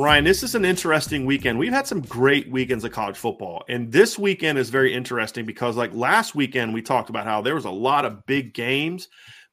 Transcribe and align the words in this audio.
Ryan, 0.00 0.24
this 0.24 0.42
is 0.42 0.54
an 0.54 0.64
interesting 0.64 1.26
weekend. 1.26 1.58
We've 1.58 1.74
had 1.74 1.86
some 1.86 2.00
great 2.00 2.50
weekends 2.50 2.84
of 2.84 2.92
college 2.92 3.18
football, 3.18 3.64
and 3.68 3.92
this 3.92 4.18
weekend 4.18 4.56
is 4.56 4.70
very 4.70 4.94
interesting 4.94 5.44
because, 5.44 5.76
like 5.76 5.92
last 5.92 6.34
weekend, 6.34 6.72
we 6.72 6.80
talked 6.80 7.10
about 7.10 7.26
how 7.26 7.42
there 7.42 7.54
was 7.54 7.66
a 7.66 7.70
lot 7.70 8.06
of 8.06 8.24
big 8.24 8.54
games, 8.54 9.08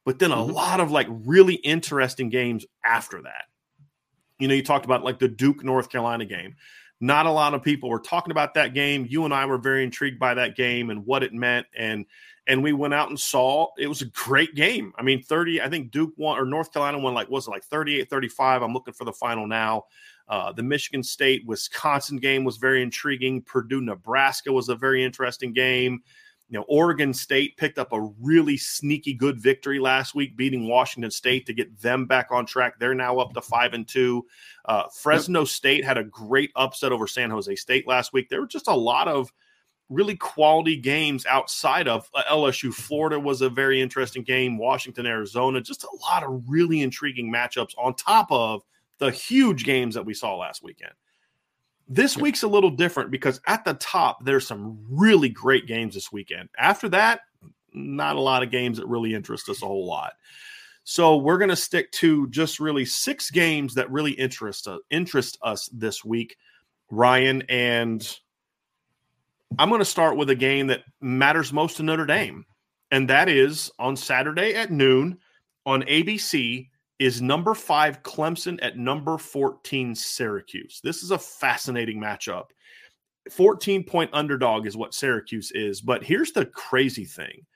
but 0.06 0.18
then 0.18 0.32
a 0.32 0.36
mm-hmm. 0.36 0.52
lot 0.52 0.80
of 0.80 0.90
like 0.90 1.06
really 1.10 1.56
interesting 1.56 2.30
games 2.30 2.64
after 2.82 3.20
that. 3.20 3.44
You 4.38 4.48
know, 4.48 4.54
you 4.54 4.62
talked 4.62 4.86
about 4.86 5.04
like 5.04 5.18
the 5.18 5.28
Duke 5.28 5.62
North 5.62 5.90
Carolina 5.90 6.24
game. 6.24 6.56
Not 6.98 7.26
a 7.26 7.30
lot 7.30 7.52
of 7.52 7.62
people 7.62 7.90
were 7.90 8.00
talking 8.00 8.30
about 8.30 8.54
that 8.54 8.72
game. 8.72 9.06
You 9.06 9.26
and 9.26 9.34
I 9.34 9.44
were 9.44 9.58
very 9.58 9.84
intrigued 9.84 10.18
by 10.18 10.32
that 10.32 10.56
game 10.56 10.88
and 10.88 11.04
what 11.04 11.22
it 11.22 11.34
meant, 11.34 11.66
and 11.76 12.06
and 12.46 12.62
we 12.62 12.72
went 12.72 12.94
out 12.94 13.10
and 13.10 13.20
saw 13.20 13.66
it 13.76 13.86
was 13.86 14.00
a 14.00 14.06
great 14.06 14.54
game. 14.54 14.94
I 14.98 15.02
mean, 15.02 15.22
30, 15.22 15.60
I 15.60 15.68
think 15.68 15.90
Duke 15.90 16.14
won 16.16 16.38
or 16.38 16.46
North 16.46 16.72
Carolina 16.72 17.00
won 17.00 17.12
like 17.12 17.28
was 17.28 17.46
it 17.46 17.50
like 17.50 17.64
38 17.64 18.08
35. 18.08 18.62
I'm 18.62 18.72
looking 18.72 18.94
for 18.94 19.04
the 19.04 19.12
final 19.12 19.46
now. 19.46 19.84
Uh, 20.28 20.52
the 20.52 20.62
Michigan 20.62 21.02
State 21.02 21.46
Wisconsin 21.46 22.18
game 22.18 22.44
was 22.44 22.58
very 22.58 22.82
intriguing. 22.82 23.42
Purdue 23.42 23.80
Nebraska 23.80 24.52
was 24.52 24.68
a 24.68 24.76
very 24.76 25.02
interesting 25.02 25.52
game. 25.52 26.02
You 26.50 26.58
know, 26.58 26.64
Oregon 26.66 27.12
State 27.12 27.58
picked 27.58 27.78
up 27.78 27.92
a 27.92 28.00
really 28.20 28.56
sneaky 28.56 29.12
good 29.12 29.38
victory 29.38 29.78
last 29.78 30.14
week, 30.14 30.34
beating 30.34 30.66
Washington 30.66 31.10
State 31.10 31.44
to 31.46 31.52
get 31.52 31.78
them 31.80 32.06
back 32.06 32.28
on 32.30 32.46
track. 32.46 32.78
They're 32.78 32.94
now 32.94 33.18
up 33.18 33.34
to 33.34 33.42
five 33.42 33.74
and 33.74 33.86
two. 33.86 34.24
Uh, 34.64 34.84
Fresno. 34.94 35.44
State 35.44 35.84
had 35.84 35.98
a 35.98 36.04
great 36.04 36.50
upset 36.56 36.90
over 36.90 37.06
San 37.06 37.30
Jose 37.30 37.54
State 37.56 37.86
last 37.86 38.14
week. 38.14 38.30
There 38.30 38.40
were 38.40 38.46
just 38.46 38.68
a 38.68 38.74
lot 38.74 39.08
of 39.08 39.30
really 39.90 40.16
quality 40.16 40.76
games 40.76 41.26
outside 41.26 41.86
of 41.86 42.08
uh, 42.14 42.22
LSU. 42.30 42.72
Florida 42.72 43.20
was 43.20 43.42
a 43.42 43.50
very 43.50 43.80
interesting 43.80 44.22
game. 44.22 44.58
Washington, 44.58 45.06
Arizona, 45.06 45.60
just 45.60 45.84
a 45.84 45.96
lot 46.02 46.24
of 46.24 46.42
really 46.46 46.80
intriguing 46.80 47.30
matchups 47.30 47.74
on 47.78 47.94
top 47.94 48.26
of 48.30 48.62
the 48.98 49.10
huge 49.10 49.64
games 49.64 49.94
that 49.94 50.04
we 50.04 50.14
saw 50.14 50.36
last 50.36 50.62
weekend. 50.62 50.92
This 51.88 52.16
yeah. 52.16 52.22
week's 52.22 52.42
a 52.42 52.48
little 52.48 52.70
different 52.70 53.10
because 53.10 53.40
at 53.46 53.64
the 53.64 53.74
top, 53.74 54.24
there's 54.24 54.46
some 54.46 54.78
really 54.90 55.28
great 55.28 55.66
games 55.66 55.94
this 55.94 56.12
weekend. 56.12 56.48
After 56.58 56.88
that, 56.90 57.20
not 57.72 58.16
a 58.16 58.20
lot 58.20 58.42
of 58.42 58.50
games 58.50 58.78
that 58.78 58.86
really 58.86 59.14
interest 59.14 59.48
us 59.48 59.62
a 59.62 59.66
whole 59.66 59.86
lot. 59.86 60.12
So 60.84 61.16
we're 61.16 61.38
going 61.38 61.50
to 61.50 61.56
stick 61.56 61.92
to 61.92 62.28
just 62.28 62.60
really 62.60 62.84
six 62.84 63.30
games 63.30 63.74
that 63.74 63.90
really 63.90 64.12
interest 64.12 64.66
us, 64.66 64.76
uh, 64.76 64.78
interest 64.90 65.38
us 65.42 65.68
this 65.72 66.04
week, 66.04 66.36
Ryan. 66.90 67.42
And 67.48 68.18
I'm 69.58 69.68
going 69.68 69.80
to 69.80 69.84
start 69.84 70.16
with 70.16 70.30
a 70.30 70.34
game 70.34 70.66
that 70.68 70.84
matters 71.00 71.52
most 71.52 71.76
to 71.76 71.82
Notre 71.82 72.06
Dame, 72.06 72.46
and 72.90 73.08
that 73.10 73.28
is 73.28 73.70
on 73.78 73.96
Saturday 73.96 74.54
at 74.54 74.70
noon 74.70 75.18
on 75.66 75.82
ABC 75.82 76.68
is 76.98 77.22
number 77.22 77.54
five 77.54 78.02
Clemson 78.02 78.58
at 78.62 78.76
number 78.76 79.18
14 79.18 79.94
Syracuse. 79.94 80.80
This 80.82 81.02
is 81.02 81.10
a 81.10 81.18
fascinating 81.18 82.00
matchup. 82.00 82.46
14 83.30 83.84
point 83.84 84.10
underdog 84.12 84.66
is 84.66 84.76
what 84.76 84.94
Syracuse 84.94 85.52
is. 85.52 85.80
But 85.80 86.02
here's 86.02 86.32
the 86.32 86.46
crazy 86.46 87.04
thing 87.04 87.46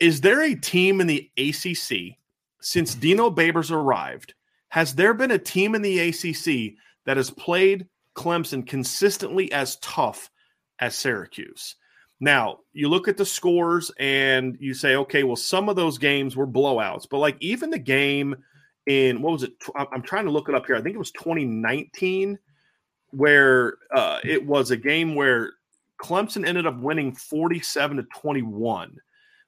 Is 0.00 0.20
there 0.20 0.42
a 0.42 0.54
team 0.54 1.00
in 1.00 1.06
the 1.06 1.30
ACC 1.36 2.16
since 2.60 2.94
Dino 2.94 3.30
Babers 3.30 3.70
arrived? 3.70 4.34
Has 4.68 4.94
there 4.94 5.14
been 5.14 5.32
a 5.32 5.38
team 5.38 5.74
in 5.74 5.82
the 5.82 5.98
ACC 5.98 6.74
that 7.04 7.16
has 7.16 7.30
played 7.30 7.86
Clemson 8.14 8.66
consistently 8.66 9.52
as 9.52 9.76
tough 9.76 10.30
as 10.78 10.94
Syracuse? 10.94 11.76
Now, 12.20 12.60
you 12.72 12.88
look 12.88 13.08
at 13.08 13.16
the 13.16 13.26
scores 13.26 13.90
and 13.98 14.56
you 14.60 14.74
say, 14.74 14.94
okay, 14.94 15.24
well, 15.24 15.36
some 15.36 15.68
of 15.68 15.74
those 15.74 15.98
games 15.98 16.36
were 16.36 16.46
blowouts, 16.46 17.06
but 17.10 17.18
like 17.18 17.36
even 17.40 17.68
the 17.68 17.80
game 17.80 18.36
in 18.86 19.22
what 19.22 19.32
was 19.32 19.42
it? 19.44 19.52
I'm 19.76 20.02
trying 20.02 20.24
to 20.24 20.30
look 20.30 20.48
it 20.48 20.54
up 20.54 20.66
here. 20.66 20.76
I 20.76 20.82
think 20.82 20.94
it 20.94 20.98
was 20.98 21.12
2019, 21.12 22.38
where 23.10 23.76
uh, 23.94 24.18
it 24.24 24.44
was 24.44 24.70
a 24.70 24.76
game 24.76 25.14
where 25.14 25.52
Clemson 26.02 26.46
ended 26.46 26.66
up 26.66 26.80
winning 26.80 27.14
47 27.14 27.98
to 27.98 28.02
21. 28.14 28.96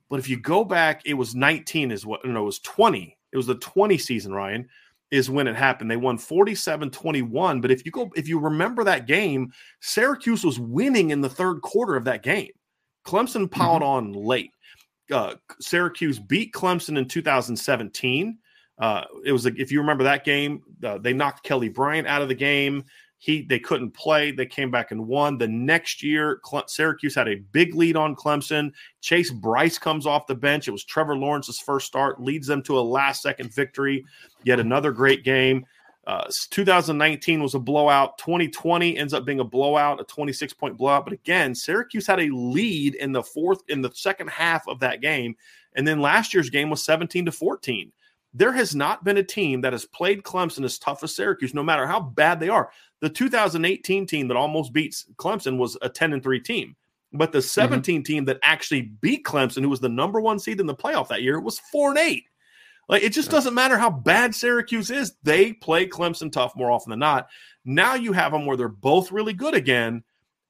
But 0.09 0.21
if 0.21 0.29
you 0.29 0.39
go 0.39 0.65
back, 0.65 1.03
it 1.05 1.15
was 1.15 1.35
19 1.35 1.91
is 1.91 2.07
what 2.07 2.25
no, 2.25 2.43
it 2.43 2.45
was 2.45 2.61
20. 2.61 3.17
It 3.33 3.37
was 3.37 3.47
the 3.47 3.57
20 3.57 3.99
season, 3.99 4.33
Ryan, 4.33 4.69
is 5.11 5.29
when 5.29 5.49
it 5.49 5.57
happened. 5.57 5.91
They 5.91 5.97
won 5.97 6.19
47-21. 6.19 7.61
But 7.61 7.73
if 7.73 7.85
you 7.85 7.91
go, 7.91 8.11
if 8.15 8.29
you 8.29 8.39
remember 8.39 8.85
that 8.85 9.07
game, 9.07 9.53
Syracuse 9.81 10.45
was 10.45 10.61
winning 10.61 11.11
in 11.11 11.21
the 11.21 11.29
third 11.29 11.61
quarter 11.63 11.97
of 11.97 12.05
that 12.05 12.23
game. 12.23 12.51
Clemson 13.05 13.51
piled 13.51 13.83
mm-hmm. 13.83 13.91
on 13.91 14.13
late. 14.13 14.53
Uh, 15.11 15.35
Syracuse 15.61 16.19
beat 16.19 16.53
Clemson 16.53 16.97
in 16.97 17.07
2017. 17.07 18.39
Uh, 18.79 19.05
it 19.25 19.33
was 19.33 19.47
if 19.47 19.71
you 19.71 19.81
remember 19.81 20.05
that 20.05 20.25
game, 20.25 20.63
uh, 20.83 20.99
they 20.99 21.13
knocked 21.13 21.45
Kelly 21.45 21.69
Bryant 21.69 22.09
out 22.09 22.23
of 22.23 22.29
the 22.29 22.35
game. 22.35 22.85
He 23.19 23.43
they 23.43 23.59
couldn't 23.59 23.93
play. 23.93 24.33
They 24.33 24.47
came 24.47 24.71
back 24.71 24.91
and 24.91 25.07
won. 25.07 25.39
The 25.39 25.49
next 25.49 26.03
year, 26.03 26.41
Cle- 26.45 26.67
Syracuse 26.67 27.15
had 27.15 27.29
a 27.29 27.37
big 27.37 27.75
lead 27.75 27.97
on 27.97 28.17
Clemson. 28.17 28.73
Chase 29.01 29.31
Brice 29.31 29.79
comes 29.79 30.07
off 30.07 30.27
the 30.27 30.35
bench. 30.35 30.69
It 30.69 30.73
was 30.73 30.85
Trevor 30.85 31.17
Lawrence's 31.17 31.59
first 31.59 31.87
start, 31.87 32.21
leads 32.21 32.47
them 32.47 32.63
to 32.65 32.79
a 32.79 32.83
last 32.83 33.23
second 33.23 33.55
victory. 33.55 34.05
Yet 34.43 34.61
another 34.61 34.93
great 34.93 35.25
game. 35.25 35.65
Uh, 36.07 36.29
2019 36.51 37.43
was 37.43 37.55
a 37.55 37.59
blowout. 37.59 38.19
2020 38.19 38.99
ends 38.99 39.15
up 39.15 39.25
being 39.25 39.41
a 39.41 39.45
blowout, 39.45 40.01
a 40.01 40.05
26 40.05 40.53
point 40.53 40.77
blowout. 40.77 41.05
But 41.05 41.15
again, 41.15 41.55
Syracuse 41.55 42.07
had 42.07 42.21
a 42.21 42.29
lead 42.29 42.97
in 42.97 43.13
the 43.13 43.23
fourth, 43.23 43.63
in 43.69 43.81
the 43.81 43.91
second 43.95 44.29
half 44.29 44.69
of 44.69 44.81
that 44.81 45.01
game, 45.01 45.35
and 45.77 45.89
then 45.89 46.03
last 46.03 46.35
year's 46.35 46.51
game 46.51 46.69
was 46.69 46.85
17 46.85 47.25
to 47.25 47.33
14 47.33 47.91
there 48.35 48.53
has 48.53 48.75
not 48.75 49.05
been 49.05 49.17
a 49.17 49.23
team 49.23 49.61
that 49.61 49.73
has 49.73 49.87
played 49.87 50.25
Clemson 50.25 50.65
as 50.65 50.79
tough 50.79 51.05
as 51.05 51.15
Syracuse, 51.15 51.55
no 51.55 51.63
matter 51.63 51.87
how 51.87 52.01
bad 52.01 52.41
they 52.41 52.49
are. 52.49 52.71
The 53.01 53.09
2018 53.09 54.07
team 54.07 54.29
that 54.29 54.37
almost 54.37 54.73
beats 54.73 55.07
Clemson 55.17 55.57
was 55.57 55.79
a 55.81 55.89
10 55.89 56.13
and 56.13 56.23
3 56.23 56.41
team. 56.41 56.75
But 57.13 57.31
the 57.31 57.41
17 57.41 57.95
mm-hmm. 57.95 58.03
team 58.03 58.25
that 58.25 58.41
actually 58.43 58.83
beat 58.83 59.25
Clemson, 59.25 59.63
who 59.63 59.69
was 59.69 59.79
the 59.79 59.89
number 59.89 60.21
one 60.21 60.41
seed 60.41 60.59
in 60.59 60.67
the 60.67 60.75
playoff 60.75 61.09
that 61.09 61.23
year, 61.23 61.39
was 61.39 61.61
four 61.61 61.91
and 61.91 61.99
eight. 61.99 62.25
Like 62.89 63.05
it 63.05 63.13
just 63.13 63.31
doesn't 63.31 63.55
matter 63.55 63.79
how 63.79 63.89
bad 63.89 64.35
Syracuse 64.35 64.91
is, 64.91 65.15
they 65.23 65.53
play 65.53 65.87
Clemson 65.87 66.31
tough 66.31 66.55
more 66.57 66.73
often 66.73 66.91
than 66.91 66.99
not. 66.99 67.29
Now 67.65 67.95
you 67.95 68.13
have 68.13 68.33
them 68.33 68.47
where 68.47 68.57
they're 68.57 68.69
both 68.69 69.13
really 69.13 69.33
good 69.33 69.55
again. 69.55 70.03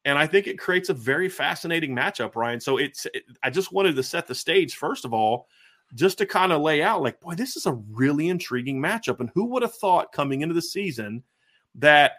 And 0.07 0.19
I 0.19 0.27
think 0.27 0.47
it 0.47 0.59
creates 0.59 0.89
a 0.89 0.95
very 0.95 1.29
fascinating 1.29 1.95
matchup, 1.95 2.35
Ryan. 2.35 2.61
So 2.61 2.79
it's, 2.79 3.07
it, 3.07 3.25
I 3.43 3.51
just 3.51 3.73
wanted 3.73 3.97
to 3.97 4.03
set 4.03 4.27
the 4.27 4.35
stage, 4.35 4.75
first 4.75 5.05
of 5.05 5.15
all, 5.15 5.49
just 5.95 6.19
to 6.19 6.27
kind 6.27 6.53
of 6.53 6.63
lay 6.63 6.83
out 6.83 7.03
like, 7.03 7.21
boy, 7.21 7.35
this 7.35 7.57
is 7.57 7.67
a 7.67 7.73
really 7.73 8.29
intriguing 8.29 8.81
matchup. 8.81 9.21
And 9.21 9.31
who 9.35 9.47
would 9.47 9.63
have 9.63 9.75
thought 9.75 10.13
coming 10.13 10.41
into 10.41 10.55
the 10.55 10.63
season 10.63 11.23
that 11.77 12.13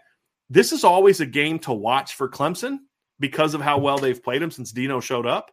this 0.50 0.71
is 0.71 0.83
always 0.83 1.19
a 1.19 1.25
game 1.25 1.59
to 1.59 1.73
watch 1.73 2.15
for 2.15 2.29
Clemson 2.29 2.79
because 3.19 3.53
of 3.53 3.62
how 3.62 3.77
well 3.77 3.97
they've 3.97 4.23
played 4.23 4.41
them 4.41 4.51
since 4.51 4.71
Dino 4.71 5.00
showed 5.00 5.25
up 5.25 5.51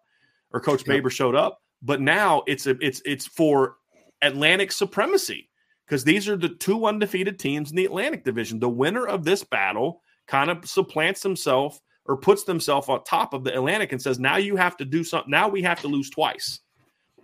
or 0.52 0.60
Coach. 0.60 0.84
Baber 0.84 1.10
showed 1.10 1.34
up. 1.34 1.62
But 1.82 2.00
now 2.00 2.42
it's 2.46 2.66
a 2.66 2.76
it's 2.80 3.02
it's 3.04 3.26
for 3.26 3.76
Atlantic 4.20 4.70
supremacy 4.70 5.48
because 5.86 6.04
these 6.04 6.28
are 6.28 6.36
the 6.36 6.50
two 6.50 6.86
undefeated 6.86 7.38
teams 7.38 7.70
in 7.70 7.76
the 7.76 7.86
Atlantic 7.86 8.24
Division. 8.24 8.60
The 8.60 8.68
winner 8.68 9.06
of 9.06 9.24
this 9.24 9.42
battle 9.42 10.02
kind 10.28 10.50
of 10.50 10.64
supplants 10.68 11.22
himself 11.22 11.80
or 12.04 12.16
puts 12.16 12.44
themselves 12.44 12.88
on 12.88 13.02
top 13.04 13.34
of 13.34 13.42
the 13.42 13.54
Atlantic 13.54 13.92
and 13.92 14.00
says, 14.00 14.20
"Now 14.20 14.36
you 14.36 14.54
have 14.56 14.76
to 14.76 14.84
do 14.84 15.02
something. 15.02 15.30
Now 15.30 15.48
we 15.48 15.62
have 15.62 15.80
to 15.80 15.88
lose 15.88 16.08
twice 16.08 16.60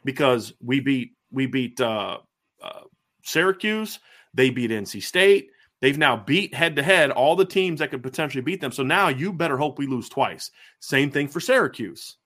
because 0.04 0.52
we 0.62 0.80
beat 0.80 1.12
we 1.30 1.46
beat 1.46 1.80
uh, 1.80 2.18
uh, 2.62 2.80
Syracuse, 3.24 3.98
they 4.34 4.50
beat 4.50 4.70
NC 4.70 5.02
State." 5.02 5.50
They've 5.80 5.98
now 5.98 6.16
beat 6.16 6.54
head 6.54 6.74
to 6.76 6.82
head 6.82 7.12
all 7.12 7.36
the 7.36 7.44
teams 7.44 7.78
that 7.78 7.90
could 7.90 8.02
potentially 8.02 8.42
beat 8.42 8.60
them. 8.60 8.72
So 8.72 8.82
now 8.82 9.08
you 9.08 9.32
better 9.32 9.56
hope 9.56 9.78
we 9.78 9.86
lose 9.86 10.08
twice. 10.08 10.50
Same 10.80 11.08
thing 11.08 11.28
for 11.28 11.38
Syracuse. 11.38 12.16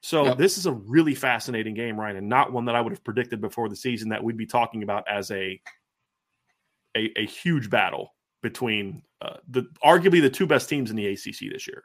So 0.00 0.26
yep. 0.26 0.38
this 0.38 0.58
is 0.58 0.66
a 0.66 0.72
really 0.72 1.14
fascinating 1.14 1.74
game, 1.74 1.98
Ryan, 1.98 2.16
and 2.16 2.28
not 2.28 2.52
one 2.52 2.64
that 2.64 2.74
I 2.74 2.80
would 2.80 2.92
have 2.92 3.04
predicted 3.04 3.40
before 3.40 3.68
the 3.68 3.76
season 3.76 4.08
that 4.08 4.22
we'd 4.22 4.36
be 4.36 4.46
talking 4.46 4.82
about 4.82 5.04
as 5.08 5.30
a 5.30 5.60
a, 6.96 7.12
a 7.16 7.26
huge 7.26 7.70
battle 7.70 8.14
between 8.42 9.02
uh, 9.20 9.36
the 9.48 9.64
arguably 9.84 10.20
the 10.20 10.30
two 10.30 10.46
best 10.46 10.68
teams 10.68 10.90
in 10.90 10.96
the 10.96 11.06
ACC 11.06 11.52
this 11.52 11.66
year. 11.66 11.84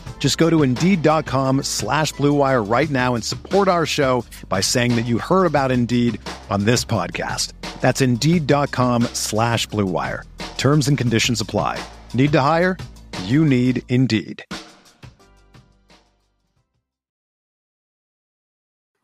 Just 0.21 0.37
go 0.37 0.51
to 0.51 0.61
Indeed.com 0.61 1.63
slash 1.63 2.13
BlueWire 2.13 2.63
right 2.69 2.89
now 2.91 3.15
and 3.15 3.23
support 3.23 3.67
our 3.67 3.87
show 3.87 4.23
by 4.47 4.61
saying 4.61 4.95
that 4.95 5.07
you 5.07 5.17
heard 5.17 5.47
about 5.47 5.71
Indeed 5.71 6.21
on 6.51 6.65
this 6.65 6.85
podcast. 6.85 7.53
That's 7.81 8.01
Indeed.com 8.01 9.03
slash 9.13 9.67
BlueWire. 9.69 10.23
Terms 10.57 10.87
and 10.87 10.95
conditions 10.95 11.41
apply. 11.41 11.83
Need 12.13 12.31
to 12.33 12.39
hire? 12.39 12.77
You 13.23 13.43
need 13.43 13.81
Indeed. 13.89 14.45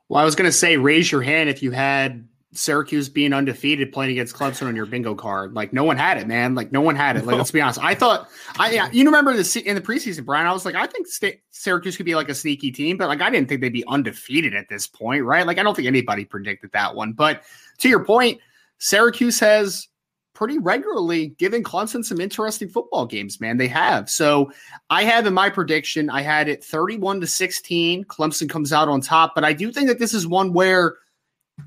Well, 0.09 0.21
I 0.21 0.23
was 0.23 0.35
going 0.35 0.47
to 0.47 0.53
say, 0.55 0.77
raise 0.77 1.11
your 1.11 1.23
hand 1.23 1.49
if 1.49 1.63
you 1.63 1.71
had 1.71 2.27
Syracuse 2.57 3.07
being 3.07 3.33
undefeated 3.33 3.91
playing 3.91 4.11
against 4.11 4.35
Clemson 4.35 4.67
on 4.67 4.75
your 4.75 4.87
bingo 4.87 5.13
card. 5.13 5.53
Like 5.53 5.73
no 5.73 5.83
one 5.83 5.95
had 5.95 6.17
it, 6.17 6.27
man. 6.27 6.55
Like 6.55 6.71
no 6.71 6.81
one 6.81 6.95
had 6.95 7.15
it. 7.15 7.25
Like 7.25 7.37
let's 7.37 7.51
be 7.51 7.61
honest. 7.61 7.79
I 7.81 7.93
thought 7.93 8.29
I 8.57 8.71
yeah, 8.71 8.89
you 8.91 9.05
remember 9.05 9.33
the 9.33 9.63
in 9.65 9.75
the 9.75 9.81
preseason, 9.81 10.25
Brian. 10.25 10.47
I 10.47 10.51
was 10.51 10.65
like, 10.65 10.75
I 10.75 10.87
think 10.87 11.07
St- 11.07 11.39
Syracuse 11.51 11.95
could 11.95 12.05
be 12.05 12.15
like 12.15 12.29
a 12.29 12.35
sneaky 12.35 12.71
team, 12.71 12.97
but 12.97 13.07
like 13.07 13.21
I 13.21 13.29
didn't 13.29 13.47
think 13.47 13.61
they'd 13.61 13.69
be 13.69 13.85
undefeated 13.87 14.55
at 14.55 14.69
this 14.69 14.87
point, 14.87 15.23
right? 15.23 15.45
Like 15.45 15.59
I 15.59 15.63
don't 15.63 15.75
think 15.75 15.87
anybody 15.87 16.25
predicted 16.25 16.71
that 16.71 16.95
one. 16.95 17.13
But 17.13 17.43
to 17.79 17.89
your 17.89 18.03
point, 18.03 18.41
Syracuse 18.79 19.39
has 19.39 19.87
pretty 20.33 20.57
regularly 20.57 21.27
given 21.27 21.63
Clemson 21.63 22.03
some 22.03 22.19
interesting 22.19 22.69
football 22.69 23.05
games, 23.05 23.39
man. 23.39 23.57
They 23.57 23.67
have. 23.67 24.09
So 24.09 24.51
I 24.89 25.03
have 25.03 25.25
in 25.27 25.33
my 25.33 25.49
prediction, 25.49 26.09
I 26.09 26.21
had 26.21 26.47
it 26.47 26.63
31 26.63 27.21
to 27.21 27.27
16. 27.27 28.05
Clemson 28.05 28.49
comes 28.49 28.73
out 28.73 28.87
on 28.87 29.01
top, 29.01 29.33
but 29.35 29.43
I 29.43 29.53
do 29.53 29.71
think 29.71 29.87
that 29.87 29.99
this 29.99 30.13
is 30.13 30.27
one 30.27 30.53
where 30.53 30.97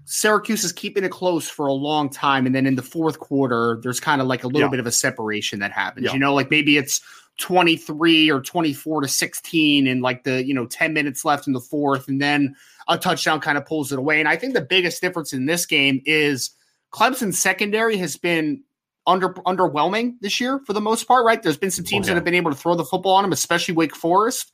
Syracuse 0.04 0.64
is 0.64 0.72
keeping 0.72 1.04
it 1.04 1.10
close 1.10 1.48
for 1.48 1.66
a 1.66 1.72
long 1.72 2.10
time. 2.10 2.46
And 2.46 2.54
then 2.54 2.66
in 2.66 2.74
the 2.74 2.82
fourth 2.82 3.18
quarter, 3.18 3.78
there's 3.82 4.00
kind 4.00 4.20
of 4.20 4.26
like 4.26 4.44
a 4.44 4.46
little 4.46 4.62
yeah. 4.62 4.68
bit 4.68 4.80
of 4.80 4.86
a 4.86 4.92
separation 4.92 5.60
that 5.60 5.72
happens. 5.72 6.06
Yeah. 6.06 6.12
You 6.12 6.18
know, 6.18 6.34
like 6.34 6.50
maybe 6.50 6.76
it's 6.76 7.00
23 7.38 8.30
or 8.30 8.40
24 8.40 9.02
to 9.02 9.08
16 9.08 9.86
and 9.86 10.02
like 10.02 10.24
the, 10.24 10.44
you 10.44 10.54
know, 10.54 10.66
10 10.66 10.92
minutes 10.92 11.24
left 11.24 11.46
in 11.46 11.52
the 11.52 11.60
fourth. 11.60 12.08
And 12.08 12.20
then 12.20 12.54
a 12.88 12.98
touchdown 12.98 13.40
kind 13.40 13.56
of 13.56 13.66
pulls 13.66 13.92
it 13.92 13.98
away. 13.98 14.20
And 14.20 14.28
I 14.28 14.36
think 14.36 14.54
the 14.54 14.60
biggest 14.60 15.00
difference 15.00 15.32
in 15.32 15.46
this 15.46 15.66
game 15.66 16.02
is 16.04 16.50
Clemson's 16.92 17.38
secondary 17.38 17.96
has 17.98 18.16
been 18.16 18.62
under 19.06 19.30
underwhelming 19.30 20.14
this 20.20 20.40
year 20.40 20.60
for 20.66 20.72
the 20.72 20.80
most 20.80 21.08
part, 21.08 21.24
right? 21.24 21.42
There's 21.42 21.56
been 21.56 21.70
some 21.70 21.84
oh, 21.86 21.90
teams 21.90 22.06
okay. 22.06 22.10
that 22.10 22.16
have 22.16 22.24
been 22.24 22.34
able 22.34 22.50
to 22.50 22.56
throw 22.56 22.74
the 22.74 22.84
football 22.84 23.14
on 23.14 23.24
them, 23.24 23.32
especially 23.32 23.74
Wake 23.74 23.96
Forest. 23.96 24.52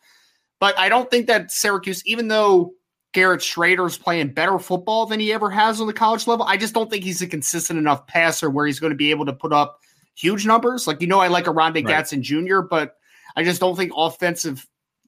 But 0.61 0.79
I 0.79 0.89
don't 0.89 1.11
think 1.11 1.27
that 1.27 1.51
Syracuse, 1.51 2.07
even 2.07 2.29
though 2.29 2.73
Garrett 3.17 3.41
Shrader 3.41 3.87
is 3.87 3.97
playing 3.97 4.35
better 4.35 4.59
football 4.59 5.07
than 5.07 5.21
he 5.21 5.33
ever 5.33 5.49
has 5.49 5.81
on 5.81 5.87
the 5.87 5.95
college 5.95 6.27
level, 6.27 6.45
I 6.45 6.59
just 6.59 6.75
don't 6.75 6.91
think 6.91 7.03
he's 7.03 7.23
a 7.23 7.27
consistent 7.27 7.79
enough 7.79 8.07
passer 8.07 8.51
where 8.51 8.67
he's 8.67 8.79
going 8.79 8.91
to 8.91 8.97
be 8.97 9.11
able 9.11 9.25
to 9.25 9.33
put 9.33 9.55
up 9.55 9.81
huge 10.15 10.45
numbers. 10.45 10.87
Like 10.87 11.01
you 11.01 11.07
know, 11.07 11.19
I 11.19 11.29
like 11.29 11.49
Oronde 11.49 11.77
right. 11.77 11.87
Gadsden 11.87 12.23
Jr., 12.23 12.61
but 12.61 12.99
I 13.35 13.43
just 13.43 13.59
don't 13.59 13.75
think 13.75 13.93
offensive 13.97 14.67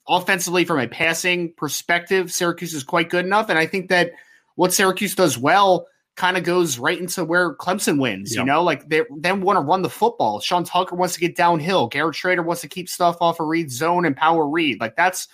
offensively 0.09 0.65
from 0.65 0.81
a 0.81 0.89
passing 0.89 1.53
perspective, 1.59 2.33
Syracuse 2.33 2.73
is 2.73 2.83
quite 2.83 3.11
good 3.11 3.27
enough. 3.27 3.51
And 3.51 3.59
I 3.59 3.67
think 3.67 3.91
that 3.91 4.13
what 4.55 4.73
Syracuse 4.73 5.15
does 5.15 5.37
well 5.37 5.87
kind 6.17 6.39
of 6.39 6.45
goes 6.45 6.79
right 6.79 6.99
into 6.99 7.27
where 7.27 7.57
Clemson 7.57 8.01
wins. 8.01 8.35
Yep. 8.35 8.41
You 8.41 8.47
know, 8.47 8.63
like 8.63 8.89
they 8.89 9.03
then 9.19 9.43
want 9.43 9.59
to 9.59 9.61
run 9.61 9.83
the 9.83 9.91
football. 9.91 10.41
Sean 10.41 10.65
Tucker 10.65 10.97
wants 10.97 11.13
to 11.13 11.21
get 11.21 11.37
downhill. 11.37 11.89
Garrett 11.89 12.17
Shrader 12.17 12.43
wants 12.43 12.63
to 12.63 12.69
keep 12.69 12.89
stuff 12.89 13.19
off 13.21 13.39
of 13.39 13.49
read 13.49 13.71
zone 13.71 14.07
and 14.07 14.17
power 14.17 14.49
read. 14.49 14.81
Like 14.81 14.97
that's 14.97 15.29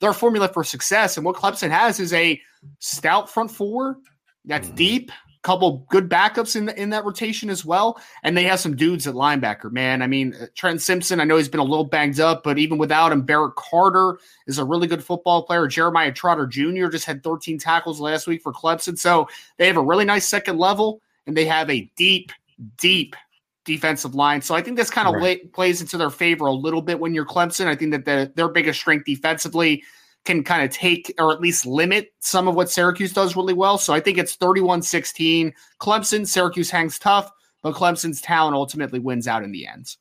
their 0.00 0.12
formula 0.12 0.48
for 0.48 0.64
success. 0.64 1.16
And 1.16 1.24
what 1.24 1.36
Clemson 1.36 1.70
has 1.70 2.00
is 2.00 2.12
a 2.12 2.40
stout 2.78 3.30
front 3.30 3.50
four 3.50 3.98
that's 4.44 4.66
mm-hmm. 4.66 4.76
deep, 4.76 5.12
couple 5.42 5.86
good 5.90 6.08
backups 6.08 6.54
in 6.54 6.66
the, 6.66 6.80
in 6.80 6.90
that 6.90 7.04
rotation 7.04 7.48
as 7.48 7.64
well, 7.64 8.00
and 8.22 8.36
they 8.36 8.44
have 8.44 8.60
some 8.60 8.76
dudes 8.76 9.06
at 9.06 9.14
linebacker. 9.14 9.70
Man, 9.70 10.02
I 10.02 10.06
mean 10.06 10.34
uh, 10.34 10.46
Trent 10.54 10.82
Simpson. 10.82 11.20
I 11.20 11.24
know 11.24 11.36
he's 11.36 11.48
been 11.48 11.60
a 11.60 11.64
little 11.64 11.84
banged 11.84 12.20
up, 12.20 12.42
but 12.42 12.58
even 12.58 12.78
without 12.78 13.12
him, 13.12 13.22
Barrett 13.22 13.56
Carter 13.56 14.18
is 14.46 14.58
a 14.58 14.64
really 14.64 14.86
good 14.86 15.02
football 15.02 15.42
player. 15.42 15.66
Jeremiah 15.66 16.12
Trotter 16.12 16.46
Jr. 16.46 16.88
just 16.88 17.06
had 17.06 17.22
13 17.22 17.58
tackles 17.58 18.00
last 18.00 18.26
week 18.26 18.42
for 18.42 18.52
Clemson, 18.52 18.98
so 18.98 19.28
they 19.56 19.66
have 19.66 19.78
a 19.78 19.82
really 19.82 20.04
nice 20.04 20.26
second 20.26 20.58
level, 20.58 21.00
and 21.26 21.36
they 21.36 21.46
have 21.46 21.70
a 21.70 21.90
deep, 21.96 22.32
deep 22.76 23.16
defensive 23.64 24.14
line. 24.14 24.42
So 24.42 24.54
I 24.54 24.62
think 24.62 24.76
this 24.76 24.90
kind 24.90 25.08
of 25.08 25.14
right. 25.14 25.52
plays 25.52 25.80
into 25.80 25.96
their 25.96 26.10
favor 26.10 26.46
a 26.46 26.52
little 26.52 26.82
bit 26.82 26.98
when 26.98 27.14
you're 27.14 27.26
Clemson. 27.26 27.66
I 27.66 27.74
think 27.74 27.92
that 27.92 28.04
the, 28.04 28.32
their 28.34 28.48
biggest 28.48 28.80
strength 28.80 29.04
defensively 29.04 29.82
can 30.24 30.44
kind 30.44 30.62
of 30.62 30.70
take 30.70 31.14
or 31.18 31.32
at 31.32 31.40
least 31.40 31.66
limit 31.66 32.12
some 32.20 32.46
of 32.46 32.54
what 32.54 32.70
Syracuse 32.70 33.12
does 33.12 33.36
really 33.36 33.54
well. 33.54 33.78
So 33.78 33.94
I 33.94 34.00
think 34.00 34.18
it's 34.18 34.34
31 34.34 34.82
16. 34.82 35.52
Clemson, 35.80 36.26
Syracuse 36.26 36.70
hangs 36.70 36.98
tough, 36.98 37.30
but 37.62 37.74
Clemson's 37.74 38.20
talent 38.20 38.54
ultimately 38.54 38.98
wins 38.98 39.26
out 39.26 39.42
in 39.42 39.52
the 39.52 39.66
end. 39.66 39.96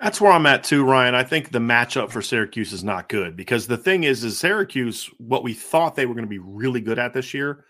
That's 0.00 0.20
where 0.20 0.30
I'm 0.30 0.46
at 0.46 0.62
too, 0.62 0.84
Ryan. 0.84 1.16
I 1.16 1.24
think 1.24 1.50
the 1.50 1.58
matchup 1.58 2.10
for 2.10 2.22
Syracuse 2.22 2.72
is 2.72 2.84
not 2.84 3.08
good 3.08 3.36
because 3.36 3.66
the 3.66 3.76
thing 3.76 4.04
is, 4.04 4.22
is 4.22 4.38
Syracuse, 4.38 5.10
what 5.18 5.42
we 5.42 5.54
thought 5.54 5.96
they 5.96 6.06
were 6.06 6.14
going 6.14 6.24
to 6.24 6.30
be 6.30 6.38
really 6.38 6.80
good 6.80 7.00
at 7.00 7.14
this 7.14 7.34
year 7.34 7.64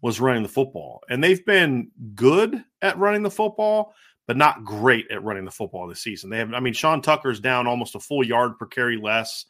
was 0.00 0.20
running 0.20 0.42
the 0.42 0.48
football. 0.48 1.02
And 1.10 1.22
they've 1.22 1.44
been 1.44 1.90
good 2.14 2.64
at 2.80 2.98
running 2.98 3.22
the 3.22 3.30
football, 3.30 3.94
but 4.26 4.36
not 4.36 4.64
great 4.64 5.10
at 5.10 5.22
running 5.22 5.44
the 5.44 5.50
football 5.50 5.86
this 5.86 6.02
season. 6.02 6.30
They 6.30 6.38
have, 6.38 6.54
I 6.54 6.60
mean, 6.60 6.72
Sean 6.72 7.02
Tucker's 7.02 7.40
down 7.40 7.66
almost 7.66 7.94
a 7.94 8.00
full 8.00 8.24
yard 8.24 8.58
per 8.58 8.66
carry 8.66 8.96
less. 8.96 9.44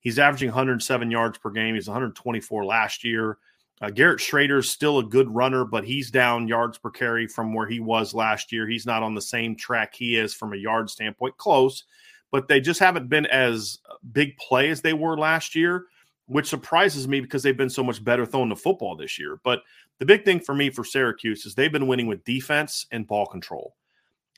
He's 0.00 0.18
averaging 0.18 0.48
107 0.48 1.10
yards 1.10 1.38
per 1.38 1.50
game. 1.50 1.74
He's 1.74 1.88
124 1.88 2.64
last 2.64 3.04
year. 3.04 3.38
Uh, 3.82 3.90
Garrett 3.90 4.20
Shrader's 4.20 4.68
still 4.68 4.98
a 4.98 5.04
good 5.04 5.28
runner, 5.34 5.64
but 5.64 5.84
he's 5.84 6.10
down 6.10 6.48
yards 6.48 6.76
per 6.78 6.90
carry 6.90 7.26
from 7.26 7.54
where 7.54 7.66
he 7.66 7.80
was 7.80 8.12
last 8.12 8.52
year. 8.52 8.68
He's 8.68 8.86
not 8.86 9.02
on 9.02 9.14
the 9.14 9.22
same 9.22 9.56
track 9.56 9.94
he 9.94 10.16
is 10.16 10.34
from 10.34 10.52
a 10.52 10.56
yard 10.56 10.90
standpoint. 10.90 11.36
Close, 11.38 11.84
but 12.30 12.46
they 12.46 12.60
just 12.60 12.80
haven't 12.80 13.08
been 13.08 13.26
as 13.26 13.78
big 14.12 14.36
play 14.36 14.68
as 14.68 14.82
they 14.82 14.92
were 14.92 15.16
last 15.16 15.54
year, 15.54 15.86
which 16.26 16.48
surprises 16.48 17.08
me 17.08 17.20
because 17.20 17.42
they've 17.42 17.56
been 17.56 17.70
so 17.70 17.82
much 17.82 18.04
better 18.04 18.26
throwing 18.26 18.50
the 18.50 18.56
football 18.56 18.96
this 18.96 19.18
year. 19.18 19.40
But 19.44 19.62
the 19.98 20.06
big 20.06 20.26
thing 20.26 20.40
for 20.40 20.54
me 20.54 20.68
for 20.68 20.84
Syracuse 20.84 21.46
is 21.46 21.54
they've 21.54 21.72
been 21.72 21.86
winning 21.86 22.06
with 22.06 22.24
defense 22.24 22.86
and 22.90 23.06
ball 23.06 23.26
control. 23.26 23.76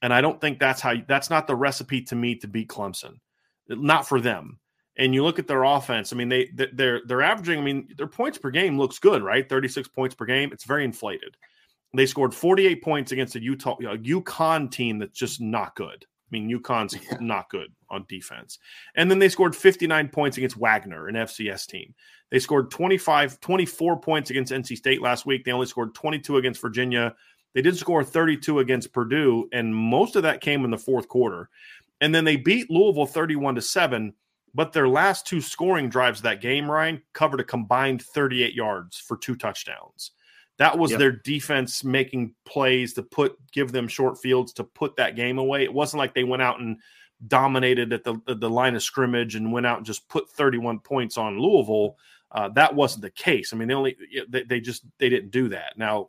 And 0.02 0.12
I 0.12 0.20
don't 0.20 0.40
think 0.40 0.58
that's 0.58 0.80
how 0.80 0.94
that's 1.06 1.30
not 1.30 1.46
the 1.46 1.54
recipe 1.54 2.02
to 2.02 2.16
me 2.16 2.34
to 2.36 2.48
beat 2.48 2.68
Clemson. 2.68 3.20
Not 3.68 4.06
for 4.06 4.20
them. 4.20 4.58
And 4.98 5.14
you 5.14 5.22
look 5.22 5.38
at 5.38 5.46
their 5.46 5.62
offense. 5.62 6.12
I 6.12 6.16
mean, 6.16 6.28
they 6.28 6.50
they're 6.72 7.00
they're 7.06 7.22
averaging. 7.22 7.58
I 7.58 7.62
mean, 7.62 7.88
their 7.96 8.08
points 8.08 8.36
per 8.36 8.50
game 8.50 8.78
looks 8.78 8.98
good, 8.98 9.22
right? 9.22 9.48
Thirty 9.48 9.68
six 9.68 9.88
points 9.88 10.14
per 10.14 10.26
game. 10.26 10.50
It's 10.52 10.64
very 10.64 10.84
inflated. 10.84 11.36
They 11.94 12.04
scored 12.04 12.34
forty 12.34 12.66
eight 12.66 12.82
points 12.82 13.12
against 13.12 13.36
a 13.36 13.42
Utah 13.42 13.76
a 13.76 13.96
UConn 13.96 14.70
team 14.70 14.98
that's 14.98 15.18
just 15.18 15.40
not 15.40 15.76
good. 15.76 16.04
I 16.32 16.38
mean, 16.38 16.50
UConn's 16.50 16.94
yeah. 16.94 17.18
not 17.20 17.48
good 17.50 17.68
on 17.90 18.06
defense. 18.08 18.58
And 18.96 19.10
then 19.10 19.18
they 19.18 19.28
scored 19.28 19.54
59 19.54 20.08
points 20.08 20.38
against 20.38 20.56
Wagner, 20.56 21.08
an 21.08 21.14
FCS 21.14 21.66
team. 21.66 21.94
They 22.30 22.38
scored 22.38 22.70
25, 22.70 23.38
24 23.40 24.00
points 24.00 24.30
against 24.30 24.50
NC 24.50 24.78
State 24.78 25.02
last 25.02 25.26
week. 25.26 25.44
They 25.44 25.52
only 25.52 25.66
scored 25.66 25.94
22 25.94 26.38
against 26.38 26.62
Virginia. 26.62 27.14
They 27.54 27.62
did 27.62 27.76
score 27.76 28.02
32 28.02 28.60
against 28.60 28.92
Purdue, 28.92 29.48
and 29.52 29.74
most 29.74 30.16
of 30.16 30.22
that 30.22 30.40
came 30.40 30.64
in 30.64 30.70
the 30.70 30.78
fourth 30.78 31.08
quarter. 31.08 31.48
And 32.00 32.14
then 32.14 32.24
they 32.24 32.36
beat 32.36 32.70
Louisville 32.70 33.06
31 33.06 33.56
to 33.56 33.62
7, 33.62 34.14
but 34.54 34.72
their 34.72 34.88
last 34.88 35.26
two 35.26 35.40
scoring 35.40 35.88
drives 35.88 36.22
that 36.22 36.40
game, 36.40 36.70
Ryan, 36.70 37.02
covered 37.12 37.40
a 37.40 37.44
combined 37.44 38.02
38 38.02 38.54
yards 38.54 38.98
for 38.98 39.16
two 39.16 39.36
touchdowns. 39.36 40.12
That 40.58 40.78
was 40.78 40.90
yep. 40.90 41.00
their 41.00 41.12
defense 41.12 41.82
making 41.82 42.34
plays 42.44 42.92
to 42.94 43.02
put 43.02 43.36
give 43.52 43.72
them 43.72 43.88
short 43.88 44.18
fields 44.18 44.52
to 44.54 44.64
put 44.64 44.96
that 44.96 45.16
game 45.16 45.38
away. 45.38 45.64
It 45.64 45.72
wasn't 45.72 45.98
like 45.98 46.14
they 46.14 46.24
went 46.24 46.42
out 46.42 46.60
and 46.60 46.76
dominated 47.26 47.92
at 47.92 48.04
the 48.04 48.20
the 48.26 48.50
line 48.50 48.74
of 48.74 48.82
scrimmage 48.82 49.34
and 49.34 49.52
went 49.52 49.66
out 49.66 49.78
and 49.78 49.86
just 49.86 50.08
put 50.08 50.28
31 50.30 50.80
points 50.80 51.16
on 51.16 51.40
Louisville. 51.40 51.96
Uh, 52.30 52.48
that 52.50 52.74
wasn't 52.74 53.02
the 53.02 53.10
case. 53.10 53.52
I 53.52 53.56
mean, 53.56 53.68
they 53.68 53.74
only 53.74 53.96
they, 54.28 54.42
they 54.42 54.60
just 54.60 54.84
they 54.98 55.08
didn't 55.08 55.30
do 55.30 55.48
that. 55.48 55.78
Now 55.78 56.08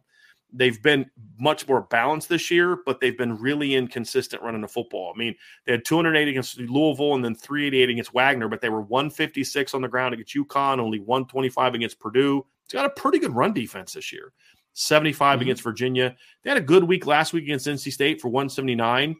they've 0.53 0.81
been 0.81 1.09
much 1.39 1.67
more 1.67 1.81
balanced 1.81 2.29
this 2.29 2.51
year, 2.51 2.77
but 2.85 2.99
they've 2.99 3.17
been 3.17 3.35
really 3.37 3.73
inconsistent 3.73 4.41
running 4.43 4.61
the 4.61 4.67
football. 4.67 5.11
I 5.13 5.17
mean, 5.17 5.35
they 5.65 5.73
had 5.73 5.83
208 5.83 6.27
against 6.27 6.59
Louisville 6.59 7.15
and 7.15 7.25
then 7.25 7.35
388 7.35 7.89
against 7.89 8.13
Wagner, 8.13 8.47
but 8.47 8.61
they 8.61 8.69
were 8.69 8.81
156 8.81 9.73
on 9.73 9.81
the 9.81 9.87
ground 9.87 10.13
against 10.13 10.35
UConn, 10.35 10.79
only 10.79 10.99
125 10.99 11.73
against 11.73 11.99
Purdue. 11.99 12.45
It's 12.65 12.73
got 12.73 12.85
a 12.85 12.89
pretty 12.89 13.19
good 13.19 13.35
run 13.35 13.53
defense 13.53 13.93
this 13.93 14.13
year. 14.13 14.31
75 14.73 15.35
mm-hmm. 15.35 15.41
against 15.41 15.63
Virginia. 15.63 16.15
They 16.43 16.49
had 16.49 16.57
a 16.57 16.61
good 16.61 16.83
week 16.83 17.05
last 17.05 17.33
week 17.33 17.43
against 17.43 17.67
NC 17.67 17.91
State 17.91 18.21
for 18.21 18.29
179, 18.29 19.15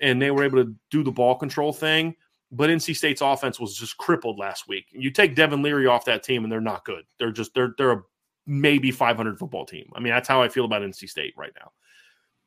and 0.00 0.22
they 0.22 0.30
were 0.30 0.44
able 0.44 0.64
to 0.64 0.74
do 0.90 1.02
the 1.02 1.12
ball 1.12 1.36
control 1.36 1.72
thing. 1.72 2.14
But 2.50 2.70
NC 2.70 2.96
State's 2.96 3.20
offense 3.20 3.60
was 3.60 3.76
just 3.76 3.98
crippled 3.98 4.38
last 4.38 4.68
week. 4.68 4.86
You 4.90 5.10
take 5.10 5.34
Devin 5.34 5.62
Leary 5.62 5.86
off 5.86 6.06
that 6.06 6.22
team, 6.22 6.44
and 6.44 6.52
they're 6.52 6.62
not 6.62 6.84
good. 6.84 7.04
They're 7.18 7.30
just 7.30 7.54
they're 7.54 7.74
they're 7.76 7.92
a 7.92 8.02
maybe 8.48 8.90
500 8.90 9.38
football 9.38 9.64
team. 9.64 9.90
I 9.94 10.00
mean, 10.00 10.12
that's 10.12 10.26
how 10.26 10.42
I 10.42 10.48
feel 10.48 10.64
about 10.64 10.82
NC 10.82 11.08
State 11.08 11.34
right 11.36 11.52
now. 11.58 11.70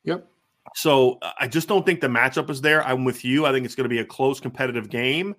Yep. 0.04 0.28
So 0.74 1.18
I 1.38 1.48
just 1.48 1.68
don't 1.68 1.86
think 1.86 2.00
the 2.00 2.08
matchup 2.08 2.50
is 2.50 2.60
there. 2.60 2.84
I'm 2.84 3.04
with 3.04 3.24
you. 3.24 3.46
I 3.46 3.52
think 3.52 3.64
it's 3.64 3.74
going 3.74 3.84
to 3.84 3.88
be 3.88 4.00
a 4.00 4.04
close 4.04 4.40
competitive 4.40 4.90
game 4.90 5.34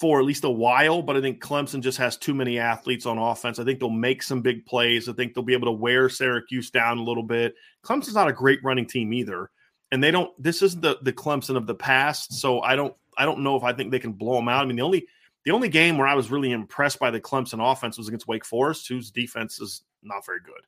for 0.00 0.18
at 0.18 0.24
least 0.24 0.44
a 0.44 0.50
while, 0.50 1.00
but 1.00 1.16
I 1.16 1.20
think 1.20 1.40
Clemson 1.40 1.80
just 1.80 1.98
has 1.98 2.16
too 2.16 2.34
many 2.34 2.58
athletes 2.58 3.06
on 3.06 3.18
offense. 3.18 3.58
I 3.58 3.64
think 3.64 3.78
they'll 3.78 3.90
make 3.90 4.22
some 4.22 4.42
big 4.42 4.66
plays. 4.66 5.08
I 5.08 5.12
think 5.12 5.32
they'll 5.34 5.44
be 5.44 5.52
able 5.52 5.66
to 5.66 5.72
wear 5.72 6.08
Syracuse 6.08 6.70
down 6.70 6.98
a 6.98 7.02
little 7.02 7.22
bit. 7.22 7.54
Clemson's 7.84 8.14
not 8.14 8.28
a 8.28 8.32
great 8.32 8.62
running 8.64 8.86
team 8.86 9.12
either. 9.12 9.50
And 9.92 10.02
they 10.02 10.10
don't 10.10 10.30
this 10.42 10.62
isn't 10.62 10.82
the 10.82 10.98
the 11.02 11.12
Clemson 11.12 11.56
of 11.56 11.68
the 11.68 11.74
past, 11.74 12.32
so 12.32 12.60
I 12.60 12.74
don't 12.74 12.92
I 13.16 13.24
don't 13.24 13.44
know 13.44 13.56
if 13.56 13.62
I 13.62 13.72
think 13.72 13.92
they 13.92 14.00
can 14.00 14.12
blow 14.12 14.34
them 14.34 14.48
out. 14.48 14.64
I 14.64 14.66
mean, 14.66 14.76
the 14.76 14.82
only 14.82 15.06
the 15.46 15.52
only 15.52 15.68
game 15.68 15.96
where 15.96 16.08
I 16.08 16.14
was 16.14 16.28
really 16.28 16.50
impressed 16.50 16.98
by 16.98 17.12
the 17.12 17.20
Clemson 17.20 17.60
offense 17.60 17.96
was 17.96 18.08
against 18.08 18.26
Wake 18.26 18.44
Forest, 18.44 18.88
whose 18.88 19.12
defense 19.12 19.60
is 19.60 19.84
not 20.02 20.26
very 20.26 20.40
good. 20.44 20.60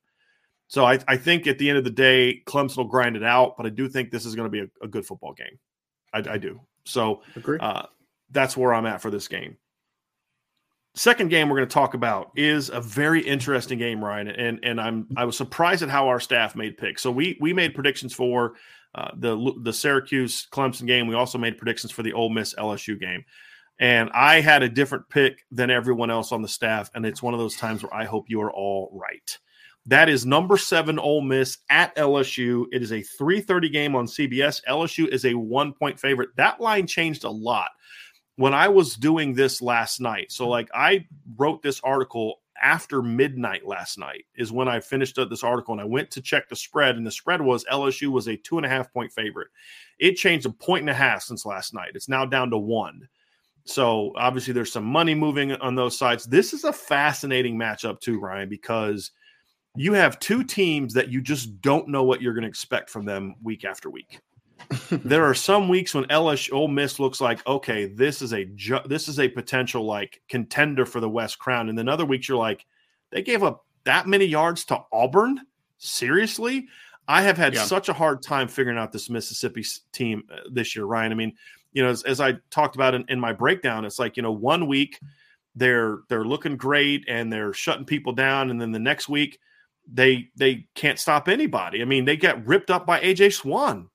So 0.68 0.84
I, 0.84 1.00
I 1.08 1.16
think 1.16 1.48
at 1.48 1.58
the 1.58 1.68
end 1.68 1.78
of 1.78 1.84
the 1.84 1.90
day, 1.90 2.42
Clemson 2.46 2.76
will 2.76 2.84
grind 2.84 3.16
it 3.16 3.24
out, 3.24 3.56
but 3.56 3.66
I 3.66 3.70
do 3.70 3.88
think 3.88 4.12
this 4.12 4.24
is 4.24 4.36
going 4.36 4.46
to 4.46 4.50
be 4.50 4.60
a, 4.60 4.84
a 4.84 4.86
good 4.86 5.04
football 5.04 5.32
game. 5.32 5.58
I, 6.14 6.34
I 6.34 6.38
do. 6.38 6.60
So 6.84 7.22
uh, 7.58 7.86
that's 8.30 8.56
where 8.56 8.72
I'm 8.72 8.86
at 8.86 9.02
for 9.02 9.10
this 9.10 9.26
game. 9.26 9.56
Second 10.94 11.28
game 11.28 11.48
we're 11.48 11.56
going 11.56 11.68
to 11.68 11.74
talk 11.74 11.94
about 11.94 12.30
is 12.36 12.70
a 12.70 12.80
very 12.80 13.20
interesting 13.20 13.78
game, 13.78 14.02
Ryan, 14.02 14.28
and 14.28 14.60
and 14.62 14.80
I'm 14.80 15.06
I 15.16 15.24
was 15.24 15.36
surprised 15.36 15.82
at 15.82 15.88
how 15.88 16.08
our 16.08 16.18
staff 16.18 16.56
made 16.56 16.76
picks. 16.76 17.02
So 17.02 17.10
we 17.10 17.36
we 17.40 17.52
made 17.52 17.74
predictions 17.74 18.14
for 18.14 18.54
uh, 18.94 19.10
the 19.16 19.52
the 19.62 19.72
Syracuse 19.72 20.46
Clemson 20.50 20.86
game. 20.86 21.06
We 21.06 21.14
also 21.14 21.38
made 21.38 21.58
predictions 21.58 21.92
for 21.92 22.02
the 22.02 22.12
Ole 22.14 22.30
Miss 22.30 22.54
LSU 22.54 22.98
game. 22.98 23.24
And 23.80 24.10
I 24.12 24.40
had 24.40 24.62
a 24.62 24.68
different 24.68 25.08
pick 25.08 25.44
than 25.50 25.70
everyone 25.70 26.10
else 26.10 26.32
on 26.32 26.42
the 26.42 26.48
staff. 26.48 26.90
And 26.94 27.06
it's 27.06 27.22
one 27.22 27.34
of 27.34 27.40
those 27.40 27.56
times 27.56 27.82
where 27.82 27.94
I 27.94 28.04
hope 28.04 28.26
you 28.28 28.40
are 28.40 28.52
all 28.52 28.90
right. 28.92 29.38
That 29.86 30.08
is 30.08 30.26
number 30.26 30.56
seven 30.58 30.98
Ole 30.98 31.22
Miss 31.22 31.58
at 31.70 31.96
LSU. 31.96 32.66
It 32.72 32.82
is 32.82 32.92
a 32.92 33.02
3:30 33.02 33.70
game 33.70 33.94
on 33.94 34.06
CBS. 34.06 34.60
LSU 34.68 35.08
is 35.08 35.24
a 35.24 35.34
one 35.34 35.72
point 35.72 35.98
favorite. 35.98 36.30
That 36.36 36.60
line 36.60 36.86
changed 36.86 37.24
a 37.24 37.30
lot 37.30 37.70
when 38.36 38.52
I 38.52 38.68
was 38.68 38.96
doing 38.96 39.32
this 39.32 39.62
last 39.62 40.00
night. 40.00 40.30
So, 40.30 40.46
like, 40.46 40.68
I 40.74 41.06
wrote 41.36 41.62
this 41.62 41.80
article 41.82 42.40
after 42.60 43.02
midnight 43.02 43.66
last 43.66 43.98
night, 43.98 44.24
is 44.36 44.52
when 44.52 44.68
I 44.68 44.80
finished 44.80 45.18
up 45.18 45.30
this 45.30 45.44
article 45.44 45.72
and 45.72 45.80
I 45.80 45.84
went 45.84 46.10
to 46.12 46.20
check 46.20 46.48
the 46.48 46.56
spread, 46.56 46.96
and 46.96 47.06
the 47.06 47.10
spread 47.10 47.40
was 47.40 47.64
LSU 47.64 48.08
was 48.08 48.28
a 48.28 48.36
two 48.36 48.58
and 48.58 48.66
a 48.66 48.68
half 48.68 48.92
point 48.92 49.12
favorite. 49.12 49.48
It 49.98 50.16
changed 50.16 50.46
a 50.46 50.50
point 50.50 50.82
and 50.82 50.90
a 50.90 50.94
half 50.94 51.22
since 51.22 51.46
last 51.46 51.72
night. 51.72 51.92
It's 51.94 52.08
now 52.08 52.24
down 52.24 52.50
to 52.50 52.58
one. 52.58 53.08
So 53.68 54.12
obviously 54.16 54.52
there's 54.54 54.72
some 54.72 54.84
money 54.84 55.14
moving 55.14 55.52
on 55.52 55.74
those 55.74 55.98
sides. 55.98 56.24
This 56.24 56.52
is 56.52 56.64
a 56.64 56.72
fascinating 56.72 57.58
matchup 57.58 58.00
too, 58.00 58.18
Ryan, 58.18 58.48
because 58.48 59.10
you 59.76 59.92
have 59.92 60.18
two 60.18 60.42
teams 60.42 60.94
that 60.94 61.10
you 61.10 61.20
just 61.20 61.60
don't 61.60 61.88
know 61.88 62.02
what 62.02 62.22
you're 62.22 62.32
going 62.32 62.42
to 62.42 62.48
expect 62.48 62.88
from 62.90 63.04
them 63.04 63.36
week 63.42 63.64
after 63.64 63.90
week. 63.90 64.20
there 64.90 65.24
are 65.24 65.34
some 65.34 65.68
weeks 65.68 65.94
when 65.94 66.04
LSU 66.04 66.52
Ole 66.52 66.68
Miss 66.68 66.98
looks 66.98 67.20
like 67.20 67.46
okay, 67.46 67.86
this 67.86 68.20
is 68.20 68.32
a 68.32 68.44
ju- 68.44 68.80
this 68.86 69.08
is 69.08 69.20
a 69.20 69.28
potential 69.28 69.84
like 69.84 70.20
contender 70.28 70.84
for 70.84 71.00
the 71.00 71.08
West 71.08 71.38
Crown, 71.38 71.68
and 71.68 71.78
then 71.78 71.88
other 71.88 72.04
weeks 72.04 72.28
you're 72.28 72.36
like, 72.36 72.66
they 73.10 73.22
gave 73.22 73.44
up 73.44 73.64
that 73.84 74.06
many 74.06 74.24
yards 74.24 74.64
to 74.66 74.80
Auburn. 74.92 75.40
Seriously, 75.78 76.66
I 77.06 77.22
have 77.22 77.38
had 77.38 77.54
yeah. 77.54 77.64
such 77.64 77.88
a 77.88 77.92
hard 77.92 78.20
time 78.20 78.48
figuring 78.48 78.78
out 78.78 78.92
this 78.92 79.08
Mississippi 79.08 79.64
team 79.92 80.24
uh, 80.32 80.40
this 80.50 80.74
year, 80.74 80.84
Ryan. 80.84 81.12
I 81.12 81.14
mean, 81.14 81.34
you 81.78 81.84
know, 81.84 81.90
as, 81.90 82.02
as 82.02 82.20
I 82.20 82.32
talked 82.50 82.74
about 82.74 82.96
in, 82.96 83.04
in 83.08 83.20
my 83.20 83.32
breakdown, 83.32 83.84
it's 83.84 84.00
like, 84.00 84.16
you 84.16 84.22
know, 84.24 84.32
one 84.32 84.66
week 84.66 84.98
they're 85.54 85.98
they're 86.08 86.24
looking 86.24 86.56
great 86.56 87.04
and 87.06 87.32
they're 87.32 87.52
shutting 87.52 87.84
people 87.84 88.12
down, 88.12 88.50
and 88.50 88.60
then 88.60 88.72
the 88.72 88.80
next 88.80 89.08
week 89.08 89.38
they 89.86 90.28
they 90.34 90.66
can't 90.74 90.98
stop 90.98 91.28
anybody. 91.28 91.80
I 91.80 91.84
mean, 91.84 92.04
they 92.04 92.16
get 92.16 92.44
ripped 92.44 92.72
up 92.72 92.84
by 92.84 92.98
AJ 92.98 93.34
Swann. 93.34 93.90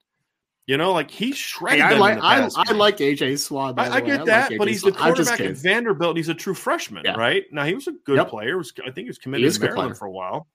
You 0.66 0.78
know, 0.78 0.94
like 0.94 1.12
he's 1.12 1.36
shredded. 1.36 1.82
Hey, 1.82 1.96
I 1.96 1.98
like 1.98 2.20
I, 2.20 2.48
I, 2.56 2.72
like 2.72 3.00
AJ 3.00 3.38
Swann. 3.40 3.78
I, 3.78 3.96
I, 3.96 4.00
get 4.00 4.24
that, 4.28 4.52
like 4.52 4.60
but 4.60 4.70
he's 4.70 4.82
the 4.82 4.94
quarterback 4.94 5.42
at 5.42 5.58
Vanderbilt. 5.58 6.12
And 6.12 6.18
he's 6.18 6.30
a 6.30 6.34
true 6.34 6.54
freshman, 6.54 7.04
yeah. 7.04 7.16
right? 7.16 7.44
Now 7.52 7.66
he 7.66 7.74
was 7.74 7.88
a 7.88 7.92
good 8.06 8.16
yep. 8.16 8.30
player. 8.30 8.58
Was, 8.58 8.72
I 8.80 8.92
think 8.92 9.00
he 9.00 9.10
was 9.10 9.18
committed 9.18 9.46
he 9.46 9.52
to 9.52 9.60
Maryland 9.60 9.98
for 9.98 10.06
a 10.06 10.12
while. 10.12 10.48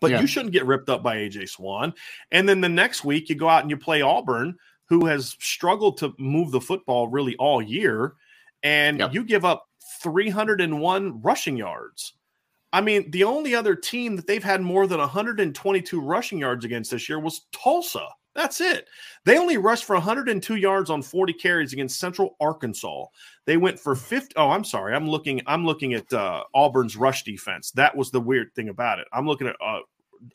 But 0.00 0.12
yeah. 0.12 0.22
you 0.22 0.26
shouldn't 0.26 0.52
get 0.52 0.64
ripped 0.64 0.88
up 0.88 1.02
by 1.02 1.16
AJ 1.16 1.50
Swann. 1.50 1.92
And 2.32 2.48
then 2.48 2.62
the 2.62 2.70
next 2.70 3.04
week 3.04 3.28
you 3.28 3.34
go 3.34 3.48
out 3.50 3.60
and 3.60 3.70
you 3.70 3.76
play 3.76 4.00
Auburn, 4.00 4.56
who 4.88 5.06
has 5.06 5.36
struggled 5.40 5.98
to 5.98 6.14
move 6.18 6.50
the 6.50 6.60
football 6.60 7.08
really 7.08 7.36
all 7.36 7.62
year, 7.62 8.14
and 8.62 8.98
yep. 8.98 9.14
you 9.14 9.24
give 9.24 9.44
up 9.44 9.66
301 10.02 11.22
rushing 11.22 11.56
yards. 11.56 12.14
I 12.72 12.80
mean, 12.80 13.10
the 13.10 13.24
only 13.24 13.54
other 13.54 13.76
team 13.76 14.16
that 14.16 14.26
they've 14.26 14.42
had 14.42 14.60
more 14.60 14.86
than 14.86 14.98
122 14.98 16.00
rushing 16.00 16.38
yards 16.38 16.64
against 16.64 16.90
this 16.90 17.08
year 17.08 17.20
was 17.20 17.46
Tulsa. 17.52 18.08
That's 18.34 18.60
it. 18.60 18.88
They 19.24 19.38
only 19.38 19.58
rushed 19.58 19.84
for 19.84 19.94
102 19.94 20.56
yards 20.56 20.90
on 20.90 21.02
40 21.02 21.32
carries 21.34 21.72
against 21.72 22.00
Central 22.00 22.36
Arkansas. 22.40 23.04
They 23.46 23.56
went 23.56 23.78
for 23.78 23.94
50. 23.94 24.34
Oh, 24.36 24.50
I'm 24.50 24.64
sorry. 24.64 24.94
I'm 24.94 25.08
looking. 25.08 25.40
I'm 25.46 25.64
looking 25.64 25.94
at 25.94 26.12
uh, 26.12 26.42
Auburn's 26.52 26.96
rush 26.96 27.22
defense. 27.22 27.70
That 27.72 27.96
was 27.96 28.10
the 28.10 28.20
weird 28.20 28.52
thing 28.54 28.70
about 28.70 28.98
it. 28.98 29.06
I'm 29.12 29.26
looking 29.26 29.46
at 29.46 29.56
uh, 29.64 29.80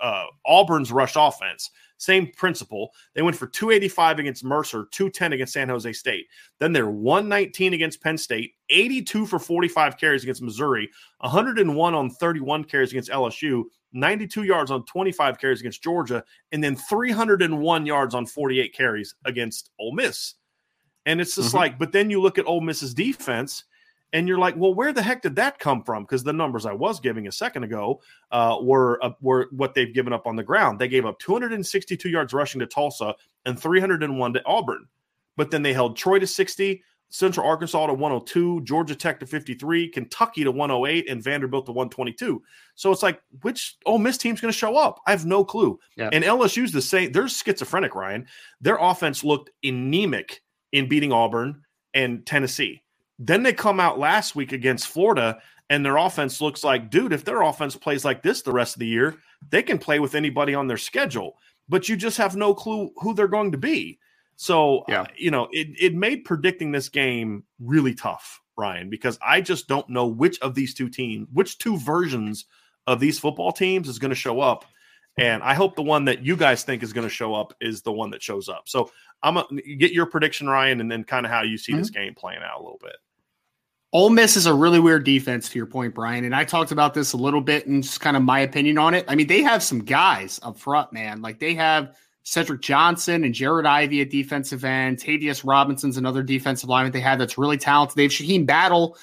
uh, 0.01 0.25
Auburn's 0.45 0.91
rush 0.91 1.13
offense. 1.15 1.69
Same 1.97 2.31
principle. 2.37 2.91
They 3.13 3.21
went 3.21 3.35
for 3.35 3.47
285 3.47 4.19
against 4.19 4.43
Mercer, 4.43 4.87
210 4.91 5.33
against 5.33 5.53
San 5.53 5.67
Jose 5.67 5.91
State. 5.91 6.27
Then 6.59 6.71
they're 6.71 6.89
119 6.89 7.73
against 7.73 8.01
Penn 8.01 8.17
State, 8.17 8.53
82 8.69 9.25
for 9.25 9.37
45 9.37 9.97
carries 9.97 10.23
against 10.23 10.41
Missouri, 10.41 10.89
101 11.19 11.93
on 11.93 12.09
31 12.09 12.63
carries 12.63 12.91
against 12.91 13.09
LSU, 13.09 13.65
92 13.91 14.43
yards 14.43 14.71
on 14.71 14.85
25 14.85 15.39
carries 15.39 15.59
against 15.59 15.83
Georgia, 15.83 16.23
and 16.53 16.63
then 16.63 16.75
301 16.75 17.85
yards 17.85 18.15
on 18.15 18.25
48 18.25 18.73
carries 18.73 19.15
against 19.25 19.71
Ole 19.77 19.93
Miss. 19.93 20.35
And 21.05 21.19
it's 21.19 21.35
just 21.35 21.49
mm-hmm. 21.49 21.57
like, 21.57 21.79
but 21.79 21.91
then 21.91 22.09
you 22.09 22.21
look 22.21 22.37
at 22.37 22.47
Ole 22.47 22.61
Miss's 22.61 22.93
defense 22.93 23.65
and 24.13 24.27
you're 24.27 24.39
like, 24.39 24.55
well, 24.57 24.73
where 24.73 24.91
the 24.91 25.01
heck 25.01 25.21
did 25.21 25.35
that 25.35 25.59
come 25.59 25.83
from? 25.83 26.03
Because 26.03 26.23
the 26.23 26.33
numbers 26.33 26.65
I 26.65 26.73
was 26.73 26.99
giving 26.99 27.27
a 27.27 27.31
second 27.31 27.63
ago 27.63 28.01
uh, 28.31 28.57
were 28.61 29.03
uh, 29.03 29.11
were 29.21 29.47
what 29.51 29.73
they've 29.73 29.93
given 29.93 30.13
up 30.13 30.25
on 30.25 30.35
the 30.35 30.43
ground. 30.43 30.79
They 30.79 30.87
gave 30.87 31.05
up 31.05 31.19
262 31.19 32.09
yards 32.09 32.33
rushing 32.33 32.59
to 32.59 32.65
Tulsa 32.65 33.15
and 33.45 33.59
301 33.59 34.33
to 34.33 34.45
Auburn, 34.45 34.87
but 35.37 35.51
then 35.51 35.61
they 35.61 35.73
held 35.73 35.95
Troy 35.95 36.19
to 36.19 36.27
60, 36.27 36.83
Central 37.09 37.45
Arkansas 37.45 37.87
to 37.87 37.93
102, 37.93 38.61
Georgia 38.61 38.95
Tech 38.95 39.19
to 39.19 39.25
53, 39.25 39.89
Kentucky 39.89 40.43
to 40.43 40.51
108, 40.51 41.09
and 41.09 41.23
Vanderbilt 41.23 41.65
to 41.65 41.71
122. 41.71 42.41
So 42.75 42.91
it's 42.91 43.03
like, 43.03 43.21
which 43.41 43.77
Ole 43.85 43.97
Miss 43.97 44.17
team's 44.17 44.41
going 44.41 44.51
to 44.51 44.57
show 44.57 44.75
up? 44.75 44.99
I 45.05 45.11
have 45.11 45.25
no 45.25 45.43
clue. 45.43 45.79
Yeah. 45.95 46.09
And 46.11 46.23
LSU's 46.23 46.71
the 46.71 46.81
same. 46.81 47.11
They're 47.11 47.27
schizophrenic, 47.27 47.95
Ryan. 47.95 48.27
Their 48.61 48.77
offense 48.79 49.23
looked 49.23 49.49
anemic 49.63 50.41
in 50.71 50.87
beating 50.87 51.11
Auburn 51.11 51.63
and 51.93 52.25
Tennessee. 52.25 52.83
Then 53.19 53.43
they 53.43 53.53
come 53.53 53.79
out 53.79 53.99
last 53.99 54.35
week 54.35 54.53
against 54.53 54.87
Florida, 54.87 55.39
and 55.69 55.85
their 55.85 55.97
offense 55.97 56.41
looks 56.41 56.63
like, 56.63 56.89
dude, 56.89 57.13
if 57.13 57.25
their 57.25 57.41
offense 57.41 57.75
plays 57.75 58.05
like 58.05 58.23
this 58.23 58.41
the 58.41 58.51
rest 58.51 58.75
of 58.75 58.79
the 58.79 58.87
year, 58.87 59.17
they 59.49 59.61
can 59.61 59.77
play 59.77 59.99
with 59.99 60.15
anybody 60.15 60.55
on 60.55 60.67
their 60.67 60.77
schedule. 60.77 61.37
But 61.67 61.87
you 61.87 61.95
just 61.95 62.17
have 62.17 62.35
no 62.35 62.53
clue 62.53 62.91
who 62.97 63.13
they're 63.13 63.27
going 63.27 63.51
to 63.51 63.57
be. 63.57 63.99
So, 64.37 64.79
uh, 64.79 64.83
yeah. 64.87 65.01
Uh, 65.01 65.05
you 65.17 65.31
know, 65.31 65.49
it, 65.51 65.67
it 65.79 65.93
made 65.93 66.23
predicting 66.23 66.71
this 66.71 66.87
game 66.87 67.43
really 67.59 67.93
tough, 67.93 68.41
Ryan, 68.57 68.89
because 68.89 69.19
I 69.21 69.41
just 69.41 69.67
don't 69.67 69.89
know 69.89 70.07
which 70.07 70.39
of 70.39 70.55
these 70.55 70.73
two 70.73 70.89
teams, 70.89 71.27
which 71.33 71.57
two 71.57 71.77
versions 71.77 72.45
of 72.87 72.99
these 72.99 73.19
football 73.19 73.51
teams 73.51 73.89
is 73.89 73.99
going 73.99 74.09
to 74.09 74.15
show 74.15 74.39
up. 74.39 74.65
And 75.17 75.43
I 75.43 75.53
hope 75.53 75.75
the 75.75 75.83
one 75.83 76.05
that 76.05 76.23
you 76.23 76.37
guys 76.37 76.63
think 76.63 76.81
is 76.81 76.93
going 76.93 77.05
to 77.05 77.13
show 77.13 77.35
up 77.35 77.53
is 77.59 77.81
the 77.81 77.91
one 77.91 78.09
that 78.11 78.23
shows 78.23 78.47
up. 78.47 78.69
So 78.69 78.89
I'm 79.21 79.33
going 79.33 79.57
to 79.57 79.75
get 79.75 79.91
your 79.91 80.05
prediction, 80.05 80.47
Ryan, 80.47 80.79
and 80.79 80.89
then 80.89 81.03
kind 81.03 81.25
of 81.25 81.31
how 81.31 81.43
you 81.43 81.57
see 81.57 81.73
mm-hmm. 81.73 81.81
this 81.81 81.89
game 81.89 82.15
playing 82.15 82.41
out 82.41 82.61
a 82.61 82.63
little 82.63 82.79
bit. 82.81 82.95
Ole 83.91 84.11
Miss 84.11 84.35
is 84.35 84.45
a 84.45 84.53
really 84.53 84.79
weird 84.79 85.03
defense, 85.03 85.49
to 85.49 85.57
your 85.57 85.65
point, 85.65 85.95
Brian. 85.95 86.23
And 86.23 86.35
I 86.35 86.43
talked 86.43 86.71
about 86.71 86.93
this 86.93 87.13
a 87.13 87.17
little 87.17 87.41
bit 87.41 87.65
and 87.65 87.81
just 87.81 88.01
kind 88.01 88.15
of 88.15 88.21
my 88.21 88.39
opinion 88.39 88.77
on 88.77 88.93
it. 88.93 89.03
I 89.07 89.15
mean, 89.15 89.27
they 89.27 89.41
have 89.41 89.63
some 89.63 89.79
guys 89.79 90.39
up 90.43 90.59
front, 90.59 90.93
man. 90.93 91.23
Like 91.23 91.39
they 91.39 91.55
have 91.55 91.97
Cedric 92.23 92.61
Johnson 92.61 93.23
and 93.23 93.33
Jared 93.33 93.65
Ivey 93.65 94.01
at 94.01 94.11
defensive 94.11 94.63
end. 94.63 94.99
Tavius 94.99 95.43
Robinson's 95.43 95.97
another 95.97 96.21
defensive 96.21 96.69
lineman 96.69 96.91
they 96.91 96.99
have 96.99 97.17
that's 97.17 97.39
really 97.39 97.57
talented. 97.57 97.95
They 97.95 98.03
have 98.03 98.11
Shyheim 98.11 98.45
Battle 98.45 98.95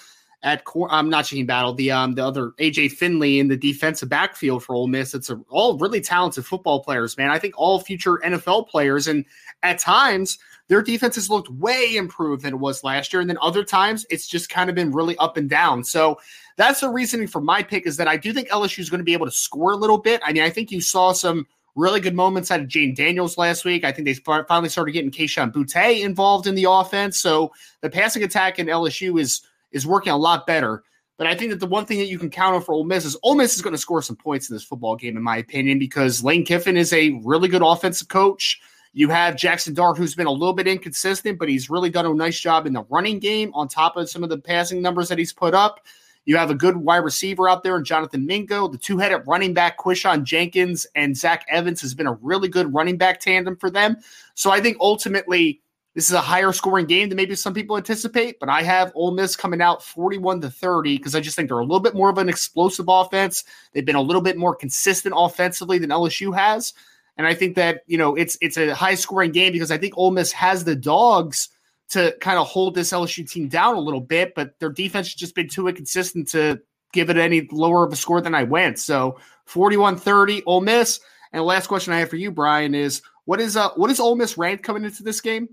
at 0.44 0.64
core. 0.64 0.88
I'm 0.92 1.06
um, 1.06 1.10
not 1.10 1.24
Shyheim 1.24 1.48
Battle. 1.48 1.74
The 1.74 1.90
um 1.90 2.14
the 2.14 2.24
other 2.24 2.52
AJ 2.60 2.92
Finley 2.92 3.40
in 3.40 3.48
the 3.48 3.56
defensive 3.56 4.08
backfield 4.08 4.62
for 4.62 4.76
Ole 4.76 4.86
Miss. 4.86 5.14
It's 5.14 5.30
a, 5.30 5.40
all 5.48 5.76
really 5.78 6.00
talented 6.00 6.46
football 6.46 6.84
players, 6.84 7.16
man. 7.16 7.30
I 7.30 7.40
think 7.40 7.54
all 7.56 7.80
future 7.80 8.20
NFL 8.24 8.68
players, 8.68 9.08
and 9.08 9.24
at 9.64 9.80
times 9.80 10.38
their 10.68 10.82
defense 10.82 11.14
has 11.14 11.30
looked 11.30 11.50
way 11.50 11.94
improved 11.96 12.42
than 12.42 12.54
it 12.54 12.58
was 12.58 12.82
last 12.82 13.12
year, 13.12 13.20
and 13.20 13.30
then 13.30 13.38
other 13.40 13.64
times 13.64 14.04
it's 14.10 14.26
just 14.26 14.48
kind 14.48 14.68
of 14.68 14.76
been 14.76 14.92
really 14.92 15.16
up 15.18 15.36
and 15.36 15.48
down. 15.48 15.84
So 15.84 16.18
that's 16.56 16.80
the 16.80 16.88
reasoning 16.88 17.28
for 17.28 17.40
my 17.40 17.62
pick 17.62 17.86
is 17.86 17.96
that 17.98 18.08
I 18.08 18.16
do 18.16 18.32
think 18.32 18.48
LSU 18.48 18.80
is 18.80 18.90
going 18.90 19.00
to 19.00 19.04
be 19.04 19.12
able 19.12 19.26
to 19.26 19.32
score 19.32 19.72
a 19.72 19.76
little 19.76 19.98
bit. 19.98 20.20
I 20.24 20.32
mean, 20.32 20.42
I 20.42 20.50
think 20.50 20.70
you 20.70 20.80
saw 20.80 21.12
some 21.12 21.46
really 21.76 22.00
good 22.00 22.14
moments 22.14 22.50
out 22.50 22.60
of 22.60 22.66
Jayden 22.66 22.96
Daniels 22.96 23.38
last 23.38 23.64
week. 23.64 23.84
I 23.84 23.92
think 23.92 24.06
they 24.06 24.14
finally 24.14 24.68
started 24.68 24.92
getting 24.92 25.10
Kayshon 25.10 25.52
Boutte 25.52 26.00
involved 26.02 26.46
in 26.46 26.54
the 26.54 26.64
offense. 26.64 27.18
So 27.18 27.52
the 27.82 27.90
passing 27.90 28.24
attack 28.24 28.58
in 28.58 28.66
LSU 28.66 29.20
is 29.20 29.42
is 29.72 29.86
working 29.86 30.12
a 30.12 30.16
lot 30.16 30.46
better. 30.46 30.82
But 31.18 31.26
I 31.26 31.34
think 31.34 31.50
that 31.50 31.60
the 31.60 31.66
one 31.66 31.86
thing 31.86 31.98
that 31.98 32.08
you 32.08 32.18
can 32.18 32.30
count 32.30 32.56
on 32.56 32.62
for 32.62 32.72
Ole 32.72 32.84
Miss 32.84 33.04
is 33.04 33.16
Ole 33.22 33.36
Miss 33.36 33.54
is 33.56 33.62
going 33.62 33.74
to 33.74 33.78
score 33.78 34.02
some 34.02 34.16
points 34.16 34.50
in 34.50 34.56
this 34.56 34.64
football 34.64 34.96
game, 34.96 35.16
in 35.16 35.22
my 35.22 35.36
opinion, 35.36 35.78
because 35.78 36.22
Lane 36.22 36.44
Kiffin 36.44 36.76
is 36.76 36.92
a 36.92 37.20
really 37.24 37.48
good 37.48 37.62
offensive 37.62 38.08
coach. 38.08 38.60
You 38.96 39.10
have 39.10 39.36
Jackson 39.36 39.74
Dart, 39.74 39.98
who's 39.98 40.14
been 40.14 40.26
a 40.26 40.32
little 40.32 40.54
bit 40.54 40.66
inconsistent, 40.66 41.38
but 41.38 41.50
he's 41.50 41.68
really 41.68 41.90
done 41.90 42.06
a 42.06 42.14
nice 42.14 42.40
job 42.40 42.66
in 42.66 42.72
the 42.72 42.84
running 42.84 43.18
game 43.18 43.52
on 43.52 43.68
top 43.68 43.98
of 43.98 44.08
some 44.08 44.24
of 44.24 44.30
the 44.30 44.38
passing 44.38 44.80
numbers 44.80 45.10
that 45.10 45.18
he's 45.18 45.34
put 45.34 45.52
up. 45.52 45.84
You 46.24 46.38
have 46.38 46.50
a 46.50 46.54
good 46.54 46.78
wide 46.78 47.04
receiver 47.04 47.46
out 47.46 47.62
there 47.62 47.76
in 47.76 47.84
Jonathan 47.84 48.24
Mingo. 48.24 48.68
The 48.68 48.78
two 48.78 48.96
headed 48.96 49.20
running 49.26 49.52
back, 49.52 49.78
Quinshon 49.78 50.24
Judkins 50.24 50.86
and 50.94 51.14
Zach 51.14 51.44
Evans, 51.50 51.82
has 51.82 51.92
been 51.92 52.06
a 52.06 52.14
really 52.22 52.48
good 52.48 52.72
running 52.72 52.96
back 52.96 53.20
tandem 53.20 53.54
for 53.54 53.68
them. 53.68 53.98
So 54.32 54.50
I 54.50 54.62
think 54.62 54.78
ultimately 54.80 55.60
this 55.92 56.08
is 56.08 56.14
a 56.14 56.20
higher 56.22 56.54
scoring 56.54 56.86
game 56.86 57.10
than 57.10 57.16
maybe 57.16 57.34
some 57.34 57.52
people 57.52 57.76
anticipate, 57.76 58.40
but 58.40 58.48
I 58.48 58.62
have 58.62 58.92
Ole 58.94 59.10
Miss 59.10 59.36
coming 59.36 59.60
out 59.60 59.82
41 59.82 60.40
to 60.40 60.50
30 60.50 60.96
because 60.96 61.14
I 61.14 61.20
just 61.20 61.36
think 61.36 61.50
they're 61.50 61.58
a 61.58 61.62
little 61.62 61.80
bit 61.80 61.94
more 61.94 62.08
of 62.08 62.16
an 62.16 62.30
explosive 62.30 62.86
offense. 62.88 63.44
They've 63.74 63.84
been 63.84 63.94
a 63.94 64.00
little 64.00 64.22
bit 64.22 64.38
more 64.38 64.56
consistent 64.56 65.14
offensively 65.14 65.76
than 65.76 65.90
LSU 65.90 66.34
has. 66.34 66.72
And 67.16 67.26
I 67.26 67.34
think 67.34 67.56
that, 67.56 67.82
you 67.86 67.98
know, 67.98 68.14
it's 68.14 68.36
it's 68.40 68.56
a 68.56 68.74
high 68.74 68.94
scoring 68.94 69.32
game 69.32 69.52
because 69.52 69.70
I 69.70 69.78
think 69.78 69.94
Ole 69.96 70.10
Miss 70.10 70.32
has 70.32 70.64
the 70.64 70.76
dogs 70.76 71.48
to 71.90 72.14
kind 72.20 72.38
of 72.38 72.46
hold 72.46 72.74
this 72.74 72.92
LSU 72.92 73.28
team 73.28 73.48
down 73.48 73.76
a 73.76 73.80
little 73.80 74.00
bit, 74.00 74.34
but 74.34 74.58
their 74.58 74.70
defense 74.70 75.08
has 75.08 75.14
just 75.14 75.34
been 75.34 75.48
too 75.48 75.68
inconsistent 75.68 76.28
to 76.28 76.60
give 76.92 77.10
it 77.10 77.16
any 77.16 77.48
lower 77.52 77.84
of 77.84 77.92
a 77.92 77.96
score 77.96 78.20
than 78.20 78.34
I 78.34 78.42
went. 78.42 78.78
So 78.78 79.18
41-30, 79.48 80.42
Ole 80.46 80.60
Miss. 80.60 81.00
And 81.32 81.40
the 81.40 81.44
last 81.44 81.68
question 81.68 81.92
I 81.92 81.98
have 81.98 82.10
for 82.10 82.16
you, 82.16 82.30
Brian, 82.30 82.74
is 82.74 83.02
what 83.24 83.40
is 83.40 83.56
uh 83.56 83.70
what 83.74 83.90
is 83.90 84.00
Ole 84.00 84.16
Miss 84.16 84.38
ranked 84.38 84.64
coming 84.64 84.84
into 84.84 85.02
this 85.02 85.20
game? 85.20 85.48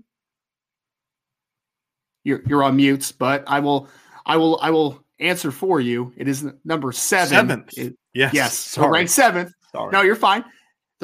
You're 2.24 2.42
you're 2.46 2.62
on 2.62 2.76
mute, 2.76 3.12
but 3.18 3.44
I 3.46 3.60
will 3.60 3.88
I 4.24 4.36
will 4.36 4.58
I 4.60 4.70
will 4.70 5.04
answer 5.20 5.50
for 5.50 5.80
you. 5.80 6.12
It 6.16 6.28
is 6.28 6.46
number 6.64 6.92
seven. 6.92 7.28
Seventh. 7.28 7.78
It, 7.78 7.96
yes. 8.12 8.32
Yes. 8.32 8.54
So 8.56 8.88
ranked 8.88 9.10
seventh. 9.10 9.52
Sorry. 9.72 9.92
No, 9.92 10.02
you're 10.02 10.16
fine. 10.16 10.44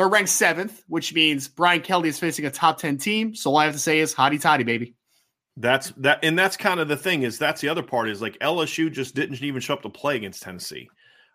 They're 0.00 0.08
ranked 0.08 0.30
seventh, 0.30 0.82
which 0.88 1.12
means 1.12 1.46
Brian 1.46 1.82
Kelly 1.82 2.08
is 2.08 2.18
facing 2.18 2.46
a 2.46 2.50
top 2.50 2.78
10 2.78 2.96
team. 2.96 3.34
So 3.34 3.50
all 3.50 3.58
I 3.58 3.66
have 3.66 3.74
to 3.74 3.78
say 3.78 3.98
is 3.98 4.14
hotty 4.14 4.40
toddy, 4.40 4.64
baby. 4.64 4.94
That's 5.58 5.90
that, 5.98 6.20
and 6.22 6.38
that's 6.38 6.56
kind 6.56 6.80
of 6.80 6.88
the 6.88 6.96
thing 6.96 7.22
is 7.22 7.38
that's 7.38 7.60
the 7.60 7.68
other 7.68 7.82
part 7.82 8.08
is 8.08 8.22
like 8.22 8.38
LSU 8.38 8.90
just 8.90 9.14
didn't 9.14 9.42
even 9.42 9.60
show 9.60 9.74
up 9.74 9.82
to 9.82 9.90
play 9.90 10.16
against 10.16 10.42
Tennessee. 10.42 10.88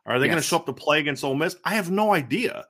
Are 0.08 0.18
they 0.18 0.26
yes. 0.26 0.32
going 0.32 0.42
to 0.42 0.48
show 0.48 0.56
up 0.56 0.66
to 0.66 0.74
play 0.74 0.98
against 0.98 1.24
Ole 1.24 1.36
Miss? 1.36 1.56
I 1.64 1.76
have 1.76 1.92
no 1.92 2.12
idea. 2.12 2.66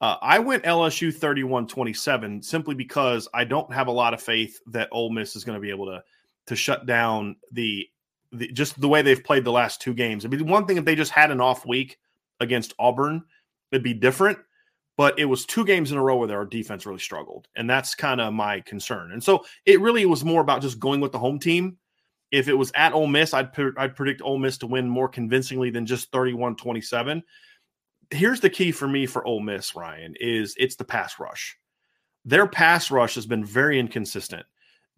Uh, 0.00 0.18
I 0.22 0.38
went 0.38 0.62
LSU 0.62 1.12
31 1.12 1.66
27 1.66 2.44
simply 2.44 2.76
because 2.76 3.26
I 3.34 3.42
don't 3.42 3.74
have 3.74 3.88
a 3.88 3.92
lot 3.92 4.14
of 4.14 4.22
faith 4.22 4.60
that 4.68 4.88
Ole 4.92 5.10
Miss 5.10 5.34
is 5.34 5.42
going 5.42 5.56
to 5.56 5.60
be 5.60 5.70
able 5.70 5.86
to 5.86 6.04
to 6.46 6.54
shut 6.54 6.86
down 6.86 7.34
the, 7.50 7.88
the 8.30 8.46
just 8.52 8.80
the 8.80 8.88
way 8.88 9.02
they've 9.02 9.24
played 9.24 9.42
the 9.42 9.50
last 9.50 9.80
two 9.80 9.94
games. 9.94 10.24
I 10.24 10.28
mean, 10.28 10.46
one 10.46 10.66
thing 10.66 10.76
if 10.76 10.84
they 10.84 10.94
just 10.94 11.10
had 11.10 11.32
an 11.32 11.40
off 11.40 11.66
week 11.66 11.98
against 12.38 12.72
Auburn, 12.78 13.24
it'd 13.72 13.82
be 13.82 13.94
different 13.94 14.38
but 15.00 15.18
it 15.18 15.24
was 15.24 15.46
two 15.46 15.64
games 15.64 15.90
in 15.90 15.96
a 15.96 16.02
row 16.02 16.18
where 16.18 16.36
our 16.36 16.44
defense 16.44 16.84
really 16.84 16.98
struggled. 16.98 17.48
And 17.56 17.70
that's 17.70 17.94
kind 17.94 18.20
of 18.20 18.34
my 18.34 18.60
concern. 18.60 19.12
And 19.12 19.24
so 19.24 19.46
it 19.64 19.80
really 19.80 20.04
was 20.04 20.26
more 20.26 20.42
about 20.42 20.60
just 20.60 20.78
going 20.78 21.00
with 21.00 21.10
the 21.10 21.18
home 21.18 21.38
team. 21.38 21.78
If 22.30 22.48
it 22.48 22.52
was 22.52 22.70
at 22.74 22.92
Ole 22.92 23.06
Miss, 23.06 23.32
I'd, 23.32 23.48
I'd 23.78 23.96
predict 23.96 24.20
Ole 24.20 24.36
Miss 24.36 24.58
to 24.58 24.66
win 24.66 24.90
more 24.90 25.08
convincingly 25.08 25.70
than 25.70 25.86
just 25.86 26.12
31 26.12 26.56
27. 26.56 27.22
Here's 28.10 28.40
the 28.40 28.50
key 28.50 28.72
for 28.72 28.86
me 28.86 29.06
for 29.06 29.26
Ole 29.26 29.40
Miss, 29.40 29.74
Ryan, 29.74 30.16
is 30.20 30.54
it's 30.58 30.76
the 30.76 30.84
pass 30.84 31.18
rush. 31.18 31.56
Their 32.26 32.46
pass 32.46 32.90
rush 32.90 33.14
has 33.14 33.24
been 33.24 33.42
very 33.42 33.80
inconsistent. 33.80 34.44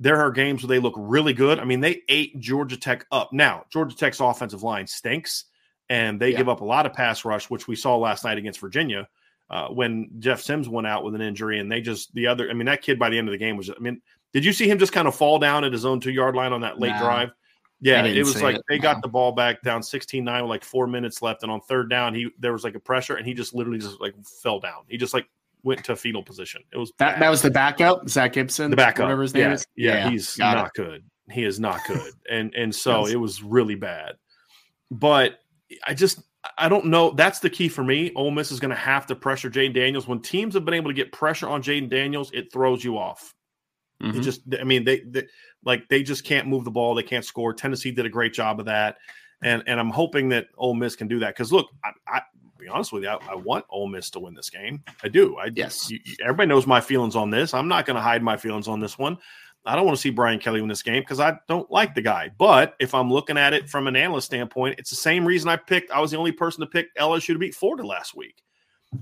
There 0.00 0.18
are 0.18 0.32
games 0.32 0.64
where 0.64 0.68
they 0.68 0.80
look 0.82 0.94
really 0.96 1.32
good. 1.32 1.60
I 1.60 1.64
mean, 1.64 1.78
they 1.78 2.02
ate 2.08 2.40
Georgia 2.40 2.76
Tech 2.76 3.06
up. 3.12 3.32
Now, 3.32 3.66
Georgia 3.70 3.94
Tech's 3.94 4.18
offensive 4.18 4.64
line 4.64 4.88
stinks, 4.88 5.44
and 5.88 6.20
they 6.20 6.32
yeah. 6.32 6.38
give 6.38 6.48
up 6.48 6.60
a 6.60 6.64
lot 6.64 6.86
of 6.86 6.92
pass 6.92 7.24
rush, 7.24 7.48
which 7.48 7.68
we 7.68 7.76
saw 7.76 7.96
last 7.96 8.24
night 8.24 8.36
against 8.36 8.58
Virginia 8.58 9.06
uh, 9.52 9.68
when 9.68 10.08
Jeff 10.18 10.40
Sims 10.40 10.66
went 10.66 10.86
out 10.86 11.04
with 11.04 11.14
an 11.14 11.20
injury, 11.20 11.60
and 11.60 11.70
they 11.70 11.82
just 11.82 12.12
the 12.14 12.26
other. 12.26 12.48
I 12.48 12.54
mean, 12.54 12.64
that 12.66 12.80
kid 12.80 12.98
by 12.98 13.10
the 13.10 13.18
end 13.18 13.28
of 13.28 13.32
the 13.32 13.38
game 13.38 13.58
was. 13.58 13.68
I 13.68 13.78
mean, 13.78 14.00
did 14.32 14.46
you 14.46 14.52
see 14.52 14.68
him 14.68 14.78
just 14.78 14.92
kind 14.92 15.06
of 15.06 15.14
fall 15.14 15.38
down 15.38 15.62
at 15.64 15.72
his 15.72 15.84
own 15.84 16.00
two 16.00 16.10
yard 16.10 16.34
line 16.34 16.52
on 16.52 16.62
that 16.62 16.80
late 16.80 16.96
drive? 16.98 17.30
Yeah, 17.80 18.04
it 18.04 18.18
was 18.20 18.40
like 18.40 18.56
it. 18.56 18.62
they 18.68 18.78
got 18.78 19.02
the 19.02 19.08
ball 19.08 19.32
back 19.32 19.60
down 19.62 19.82
16-9 19.82 20.42
with 20.42 20.48
like 20.48 20.64
four 20.64 20.86
minutes 20.86 21.20
left, 21.20 21.42
and 21.42 21.52
on 21.52 21.60
third 21.62 21.90
down, 21.90 22.14
he 22.14 22.30
there 22.38 22.52
was 22.52 22.64
like 22.64 22.76
a 22.76 22.80
pressure, 22.80 23.16
and 23.16 23.26
he 23.26 23.34
just 23.34 23.54
literally 23.54 23.78
just 23.78 24.00
like 24.00 24.14
fell 24.42 24.58
down. 24.58 24.84
He 24.88 24.96
just 24.96 25.12
like 25.12 25.28
went 25.64 25.84
to 25.84 25.92
a 25.92 25.96
fetal 25.96 26.22
position. 26.22 26.62
It 26.72 26.78
was 26.78 26.92
that, 26.98 27.18
that 27.18 27.28
was 27.28 27.42
the 27.42 27.50
backup, 27.50 28.08
Zach 28.08 28.32
Gibson, 28.32 28.70
the 28.70 28.76
backup, 28.76 29.04
whatever 29.04 29.22
his 29.22 29.34
name 29.34 29.42
yeah, 29.42 29.52
is. 29.52 29.66
Yeah, 29.76 29.94
yeah 29.94 30.10
he's 30.10 30.38
not 30.38 30.66
it. 30.68 30.72
good. 30.76 31.04
He 31.30 31.44
is 31.44 31.60
not 31.60 31.80
good, 31.86 32.12
and 32.30 32.54
and 32.54 32.74
so 32.74 33.00
yes. 33.00 33.14
it 33.14 33.16
was 33.16 33.42
really 33.42 33.74
bad. 33.74 34.14
But 34.90 35.40
I 35.86 35.94
just 35.94 36.20
I 36.58 36.68
don't 36.68 36.86
know. 36.86 37.12
That's 37.12 37.38
the 37.38 37.50
key 37.50 37.68
for 37.68 37.84
me. 37.84 38.12
Ole 38.16 38.30
Miss 38.30 38.50
is 38.50 38.60
going 38.60 38.70
to 38.70 38.76
have 38.76 39.06
to 39.06 39.14
pressure 39.14 39.48
Jayden 39.48 39.74
Daniels. 39.74 40.08
When 40.08 40.20
teams 40.20 40.54
have 40.54 40.64
been 40.64 40.74
able 40.74 40.90
to 40.90 40.94
get 40.94 41.12
pressure 41.12 41.48
on 41.48 41.62
Jayden 41.62 41.88
Daniels, 41.88 42.30
it 42.32 42.52
throws 42.52 42.82
you 42.82 42.98
off. 42.98 43.34
Mm-hmm. 44.02 44.18
It 44.18 44.22
just, 44.22 44.40
I 44.60 44.64
mean, 44.64 44.84
they, 44.84 45.00
they 45.00 45.26
like 45.64 45.88
they 45.88 46.02
just 46.02 46.24
can't 46.24 46.48
move 46.48 46.64
the 46.64 46.70
ball. 46.70 46.94
They 46.94 47.04
can't 47.04 47.24
score. 47.24 47.54
Tennessee 47.54 47.92
did 47.92 48.06
a 48.06 48.10
great 48.10 48.32
job 48.32 48.58
of 48.58 48.66
that, 48.66 48.96
and 49.42 49.62
and 49.66 49.78
I'm 49.78 49.90
hoping 49.90 50.30
that 50.30 50.46
Ole 50.58 50.74
Miss 50.74 50.96
can 50.96 51.06
do 51.06 51.20
that. 51.20 51.34
Because 51.34 51.52
look, 51.52 51.68
I, 51.84 51.90
I 52.08 52.22
be 52.58 52.68
honest 52.68 52.92
with 52.92 53.04
you, 53.04 53.10
I, 53.10 53.18
I, 53.30 53.34
want 53.34 53.64
Ole 53.70 53.88
Miss 53.88 54.10
to 54.10 54.20
win 54.20 54.34
this 54.34 54.50
game. 54.50 54.82
I 55.02 55.08
do. 55.08 55.36
I 55.36 55.50
yes. 55.54 55.90
You, 55.90 55.98
everybody 56.22 56.48
knows 56.48 56.66
my 56.66 56.80
feelings 56.80 57.16
on 57.16 57.30
this. 57.30 57.54
I'm 57.54 57.68
not 57.68 57.86
going 57.86 57.96
to 57.96 58.00
hide 58.00 58.22
my 58.22 58.36
feelings 58.36 58.68
on 58.68 58.80
this 58.80 58.98
one. 58.98 59.18
I 59.64 59.76
don't 59.76 59.84
want 59.84 59.96
to 59.96 60.00
see 60.00 60.10
Brian 60.10 60.40
Kelly 60.40 60.60
win 60.60 60.68
this 60.68 60.82
game 60.82 61.02
because 61.02 61.20
I 61.20 61.38
don't 61.46 61.70
like 61.70 61.94
the 61.94 62.02
guy. 62.02 62.30
But 62.36 62.74
if 62.80 62.94
I'm 62.94 63.12
looking 63.12 63.38
at 63.38 63.52
it 63.52 63.70
from 63.70 63.86
an 63.86 63.94
analyst 63.94 64.26
standpoint, 64.26 64.78
it's 64.78 64.90
the 64.90 64.96
same 64.96 65.24
reason 65.24 65.48
I 65.48 65.56
picked. 65.56 65.92
I 65.92 66.00
was 66.00 66.10
the 66.10 66.16
only 66.16 66.32
person 66.32 66.62
to 66.62 66.66
pick 66.66 66.94
LSU 66.96 67.28
to 67.28 67.38
beat 67.38 67.54
Florida 67.54 67.86
last 67.86 68.16
week 68.16 68.42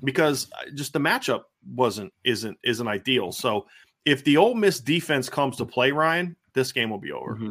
because 0.04 0.50
just 0.74 0.92
the 0.92 0.98
matchup 0.98 1.44
wasn't 1.66 2.12
isn't 2.24 2.58
isn't 2.62 2.86
ideal. 2.86 3.32
So 3.32 3.66
if 4.04 4.22
the 4.24 4.36
Ole 4.36 4.54
Miss 4.54 4.80
defense 4.80 5.28
comes 5.30 5.56
to 5.58 5.64
play, 5.64 5.92
Ryan, 5.92 6.36
this 6.52 6.72
game 6.72 6.90
will 6.90 6.98
be 6.98 7.12
over. 7.12 7.34
Mm-hmm. 7.34 7.50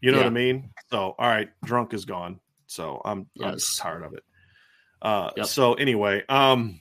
You 0.00 0.12
know 0.12 0.18
yeah. 0.18 0.24
what 0.24 0.30
I 0.30 0.34
mean? 0.34 0.70
So 0.90 1.14
all 1.18 1.28
right, 1.28 1.50
drunk 1.64 1.92
is 1.92 2.06
gone. 2.06 2.40
So 2.66 3.02
I'm, 3.04 3.26
yes. 3.34 3.78
I'm 3.80 3.82
tired 3.82 4.04
of 4.04 4.14
it. 4.14 4.22
Uh, 5.02 5.30
yep. 5.36 5.46
So 5.46 5.74
anyway, 5.74 6.22
um, 6.28 6.80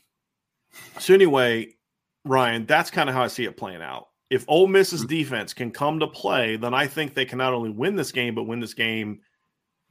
so 1.00 1.14
anyway, 1.14 1.76
Ryan, 2.24 2.66
that's 2.66 2.92
kind 2.92 3.10
of 3.10 3.16
how 3.16 3.24
I 3.24 3.28
see 3.28 3.46
it 3.46 3.58
playing 3.58 3.82
out 3.82 4.09
if 4.30 4.46
Ole 4.48 4.68
Miss's 4.68 5.06
defense 5.06 5.54
can 5.54 5.72
come 5.72 6.00
to 6.00 6.08
play, 6.08 6.56
then 6.56 6.74
I 6.74 6.88
think 6.88 7.14
they 7.14 7.26
can 7.26 7.38
not 7.38 7.54
only 7.54 7.70
win 7.70 7.96
this 7.96 8.12
game, 8.12 8.36
but 8.36 8.44
win 8.44 8.60
this 8.60 8.74
game 8.74 9.22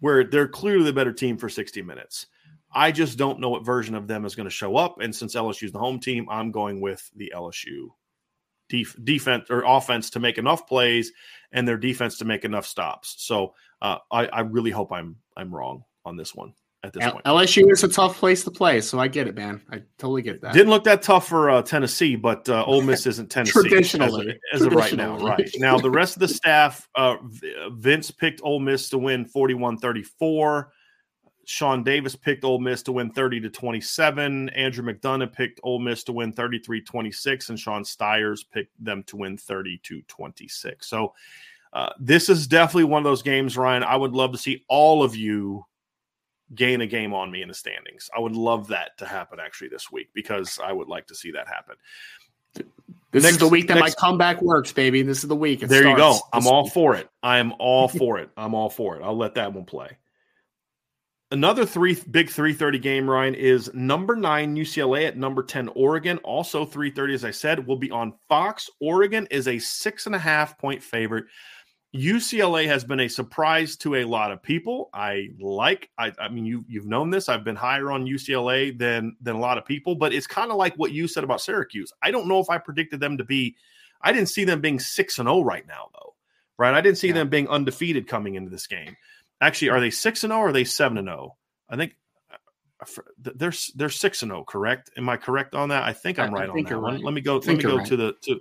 where 0.00 0.24
they're 0.24 0.48
clearly 0.48 0.84
the 0.84 0.92
better 0.92 1.12
team 1.12 1.36
for 1.36 1.48
60 1.48 1.82
minutes. 1.82 2.26
I 2.72 2.92
just 2.92 3.18
don't 3.18 3.40
know 3.40 3.48
what 3.48 3.64
version 3.64 3.94
of 3.94 4.06
them 4.06 4.24
is 4.24 4.34
going 4.34 4.48
to 4.48 4.54
show 4.54 4.76
up. 4.76 5.00
And 5.00 5.14
since 5.14 5.34
LSU 5.34 5.64
is 5.64 5.72
the 5.72 5.78
home 5.78 5.98
team, 5.98 6.28
I'm 6.30 6.52
going 6.52 6.80
with 6.80 7.10
the 7.16 7.32
LSU 7.34 7.88
def- 8.68 8.96
defense 9.02 9.46
or 9.50 9.64
offense 9.66 10.10
to 10.10 10.20
make 10.20 10.38
enough 10.38 10.66
plays 10.66 11.12
and 11.50 11.66
their 11.66 11.78
defense 11.78 12.18
to 12.18 12.24
make 12.24 12.44
enough 12.44 12.66
stops. 12.66 13.14
So 13.18 13.54
uh, 13.80 13.98
I, 14.12 14.26
I 14.26 14.40
really 14.40 14.70
hope 14.70 14.92
I'm 14.92 15.16
I'm 15.36 15.54
wrong 15.54 15.84
on 16.04 16.16
this 16.16 16.34
one 16.34 16.52
at 16.84 16.92
this 16.92 17.02
L- 17.02 17.12
point. 17.12 17.24
LSU 17.24 17.70
is 17.70 17.82
a 17.82 17.88
tough 17.88 18.18
place 18.18 18.44
to 18.44 18.50
play, 18.50 18.80
so 18.80 18.98
I 18.98 19.08
get 19.08 19.26
it, 19.26 19.34
man. 19.34 19.60
I 19.70 19.82
totally 19.98 20.22
get 20.22 20.40
that. 20.42 20.52
Didn't 20.52 20.70
look 20.70 20.84
that 20.84 21.02
tough 21.02 21.28
for 21.28 21.50
uh, 21.50 21.62
Tennessee, 21.62 22.16
but 22.16 22.48
uh, 22.48 22.64
Ole 22.64 22.82
Miss 22.82 23.06
isn't 23.08 23.30
Tennessee 23.30 23.52
Traditionally. 23.52 24.38
as, 24.52 24.62
of, 24.62 24.68
as 24.68 24.72
of 24.72 24.72
right 24.74 24.94
now. 24.94 25.18
Right 25.18 25.50
now, 25.56 25.78
the 25.78 25.90
rest 25.90 26.16
of 26.16 26.20
the 26.20 26.28
staff, 26.34 26.88
uh, 26.94 27.16
Vince 27.72 28.10
picked 28.10 28.40
Ole 28.42 28.60
Miss 28.60 28.88
to 28.90 28.98
win 28.98 29.24
41-34. 29.24 30.66
Sean 31.44 31.82
Davis 31.82 32.14
picked 32.14 32.44
Ole 32.44 32.58
Miss 32.58 32.82
to 32.82 32.92
win 32.92 33.10
30 33.10 33.40
to 33.40 33.48
27. 33.48 34.50
Andrew 34.50 34.84
McDonough 34.84 35.32
picked 35.32 35.60
Ole 35.62 35.78
Miss 35.78 36.04
to 36.04 36.12
win 36.12 36.32
33 36.32 36.82
26. 36.82 37.48
And 37.48 37.58
Sean 37.58 37.84
Stiers 37.84 38.44
picked 38.44 38.84
them 38.84 39.02
to 39.04 39.16
win 39.16 39.38
30 39.38 39.80
to 39.84 40.02
26. 40.02 40.86
So 40.86 41.14
uh, 41.72 41.88
this 41.98 42.28
is 42.28 42.46
definitely 42.46 42.84
one 42.84 43.00
of 43.00 43.04
those 43.04 43.22
games, 43.22 43.56
Ryan. 43.56 43.82
I 43.82 43.96
would 43.96 44.12
love 44.12 44.32
to 44.32 44.38
see 44.38 44.64
all 44.68 45.02
of 45.02 45.16
you 45.16 45.64
gain 46.54 46.80
a 46.80 46.86
game 46.86 47.12
on 47.14 47.30
me 47.30 47.42
in 47.42 47.48
the 47.48 47.54
standings. 47.54 48.08
I 48.16 48.20
would 48.20 48.34
love 48.36 48.68
that 48.68 48.96
to 48.98 49.06
happen 49.06 49.38
actually 49.40 49.68
this 49.68 49.90
week 49.92 50.08
because 50.14 50.58
I 50.62 50.72
would 50.72 50.88
like 50.88 51.06
to 51.08 51.14
see 51.14 51.30
that 51.32 51.46
happen. 51.48 51.76
This 53.10 53.22
Next- 53.22 53.34
is 53.34 53.38
the 53.38 53.48
week 53.48 53.68
that 53.68 53.74
next- 53.74 53.96
my 54.00 54.08
comeback 54.08 54.42
works, 54.42 54.72
baby. 54.72 55.02
This 55.02 55.22
is 55.22 55.28
the 55.28 55.36
week. 55.36 55.62
It 55.62 55.68
there 55.68 55.86
you 55.88 55.96
go. 55.96 56.18
I'm 56.32 56.46
all 56.46 56.64
week. 56.64 56.72
for 56.72 56.94
it. 56.94 57.08
I 57.22 57.38
am 57.38 57.54
all 57.58 57.88
for 57.88 58.18
it. 58.18 58.30
I'm 58.36 58.54
all 58.54 58.70
for 58.70 58.96
it. 58.96 59.02
I'll 59.02 59.16
let 59.16 59.34
that 59.34 59.52
one 59.52 59.64
play. 59.64 59.96
Another 61.30 61.66
three 61.66 61.94
big 62.10 62.30
330 62.30 62.78
game, 62.78 63.08
Ryan, 63.08 63.34
is 63.34 63.72
number 63.74 64.16
nine 64.16 64.56
UCLA 64.56 65.06
at 65.06 65.16
number 65.18 65.42
10 65.42 65.68
Oregon. 65.74 66.16
Also 66.18 66.64
330, 66.64 67.12
as 67.14 67.24
I 67.24 67.30
said, 67.30 67.66
will 67.66 67.76
be 67.76 67.90
on 67.90 68.14
Fox. 68.30 68.70
Oregon 68.80 69.26
is 69.30 69.46
a 69.46 69.58
six 69.58 70.06
and 70.06 70.14
a 70.14 70.18
half 70.18 70.56
point 70.58 70.82
favorite. 70.82 71.26
UCLA 71.96 72.66
has 72.66 72.84
been 72.84 73.00
a 73.00 73.08
surprise 73.08 73.76
to 73.78 73.96
a 73.96 74.04
lot 74.04 74.30
of 74.30 74.42
people. 74.42 74.90
I 74.92 75.30
like, 75.40 75.88
I, 75.96 76.12
I 76.18 76.28
mean, 76.28 76.44
you 76.44 76.64
you've 76.68 76.86
known 76.86 77.08
this. 77.10 77.28
I've 77.30 77.44
been 77.44 77.56
higher 77.56 77.90
on 77.90 78.04
UCLA 78.06 78.76
than 78.78 79.16
than 79.22 79.36
a 79.36 79.40
lot 79.40 79.56
of 79.56 79.64
people, 79.64 79.94
but 79.94 80.12
it's 80.12 80.26
kind 80.26 80.50
of 80.50 80.58
like 80.58 80.74
what 80.74 80.92
you 80.92 81.08
said 81.08 81.24
about 81.24 81.40
Syracuse. 81.40 81.92
I 82.02 82.10
don't 82.10 82.28
know 82.28 82.40
if 82.40 82.50
I 82.50 82.58
predicted 82.58 83.00
them 83.00 83.16
to 83.18 83.24
be. 83.24 83.56
I 84.02 84.12
didn't 84.12 84.28
see 84.28 84.44
them 84.44 84.60
being 84.60 84.78
six 84.78 85.18
and 85.18 85.26
zero 85.28 85.40
right 85.42 85.66
now, 85.66 85.88
though. 85.94 86.14
Right? 86.58 86.74
I 86.74 86.80
didn't 86.82 86.98
see 86.98 87.08
Yeah. 87.08 87.14
them 87.14 87.30
being 87.30 87.48
undefeated 87.48 88.06
coming 88.06 88.34
into 88.34 88.50
this 88.50 88.66
game. 88.66 88.96
Actually, 89.40 89.70
are 89.70 89.80
they 89.80 89.90
six 89.90 90.24
and 90.24 90.30
zero 90.30 90.40
or 90.42 90.48
are 90.48 90.52
they 90.52 90.64
seven 90.64 90.98
and 90.98 91.08
zero? 91.08 91.36
I 91.70 91.76
think 91.76 91.96
uh, 92.30 92.86
they're 93.18 93.52
they're 93.76 93.88
six 93.88 94.20
and 94.22 94.30
zero. 94.30 94.44
Correct? 94.44 94.90
Am 94.98 95.08
I 95.08 95.16
correct 95.16 95.54
on 95.54 95.70
that? 95.70 95.84
I 95.84 95.94
think 95.94 96.18
I'm 96.18 96.34
I- 96.34 96.38
I 96.38 96.40
right 96.40 96.48
on 96.50 96.62
that 96.64 96.76
right. 96.76 97.00
Let 97.02 97.14
me 97.14 97.22
go. 97.22 97.36
Let 97.38 97.56
me 97.56 97.62
go 97.62 97.78
right. 97.78 97.86
to 97.86 97.96
the 97.96 98.14
to. 98.24 98.40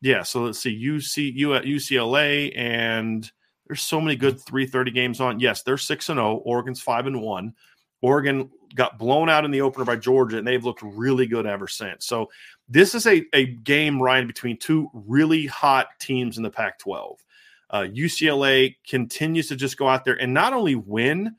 Yeah, 0.00 0.22
so 0.22 0.42
let's 0.44 0.58
see. 0.58 0.76
UC 0.76 1.34
U 1.34 1.54
at 1.54 1.64
UCLA 1.64 2.52
and 2.56 3.30
there's 3.66 3.82
so 3.82 4.00
many 4.00 4.16
good 4.16 4.40
330 4.40 4.90
games 4.90 5.20
on. 5.20 5.40
Yes, 5.40 5.62
they're 5.62 5.78
6 5.78 6.08
and 6.08 6.18
0. 6.18 6.42
Oregon's 6.44 6.80
5 6.80 7.06
and 7.06 7.20
1. 7.20 7.54
Oregon 8.02 8.50
got 8.74 8.98
blown 8.98 9.28
out 9.28 9.44
in 9.44 9.50
the 9.50 9.62
opener 9.62 9.84
by 9.84 9.96
Georgia 9.96 10.38
and 10.38 10.46
they've 10.46 10.64
looked 10.64 10.82
really 10.82 11.26
good 11.26 11.46
ever 11.46 11.66
since. 11.66 12.06
So 12.06 12.30
this 12.68 12.94
is 12.94 13.06
a, 13.06 13.24
a 13.32 13.46
game, 13.46 14.00
Ryan, 14.00 14.26
between 14.26 14.58
two 14.58 14.90
really 14.92 15.46
hot 15.46 15.88
teams 15.98 16.36
in 16.36 16.42
the 16.42 16.50
Pac 16.50 16.78
12. 16.78 17.24
Uh, 17.70 17.86
UCLA 17.90 18.76
continues 18.88 19.48
to 19.48 19.56
just 19.56 19.76
go 19.76 19.88
out 19.88 20.04
there 20.04 20.20
and 20.20 20.32
not 20.32 20.52
only 20.52 20.76
win, 20.76 21.34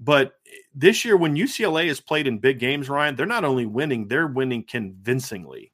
but 0.00 0.32
this 0.74 1.04
year, 1.04 1.16
when 1.16 1.36
UCLA 1.36 1.88
has 1.88 2.00
played 2.00 2.26
in 2.26 2.38
big 2.38 2.58
games, 2.58 2.88
Ryan, 2.88 3.16
they're 3.16 3.26
not 3.26 3.44
only 3.44 3.66
winning, 3.66 4.08
they're 4.08 4.26
winning 4.26 4.64
convincingly. 4.64 5.72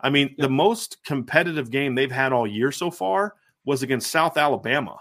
I 0.00 0.10
mean, 0.10 0.34
the 0.38 0.48
most 0.48 1.02
competitive 1.04 1.70
game 1.70 1.94
they've 1.94 2.10
had 2.10 2.32
all 2.32 2.46
year 2.46 2.70
so 2.70 2.90
far 2.90 3.34
was 3.64 3.82
against 3.82 4.10
South 4.10 4.36
Alabama. 4.36 4.96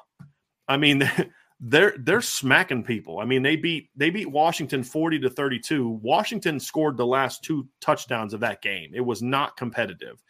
I 0.68 0.78
mean, 0.78 1.10
they're 1.60 1.96
they're 2.00 2.22
smacking 2.22 2.84
people. 2.84 3.20
I 3.20 3.26
mean, 3.26 3.42
they 3.44 3.56
beat 3.56 3.90
they 3.96 4.10
beat 4.10 4.30
Washington 4.30 4.84
40 4.84 5.20
to 5.20 5.30
32. 5.30 5.88
Washington 6.02 6.60
scored 6.60 6.98
the 6.98 7.06
last 7.06 7.44
two 7.44 7.68
touchdowns 7.82 8.34
of 8.34 8.40
that 8.42 8.62
game. 8.62 8.92
It 8.94 9.06
was 9.06 9.22
not 9.22 9.58
competitive. 9.58 10.22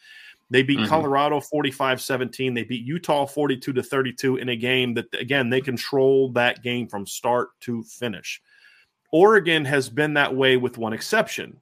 They 0.50 0.64
beat 0.64 0.80
Mhm. 0.80 0.88
Colorado 0.88 1.42
45-17. 1.42 2.54
They 2.54 2.64
beat 2.64 2.86
Utah 2.86 3.26
42 3.26 3.74
to 3.74 3.84
32 3.84 4.38
in 4.38 4.50
a 4.50 4.56
game 4.56 4.94
that 4.94 5.08
again, 5.14 5.50
they 5.50 5.60
controlled 5.60 6.36
that 6.36 6.64
game 6.64 6.88
from 6.88 7.06
start 7.06 7.50
to 7.62 7.84
finish. 7.84 8.42
Oregon 9.12 9.66
has 9.66 9.90
been 9.90 10.14
that 10.14 10.36
way 10.36 10.58
with 10.58 10.78
one 10.78 10.94
exception. 10.94 11.60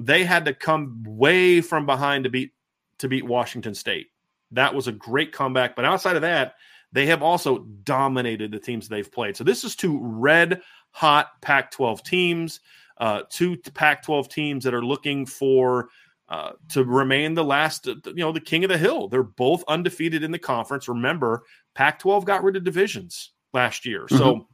They 0.00 0.24
had 0.24 0.44
to 0.46 0.54
come 0.54 1.02
way 1.06 1.60
from 1.60 1.86
behind 1.86 2.24
to 2.24 2.30
beat 2.30 2.52
to 2.98 3.08
beat 3.08 3.24
Washington 3.24 3.74
State. 3.74 4.08
That 4.52 4.74
was 4.74 4.88
a 4.88 4.92
great 4.92 5.32
comeback, 5.32 5.76
but 5.76 5.84
outside 5.84 6.16
of 6.16 6.22
that, 6.22 6.54
they 6.92 7.06
have 7.06 7.22
also 7.22 7.60
dominated 7.84 8.50
the 8.50 8.58
teams 8.58 8.88
they've 8.88 9.10
played. 9.10 9.36
So 9.36 9.44
this 9.44 9.64
is 9.64 9.76
two 9.76 9.98
red 10.02 10.60
hot 10.90 11.40
Pac-12 11.40 12.02
teams, 12.02 12.60
uh, 12.98 13.22
two 13.30 13.56
Pac-12 13.56 14.28
teams 14.28 14.64
that 14.64 14.74
are 14.74 14.84
looking 14.84 15.24
for 15.24 15.88
uh, 16.28 16.52
to 16.70 16.84
remain 16.84 17.34
the 17.34 17.44
last, 17.44 17.88
uh, 17.88 17.94
you 18.06 18.14
know, 18.16 18.32
the 18.32 18.40
king 18.40 18.64
of 18.64 18.70
the 18.70 18.78
hill. 18.78 19.08
They're 19.08 19.22
both 19.22 19.64
undefeated 19.68 20.22
in 20.22 20.30
the 20.30 20.38
conference. 20.38 20.88
Remember, 20.88 21.42
Pac-12 21.74 22.24
got 22.24 22.42
rid 22.42 22.56
of 22.56 22.64
divisions 22.64 23.32
last 23.52 23.86
year, 23.86 24.06
so 24.08 24.46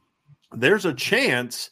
there's 0.51 0.85
a 0.85 0.93
chance. 0.93 1.69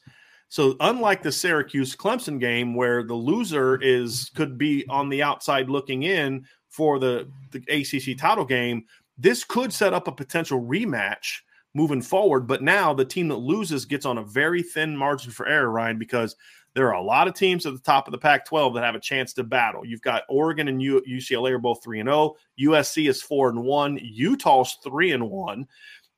So 0.55 0.77
unlike 0.79 1.21
the 1.21 1.33
Syracuse 1.33 1.97
Clemson 1.97 2.39
game 2.39 2.75
where 2.75 3.03
the 3.03 3.13
loser 3.13 3.77
is 3.81 4.31
could 4.35 4.57
be 4.57 4.85
on 4.87 5.09
the 5.09 5.21
outside 5.21 5.69
looking 5.69 6.03
in 6.03 6.45
for 6.69 6.97
the, 6.97 7.29
the 7.51 7.59
ACC 7.67 8.17
title 8.17 8.45
game, 8.45 8.85
this 9.17 9.43
could 9.43 9.73
set 9.73 9.93
up 9.93 10.07
a 10.07 10.13
potential 10.13 10.61
rematch 10.61 11.39
moving 11.73 12.01
forward. 12.01 12.47
But 12.47 12.63
now 12.63 12.93
the 12.93 13.03
team 13.03 13.27
that 13.27 13.35
loses 13.35 13.83
gets 13.83 14.05
on 14.05 14.17
a 14.17 14.23
very 14.23 14.63
thin 14.63 14.95
margin 14.95 15.33
for 15.33 15.45
error, 15.45 15.69
Ryan, 15.69 15.99
because 15.99 16.37
there 16.73 16.87
are 16.87 17.01
a 17.01 17.03
lot 17.03 17.27
of 17.27 17.33
teams 17.33 17.65
at 17.65 17.73
the 17.73 17.79
top 17.79 18.07
of 18.07 18.13
the 18.13 18.17
Pac 18.17 18.45
12 18.45 18.75
that 18.75 18.83
have 18.85 18.95
a 18.95 18.99
chance 19.01 19.33
to 19.33 19.43
battle. 19.43 19.85
You've 19.85 20.01
got 20.01 20.23
Oregon 20.29 20.69
and 20.69 20.79
UCLA 20.79 21.51
are 21.51 21.57
both 21.57 21.83
3 21.83 21.99
and 21.99 22.07
0. 22.07 22.35
USC 22.61 23.09
is 23.09 23.21
4 23.21 23.49
and 23.49 23.63
1. 23.65 23.99
Utah's 24.01 24.77
3 24.85 25.11
and 25.11 25.29
1. 25.29 25.67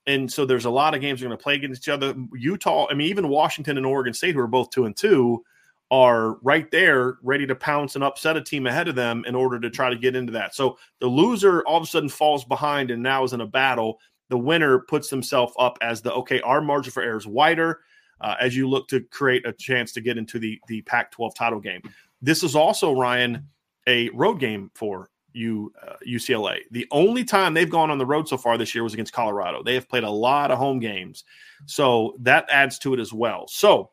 And 0.07 0.31
so 0.31 0.45
there's 0.45 0.65
a 0.65 0.69
lot 0.69 0.95
of 0.95 1.01
games 1.01 1.21
are 1.21 1.25
going 1.25 1.37
to 1.37 1.43
play 1.43 1.55
against 1.55 1.83
each 1.83 1.89
other. 1.89 2.15
Utah, 2.33 2.87
I 2.89 2.93
mean, 2.93 3.07
even 3.09 3.27
Washington 3.27 3.77
and 3.77 3.85
Oregon 3.85 4.13
State, 4.13 4.35
who 4.35 4.41
are 4.41 4.47
both 4.47 4.69
2 4.71 4.85
and 4.85 4.95
2, 4.95 5.43
are 5.91 6.35
right 6.41 6.69
there 6.71 7.17
ready 7.21 7.45
to 7.45 7.55
pounce 7.55 7.95
and 7.95 8.03
upset 8.03 8.35
a 8.35 8.41
team 8.41 8.67
ahead 8.67 8.87
of 8.87 8.95
them 8.95 9.23
in 9.27 9.35
order 9.35 9.59
to 9.59 9.69
try 9.69 9.89
to 9.89 9.95
get 9.95 10.15
into 10.15 10.31
that. 10.33 10.55
So 10.55 10.77
the 10.99 11.07
loser 11.07 11.61
all 11.63 11.77
of 11.77 11.83
a 11.83 11.85
sudden 11.85 12.09
falls 12.09 12.43
behind 12.45 12.91
and 12.91 13.03
now 13.03 13.23
is 13.23 13.33
in 13.33 13.41
a 13.41 13.47
battle. 13.47 13.99
The 14.29 14.37
winner 14.37 14.79
puts 14.79 15.09
themselves 15.09 15.53
up 15.59 15.77
as 15.81 16.01
the 16.01 16.13
okay, 16.13 16.41
our 16.41 16.61
margin 16.61 16.91
for 16.91 17.03
error 17.03 17.17
is 17.17 17.27
wider 17.27 17.81
uh, 18.19 18.35
as 18.39 18.55
you 18.55 18.67
look 18.67 18.87
to 18.89 19.01
create 19.01 19.45
a 19.47 19.53
chance 19.53 19.93
to 19.93 20.01
get 20.01 20.17
into 20.17 20.39
the 20.39 20.59
the 20.67 20.81
Pac-12 20.81 21.33
title 21.35 21.59
game. 21.59 21.81
This 22.21 22.43
is 22.43 22.55
also 22.55 22.93
Ryan 22.93 23.47
a 23.87 24.09
road 24.09 24.39
game 24.39 24.71
for 24.75 25.09
you 25.37 25.71
uh, 25.85 25.93
UCLA. 26.07 26.59
The 26.71 26.87
only 26.91 27.23
time 27.23 27.53
they've 27.53 27.69
gone 27.69 27.91
on 27.91 27.97
the 27.97 28.05
road 28.05 28.27
so 28.27 28.37
far 28.37 28.57
this 28.57 28.75
year 28.75 28.83
was 28.83 28.93
against 28.93 29.13
Colorado. 29.13 29.63
They 29.63 29.75
have 29.75 29.87
played 29.87 30.03
a 30.03 30.09
lot 30.09 30.51
of 30.51 30.57
home 30.57 30.79
games, 30.79 31.23
so 31.65 32.15
that 32.21 32.47
adds 32.51 32.79
to 32.79 32.93
it 32.93 32.99
as 32.99 33.13
well. 33.13 33.47
So 33.47 33.91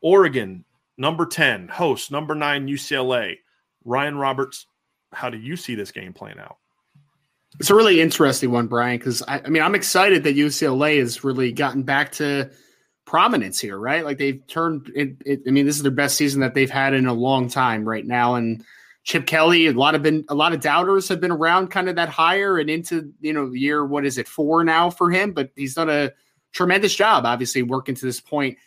Oregon 0.00 0.64
number 0.98 1.26
10 1.26 1.68
host 1.68 2.10
number 2.10 2.34
9 2.34 2.66
UCLA. 2.66 3.36
Ryan 3.84 4.18
Roberts, 4.18 4.66
how 5.12 5.30
do 5.30 5.38
you 5.38 5.56
see 5.56 5.74
this 5.74 5.92
game 5.92 6.12
playing 6.12 6.38
out? 6.38 6.56
It's 7.60 7.70
a 7.70 7.74
really 7.74 8.00
interesting 8.00 8.50
one, 8.50 8.66
Brian, 8.66 8.98
because 8.98 9.22
I, 9.22 9.40
I 9.44 9.48
mean, 9.48 9.62
I'm 9.62 9.74
excited 9.74 10.24
that 10.24 10.36
UCLA 10.36 10.98
has 10.98 11.24
really 11.24 11.52
gotten 11.52 11.84
back 11.84 12.12
to 12.12 12.50
prominence 13.06 13.58
here, 13.58 13.78
right? 13.78 14.04
Like 14.04 14.18
they've 14.18 14.46
turned 14.46 14.90
it, 14.94 15.16
it. 15.24 15.42
I 15.46 15.50
mean, 15.50 15.64
this 15.64 15.76
is 15.76 15.82
their 15.82 15.92
best 15.92 16.16
season 16.16 16.40
that 16.40 16.54
they've 16.54 16.70
had 16.70 16.92
in 16.92 17.06
a 17.06 17.14
long 17.14 17.48
time 17.48 17.88
right 17.88 18.04
now. 18.04 18.34
And 18.34 18.64
Chip 19.06 19.24
Kelly, 19.24 19.68
a 19.68 19.72
lot 19.72 19.94
of 19.94 20.02
been 20.02 20.24
a 20.28 20.34
lot 20.34 20.52
of 20.52 20.60
doubters 20.60 21.08
have 21.08 21.20
been 21.20 21.30
around 21.30 21.68
kind 21.68 21.88
of 21.88 21.94
that 21.94 22.08
higher 22.08 22.58
and 22.58 22.68
into 22.68 23.12
you 23.20 23.32
know 23.32 23.52
year 23.52 23.86
what 23.86 24.04
is 24.04 24.18
it 24.18 24.26
four 24.26 24.64
now 24.64 24.90
for 24.90 25.12
him, 25.12 25.32
but 25.32 25.50
he's 25.54 25.74
done 25.74 25.88
a 25.88 26.10
tremendous 26.52 26.92
job, 26.92 27.24
obviously 27.24 27.62
working 27.62 27.94
to 27.94 28.04
this 28.04 28.20
point. 28.20 28.58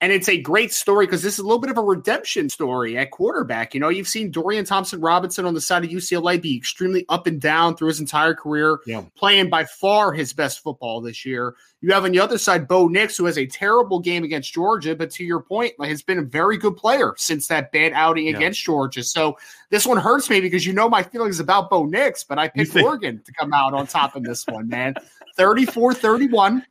And 0.00 0.12
it's 0.12 0.28
a 0.28 0.38
great 0.38 0.72
story 0.72 1.06
because 1.06 1.22
this 1.22 1.34
is 1.34 1.38
a 1.38 1.44
little 1.44 1.60
bit 1.60 1.70
of 1.70 1.78
a 1.78 1.82
redemption 1.82 2.50
story 2.50 2.98
at 2.98 3.10
quarterback. 3.10 3.72
You 3.72 3.80
know, 3.80 3.88
you've 3.88 4.08
seen 4.08 4.30
Dorian 4.30 4.64
Thompson 4.64 5.00
Robinson 5.00 5.46
on 5.46 5.54
the 5.54 5.60
side 5.60 5.84
of 5.84 5.90
UCLA 5.90 6.42
be 6.42 6.56
extremely 6.56 7.06
up 7.08 7.26
and 7.26 7.40
down 7.40 7.76
through 7.76 7.88
his 7.88 8.00
entire 8.00 8.34
career, 8.34 8.80
yeah. 8.86 9.04
playing 9.16 9.48
by 9.48 9.64
far 9.64 10.12
his 10.12 10.32
best 10.32 10.60
football 10.60 11.00
this 11.00 11.24
year. 11.24 11.54
You 11.80 11.92
have 11.92 12.04
on 12.04 12.12
the 12.12 12.20
other 12.20 12.38
side 12.38 12.68
Bo 12.68 12.88
Nix, 12.88 13.16
who 13.16 13.24
has 13.26 13.38
a 13.38 13.46
terrible 13.46 14.00
game 14.00 14.24
against 14.24 14.52
Georgia, 14.52 14.94
but 14.94 15.10
to 15.12 15.24
your 15.24 15.40
point, 15.40 15.74
like, 15.78 15.88
has 15.88 16.02
been 16.02 16.18
a 16.18 16.22
very 16.22 16.58
good 16.58 16.76
player 16.76 17.14
since 17.16 17.46
that 17.48 17.72
bad 17.72 17.92
outing 17.94 18.26
yeah. 18.26 18.36
against 18.36 18.62
Georgia. 18.62 19.02
So 19.04 19.38
this 19.70 19.86
one 19.86 19.96
hurts 19.96 20.28
me 20.28 20.40
because 20.40 20.66
you 20.66 20.72
know 20.72 20.88
my 20.88 21.02
feelings 21.02 21.40
about 21.40 21.70
Bo 21.70 21.86
Nix, 21.86 22.24
but 22.24 22.38
I 22.38 22.48
picked 22.48 22.72
think- 22.72 22.86
Oregon 22.86 23.22
to 23.24 23.32
come 23.32 23.54
out 23.54 23.72
on 23.72 23.86
top 23.86 24.16
of 24.16 24.24
this 24.24 24.44
one, 24.46 24.68
man. 24.68 24.94
34 25.36 25.94
31. 25.94 26.64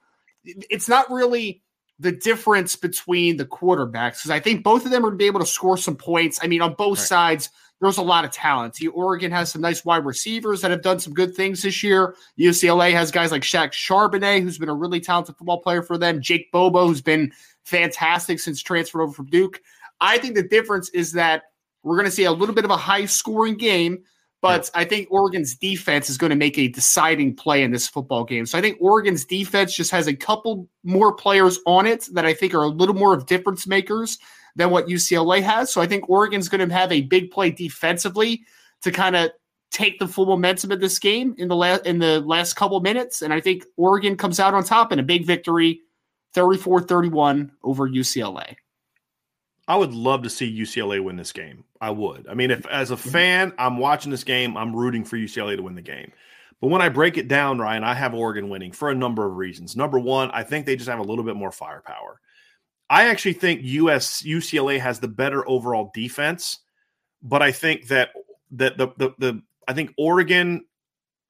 It's 0.45 0.89
not 0.89 1.09
really 1.09 1.61
the 1.99 2.11
difference 2.11 2.75
between 2.75 3.37
the 3.37 3.45
quarterbacks 3.45 4.17
because 4.17 4.31
I 4.31 4.39
think 4.39 4.63
both 4.63 4.85
of 4.85 4.91
them 4.91 5.05
are 5.05 5.09
going 5.09 5.17
to 5.19 5.23
be 5.23 5.27
able 5.27 5.39
to 5.39 5.45
score 5.45 5.77
some 5.77 5.95
points. 5.95 6.39
I 6.41 6.47
mean, 6.47 6.61
on 6.61 6.73
both 6.73 6.97
right. 6.97 7.07
sides, 7.07 7.49
there's 7.79 7.97
a 7.97 8.01
lot 8.01 8.23
of 8.25 8.31
talent. 8.31 8.79
Oregon 8.93 9.31
has 9.31 9.51
some 9.51 9.61
nice 9.61 9.83
wide 9.83 10.05
receivers 10.05 10.61
that 10.61 10.71
have 10.71 10.81
done 10.81 10.99
some 10.99 11.13
good 11.13 11.35
things 11.35 11.61
this 11.61 11.83
year. 11.83 12.15
UCLA 12.39 12.93
has 12.93 13.11
guys 13.11 13.31
like 13.31 13.43
Zach 13.43 13.73
Charbonnet, 13.73 14.41
who's 14.41 14.57
been 14.57 14.69
a 14.69 14.73
really 14.73 15.01
talented 15.01 15.35
football 15.37 15.61
player 15.61 15.81
for 15.83 15.97
them. 15.97 16.21
Jake 16.21 16.51
Bobo, 16.51 16.87
who's 16.87 17.01
been 17.01 17.31
fantastic 17.65 18.39
since 18.39 18.61
transferred 18.61 19.01
over 19.01 19.13
from 19.13 19.25
Duke. 19.25 19.59
I 19.99 20.17
think 20.17 20.35
the 20.35 20.43
difference 20.43 20.89
is 20.89 21.11
that 21.13 21.43
we're 21.83 21.97
going 21.97 22.05
to 22.05 22.11
see 22.11 22.23
a 22.23 22.31
little 22.31 22.55
bit 22.55 22.65
of 22.65 22.71
a 22.71 22.77
high 22.77 23.05
scoring 23.05 23.57
game 23.57 24.03
but 24.43 24.69
yeah. 24.73 24.81
I 24.81 24.83
think 24.83 25.07
Oregon's 25.09 25.55
defense 25.55 26.09
is 26.09 26.17
going 26.17 26.29
to 26.29 26.35
make 26.35 26.59
a 26.59 26.67
deciding 26.67 27.33
play 27.33 27.63
in 27.63 27.71
this 27.71 27.87
football 27.87 28.25
game. 28.25 28.45
So 28.45 28.57
I 28.57 28.61
think 28.61 28.75
Oregon's 28.81 29.23
defense 29.23 29.73
just 29.73 29.89
has 29.91 30.05
a 30.05 30.13
couple 30.13 30.67
more 30.83 31.13
players 31.13 31.59
on 31.65 31.85
it 31.85 32.09
that 32.11 32.25
I 32.25 32.33
think 32.33 32.53
are 32.53 32.63
a 32.63 32.67
little 32.67 32.93
more 32.93 33.13
of 33.13 33.25
difference 33.25 33.65
makers 33.65 34.19
than 34.57 34.69
what 34.69 34.87
UCLA 34.87 35.41
has. 35.41 35.71
So 35.71 35.79
I 35.79 35.87
think 35.87 36.09
Oregon's 36.09 36.49
going 36.49 36.67
to 36.67 36.75
have 36.75 36.91
a 36.91 37.03
big 37.03 37.31
play 37.31 37.51
defensively 37.51 38.43
to 38.81 38.91
kind 38.91 39.15
of 39.15 39.31
take 39.71 39.97
the 39.97 40.09
full 40.09 40.25
momentum 40.25 40.73
of 40.73 40.81
this 40.81 40.99
game 40.99 41.35
in 41.37 41.47
the 41.47 41.55
last 41.55 41.85
in 41.85 41.99
the 41.99 42.19
last 42.19 42.55
couple 42.55 42.81
minutes. 42.81 43.21
And 43.21 43.31
I 43.31 43.39
think 43.39 43.63
Oregon 43.77 44.17
comes 44.17 44.41
out 44.41 44.53
on 44.53 44.65
top 44.65 44.91
in 44.91 44.99
a 44.99 45.03
big 45.03 45.25
victory, 45.25 45.79
34-31 46.35 47.49
over 47.63 47.87
UCLA. 47.87 48.57
I 49.69 49.77
would 49.77 49.93
love 49.93 50.23
to 50.23 50.29
see 50.29 50.53
UCLA 50.53 51.01
win 51.01 51.15
this 51.15 51.31
game. 51.31 51.63
I 51.83 51.89
would. 51.89 52.29
I 52.29 52.33
mean, 52.33 52.49
if 52.49 52.65
as 52.67 52.91
a 52.91 52.95
mm-hmm. 52.95 53.09
fan, 53.09 53.53
I'm 53.57 53.77
watching 53.77 54.09
this 54.09 54.23
game, 54.23 54.55
I'm 54.55 54.73
rooting 54.73 55.03
for 55.03 55.17
UCLA 55.17 55.57
to 55.57 55.63
win 55.63 55.75
the 55.75 55.81
game. 55.81 56.13
But 56.61 56.67
when 56.67 56.81
I 56.81 56.87
break 56.87 57.17
it 57.17 57.27
down, 57.27 57.59
Ryan, 57.59 57.83
I 57.83 57.93
have 57.93 58.13
Oregon 58.13 58.47
winning 58.47 58.71
for 58.71 58.89
a 58.89 58.95
number 58.95 59.25
of 59.25 59.35
reasons. 59.35 59.75
Number 59.75 59.99
one, 59.99 60.31
I 60.31 60.43
think 60.43 60.65
they 60.65 60.77
just 60.77 60.89
have 60.89 60.99
a 60.99 61.03
little 61.03 61.25
bit 61.25 61.35
more 61.35 61.51
firepower. 61.51 62.21
I 62.89 63.07
actually 63.07 63.33
think 63.33 63.63
US 63.63 64.21
UCLA 64.21 64.79
has 64.79 65.01
the 65.01 65.09
better 65.09 65.47
overall 65.49 65.91
defense, 65.93 66.59
but 67.21 67.41
I 67.41 67.51
think 67.51 67.87
that 67.89 68.11
that 68.51 68.77
the 68.77 68.87
the, 68.95 69.13
the 69.17 69.41
I 69.67 69.73
think 69.73 69.93
Oregon 69.97 70.63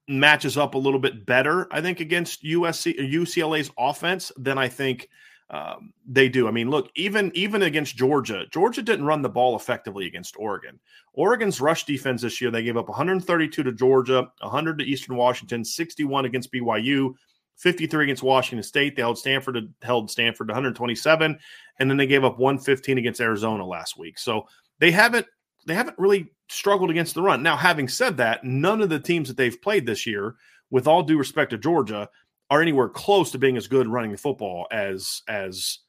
matches 0.07 0.55
up 0.55 0.75
a 0.75 0.77
little 0.77 0.99
bit 0.99 1.25
better. 1.25 1.67
I 1.71 1.81
think 1.81 1.99
against 1.99 2.43
USC 2.43 2.99
UCLA's 3.11 3.71
offense 3.75 4.31
than 4.37 4.59
I 4.59 4.67
think 4.67 5.09
um, 5.53 5.93
they 6.07 6.29
do. 6.29 6.47
I 6.47 6.51
mean, 6.51 6.71
look, 6.71 6.89
even 6.95 7.31
even 7.35 7.61
against 7.61 7.95
Georgia, 7.95 8.45
Georgia 8.49 8.81
didn't 8.81 9.05
run 9.05 9.21
the 9.21 9.29
ball 9.29 9.55
effectively 9.55 10.07
against 10.07 10.35
Oregon. 10.35 10.79
Oregon's 11.13 11.61
rush 11.61 11.85
defense 11.85 12.23
this 12.23 12.41
year, 12.41 12.49
they 12.49 12.63
gave 12.63 12.75
up 12.75 12.89
132 12.89 13.61
to 13.61 13.71
Georgia, 13.71 14.27
100 14.39 14.79
to 14.79 14.85
Eastern 14.85 15.15
Washington, 15.15 15.63
61 15.63 16.25
against 16.25 16.51
BYU, 16.51 17.13
53 17.57 18.05
against 18.05 18.23
Washington 18.23 18.63
State. 18.63 18.95
They 18.95 19.03
held 19.03 19.19
Stanford 19.19 19.71
held 19.83 20.09
Stanford 20.09 20.47
127, 20.47 21.39
and 21.77 21.89
then 21.89 21.97
they 21.97 22.07
gave 22.07 22.23
up 22.23 22.39
115 22.39 22.97
against 22.97 23.21
Arizona 23.21 23.63
last 23.63 23.95
week. 23.95 24.17
So 24.17 24.47
they 24.79 24.89
haven't 24.89 25.27
they 25.67 25.75
haven't 25.75 25.99
really 25.99 26.31
struggled 26.49 26.89
against 26.89 27.13
the 27.13 27.21
run. 27.21 27.43
Now, 27.43 27.57
having 27.57 27.87
said 27.87 28.17
that, 28.17 28.43
none 28.43 28.81
of 28.81 28.89
the 28.89 28.99
teams 28.99 29.27
that 29.27 29.37
they've 29.37 29.61
played 29.61 29.85
this 29.85 30.07
year, 30.07 30.35
with 30.71 30.87
all 30.87 31.03
due 31.03 31.19
respect 31.19 31.51
to 31.51 31.59
Georgia, 31.59 32.09
are 32.49 32.61
anywhere 32.61 32.89
close 32.89 33.31
to 33.31 33.37
being 33.37 33.57
as 33.57 33.67
good 33.67 33.87
running 33.87 34.11
the 34.11 34.17
football 34.17 34.67
as 34.71 35.21
as 35.27 35.79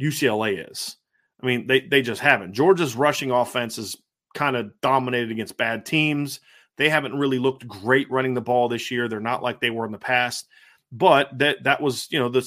UCLA 0.00 0.70
is. 0.70 0.96
I 1.42 1.46
mean, 1.46 1.66
they 1.66 1.80
they 1.80 2.02
just 2.02 2.20
haven't. 2.20 2.52
Georgia's 2.52 2.96
rushing 2.96 3.30
offense 3.30 3.78
is 3.78 3.96
kind 4.34 4.56
of 4.56 4.72
dominated 4.80 5.30
against 5.30 5.56
bad 5.56 5.86
teams. 5.86 6.40
They 6.76 6.88
haven't 6.88 7.18
really 7.18 7.38
looked 7.38 7.66
great 7.66 8.10
running 8.10 8.34
the 8.34 8.40
ball 8.40 8.68
this 8.68 8.90
year. 8.90 9.08
They're 9.08 9.20
not 9.20 9.42
like 9.42 9.60
they 9.60 9.70
were 9.70 9.86
in 9.86 9.92
the 9.92 9.98
past. 9.98 10.48
But 10.90 11.36
that 11.38 11.64
that 11.64 11.82
was 11.82 12.08
you 12.10 12.18
know 12.18 12.28
the 12.28 12.40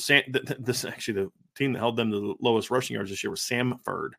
this 0.60 0.86
actually 0.86 1.24
the 1.24 1.32
team 1.56 1.74
that 1.74 1.80
held 1.80 1.98
them 1.98 2.12
to 2.12 2.20
the 2.20 2.36
lowest 2.42 2.72
rushing 2.72 2.96
yards 2.96 3.10
this 3.10 3.24
year 3.24 3.32
was 3.32 3.42
Samford. 3.42 4.12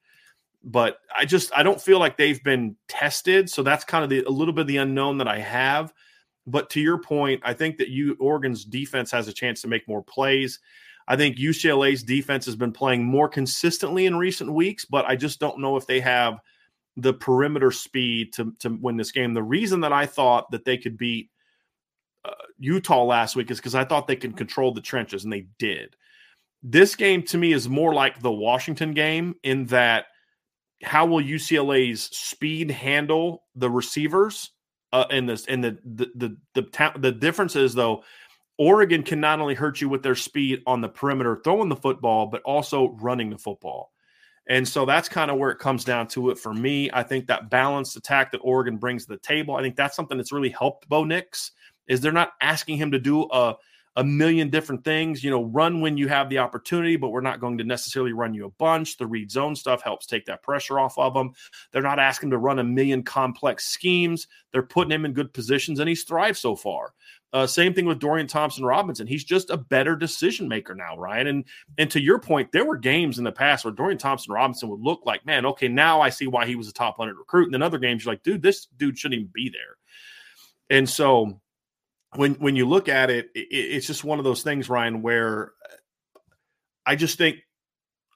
But 0.62 0.98
I 1.14 1.24
just 1.24 1.50
I 1.56 1.62
don't 1.62 1.80
feel 1.80 1.98
like 1.98 2.16
they've 2.16 2.42
been 2.42 2.76
tested. 2.86 3.50
So 3.50 3.62
that's 3.62 3.84
kind 3.84 4.04
of 4.04 4.10
the 4.10 4.22
a 4.22 4.30
little 4.30 4.54
bit 4.54 4.62
of 4.62 4.66
the 4.68 4.76
unknown 4.76 5.18
that 5.18 5.28
I 5.28 5.40
have. 5.40 5.92
But 6.46 6.70
to 6.70 6.80
your 6.80 6.98
point, 6.98 7.40
I 7.44 7.54
think 7.54 7.78
that 7.78 7.88
you 7.88 8.16
Oregon's 8.18 8.64
defense 8.64 9.10
has 9.10 9.28
a 9.28 9.32
chance 9.32 9.62
to 9.62 9.68
make 9.68 9.86
more 9.88 10.02
plays. 10.02 10.58
I 11.08 11.16
think 11.16 11.36
UCLA's 11.36 12.02
defense 12.02 12.46
has 12.46 12.56
been 12.56 12.72
playing 12.72 13.04
more 13.04 13.28
consistently 13.28 14.06
in 14.06 14.16
recent 14.16 14.52
weeks, 14.52 14.84
but 14.84 15.04
I 15.04 15.16
just 15.16 15.40
don't 15.40 15.60
know 15.60 15.76
if 15.76 15.86
they 15.86 16.00
have 16.00 16.38
the 16.96 17.14
perimeter 17.14 17.70
speed 17.70 18.32
to 18.34 18.52
to 18.60 18.78
win 18.80 18.96
this 18.96 19.12
game. 19.12 19.34
The 19.34 19.42
reason 19.42 19.80
that 19.80 19.92
I 19.92 20.06
thought 20.06 20.50
that 20.50 20.64
they 20.64 20.76
could 20.76 20.96
beat 20.96 21.30
uh, 22.24 22.30
Utah 22.58 23.04
last 23.04 23.36
week 23.36 23.50
is 23.50 23.58
because 23.58 23.74
I 23.74 23.84
thought 23.84 24.06
they 24.06 24.16
could 24.16 24.36
control 24.36 24.72
the 24.72 24.80
trenches, 24.80 25.24
and 25.24 25.32
they 25.32 25.46
did. 25.58 25.96
This 26.62 26.94
game 26.94 27.22
to 27.24 27.38
me 27.38 27.52
is 27.52 27.68
more 27.68 27.92
like 27.92 28.20
the 28.20 28.30
Washington 28.30 28.92
game 28.92 29.34
in 29.42 29.66
that 29.66 30.06
how 30.82 31.06
will 31.06 31.22
UCLA's 31.22 32.02
speed 32.02 32.70
handle 32.70 33.44
the 33.54 33.70
receivers 33.70 34.50
uh, 34.92 35.06
in 35.10 35.26
this 35.26 35.46
and 35.46 35.62
the 35.62 35.78
the 35.84 36.10
the 36.14 36.36
the, 36.54 36.62
ta- 36.62 36.94
the 36.96 37.12
difference 37.12 37.56
is 37.56 37.74
though 37.74 38.04
Oregon 38.58 39.02
can 39.02 39.20
not 39.20 39.40
only 39.40 39.54
hurt 39.54 39.80
you 39.80 39.88
with 39.88 40.02
their 40.02 40.14
speed 40.14 40.62
on 40.66 40.80
the 40.80 40.88
perimeter 40.88 41.40
throwing 41.42 41.68
the 41.68 41.76
football 41.76 42.26
but 42.26 42.42
also 42.42 42.96
running 43.00 43.30
the 43.30 43.38
football. 43.38 43.90
And 44.48 44.66
so 44.66 44.84
that's 44.84 45.08
kind 45.08 45.30
of 45.30 45.38
where 45.38 45.50
it 45.50 45.60
comes 45.60 45.84
down 45.84 46.08
to 46.08 46.30
it 46.30 46.38
for 46.38 46.52
me. 46.52 46.90
I 46.92 47.04
think 47.04 47.28
that 47.28 47.48
balanced 47.48 47.96
attack 47.96 48.32
that 48.32 48.38
Oregon 48.38 48.76
brings 48.76 49.06
to 49.06 49.12
the 49.12 49.18
table, 49.18 49.54
I 49.54 49.62
think 49.62 49.76
that's 49.76 49.94
something 49.94 50.18
that's 50.18 50.32
really 50.32 50.50
helped 50.50 50.88
Bo 50.88 51.04
Nix 51.04 51.52
is 51.86 52.00
they're 52.00 52.12
not 52.12 52.32
asking 52.40 52.76
him 52.76 52.90
to 52.90 52.98
do 52.98 53.22
a 53.30 53.54
a 53.96 54.04
million 54.04 54.48
different 54.48 54.84
things. 54.84 55.22
You 55.22 55.30
know, 55.30 55.44
run 55.44 55.80
when 55.80 55.96
you 55.96 56.08
have 56.08 56.28
the 56.28 56.38
opportunity, 56.38 56.96
but 56.96 57.10
we're 57.10 57.20
not 57.20 57.40
going 57.40 57.58
to 57.58 57.64
necessarily 57.64 58.12
run 58.12 58.34
you 58.34 58.46
a 58.46 58.50
bunch. 58.50 58.96
The 58.96 59.06
read 59.06 59.30
zone 59.30 59.54
stuff 59.54 59.82
helps 59.82 60.06
take 60.06 60.26
that 60.26 60.42
pressure 60.42 60.78
off 60.78 60.98
of 60.98 61.14
them. 61.14 61.32
They're 61.70 61.82
not 61.82 61.98
asking 61.98 62.30
to 62.30 62.38
run 62.38 62.58
a 62.58 62.64
million 62.64 63.02
complex 63.02 63.66
schemes. 63.66 64.26
They're 64.52 64.62
putting 64.62 64.92
him 64.92 65.04
in 65.04 65.12
good 65.12 65.32
positions, 65.32 65.80
and 65.80 65.88
he's 65.88 66.04
thrived 66.04 66.38
so 66.38 66.56
far. 66.56 66.92
Uh, 67.34 67.46
same 67.46 67.72
thing 67.72 67.86
with 67.86 67.98
Dorian 67.98 68.26
Thompson 68.26 68.64
Robinson. 68.64 69.06
He's 69.06 69.24
just 69.24 69.48
a 69.48 69.56
better 69.56 69.96
decision 69.96 70.48
maker 70.48 70.74
now, 70.74 70.96
Ryan. 70.96 71.26
And 71.28 71.44
and 71.78 71.90
to 71.90 72.00
your 72.00 72.18
point, 72.18 72.52
there 72.52 72.66
were 72.66 72.76
games 72.76 73.16
in 73.16 73.24
the 73.24 73.32
past 73.32 73.64
where 73.64 73.72
Dorian 73.72 73.96
Thompson 73.96 74.34
Robinson 74.34 74.68
would 74.68 74.80
look 74.80 75.06
like, 75.06 75.24
man, 75.24 75.46
okay, 75.46 75.68
now 75.68 76.00
I 76.00 76.10
see 76.10 76.26
why 76.26 76.46
he 76.46 76.56
was 76.56 76.68
a 76.68 76.72
top 76.72 76.98
100 76.98 77.18
recruit. 77.18 77.46
And 77.46 77.54
then 77.54 77.62
other 77.62 77.78
games, 77.78 78.04
you're 78.04 78.12
like, 78.12 78.22
dude, 78.22 78.42
this 78.42 78.66
dude 78.76 78.98
shouldn't 78.98 79.20
even 79.20 79.30
be 79.32 79.48
there. 79.48 79.76
And 80.68 80.88
so 80.88 81.40
when 82.16 82.34
when 82.34 82.56
you 82.56 82.68
look 82.68 82.88
at 82.88 83.10
it, 83.10 83.30
it, 83.34 83.48
it's 83.50 83.86
just 83.86 84.04
one 84.04 84.18
of 84.18 84.24
those 84.24 84.42
things, 84.42 84.68
Ryan, 84.68 85.02
where 85.02 85.52
I 86.84 86.96
just 86.96 87.18
think 87.18 87.38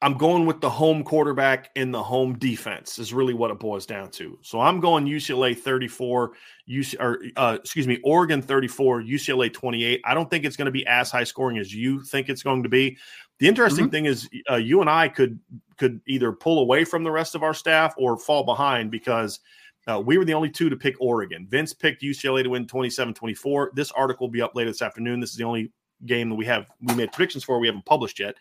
I'm 0.03 0.19
going 0.19 0.45
with 0.45 0.61
the 0.61 0.69
home 0.69 1.03
quarterback 1.03 1.71
in 1.75 1.91
the 1.91 2.03
home 2.03 2.39
defense 2.39 2.99
is 2.99 3.15
really 3.15 3.33
what 3.33 3.51
it 3.51 3.59
boils 3.59 3.87
down 3.87 4.11
to. 4.13 4.39
So 4.43 4.61
I'm 4.61 4.79
going 4.79 5.07
UCLA 5.07 5.57
34, 5.57 6.33
UC, 6.69 7.01
or 7.01 7.19
uh, 7.37 7.57
excuse 7.59 7.87
me, 7.87 7.99
Oregon 8.05 8.43
34, 8.43 9.03
UCLA 9.03 9.53
28. 9.53 10.03
I 10.05 10.13
don't 10.13 10.29
think 10.29 10.45
it's 10.45 10.57
going 10.57 10.67
to 10.67 10.73
be 10.73 10.87
as 10.87 11.11
high 11.11 11.25
scoring 11.25 11.57
as 11.57 11.75
you 11.75 12.03
think 12.03 12.29
it's 12.29 12.43
going 12.43 12.63
to 12.63 12.69
be. 12.69 12.99
The 13.39 13.49
interesting 13.49 13.87
mm-hmm. 13.87 13.91
thing 13.93 14.05
is, 14.07 14.29
uh, 14.51 14.57
you 14.57 14.83
and 14.83 14.91
I 14.91 15.09
could 15.09 15.39
could 15.79 16.01
either 16.07 16.33
pull 16.33 16.61
away 16.61 16.85
from 16.85 17.03
the 17.03 17.11
rest 17.11 17.35
of 17.35 17.43
our 17.43 17.55
staff 17.55 17.95
or 17.97 18.19
fall 18.19 18.45
behind 18.45 18.91
because 18.91 19.41
uh, 19.87 20.01
we 20.05 20.19
were 20.19 20.25
the 20.25 20.35
only 20.35 20.51
two 20.51 20.69
to 20.69 20.77
pick 20.77 20.97
Oregon. 21.01 21.47
Vince 21.49 21.73
picked 21.73 22.03
UCLA 22.03 22.43
to 22.43 22.51
win 22.51 22.67
27 22.67 23.15
24. 23.15 23.73
This 23.75 23.93
article 23.93 24.27
will 24.27 24.33
be 24.33 24.43
up 24.43 24.55
later 24.55 24.71
this 24.71 24.83
afternoon. 24.83 25.21
This 25.21 25.31
is 25.31 25.37
the 25.37 25.45
only 25.45 25.73
game 26.05 26.29
that 26.29 26.35
we 26.35 26.45
have 26.45 26.67
we 26.83 26.95
made 26.95 27.13
predictions 27.13 27.45
for. 27.45 27.59
We 27.59 27.69
haven't 27.69 27.87
published 27.87 28.19
yet. 28.19 28.35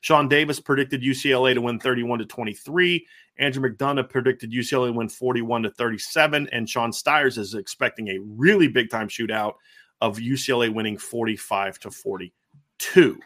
Sean 0.00 0.28
Davis 0.28 0.58
predicted 0.58 1.02
UCLA 1.02 1.54
to 1.54 1.60
win 1.60 1.78
31 1.78 2.20
to 2.20 2.24
23. 2.24 3.06
Andrew 3.38 3.68
McDonough 3.68 4.08
predicted 4.08 4.50
UCLA 4.50 4.88
to 4.88 4.92
win 4.92 5.08
41 5.08 5.62
to 5.64 5.70
37. 5.70 6.48
And 6.52 6.68
Sean 6.68 6.92
Stiers 6.92 7.38
is 7.38 7.54
expecting 7.54 8.08
a 8.08 8.18
really 8.18 8.66
big 8.66 8.90
time 8.90 9.08
shootout 9.08 9.54
of 10.00 10.16
UCLA 10.16 10.72
winning 10.72 10.96
45 10.96 11.78
to 11.80 11.90
42. 11.90 13.20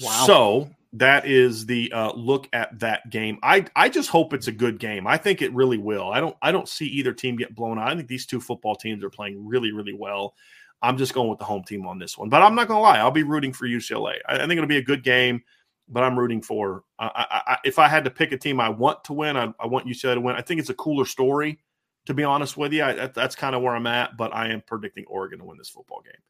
Wow. 0.00 0.24
So 0.26 0.70
that 0.94 1.26
is 1.26 1.66
the 1.66 1.92
uh, 1.92 2.12
look 2.14 2.48
at 2.52 2.78
that 2.80 3.08
game. 3.10 3.38
I 3.42 3.66
I 3.76 3.88
just 3.88 4.10
hope 4.10 4.32
it's 4.34 4.48
a 4.48 4.52
good 4.52 4.78
game. 4.78 5.06
I 5.06 5.16
think 5.16 5.40
it 5.40 5.54
really 5.54 5.78
will. 5.78 6.10
I 6.10 6.20
don't 6.20 6.36
I 6.42 6.52
don't 6.52 6.68
see 6.68 6.86
either 6.86 7.12
team 7.12 7.36
get 7.36 7.54
blown 7.54 7.78
out. 7.78 7.88
I 7.88 7.94
think 7.94 8.08
these 8.08 8.26
two 8.26 8.40
football 8.40 8.74
teams 8.74 9.04
are 9.04 9.10
playing 9.10 9.46
really 9.46 9.72
really 9.72 9.94
well. 9.94 10.34
I'm 10.82 10.96
just 10.96 11.14
going 11.14 11.28
with 11.28 11.38
the 11.38 11.44
home 11.44 11.62
team 11.62 11.86
on 11.86 11.98
this 11.98 12.16
one, 12.16 12.28
but 12.28 12.42
I'm 12.42 12.54
not 12.54 12.66
going 12.66 12.78
to 12.78 12.82
lie. 12.82 12.98
I'll 12.98 13.10
be 13.10 13.22
rooting 13.22 13.52
for 13.52 13.66
UCLA. 13.66 14.14
I, 14.26 14.36
I 14.36 14.38
think 14.38 14.52
it'll 14.52 14.66
be 14.66 14.78
a 14.78 14.82
good 14.82 15.04
game. 15.04 15.42
but 15.90 16.04
I'm 16.04 16.18
rooting 16.18 16.40
for. 16.40 16.84
I, 16.98 17.42
I, 17.46 17.58
if 17.64 17.78
I 17.78 17.88
had 17.88 18.04
to 18.04 18.10
pick 18.10 18.32
a 18.32 18.38
team 18.38 18.60
I 18.60 18.68
want 18.68 19.04
to 19.04 19.12
win, 19.12 19.36
I, 19.36 19.52
want 19.66 19.86
UCLA 19.86 20.14
to 20.14 20.20
win. 20.20 20.36
I 20.36 20.40
think 20.40 20.60
it's 20.60 20.70
a 20.70 20.74
cooler 20.74 21.04
story, 21.04 21.58
to 22.06 22.14
be 22.14 22.24
honest 22.24 22.56
with 22.56 22.72
you. 22.72 22.80
That's 23.14 23.34
kind 23.34 23.54
of 23.54 23.62
where 23.62 23.74
I'm 23.74 23.86
at, 23.86 24.16
but 24.16 24.34
I 24.34 24.48
am 24.48 24.62
predicting 24.62 25.04
Oregon 25.08 25.40
to 25.40 25.44
win 25.44 25.58
this 25.58 25.68
football 25.68 26.00
game. 26.02 26.20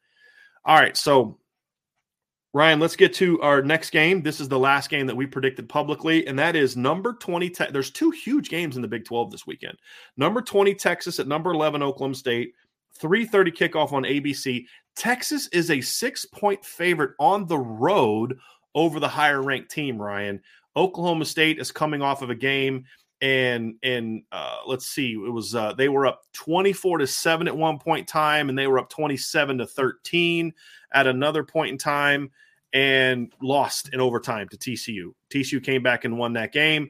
All 0.65 0.75
right, 0.75 0.97
so 0.97 1.37
Ryan, 2.53 2.81
let's 2.81 2.97
get 2.97 3.13
to 3.13 3.41
our 3.41 3.61
next 3.61 3.91
game. 3.91 4.21
This 4.21 4.41
is 4.41 4.49
the 4.49 4.59
last 4.59 4.89
game 4.89 5.07
that 5.07 5.15
we 5.15 5.25
predicted 5.25 5.69
publicly, 5.69 6.27
and 6.27 6.37
that 6.37 6.55
is 6.55 6.75
number 6.75 7.13
20. 7.13 7.49
Te- 7.49 7.71
There's 7.71 7.91
two 7.91 8.11
huge 8.11 8.49
games 8.49 8.75
in 8.75 8.81
the 8.81 8.89
Big 8.89 9.05
12 9.05 9.31
this 9.31 9.47
weekend. 9.47 9.77
Number 10.17 10.41
20, 10.41 10.75
Texas 10.75 11.19
at 11.19 11.27
number 11.27 11.51
11, 11.51 11.81
Oklahoma 11.81 12.15
State. 12.15 12.53
3:30 13.01 13.51
kickoff 13.51 13.93
on 13.93 14.03
ABC. 14.03 14.65
Texas 14.97 15.47
is 15.53 15.71
a 15.71 15.79
six-point 15.79 16.63
favorite 16.65 17.11
on 17.19 17.47
the 17.47 17.57
road 17.57 18.37
over 18.75 18.99
the 18.99 19.07
higher 19.07 19.41
ranked 19.41 19.71
team. 19.71 19.99
Ryan, 19.99 20.41
Oklahoma 20.75 21.25
State 21.25 21.57
is 21.57 21.71
coming 21.71 22.01
off 22.01 22.21
of 22.21 22.29
a 22.29 22.35
game, 22.35 22.85
and 23.21 23.75
and 23.83 24.23
uh, 24.31 24.57
let's 24.65 24.87
see, 24.87 25.11
it 25.11 25.31
was 25.31 25.53
uh, 25.53 25.73
they 25.73 25.89
were 25.89 26.07
up 26.07 26.23
24 26.33 26.99
to 26.99 27.07
seven 27.07 27.47
at 27.47 27.55
one 27.55 27.77
point 27.77 28.01
in 28.01 28.05
time, 28.05 28.49
and 28.49 28.57
they 28.57 28.67
were 28.67 28.79
up 28.79 28.89
27 28.89 29.59
to 29.59 29.67
13 29.67 30.53
at 30.93 31.07
another 31.07 31.43
point 31.43 31.71
in 31.71 31.77
time 31.77 32.31
and 32.73 33.31
lost 33.41 33.89
in 33.93 33.99
overtime 33.99 34.47
to 34.49 34.57
TCU. 34.57 35.13
TCU 35.29 35.63
came 35.63 35.83
back 35.83 36.05
and 36.05 36.17
won 36.17 36.33
that 36.33 36.51
game. 36.51 36.89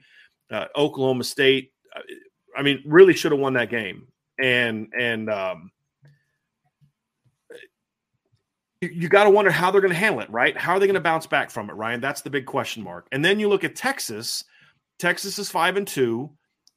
Uh, 0.49 0.67
Oklahoma 0.75 1.23
State, 1.23 1.71
uh, 1.95 2.01
I 2.55 2.61
mean, 2.61 2.81
really 2.85 3.13
should 3.13 3.31
have 3.31 3.41
won 3.41 3.53
that 3.53 3.69
game. 3.69 4.07
And 4.41 4.87
and 4.97 5.29
um, 5.29 5.71
you 8.81 9.09
got 9.09 9.25
to 9.25 9.29
wonder 9.29 9.51
how 9.51 9.69
they're 9.69 9.81
going 9.81 9.93
to 9.93 9.99
handle 9.99 10.21
it, 10.21 10.29
right? 10.29 10.57
How 10.57 10.73
are 10.73 10.79
they 10.79 10.87
going 10.87 10.95
to 10.95 11.01
bounce 11.01 11.27
back 11.27 11.51
from 11.51 11.69
it, 11.69 11.73
Ryan? 11.73 12.01
That's 12.01 12.21
the 12.21 12.29
big 12.29 12.45
question 12.45 12.83
mark. 12.83 13.07
And 13.11 13.23
then 13.23 13.39
you 13.39 13.49
look 13.49 13.63
at 13.63 13.75
Texas. 13.75 14.43
Texas 15.01 15.39
is 15.39 15.49
five 15.49 15.77
and 15.77 15.87
two. 15.87 16.29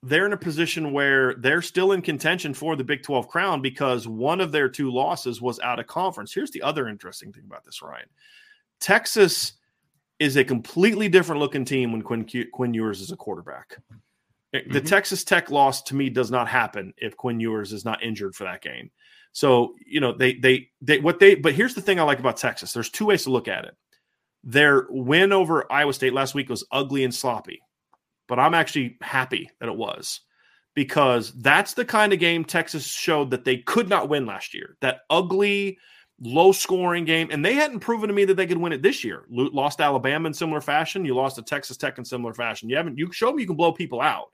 They're 0.03 0.25
in 0.25 0.33
a 0.33 0.39
position 0.39 0.93
where 0.93 1.35
they're 1.35 1.63
still 1.63 1.93
in 1.93 2.01
contention 2.01 2.55
for 2.55 2.75
the 2.75 2.85
Big 2.85 3.03
12 3.03 3.29
crown 3.29 3.61
because 3.61 4.09
one 4.09 4.41
of 4.41 4.51
their 4.51 4.69
two 4.69 4.91
losses 4.91 5.43
was 5.43 5.61
out 5.61 5.79
of 5.79 5.87
conference. 5.87 6.33
Here's 6.33 6.51
the 6.51 6.63
other 6.63 6.89
interesting 6.89 7.33
thing 7.33 7.45
about 7.45 7.65
this, 7.65 7.83
Ryan. 7.83 8.09
Texas 8.81 9.53
is 10.19 10.37
a 10.37 10.45
completely 10.45 11.09
different 11.09 11.41
looking 11.41 11.67
team 11.67 11.93
when 11.93 12.01
Quinn, 12.01 12.27
Quinn 12.53 12.73
Ewers 12.73 13.03
is 13.03 13.13
a 13.13 13.17
quarterback. 13.17 13.77
Eh, 14.55 14.61
the 14.71 14.79
mm-hmm. 14.79 14.87
Texas 14.87 15.23
Tech 15.23 15.51
loss 15.51 15.83
to 15.83 15.95
me 15.95 16.09
does 16.09 16.31
not 16.31 16.49
happen 16.49 16.95
if 16.97 17.17
Quinn 17.17 17.41
Ewers 17.41 17.75
is 17.75 17.85
not 17.85 18.03
injured 18.03 18.35
for 18.35 18.45
that 18.45 18.63
game. 18.63 18.91
So, 19.33 19.75
you 19.85 20.01
know, 20.01 20.17
they, 20.17 20.35
they, 20.35 20.69
they, 20.81 20.99
what 20.99 21.19
they, 21.19 21.35
but 21.35 21.53
here's 21.53 21.75
the 21.75 21.83
thing 21.83 22.01
I 22.01 22.05
like 22.05 22.21
about 22.21 22.39
Texas 22.39 22.73
there's 22.73 22.91
two 22.91 23.07
ways 23.07 23.25
to 23.25 23.31
look 23.31 23.49
at 23.49 23.67
it. 23.67 23.77
Their 24.45 24.87
win 24.89 25.33
over 25.33 25.71
Iowa 25.71 25.93
State 25.93 26.15
last 26.15 26.35
week 26.35 26.49
was 26.49 26.65
ugly 26.71 27.05
and 27.05 27.15
sloppy, 27.15 27.61
but 28.35 28.43
I'm 28.43 28.55
actually 28.55 28.97
happy 29.01 29.49
that 29.61 29.69
it 29.69 29.77
was 29.77 30.23
because 30.75 31.33
that's 31.35 31.75
the 31.75 31.85
kind 31.85 32.13
of 32.13 32.19
game 32.19 32.45
Texas 32.45 32.85
showed 32.85 33.31
that 33.31 33.45
they 33.45 33.59
could 33.59 33.89
not 33.89 34.09
win 34.09 34.27
last 34.27 34.55
year. 34.55 34.77
That 34.81 35.03
ugly, 35.09 35.79
low 36.21 36.51
scoring 36.51 37.05
game, 37.05 37.29
and 37.31 37.45
they 37.45 37.55
hadn't 37.55 37.79
proven 37.79 38.09
to 38.09 38.13
me 38.13 38.25
that 38.25 38.35
they 38.35 38.49
could 38.49 38.59
win 38.59 38.73
it 38.73 38.83
this 38.83 39.05
year. 39.05 39.23
Lost 39.31 39.81
Alabama 39.81 40.27
in 40.27 40.35
similar 40.35 40.61
fashion. 40.61 41.05
You 41.05 41.15
lost 41.15 41.37
to 41.37 41.43
Texas 41.43 41.77
Tech 41.77 41.97
in 41.97 42.05
similar 42.05 42.35
fashion. 42.35 42.69
You 42.69 42.77
haven't. 42.77 42.99
You 42.99 43.13
showed 43.13 43.37
me 43.37 43.43
you 43.43 43.47
can 43.47 43.55
blow 43.55 43.71
people 43.71 44.01
out. 44.01 44.33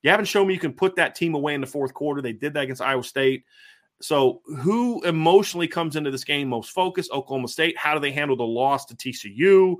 You 0.00 0.08
haven't 0.08 0.24
shown 0.24 0.46
me 0.46 0.54
you 0.54 0.60
can 0.60 0.72
put 0.72 0.96
that 0.96 1.14
team 1.14 1.34
away 1.34 1.52
in 1.52 1.60
the 1.60 1.66
fourth 1.66 1.92
quarter. 1.92 2.22
They 2.22 2.32
did 2.32 2.54
that 2.54 2.62
against 2.62 2.80
Iowa 2.80 3.04
State. 3.04 3.44
So, 4.00 4.40
who 4.60 5.02
emotionally 5.02 5.68
comes 5.68 5.96
into 5.96 6.10
this 6.10 6.24
game 6.24 6.48
most 6.48 6.70
focused? 6.70 7.12
Oklahoma 7.12 7.48
State. 7.48 7.76
How 7.76 7.92
do 7.92 8.00
they 8.00 8.12
handle 8.12 8.34
the 8.34 8.44
loss 8.44 8.86
to 8.86 8.96
TCU? 8.96 9.76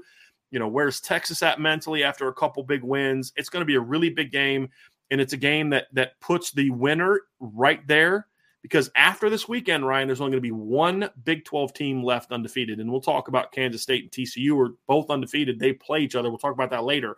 You 0.52 0.60
know, 0.60 0.68
where's 0.68 1.00
Texas 1.00 1.42
at 1.42 1.60
mentally 1.60 2.04
after 2.04 2.28
a 2.28 2.34
couple 2.34 2.62
big 2.62 2.84
wins? 2.84 3.32
It's 3.34 3.48
going 3.48 3.62
to 3.62 3.66
be 3.66 3.74
a 3.74 3.80
really 3.80 4.10
big 4.10 4.30
game, 4.30 4.68
and 5.10 5.20
it's 5.20 5.32
a 5.32 5.38
game 5.38 5.70
that 5.70 5.86
that 5.92 6.20
puts 6.20 6.52
the 6.52 6.70
winner 6.70 7.22
right 7.40 7.84
there 7.88 8.28
because 8.62 8.90
after 8.94 9.28
this 9.28 9.48
weekend, 9.48 9.86
Ryan, 9.86 10.06
there's 10.06 10.20
only 10.20 10.30
going 10.30 10.42
to 10.42 10.48
be 10.48 10.52
one 10.52 11.10
Big 11.24 11.44
12 11.44 11.74
team 11.74 12.02
left 12.04 12.30
undefeated. 12.30 12.78
And 12.78 12.90
we'll 12.90 13.00
talk 13.00 13.26
about 13.26 13.50
Kansas 13.50 13.82
State 13.82 14.04
and 14.04 14.12
TCU 14.12 14.56
are 14.64 14.74
both 14.86 15.10
undefeated. 15.10 15.58
They 15.58 15.72
play 15.72 16.00
each 16.00 16.14
other. 16.14 16.30
We'll 16.30 16.38
talk 16.38 16.54
about 16.54 16.70
that 16.70 16.84
later. 16.84 17.16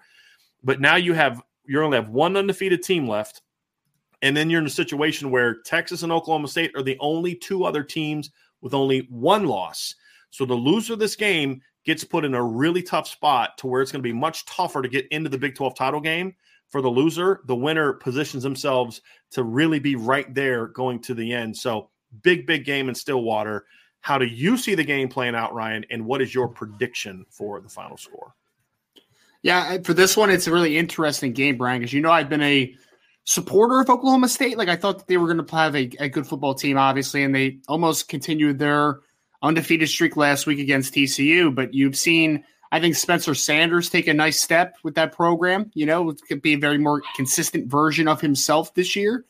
But 0.63 0.81
now 0.81 0.97
you 0.97 1.13
have 1.13 1.43
you 1.67 1.83
only 1.83 1.97
have 1.97 2.09
one 2.09 2.37
undefeated 2.37 2.83
team 2.83 3.07
left. 3.07 3.43
And 4.23 4.35
then 4.35 4.49
you're 4.49 4.61
in 4.61 4.67
a 4.67 4.71
situation 4.71 5.31
where 5.31 5.61
Texas 5.63 6.03
and 6.03 6.11
Oklahoma 6.11 6.49
State 6.49 6.73
are 6.75 6.83
the 6.83 6.97
only 6.99 7.35
two 7.35 7.65
other 7.65 7.83
teams 7.83 8.31
with 8.63 8.73
only 8.73 9.07
one 9.11 9.47
loss. 9.47 9.95
So 10.31 10.47
the 10.47 10.55
loser 10.55 10.95
of 10.95 10.99
this 10.99 11.15
game 11.15 11.61
gets 11.85 12.05
put 12.05 12.25
in 12.25 12.35
a 12.35 12.43
really 12.43 12.83
tough 12.83 13.07
spot 13.07 13.59
to 13.59 13.67
where 13.67 13.83
it's 13.83 13.93
going 13.93 14.03
to 14.03 14.09
be 14.09 14.13
much 14.13 14.47
tougher 14.47 14.83
to 14.83 14.89
get 14.89 15.07
into 15.09 15.29
the 15.29 15.39
Big 15.39 15.55
12 15.55 15.75
title 15.75 16.01
game 16.01 16.35
for 16.69 16.81
the 16.81 16.89
loser, 16.89 17.41
the 17.45 17.55
winner 17.55 17.93
positions 17.93 18.43
themselves 18.43 19.01
to 19.31 19.45
really 19.45 19.79
be 19.79 19.97
right 19.97 20.33
there 20.35 20.69
going 20.69 21.01
to 21.01 21.15
the 21.15 21.33
end. 21.33 21.57
So, 21.57 21.91
big, 22.23 22.47
big 22.47 22.65
game 22.65 22.89
in 22.89 22.95
Stillwater. 22.95 23.67
How 24.01 24.19
do 24.19 24.27
you 24.27 24.57
see 24.57 24.75
the 24.75 24.85
game 24.85 25.09
playing 25.09 25.35
out, 25.35 25.55
Ryan? 25.55 25.85
And 25.91 26.05
what 26.05 26.21
is 26.21 26.35
your 26.35 26.49
prediction 26.49 27.25
for 27.31 27.61
the 27.61 27.69
final 27.69 27.97
score? 27.97 28.35
Yeah, 29.43 29.79
for 29.85 29.95
this 29.95 30.17
one, 30.17 30.31
it's 30.31 30.47
a 30.47 30.53
really 30.53 30.79
interesting 30.79 31.33
game, 31.33 31.59
Brian, 31.59 31.81
because 31.81 31.93
you 31.93 32.01
know 32.01 32.11
I've 32.11 32.31
been 32.31 32.43
a 32.43 32.75
supporter 33.25 33.81
of 33.81 33.91
Oklahoma 33.91 34.29
State. 34.29 34.57
Like 34.57 34.69
I 34.69 34.77
thought 34.77 35.07
they 35.07 35.17
were 35.17 35.33
going 35.33 35.45
to 35.45 35.57
have 35.57 35.77
a, 35.77 35.91
a 35.99 36.09
good 36.09 36.27
football 36.27 36.55
team, 36.55 36.79
obviously, 36.79 37.23
and 37.23 37.35
they 37.35 37.59
almost 37.69 38.09
continued 38.09 38.59
their 38.59 39.01
undefeated 39.45 39.89
streak 39.89 40.17
last 40.17 40.47
week 40.47 40.59
against 40.59 40.95
TCU. 40.95 41.55
But 41.55 41.73
you've 41.73 41.97
seen 41.97 42.43
I 42.75 42.81
think 42.81 42.97
Spencer 42.97 43.37
Sanders 43.37 43.89
take 43.89 44.09
a 44.09 44.15
nice 44.15 44.43
step 44.43 44.79
with 44.83 44.97
that 44.97 45.13
program. 45.13 45.71
You 45.75 45.87
know, 45.87 46.11
it 46.11 46.21
could 46.27 46.43
be 46.43 46.55
a 46.55 46.59
very 46.59 46.77
more 46.77 47.03
consistent 47.15 47.69
version 47.69 48.09
of 48.09 48.21
himself 48.21 48.75
this 48.75 48.97
year. 48.97 49.25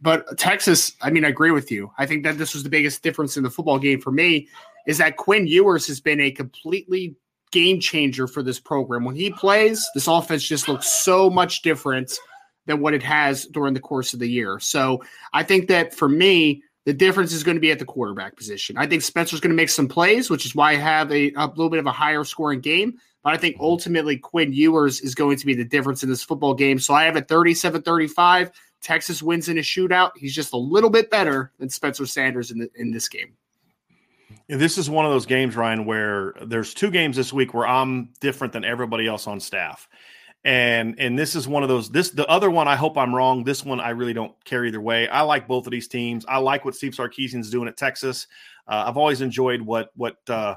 But 0.00 0.36
Texas, 0.38 0.96
I 1.00 1.10
mean, 1.10 1.24
I 1.24 1.28
agree 1.28 1.52
with 1.52 1.70
you. 1.70 1.92
I 1.98 2.06
think 2.06 2.24
that 2.24 2.36
this 2.36 2.52
was 2.52 2.64
the 2.64 2.68
biggest 2.68 3.04
difference 3.04 3.36
in 3.36 3.44
the 3.44 3.50
football 3.50 3.78
game 3.78 4.00
for 4.00 4.10
me 4.10 4.48
is 4.88 4.98
that 4.98 5.18
Quinn 5.18 5.46
Ewers 5.46 5.86
has 5.86 6.00
been 6.00 6.20
a 6.20 6.32
completely 6.32 7.14
game 7.52 7.78
changer 7.78 8.26
for 8.26 8.42
this 8.42 8.58
program. 8.58 9.04
When 9.04 9.14
he 9.14 9.30
plays, 9.30 9.88
this 9.94 10.08
offense 10.08 10.42
just 10.42 10.66
looks 10.66 10.88
so 10.88 11.30
much 11.30 11.62
different 11.62 12.18
than 12.66 12.80
what 12.80 12.94
it 12.94 13.04
has 13.04 13.46
during 13.46 13.74
the 13.74 13.80
course 13.80 14.14
of 14.14 14.18
the 14.18 14.28
year. 14.28 14.58
So 14.58 15.00
I 15.32 15.44
think 15.44 15.68
that 15.68 15.94
for 15.94 16.08
me, 16.08 16.64
the 16.90 16.94
difference 16.94 17.32
is 17.32 17.44
going 17.44 17.54
to 17.54 17.60
be 17.60 17.70
at 17.70 17.78
the 17.78 17.84
quarterback 17.84 18.34
position. 18.34 18.76
I 18.76 18.84
think 18.84 19.02
Spencer's 19.02 19.38
going 19.38 19.52
to 19.52 19.56
make 19.56 19.68
some 19.68 19.86
plays, 19.86 20.28
which 20.28 20.44
is 20.44 20.56
why 20.56 20.72
I 20.72 20.74
have 20.74 21.12
a, 21.12 21.32
a 21.34 21.46
little 21.46 21.70
bit 21.70 21.78
of 21.78 21.86
a 21.86 21.92
higher 21.92 22.24
scoring 22.24 22.58
game. 22.58 22.98
But 23.22 23.32
I 23.32 23.36
think 23.36 23.54
mm-hmm. 23.54 23.64
ultimately 23.64 24.16
Quinn 24.16 24.52
Ewers 24.52 25.00
is 25.00 25.14
going 25.14 25.36
to 25.36 25.46
be 25.46 25.54
the 25.54 25.64
difference 25.64 26.02
in 26.02 26.08
this 26.08 26.24
football 26.24 26.52
game. 26.52 26.80
So 26.80 26.92
I 26.92 27.04
have 27.04 27.14
a 27.14 27.20
37 27.20 27.82
35. 27.82 28.50
Texas 28.82 29.22
wins 29.22 29.48
in 29.48 29.56
a 29.58 29.60
shootout. 29.60 30.10
He's 30.16 30.34
just 30.34 30.52
a 30.52 30.56
little 30.56 30.90
bit 30.90 31.12
better 31.12 31.52
than 31.60 31.70
Spencer 31.70 32.06
Sanders 32.06 32.50
in, 32.50 32.58
the, 32.58 32.70
in 32.74 32.90
this 32.90 33.08
game. 33.08 33.36
This 34.48 34.76
is 34.76 34.90
one 34.90 35.06
of 35.06 35.12
those 35.12 35.26
games, 35.26 35.54
Ryan, 35.54 35.86
where 35.86 36.34
there's 36.44 36.74
two 36.74 36.90
games 36.90 37.14
this 37.14 37.32
week 37.32 37.54
where 37.54 37.68
I'm 37.68 38.08
different 38.18 38.52
than 38.52 38.64
everybody 38.64 39.06
else 39.06 39.28
on 39.28 39.38
staff 39.38 39.88
and 40.44 40.98
and 40.98 41.18
this 41.18 41.36
is 41.36 41.46
one 41.46 41.62
of 41.62 41.68
those 41.68 41.90
this 41.90 42.10
the 42.10 42.26
other 42.26 42.50
one 42.50 42.66
i 42.66 42.76
hope 42.76 42.96
i'm 42.96 43.14
wrong. 43.14 43.44
This 43.44 43.64
one 43.64 43.80
i 43.80 43.90
really 43.90 44.14
don't 44.14 44.32
care 44.44 44.64
either 44.64 44.80
way. 44.80 45.06
I 45.08 45.22
like 45.22 45.46
both 45.46 45.66
of 45.66 45.70
these 45.70 45.88
teams. 45.88 46.24
I 46.26 46.38
like 46.38 46.64
what 46.64 46.74
steve 46.74 46.92
sarkisian's 46.92 47.50
doing 47.50 47.68
at 47.68 47.76
texas. 47.76 48.26
Uh, 48.66 48.84
i've 48.86 48.96
always 48.96 49.20
enjoyed 49.20 49.60
what 49.60 49.90
what 49.96 50.16
uh, 50.28 50.54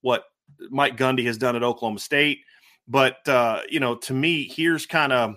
what 0.00 0.24
mike 0.70 0.96
gundy 0.96 1.24
has 1.26 1.36
done 1.36 1.56
at 1.56 1.62
oklahoma 1.62 1.98
state. 1.98 2.38
But 2.88 3.26
uh, 3.28 3.60
you 3.68 3.80
know 3.80 3.96
to 3.96 4.14
me 4.14 4.48
here's 4.48 4.86
kind 4.86 5.12
of 5.12 5.36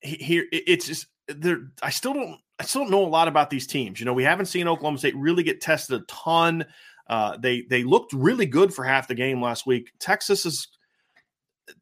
here 0.00 0.46
it's 0.52 0.86
just 0.86 1.06
there 1.28 1.70
i 1.82 1.90
still 1.90 2.12
don't 2.12 2.40
i 2.58 2.64
still 2.64 2.82
don't 2.82 2.90
know 2.90 3.04
a 3.04 3.06
lot 3.06 3.26
about 3.26 3.50
these 3.50 3.66
teams. 3.66 3.98
You 3.98 4.06
know 4.06 4.14
we 4.14 4.24
haven't 4.24 4.46
seen 4.46 4.68
oklahoma 4.68 4.98
state 4.98 5.16
really 5.16 5.42
get 5.42 5.60
tested 5.60 6.00
a 6.00 6.04
ton. 6.06 6.64
Uh, 7.08 7.36
they 7.36 7.62
they 7.68 7.82
looked 7.82 8.12
really 8.12 8.46
good 8.46 8.72
for 8.72 8.84
half 8.84 9.08
the 9.08 9.14
game 9.14 9.42
last 9.42 9.66
week. 9.66 9.90
Texas 9.98 10.46
is 10.46 10.68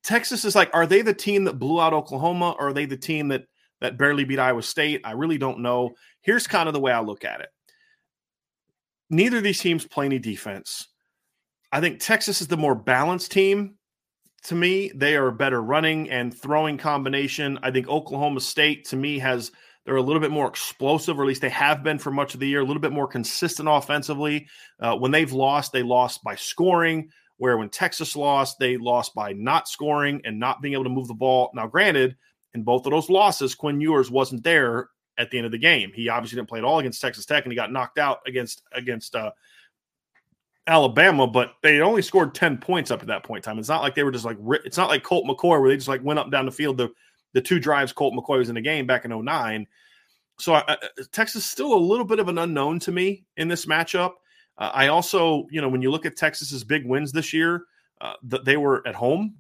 Texas 0.03 0.45
is 0.45 0.55
like, 0.55 0.71
are 0.75 0.87
they 0.87 1.03
the 1.03 1.15
team 1.15 1.45
that 1.45 1.59
blew 1.59 1.81
out 1.81 1.93
Oklahoma, 1.93 2.55
or 2.59 2.69
are 2.69 2.73
they 2.73 2.87
the 2.87 2.97
team 2.97 3.29
that 3.29 3.45
that 3.81 3.97
barely 3.97 4.25
beat 4.25 4.39
Iowa 4.39 4.63
State? 4.63 5.01
I 5.05 5.13
really 5.13 5.39
don't 5.39 5.61
know. 5.61 5.93
Here's 6.21 6.47
kind 6.47 6.69
of 6.69 6.75
the 6.75 6.81
way 6.81 6.93
I 6.93 7.01
look 7.01 7.25
at 7.25 7.41
it. 7.41 7.49
Neither 9.09 9.39
of 9.39 9.43
these 9.43 9.61
teams 9.61 9.87
play 9.87 10.07
any 10.07 10.19
defense. 10.19 10.89
I 11.73 11.81
think 11.81 12.01
Texas 12.01 12.41
is 12.41 12.49
the 12.49 12.57
more 12.57 12.75
balanced 12.75 13.33
team. 13.33 13.77
To 14.45 14.55
me, 14.55 14.91
they 14.95 15.17
are 15.17 15.29
a 15.29 15.33
better 15.33 15.63
running 15.63 16.11
and 16.11 16.37
throwing 16.37 16.79
combination. 16.79 17.59
I 17.63 17.71
think 17.71 17.89
Oklahoma 17.89 18.41
State, 18.41 18.87
to 18.87 18.97
me, 18.97 19.19
has 19.19 19.51
they're 19.85 19.97
a 19.97 20.03
little 20.03 20.21
bit 20.21 20.31
more 20.31 20.47
explosive, 20.47 21.19
or 21.19 21.23
at 21.23 21.29
least 21.29 21.41
they 21.41 21.49
have 21.49 21.83
been 21.83 21.99
for 21.99 22.11
much 22.11 22.35
of 22.35 22.41
the 22.41 22.49
year, 22.49 22.61
a 22.61 22.65
little 22.65 22.81
bit 22.81 22.93
more 22.93 23.09
consistent 23.09 23.69
offensively. 23.69 24.47
Uh, 24.79 24.97
when 24.97 25.11
they've 25.11 25.33
lost, 25.33 25.73
they 25.73 25.83
lost 25.83 26.23
by 26.23 26.35
scoring 26.35 27.11
where 27.41 27.57
when 27.57 27.71
Texas 27.71 28.15
lost, 28.17 28.59
they 28.59 28.77
lost 28.77 29.15
by 29.15 29.33
not 29.33 29.67
scoring 29.67 30.21
and 30.27 30.39
not 30.39 30.61
being 30.61 30.75
able 30.75 30.85
to 30.85 30.91
move 30.91 31.09
the 31.09 31.15
ball. 31.15 31.51
Now, 31.55 31.67
granted, 31.67 32.15
in 32.53 32.65
both 32.65 32.85
of 32.85 32.93
those 32.93 33.09
losses, 33.09 33.55
Quinn 33.55 33.81
Ewers 33.81 34.11
wasn't 34.11 34.45
there 34.45 34.91
at 35.17 35.31
the 35.31 35.39
end 35.39 35.47
of 35.47 35.51
the 35.51 35.57
game. 35.57 35.91
He 35.95 36.11
obviously 36.11 36.37
didn't 36.37 36.51
play 36.51 36.59
at 36.59 36.67
all 36.67 36.81
against 36.81 37.01
Texas 37.01 37.25
Tech, 37.25 37.47
and 37.47 37.51
he 37.51 37.57
got 37.57 37.73
knocked 37.73 37.97
out 37.97 38.19
against 38.27 38.63
against 38.73 39.17
uh, 39.17 39.31
Alabama, 40.67 41.27
but 41.27 41.55
they 41.63 41.81
only 41.81 42.03
scored 42.03 42.35
10 42.35 42.59
points 42.59 42.91
up 42.91 43.01
at 43.01 43.09
that 43.09 43.25
point 43.25 43.39
in 43.39 43.51
time. 43.51 43.59
It's 43.59 43.71
not 43.71 43.81
like 43.81 43.95
they 43.95 44.05
were 44.05 44.13
just 44.13 44.27
like, 44.27 44.37
it's 44.67 44.77
not 44.77 44.91
like 44.91 45.03
Colt 45.03 45.25
McCoy 45.25 45.59
where 45.63 45.71
they 45.71 45.77
just 45.77 45.89
like 45.89 46.05
went 46.05 46.19
up 46.19 46.31
down 46.31 46.45
the 46.45 46.53
field 46.53 46.77
the, 46.77 46.91
the 47.33 47.41
two 47.41 47.59
drives 47.59 47.95
Colt 47.95 48.13
McCoy 48.13 48.37
was 48.37 48.51
in 48.51 48.55
the 48.55 48.61
game 48.61 48.87
back 48.87 49.07
in 49.07 49.25
09. 49.25 49.67
So 50.39 50.57
I, 50.57 50.77
Texas 51.11 51.47
still 51.47 51.73
a 51.73 51.81
little 51.81 52.05
bit 52.05 52.19
of 52.19 52.29
an 52.29 52.37
unknown 52.37 52.81
to 52.81 52.93
me 52.93 53.25
in 53.39 53.49
this 53.49 53.65
matchup. 53.65 54.13
Uh, 54.61 54.71
I 54.75 54.89
also, 54.89 55.47
you 55.51 55.61
know, 55.61 55.69
when 55.69 55.83
you 55.83 55.91
look 55.91 56.07
at 56.07 56.17
Texas's 56.17 56.63
big 56.63 56.87
wins 56.87 57.11
this 57.11 57.33
year, 57.33 57.65
uh, 58.01 58.13
th- 58.31 58.45
they 58.45 58.57
were 58.57 58.87
at 58.87 58.95
home, 58.95 59.35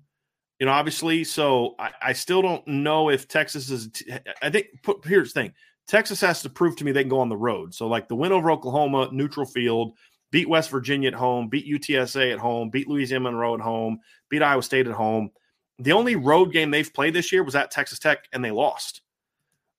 you 0.59 0.67
know, 0.67 0.73
obviously. 0.73 1.23
So 1.25 1.75
I, 1.79 1.91
I 2.03 2.13
still 2.15 2.43
don't 2.43 2.67
know 2.67 3.11
if 3.11 3.29
Texas 3.29 3.71
is. 3.71 3.89
T- 3.89 4.11
I 4.43 4.51
think 4.51 4.69
put, 4.83 5.05
here's 5.05 5.33
the 5.33 5.43
thing: 5.43 5.53
Texas 5.87 6.21
has 6.23 6.43
to 6.43 6.49
prove 6.49 6.77
to 6.77 6.85
me 6.85 6.93
they 6.93 7.03
can 7.03 7.11
go 7.11 7.21
on 7.21 7.29
the 7.29 7.37
road. 7.37 7.75
So 7.75 7.87
like 7.87 8.09
the 8.09 8.17
win 8.17 8.33
over 8.33 8.51
Oklahoma, 8.51 9.11
neutral 9.13 9.47
field, 9.47 9.93
beat 10.31 10.49
West 10.49 10.71
Virginia 10.71 11.09
at 11.09 11.15
home, 11.15 11.49
beat 11.49 11.67
UTSA 11.67 12.33
at 12.33 12.39
home, 12.39 12.71
beat 12.71 12.89
Louisiana 12.89 13.25
Monroe 13.25 13.55
at 13.55 13.61
home, 13.61 14.01
beat 14.31 14.43
Iowa 14.43 14.63
State 14.63 14.87
at 14.87 14.95
home. 14.95 15.31
The 15.79 15.93
only 15.93 16.17
road 16.17 16.53
game 16.53 16.71
they've 16.71 16.93
played 16.93 17.15
this 17.15 17.33
year 17.33 17.43
was 17.43 17.55
at 17.55 17.71
Texas 17.71 17.99
Tech, 17.99 18.27
and 18.33 18.45
they 18.45 18.51
lost. 18.51 19.03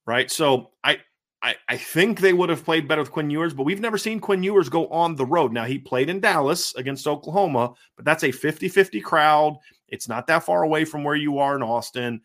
Right. 0.05 0.29
So 0.31 0.71
I 0.83 0.97
I, 1.43 1.55
I 1.67 1.77
think 1.77 2.19
they 2.19 2.33
would 2.33 2.49
have 2.49 2.63
played 2.63 2.87
better 2.87 3.01
with 3.01 3.11
Quinn 3.11 3.29
Ewers, 3.29 3.53
but 3.53 3.63
we've 3.63 3.79
never 3.79 3.97
seen 3.97 4.19
Quinn 4.19 4.43
Ewers 4.43 4.69
go 4.69 4.87
on 4.89 5.15
the 5.15 5.25
road. 5.25 5.51
Now, 5.51 5.65
he 5.65 5.79
played 5.79 6.09
in 6.09 6.19
Dallas 6.19 6.75
against 6.75 7.07
Oklahoma, 7.07 7.73
but 7.95 8.05
that's 8.05 8.23
a 8.23 8.31
50 8.31 8.69
50 8.69 9.01
crowd. 9.01 9.57
It's 9.87 10.07
not 10.07 10.27
that 10.27 10.43
far 10.43 10.63
away 10.63 10.85
from 10.85 11.03
where 11.03 11.15
you 11.15 11.39
are 11.39 11.55
in 11.55 11.63
Austin. 11.63 12.21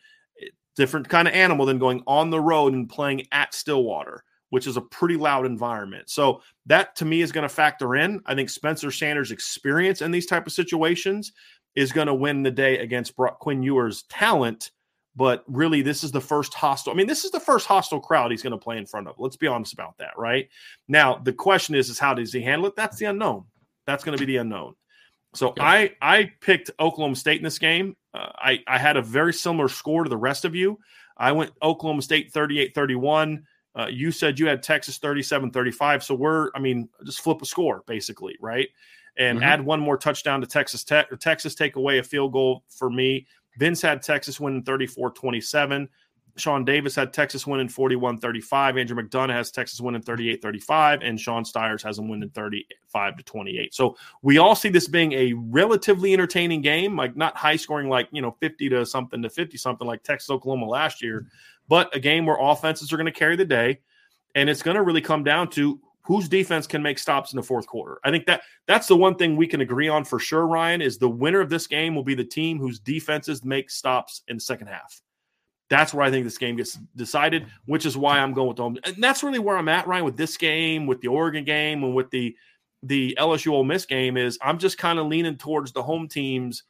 Different 0.76 1.08
kind 1.08 1.26
of 1.26 1.34
animal 1.34 1.64
than 1.64 1.78
going 1.78 2.02
on 2.06 2.28
the 2.28 2.40
road 2.40 2.74
and 2.74 2.88
playing 2.88 3.26
at 3.32 3.54
Stillwater, 3.54 4.22
which 4.50 4.66
is 4.66 4.76
a 4.76 4.82
pretty 4.82 5.16
loud 5.16 5.46
environment. 5.46 6.10
So, 6.10 6.42
that 6.66 6.94
to 6.96 7.06
me 7.06 7.22
is 7.22 7.32
going 7.32 7.48
to 7.48 7.54
factor 7.54 7.96
in. 7.96 8.20
I 8.26 8.34
think 8.34 8.50
Spencer 8.50 8.90
Sanders' 8.90 9.30
experience 9.30 10.02
in 10.02 10.10
these 10.10 10.26
type 10.26 10.46
of 10.46 10.52
situations 10.52 11.32
is 11.74 11.92
going 11.92 12.06
to 12.06 12.14
win 12.14 12.42
the 12.42 12.50
day 12.50 12.78
against 12.78 13.16
Brock 13.16 13.38
Quinn 13.38 13.62
Ewers' 13.62 14.04
talent 14.10 14.72
but 15.16 15.42
really 15.48 15.82
this 15.82 16.04
is 16.04 16.12
the 16.12 16.20
first 16.20 16.54
hostile 16.54 16.92
i 16.92 16.96
mean 16.96 17.06
this 17.06 17.24
is 17.24 17.30
the 17.30 17.40
first 17.40 17.66
hostile 17.66 18.00
crowd 18.00 18.30
he's 18.30 18.42
going 18.42 18.52
to 18.52 18.58
play 18.58 18.76
in 18.76 18.86
front 18.86 19.08
of 19.08 19.14
let's 19.18 19.36
be 19.36 19.46
honest 19.46 19.72
about 19.72 19.96
that 19.98 20.16
right? 20.16 20.48
Now 20.88 21.16
the 21.16 21.32
question 21.32 21.74
is 21.74 21.88
is 21.88 21.98
how 21.98 22.14
does 22.14 22.32
he 22.32 22.40
handle 22.40 22.68
it? 22.68 22.76
That's 22.76 22.98
the 22.98 23.06
unknown. 23.06 23.44
That's 23.86 24.04
going 24.04 24.16
to 24.16 24.24
be 24.24 24.32
the 24.32 24.38
unknown. 24.38 24.74
So 25.34 25.52
yeah. 25.56 25.64
i 25.64 25.90
i 26.00 26.30
picked 26.40 26.70
oklahoma 26.80 27.16
state 27.16 27.38
in 27.38 27.44
this 27.44 27.58
game. 27.58 27.96
Uh, 28.14 28.32
i 28.36 28.60
i 28.66 28.78
had 28.78 28.96
a 28.96 29.02
very 29.02 29.32
similar 29.32 29.68
score 29.68 30.04
to 30.04 30.10
the 30.10 30.16
rest 30.16 30.44
of 30.44 30.54
you. 30.54 30.78
I 31.16 31.32
went 31.32 31.52
oklahoma 31.62 32.02
state 32.02 32.32
38 32.32 32.74
31 32.74 33.44
uh, 33.74 33.86
you 33.90 34.10
said 34.10 34.38
you 34.38 34.46
had 34.46 34.62
texas 34.62 34.98
37 34.98 35.50
35 35.50 36.02
so 36.02 36.14
we're 36.14 36.50
i 36.54 36.58
mean 36.58 36.88
just 37.04 37.20
flip 37.20 37.42
a 37.42 37.46
score 37.46 37.82
basically 37.86 38.36
right? 38.40 38.68
And 39.18 39.38
mm-hmm. 39.38 39.48
add 39.48 39.64
one 39.64 39.80
more 39.80 39.96
touchdown 39.96 40.42
to 40.42 40.46
texas 40.46 40.84
tech 40.84 41.10
or 41.10 41.16
texas 41.16 41.54
take 41.54 41.76
away 41.76 41.98
a 41.98 42.02
field 42.02 42.32
goal 42.32 42.64
for 42.68 42.90
me 42.90 43.26
Vince 43.59 43.82
had 43.82 44.02
Texas 44.02 44.40
winning 44.40 44.62
34 44.62 45.11
27. 45.12 45.88
Sean 46.36 46.64
Davis 46.64 46.94
had 46.94 47.12
Texas 47.12 47.46
winning 47.46 47.68
41 47.68 48.18
35. 48.18 48.76
Andrew 48.76 49.02
McDonough 49.02 49.32
has 49.32 49.50
Texas 49.50 49.80
winning 49.80 50.02
38 50.02 50.42
35. 50.42 51.02
And 51.02 51.18
Sean 51.18 51.44
Stiers 51.44 51.82
has 51.82 51.96
them 51.96 52.09
winning 52.09 52.30
35 52.30 53.16
to 53.16 53.22
28. 53.22 53.74
So 53.74 53.96
we 54.22 54.38
all 54.38 54.54
see 54.54 54.68
this 54.68 54.86
being 54.86 55.12
a 55.12 55.32
relatively 55.32 56.12
entertaining 56.12 56.61
game, 56.61 56.96
like 56.96 57.16
not 57.16 57.36
high 57.36 57.57
scoring, 57.57 57.88
like, 57.88 58.09
you 58.12 58.22
know, 58.22 58.36
50 58.40 58.68
to 58.70 58.84
something 58.84 59.22
to 59.22 59.30
50 59.30 59.57
something 59.57 59.86
like 59.86 60.02
Texas 60.02 60.30
Oklahoma 60.30 60.66
last 60.66 61.02
year, 61.02 61.26
but 61.68 61.94
a 61.96 62.00
game 62.00 62.26
where 62.26 62.36
offenses 62.38 62.92
are 62.92 62.96
going 62.96 63.07
to 63.07 63.12
carry 63.12 63.36
the 63.36 63.44
day. 63.44 63.80
And 64.34 64.50
it's 64.50 64.62
going 64.62 64.76
to 64.76 64.82
really 64.82 65.00
come 65.00 65.24
down 65.24 65.48
to 65.50 65.80
whose 66.07 66.28
defense 66.28 66.66
can 66.68 66.82
make 66.82 66.98
stops 66.98 67.32
in 67.32 67.36
the 67.36 67.42
fourth 67.42 67.66
quarter. 67.66 67.98
I 68.04 68.12
think 68.12 68.26
that 68.26 68.42
that's 68.66 68.86
the 68.86 68.96
one 68.96 69.16
thing 69.16 69.36
we 69.36 69.48
can 69.48 69.61
agree 69.61 69.88
on 69.88 70.04
for 70.04 70.20
sure, 70.20 70.46
Ryan, 70.46 70.80
is 70.80 70.98
the 70.98 71.09
winner 71.09 71.40
of 71.40 71.50
this 71.50 71.66
game 71.66 71.96
will 71.96 72.04
be 72.04 72.14
the 72.14 72.24
team 72.24 72.59
whose 72.59 72.78
defenses 72.78 73.44
make 73.44 73.70
stops 73.70 74.22
in 74.28 74.36
the 74.36 74.40
second 74.40 74.68
half. 74.68 75.02
That's 75.68 75.92
where 75.92 76.07
I 76.07 76.11
think 76.12 76.24
this 76.24 76.38
game 76.38 76.57
gets 76.57 76.78
decided, 76.94 77.46
which 77.64 77.86
is 77.86 77.96
why 77.96 78.20
I'm 78.20 78.32
going 78.32 78.46
with 78.46 78.57
them. 78.57 78.78
And 78.84 79.02
that's 79.02 79.24
really 79.24 79.40
where 79.40 79.57
I'm 79.57 79.68
at, 79.68 79.88
Ryan, 79.88 80.04
with 80.04 80.16
this 80.16 80.36
game, 80.36 80.86
with 80.86 81.00
the 81.00 81.09
Oregon 81.09 81.44
game, 81.44 81.82
and 81.82 81.92
with 81.92 82.09
the 82.11 82.36
the 82.84 83.16
LSU 83.18 83.50
Ole 83.50 83.64
Miss 83.64 83.84
game. 83.84 84.16
Is 84.16 84.38
I'm 84.40 84.59
just 84.59 84.78
kind 84.78 85.00
of 85.00 85.07
leaning 85.07 85.36
towards 85.36 85.72
the 85.72 85.82
home 85.82 86.07
teams 86.07 86.62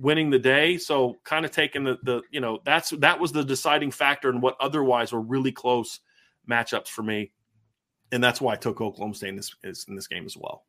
winning 0.00 0.30
the 0.30 0.38
day. 0.40 0.78
So 0.78 1.18
kind 1.22 1.44
of 1.44 1.52
taking 1.52 1.84
the 1.84 1.96
the 2.02 2.22
you 2.32 2.40
know 2.40 2.58
that's 2.64 2.90
that 2.90 3.20
was 3.20 3.30
the 3.30 3.44
deciding 3.44 3.92
factor 3.92 4.30
in 4.30 4.40
what 4.40 4.56
otherwise 4.58 5.12
were 5.12 5.20
really 5.20 5.52
close 5.52 6.00
matchups 6.50 6.88
for 6.88 7.04
me 7.04 7.30
and 8.14 8.22
that's 8.22 8.40
why 8.40 8.52
I 8.52 8.56
took 8.56 8.80
Oklahoma 8.80 9.14
State 9.14 9.30
in 9.30 9.36
this 9.36 9.54
in 9.88 9.94
this 9.94 10.06
game 10.06 10.24
as 10.24 10.36
well. 10.36 10.64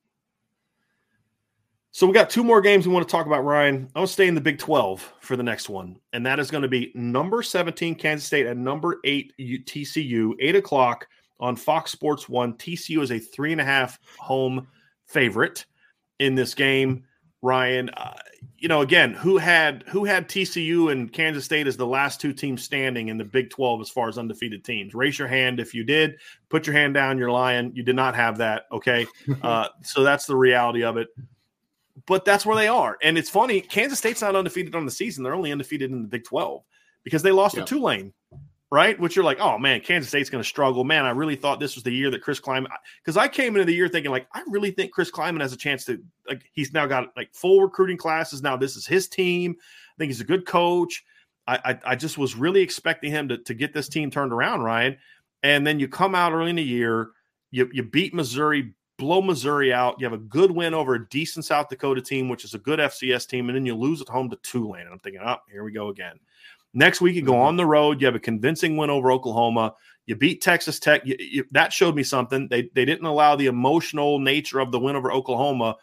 So 1.91 2.06
we 2.06 2.14
got 2.14 2.30
two 2.30 2.43
more 2.43 2.60
games 2.60 2.86
we 2.86 2.93
want 2.93 3.08
to 3.08 3.12
talk 3.12 3.26
about, 3.26 3.46
Ryan. 3.46 3.76
I'm 3.76 3.91
going 3.93 4.08
to 4.08 4.12
stay 4.12 4.28
in 4.28 4.36
the 4.36 4.41
Big 4.41 4.58
12 4.58 5.14
for 5.22 5.38
the 5.38 5.43
next 5.43 5.70
one, 5.70 5.96
and 6.12 6.26
that 6.26 6.39
is 6.39 6.52
going 6.52 6.64
to 6.64 6.68
be 6.68 6.91
number 6.93 7.41
17 7.41 7.96
Kansas 7.96 8.26
State 8.26 8.48
and 8.48 8.62
number 8.62 9.00
eight 9.06 9.32
TCU, 9.39 10.34
eight 10.41 10.58
o'clock 10.58 11.08
on 11.39 11.56
Fox 11.56 11.91
Sports 11.91 12.28
One. 12.28 12.56
TCU 12.56 13.02
is 13.02 13.12
a 13.12 13.20
three 13.20 13.54
and 13.54 13.62
a 13.62 13.66
half 13.66 14.00
home 14.18 14.68
favorite 15.06 15.66
in 16.20 16.36
this 16.36 16.54
game. 16.54 17.06
Ryan, 17.46 17.89
uh, 17.91 18.16
you 18.58 18.68
know, 18.68 18.82
again, 18.82 19.14
who 19.14 19.38
had 19.38 19.84
who 19.88 20.04
had 20.04 20.28
TCU 20.28 20.91
and 20.91 21.14
Kansas 21.14 21.46
State 21.46 21.68
as 21.68 21.78
the 21.78 21.86
last 21.86 22.20
two 22.20 22.34
teams 22.34 22.64
standing 22.64 23.10
in 23.10 23.20
the 23.20 23.24
Big 23.24 23.52
12 23.52 23.82
as 23.82 23.89
far 23.89 24.10
as 24.10 24.18
undefeated 24.18 24.66
teams? 24.66 24.96
Raise 24.96 25.20
your 25.20 25.28
hand 25.28 25.60
if 25.60 25.74
you 25.76 25.84
did. 25.84 26.18
Put 26.50 26.66
your 26.66 26.76
hand 26.76 26.96
down. 26.96 27.20
You're 27.20 27.32
lying. 27.32 27.72
You 27.76 27.84
did 27.84 27.96
not 27.96 28.16
have 28.16 28.39
that. 28.39 28.64
Okay, 28.72 29.06
uh, 29.43 29.68
so 29.84 30.04
that's 30.04 30.26
the 30.26 30.36
reality 30.36 30.84
of 30.84 30.98
it. 30.98 31.10
But 32.08 32.26
that's 32.26 32.48
where 32.48 32.56
they 32.56 32.68
are, 32.68 32.98
and 33.04 33.16
it's 33.16 33.30
funny. 33.30 33.62
Kansas 33.62 34.00
State's 34.00 34.22
not 34.22 34.36
undefeated 34.36 34.74
on 34.74 34.86
the 34.86 34.91
season. 34.91 35.24
They're 35.24 35.36
only 35.36 35.52
undefeated 35.52 35.91
in 35.91 36.02
the 36.02 36.08
Big 36.08 36.24
12 36.24 36.64
because 37.04 37.22
they 37.22 37.32
lost 37.32 37.56
yeah. 37.56 37.62
to 37.62 37.68
Tulane 37.68 38.12
right? 38.72 38.99
Which 38.99 39.16
you're 39.16 39.26
like, 39.26 39.39
oh 39.39 39.57
man, 39.57 39.82
Kansas 39.82 40.09
State's 40.09 40.30
going 40.30 40.43
to 40.43 40.47
struggle. 40.47 40.84
Man, 40.84 41.05
I 41.05 41.11
really 41.11 41.36
thought 41.36 41.59
this 41.59 41.76
was 41.76 41.84
the 41.84 41.91
year 41.91 42.09
that 42.11 42.22
Chris 42.22 42.39
Klieman, 42.39 42.68
because 43.03 43.18
I 43.18 43.28
came 43.28 43.55
into 43.55 43.66
the 43.66 43.74
year 43.74 43.88
thinking 43.88 44.11
like, 44.11 44.28
I 44.34 44.41
really 44.47 44.72
think 44.72 44.91
Chris 44.91 45.11
Klieman 45.11 45.41
has 45.41 45.53
a 45.53 45.57
chance 45.57 45.86
to 45.86 46.01
like. 46.28 46.43
He's 46.53 46.74
now 46.74 46.86
got 46.86 47.16
like 47.16 47.34
full 47.34 47.61
recruiting 47.61 47.97
classes. 47.97 48.41
Now 48.41 48.57
this 48.57 48.76
is 48.76 48.86
his 48.86 49.07
team. 49.07 49.55
I 49.59 49.93
think 49.97 50.09
he's 50.09 50.22
a 50.22 50.26
good 50.26 50.45
coach. 50.45 51.03
I 51.47 51.59
I, 51.63 51.80
I 51.91 51.95
just 51.95 52.18
was 52.18 52.36
really 52.36 52.61
expecting 52.61 53.11
him 53.11 53.28
to 53.30 53.38
to 53.38 53.53
get 53.53 53.74
this 53.74 53.89
team 53.89 54.11
turned 54.11 54.34
around, 54.34 54.61
Ryan. 54.61 54.97
And 55.43 55.66
then 55.66 55.80
you 55.80 55.88
come 55.88 56.16
out 56.16 56.34
early 56.34 56.49
in 56.49 56.55
the 56.55 56.63
year, 56.63 57.11
you 57.51 57.70
you 57.72 57.84
beat 57.84 58.13
Missouri. 58.13 58.74
Blow 58.97 59.22
Missouri 59.22 59.74
out. 59.74 59.97
You 59.99 60.05
have 60.05 60.13
a 60.13 60.18
good 60.18 60.51
win 60.51 60.74
over 60.74 60.95
a 60.95 61.09
decent 61.09 61.43
South 61.43 61.68
Dakota 61.68 62.01
team, 62.01 62.30
which 62.30 62.45
is 62.45 62.53
a 62.53 62.59
good 62.59 62.80
FCS 62.80 63.28
team, 63.28 63.49
and 63.49 63.55
then 63.57 63.66
you 63.66 63.76
lose 63.76 64.01
at 64.01 64.07
home 64.07 64.30
to 64.30 64.38
Tulane. 64.38 64.84
And 64.84 64.93
I'm 64.93 64.99
thinking, 64.99 65.22
oh, 65.22 65.36
here 65.51 65.66
we 65.66 65.74
go 65.74 65.89
again. 65.89 66.18
Next 66.76 67.01
week, 67.01 67.15
you 67.15 67.23
go 67.23 67.32
mm-hmm. 67.32 67.41
on 67.41 67.57
the 67.57 67.65
road. 67.65 67.99
You 67.99 68.05
have 68.05 68.15
a 68.15 68.19
convincing 68.19 68.78
win 68.78 68.91
over 68.91 69.11
Oklahoma. 69.11 69.73
You 70.05 70.15
beat 70.15 70.41
Texas 70.41 70.80
Tech. 70.80 71.01
You, 71.03 71.15
you, 71.17 71.45
that 71.51 71.73
showed 71.73 71.95
me 71.95 72.03
something. 72.03 72.47
They 72.47 72.69
they 72.76 72.86
didn't 72.86 73.07
allow 73.07 73.36
the 73.36 73.47
emotional 73.47 74.19
nature 74.19 74.59
of 74.59 74.71
the 74.71 74.80
win 74.80 74.95
over 74.95 75.11
Oklahoma 75.11 75.78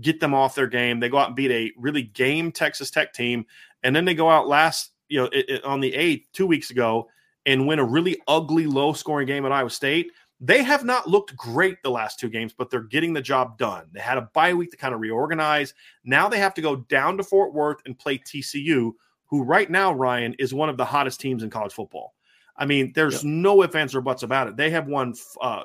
get 0.00 0.20
them 0.20 0.34
off 0.34 0.54
their 0.54 0.66
game. 0.66 1.00
They 1.00 1.08
go 1.08 1.18
out 1.18 1.28
and 1.28 1.36
beat 1.36 1.50
a 1.50 1.72
really 1.76 2.02
game 2.02 2.52
Texas 2.52 2.90
Tech 2.90 3.12
team, 3.12 3.44
and 3.82 3.94
then 3.94 4.04
they 4.04 4.14
go 4.14 4.30
out 4.30 4.48
last 4.48 4.92
you 5.08 5.20
know 5.20 5.26
it, 5.26 5.48
it, 5.48 5.64
on 5.64 5.80
the 5.80 5.94
eighth 5.94 6.28
two 6.32 6.46
weeks 6.46 6.70
ago 6.70 7.08
and 7.44 7.66
win 7.66 7.78
a 7.78 7.84
really 7.84 8.20
ugly 8.28 8.66
low 8.66 8.92
scoring 8.92 9.26
game 9.26 9.44
at 9.44 9.52
Iowa 9.52 9.70
State. 9.70 10.12
They 10.40 10.62
have 10.62 10.84
not 10.84 11.08
looked 11.08 11.36
great 11.36 11.82
the 11.82 11.90
last 11.90 12.18
two 12.18 12.28
games, 12.28 12.52
but 12.52 12.68
they're 12.68 12.80
getting 12.80 13.12
the 13.12 13.22
job 13.22 13.58
done. 13.58 13.86
They 13.92 14.00
had 14.00 14.18
a 14.18 14.28
bye 14.32 14.54
week 14.54 14.72
to 14.72 14.76
kind 14.76 14.92
of 14.92 15.00
reorganize. 15.00 15.72
Now 16.04 16.28
they 16.28 16.38
have 16.38 16.54
to 16.54 16.60
go 16.60 16.76
down 16.76 17.16
to 17.18 17.22
Fort 17.22 17.54
Worth 17.54 17.78
and 17.86 17.96
play 17.96 18.18
TCU, 18.18 18.92
who 19.32 19.42
right 19.42 19.70
now, 19.70 19.94
Ryan, 19.94 20.34
is 20.38 20.52
one 20.52 20.68
of 20.68 20.76
the 20.76 20.84
hottest 20.84 21.18
teams 21.18 21.42
in 21.42 21.48
college 21.48 21.72
football. 21.72 22.12
I 22.54 22.66
mean, 22.66 22.92
there's 22.94 23.24
no 23.24 23.62
ifs, 23.62 23.74
ands, 23.74 23.94
or 23.94 24.02
buts 24.02 24.24
about 24.24 24.46
it. 24.46 24.58
They 24.58 24.68
have 24.68 24.86
won, 24.88 25.14
uh, 25.40 25.62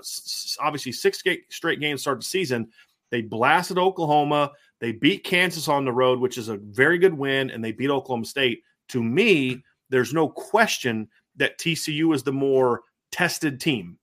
obviously, 0.61 0.93
six 0.93 1.21
straight 1.49 1.81
games 1.81 1.99
start 1.99 2.19
the 2.19 2.25
season. 2.25 2.69
They 3.11 3.21
blasted 3.21 3.77
Oklahoma. 3.77 4.53
They 4.79 4.93
beat 4.93 5.25
Kansas 5.25 5.67
on 5.67 5.83
the 5.83 5.91
road, 5.91 6.19
which 6.19 6.37
is 6.37 6.47
a 6.47 6.55
very 6.55 6.97
good 6.97 7.13
win, 7.13 7.49
and 7.49 7.61
they 7.61 7.73
beat 7.73 7.89
Oklahoma 7.89 8.23
State. 8.23 8.61
To 8.87 9.03
me, 9.03 9.61
there's 9.89 10.13
no 10.13 10.29
question 10.29 11.09
that 11.35 11.59
TCU 11.59 12.15
is 12.15 12.23
the 12.23 12.31
more 12.31 12.83
tested 13.11 13.59
team. 13.59 13.97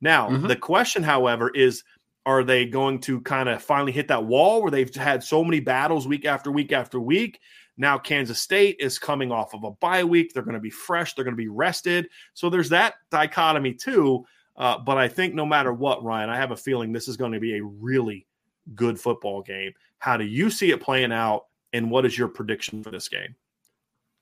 Now, 0.00 0.30
mm-hmm. 0.30 0.46
the 0.46 0.56
question, 0.56 1.02
however, 1.02 1.50
is 1.50 1.84
are 2.24 2.44
they 2.44 2.64
going 2.64 3.00
to 3.00 3.20
kind 3.20 3.50
of 3.50 3.62
finally 3.62 3.92
hit 3.92 4.08
that 4.08 4.24
wall 4.24 4.62
where 4.62 4.70
they've 4.70 4.94
had 4.94 5.22
so 5.22 5.44
many 5.44 5.60
battles 5.60 6.08
week 6.08 6.24
after 6.24 6.50
week 6.50 6.72
after 6.72 6.98
week 6.98 7.40
now, 7.76 7.98
Kansas 7.98 8.40
State 8.40 8.76
is 8.80 8.98
coming 8.98 9.32
off 9.32 9.54
of 9.54 9.64
a 9.64 9.70
bye 9.70 10.04
week. 10.04 10.32
They're 10.32 10.42
going 10.42 10.54
to 10.54 10.60
be 10.60 10.70
fresh, 10.70 11.14
they're 11.14 11.24
going 11.24 11.36
to 11.36 11.42
be 11.42 11.48
rested. 11.48 12.08
So 12.34 12.50
there's 12.50 12.68
that 12.70 12.94
dichotomy 13.10 13.74
too. 13.74 14.24
Uh, 14.56 14.78
but 14.78 14.98
I 14.98 15.08
think 15.08 15.34
no 15.34 15.46
matter 15.46 15.72
what, 15.72 16.04
Ryan, 16.04 16.28
I 16.28 16.36
have 16.36 16.50
a 16.50 16.56
feeling 16.56 16.92
this 16.92 17.08
is 17.08 17.16
going 17.16 17.32
to 17.32 17.40
be 17.40 17.56
a 17.56 17.64
really 17.64 18.26
good 18.74 19.00
football 19.00 19.42
game. 19.42 19.72
How 19.98 20.16
do 20.16 20.24
you 20.24 20.50
see 20.50 20.70
it 20.70 20.80
playing 20.80 21.12
out? 21.12 21.46
And 21.72 21.90
what 21.90 22.04
is 22.04 22.18
your 22.18 22.28
prediction 22.28 22.82
for 22.82 22.90
this 22.90 23.08
game? 23.08 23.34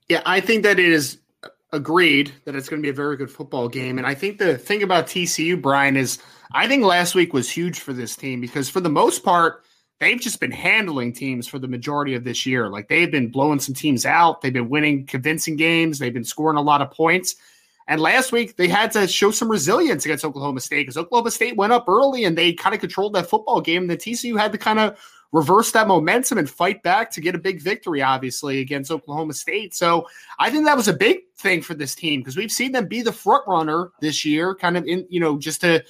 Yeah, 0.08 0.22
I 0.24 0.40
think 0.40 0.62
that 0.62 0.78
it 0.78 0.92
is 0.92 1.18
agreed 1.72 2.32
that 2.44 2.54
it's 2.54 2.68
going 2.68 2.80
to 2.80 2.86
be 2.86 2.90
a 2.90 2.92
very 2.94 3.16
good 3.16 3.30
football 3.30 3.68
game. 3.68 3.98
And 3.98 4.06
I 4.06 4.14
think 4.14 4.38
the 4.38 4.56
thing 4.56 4.82
about 4.82 5.06
TCU, 5.06 5.60
Brian, 5.60 5.96
is 5.96 6.18
I 6.52 6.68
think 6.68 6.84
last 6.84 7.14
week 7.14 7.32
was 7.32 7.50
huge 7.50 7.80
for 7.80 7.92
this 7.92 8.14
team 8.14 8.40
because 8.40 8.68
for 8.68 8.80
the 8.80 8.88
most 8.88 9.24
part, 9.24 9.64
they've 10.00 10.20
just 10.20 10.40
been 10.40 10.50
handling 10.50 11.12
teams 11.12 11.46
for 11.46 11.58
the 11.58 11.68
majority 11.68 12.14
of 12.14 12.24
this 12.24 12.46
year. 12.46 12.68
Like 12.68 12.88
they've 12.88 13.10
been 13.10 13.30
blowing 13.30 13.60
some 13.60 13.74
teams 13.74 14.04
out. 14.04 14.40
They've 14.40 14.52
been 14.52 14.70
winning 14.70 15.06
convincing 15.06 15.56
games. 15.56 15.98
They've 15.98 16.12
been 16.12 16.24
scoring 16.24 16.56
a 16.56 16.62
lot 16.62 16.82
of 16.82 16.90
points. 16.90 17.36
And 17.86 18.00
last 18.00 18.32
week 18.32 18.56
they 18.56 18.68
had 18.68 18.92
to 18.92 19.06
show 19.06 19.30
some 19.30 19.50
resilience 19.50 20.04
against 20.04 20.24
Oklahoma 20.24 20.60
State 20.60 20.82
because 20.82 20.96
Oklahoma 20.96 21.30
State 21.30 21.56
went 21.56 21.72
up 21.72 21.84
early 21.88 22.24
and 22.24 22.36
they 22.36 22.52
kind 22.52 22.74
of 22.74 22.80
controlled 22.80 23.14
that 23.14 23.28
football 23.28 23.60
game. 23.60 23.82
And 23.82 23.90
the 23.90 23.96
TCU 23.96 24.38
had 24.38 24.52
to 24.52 24.58
kind 24.58 24.78
of 24.78 24.98
reverse 25.32 25.70
that 25.72 25.86
momentum 25.86 26.38
and 26.38 26.48
fight 26.48 26.82
back 26.82 27.10
to 27.12 27.20
get 27.20 27.34
a 27.34 27.38
big 27.38 27.60
victory, 27.60 28.02
obviously, 28.02 28.60
against 28.60 28.90
Oklahoma 28.90 29.32
State. 29.32 29.74
So 29.74 30.08
I 30.38 30.50
think 30.50 30.64
that 30.64 30.76
was 30.76 30.88
a 30.88 30.92
big 30.92 31.18
thing 31.36 31.62
for 31.62 31.74
this 31.74 31.94
team 31.94 32.20
because 32.20 32.36
we've 32.36 32.50
seen 32.50 32.72
them 32.72 32.88
be 32.88 33.02
the 33.02 33.12
front 33.12 33.46
runner 33.46 33.90
this 34.00 34.24
year, 34.24 34.54
kind 34.54 34.76
of 34.76 34.86
in, 34.86 35.06
you 35.08 35.20
know, 35.20 35.38
just 35.38 35.60
to 35.60 35.84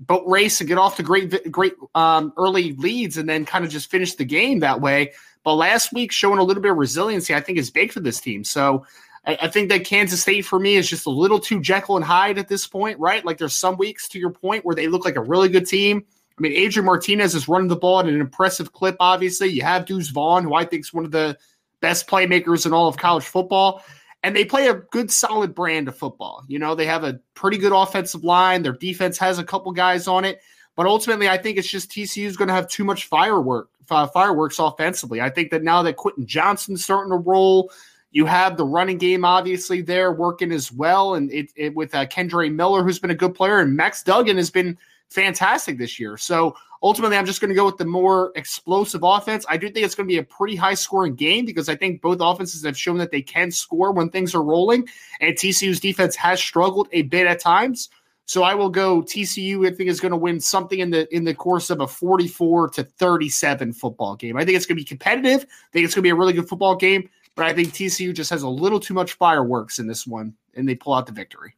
boat 0.00 0.24
race 0.26 0.60
and 0.60 0.68
get 0.68 0.78
off 0.78 0.96
to 0.96 1.02
great, 1.02 1.50
great 1.50 1.74
um, 1.94 2.32
early 2.36 2.72
leads 2.74 3.16
and 3.16 3.28
then 3.28 3.44
kind 3.44 3.64
of 3.64 3.70
just 3.70 3.90
finish 3.90 4.14
the 4.14 4.24
game 4.24 4.60
that 4.60 4.80
way. 4.80 5.12
But 5.44 5.54
last 5.54 5.92
week 5.92 6.12
showing 6.12 6.38
a 6.38 6.42
little 6.42 6.62
bit 6.62 6.72
of 6.72 6.78
resiliency, 6.78 7.34
I 7.34 7.40
think 7.40 7.58
is 7.58 7.70
big 7.70 7.92
for 7.92 8.00
this 8.00 8.20
team. 8.20 8.44
So 8.44 8.84
I, 9.26 9.38
I 9.42 9.48
think 9.48 9.68
that 9.70 9.84
Kansas 9.84 10.22
State 10.22 10.44
for 10.44 10.58
me 10.58 10.76
is 10.76 10.88
just 10.88 11.06
a 11.06 11.10
little 11.10 11.38
too 11.38 11.60
Jekyll 11.60 11.96
and 11.96 12.04
Hyde 12.04 12.38
at 12.38 12.48
this 12.48 12.66
point, 12.66 12.98
right? 12.98 13.24
Like 13.24 13.38
there's 13.38 13.54
some 13.54 13.76
weeks 13.76 14.08
to 14.08 14.18
your 14.18 14.30
point 14.30 14.64
where 14.64 14.74
they 14.74 14.88
look 14.88 15.04
like 15.04 15.16
a 15.16 15.22
really 15.22 15.48
good 15.48 15.66
team. 15.66 16.04
I 16.36 16.40
mean, 16.40 16.52
Adrian 16.52 16.86
Martinez 16.86 17.34
is 17.34 17.48
running 17.48 17.68
the 17.68 17.76
ball 17.76 18.00
at 18.00 18.06
an 18.06 18.20
impressive 18.20 18.72
clip, 18.72 18.96
obviously. 19.00 19.48
You 19.48 19.62
have 19.62 19.86
Deuce 19.86 20.08
Vaughn, 20.10 20.44
who 20.44 20.54
I 20.54 20.64
think 20.64 20.84
is 20.84 20.94
one 20.94 21.04
of 21.04 21.10
the 21.10 21.36
best 21.80 22.06
playmakers 22.06 22.66
in 22.66 22.72
all 22.72 22.88
of 22.88 22.96
college 22.96 23.24
football 23.24 23.82
and 24.22 24.34
they 24.34 24.44
play 24.44 24.68
a 24.68 24.74
good 24.74 25.10
solid 25.10 25.54
brand 25.54 25.88
of 25.88 25.96
football. 25.96 26.44
You 26.48 26.58
know, 26.58 26.74
they 26.74 26.86
have 26.86 27.04
a 27.04 27.20
pretty 27.34 27.58
good 27.58 27.72
offensive 27.72 28.24
line. 28.24 28.62
Their 28.62 28.72
defense 28.72 29.18
has 29.18 29.38
a 29.38 29.44
couple 29.44 29.70
guys 29.72 30.08
on 30.08 30.24
it, 30.24 30.40
but 30.76 30.86
ultimately, 30.86 31.28
I 31.28 31.38
think 31.38 31.58
it's 31.58 31.68
just 31.68 31.90
TCU 31.90 32.24
is 32.24 32.36
going 32.36 32.48
to 32.48 32.54
have 32.54 32.68
too 32.68 32.84
much 32.84 33.06
firework 33.06 33.70
uh, 33.90 34.06
fireworks 34.06 34.58
offensively. 34.58 35.20
I 35.20 35.30
think 35.30 35.50
that 35.50 35.62
now 35.62 35.82
that 35.82 35.96
Quentin 35.96 36.26
Johnston's 36.26 36.84
starting 36.84 37.10
to 37.10 37.16
roll, 37.16 37.70
you 38.10 38.26
have 38.26 38.56
the 38.56 38.64
running 38.64 38.98
game 38.98 39.24
obviously 39.24 39.82
there 39.82 40.12
working 40.12 40.52
as 40.52 40.72
well, 40.72 41.14
and 41.14 41.30
it, 41.32 41.50
it 41.56 41.74
with 41.74 41.94
uh, 41.94 42.06
Kendre 42.06 42.52
Miller, 42.52 42.82
who's 42.82 42.98
been 42.98 43.10
a 43.10 43.14
good 43.14 43.34
player, 43.34 43.60
and 43.60 43.76
Max 43.76 44.02
Duggan 44.02 44.36
has 44.36 44.50
been 44.50 44.78
fantastic 45.08 45.78
this 45.78 45.98
year. 45.98 46.16
So 46.16 46.54
ultimately, 46.82 47.16
I'm 47.16 47.26
just 47.26 47.40
going 47.40 47.50
to 47.50 47.54
go 47.54 47.66
with 47.66 47.76
the 47.76 47.84
more 47.84 48.32
explosive 48.36 49.02
offense. 49.02 49.44
I 49.48 49.56
do 49.56 49.70
think 49.70 49.84
it's 49.84 49.94
going 49.94 50.08
to 50.08 50.12
be 50.12 50.18
a 50.18 50.24
pretty 50.24 50.56
high 50.56 50.74
scoring 50.74 51.14
game 51.14 51.44
because 51.44 51.68
I 51.68 51.76
think 51.76 52.00
both 52.00 52.18
offenses 52.20 52.64
have 52.64 52.76
shown 52.76 52.98
that 52.98 53.10
they 53.10 53.22
can 53.22 53.50
score 53.50 53.92
when 53.92 54.10
things 54.10 54.34
are 54.34 54.42
rolling, 54.42 54.88
and 55.20 55.34
TCU's 55.34 55.80
defense 55.80 56.16
has 56.16 56.40
struggled 56.40 56.88
a 56.92 57.02
bit 57.02 57.26
at 57.26 57.40
times. 57.40 57.88
So 58.26 58.42
I 58.42 58.54
will 58.54 58.68
go 58.68 59.00
TCU. 59.00 59.66
I 59.66 59.74
think 59.74 59.88
is 59.88 60.00
going 60.00 60.12
to 60.12 60.18
win 60.18 60.38
something 60.38 60.80
in 60.80 60.90
the 60.90 61.12
in 61.14 61.24
the 61.24 61.34
course 61.34 61.70
of 61.70 61.80
a 61.80 61.86
44 61.86 62.68
to 62.70 62.84
37 62.84 63.72
football 63.72 64.16
game. 64.16 64.36
I 64.36 64.44
think 64.44 64.56
it's 64.56 64.66
going 64.66 64.76
to 64.76 64.82
be 64.82 64.84
competitive. 64.84 65.44
I 65.44 65.72
think 65.72 65.86
it's 65.86 65.94
going 65.94 66.02
to 66.02 66.06
be 66.06 66.10
a 66.10 66.14
really 66.14 66.34
good 66.34 66.48
football 66.48 66.76
game, 66.76 67.08
but 67.36 67.46
I 67.46 67.54
think 67.54 67.68
TCU 67.68 68.12
just 68.14 68.28
has 68.28 68.42
a 68.42 68.48
little 68.48 68.80
too 68.80 68.92
much 68.92 69.14
fireworks 69.14 69.78
in 69.78 69.86
this 69.86 70.06
one, 70.06 70.34
and 70.54 70.68
they 70.68 70.74
pull 70.74 70.92
out 70.92 71.06
the 71.06 71.12
victory. 71.12 71.54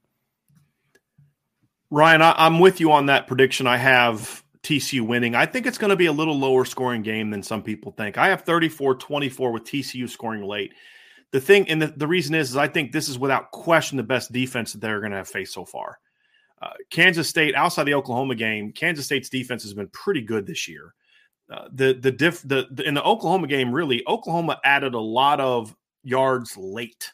Ryan, 1.91 2.23
I, 2.23 2.47
am 2.47 2.61
with 2.61 2.79
you 2.79 2.93
on 2.93 3.07
that 3.07 3.27
prediction. 3.27 3.67
I 3.67 3.77
have 3.77 4.45
TCU 4.63 5.03
winning. 5.03 5.35
I 5.35 5.47
think 5.47 5.67
it's 5.67 5.79
going 5.79 5.91
to 5.91 5.97
be 5.97 6.07
a 6.07 6.13
little 6.13 6.39
lower 6.39 6.65
scoring 6.65 7.03
game 7.03 7.31
than 7.31 7.43
some 7.43 7.63
people 7.63 7.93
think. 7.93 8.19
I 8.19 8.29
have 8.29 8.43
34 8.43 8.97
24 8.97 9.53
with 9.53 9.65
TCU 9.65 10.09
scoring 10.09 10.45
late. 10.45 10.75
The 11.33 11.41
thing, 11.41 11.69
and 11.71 11.81
the, 11.81 11.87
the 11.89 12.09
reason 12.09 12.35
is, 12.35 12.51
is 12.51 12.57
I 12.57 12.69
think 12.69 12.93
this 12.93 13.09
is 13.09 13.19
without 13.19 13.53
question 13.53 13.97
the 13.97 14.03
best 14.03 14.33
defense 14.33 14.73
that 14.73 14.81
they're 14.81 15.01
going 15.01 15.13
to 15.13 15.19
have 15.19 15.29
faced 15.29 15.55
so 15.55 15.65
far. 15.65 15.99
Uh, 16.61 16.73
Kansas 16.91 17.29
State, 17.29 17.55
outside 17.55 17.85
the 17.85 17.95
Oklahoma 17.95 18.35
game, 18.35 18.73
Kansas 18.73 19.07
State's 19.07 19.31
defense 19.31 19.63
has 19.63 19.73
been 19.73 19.89
pretty 19.89 20.21
good 20.21 20.47
this 20.47 20.69
year. 20.69 20.95
Uh, 21.51 21.69
the 21.73 21.95
the 21.95 22.13
diff 22.13 22.43
the, 22.43 22.69
the 22.71 22.87
in 22.87 22.95
the 22.95 23.03
Oklahoma 23.03 23.47
game, 23.47 23.73
really, 23.73 24.07
Oklahoma 24.07 24.61
added 24.65 24.95
a 24.95 25.01
lot 25.01 25.41
of 25.41 25.75
yards 26.03 26.57
late 26.57 27.13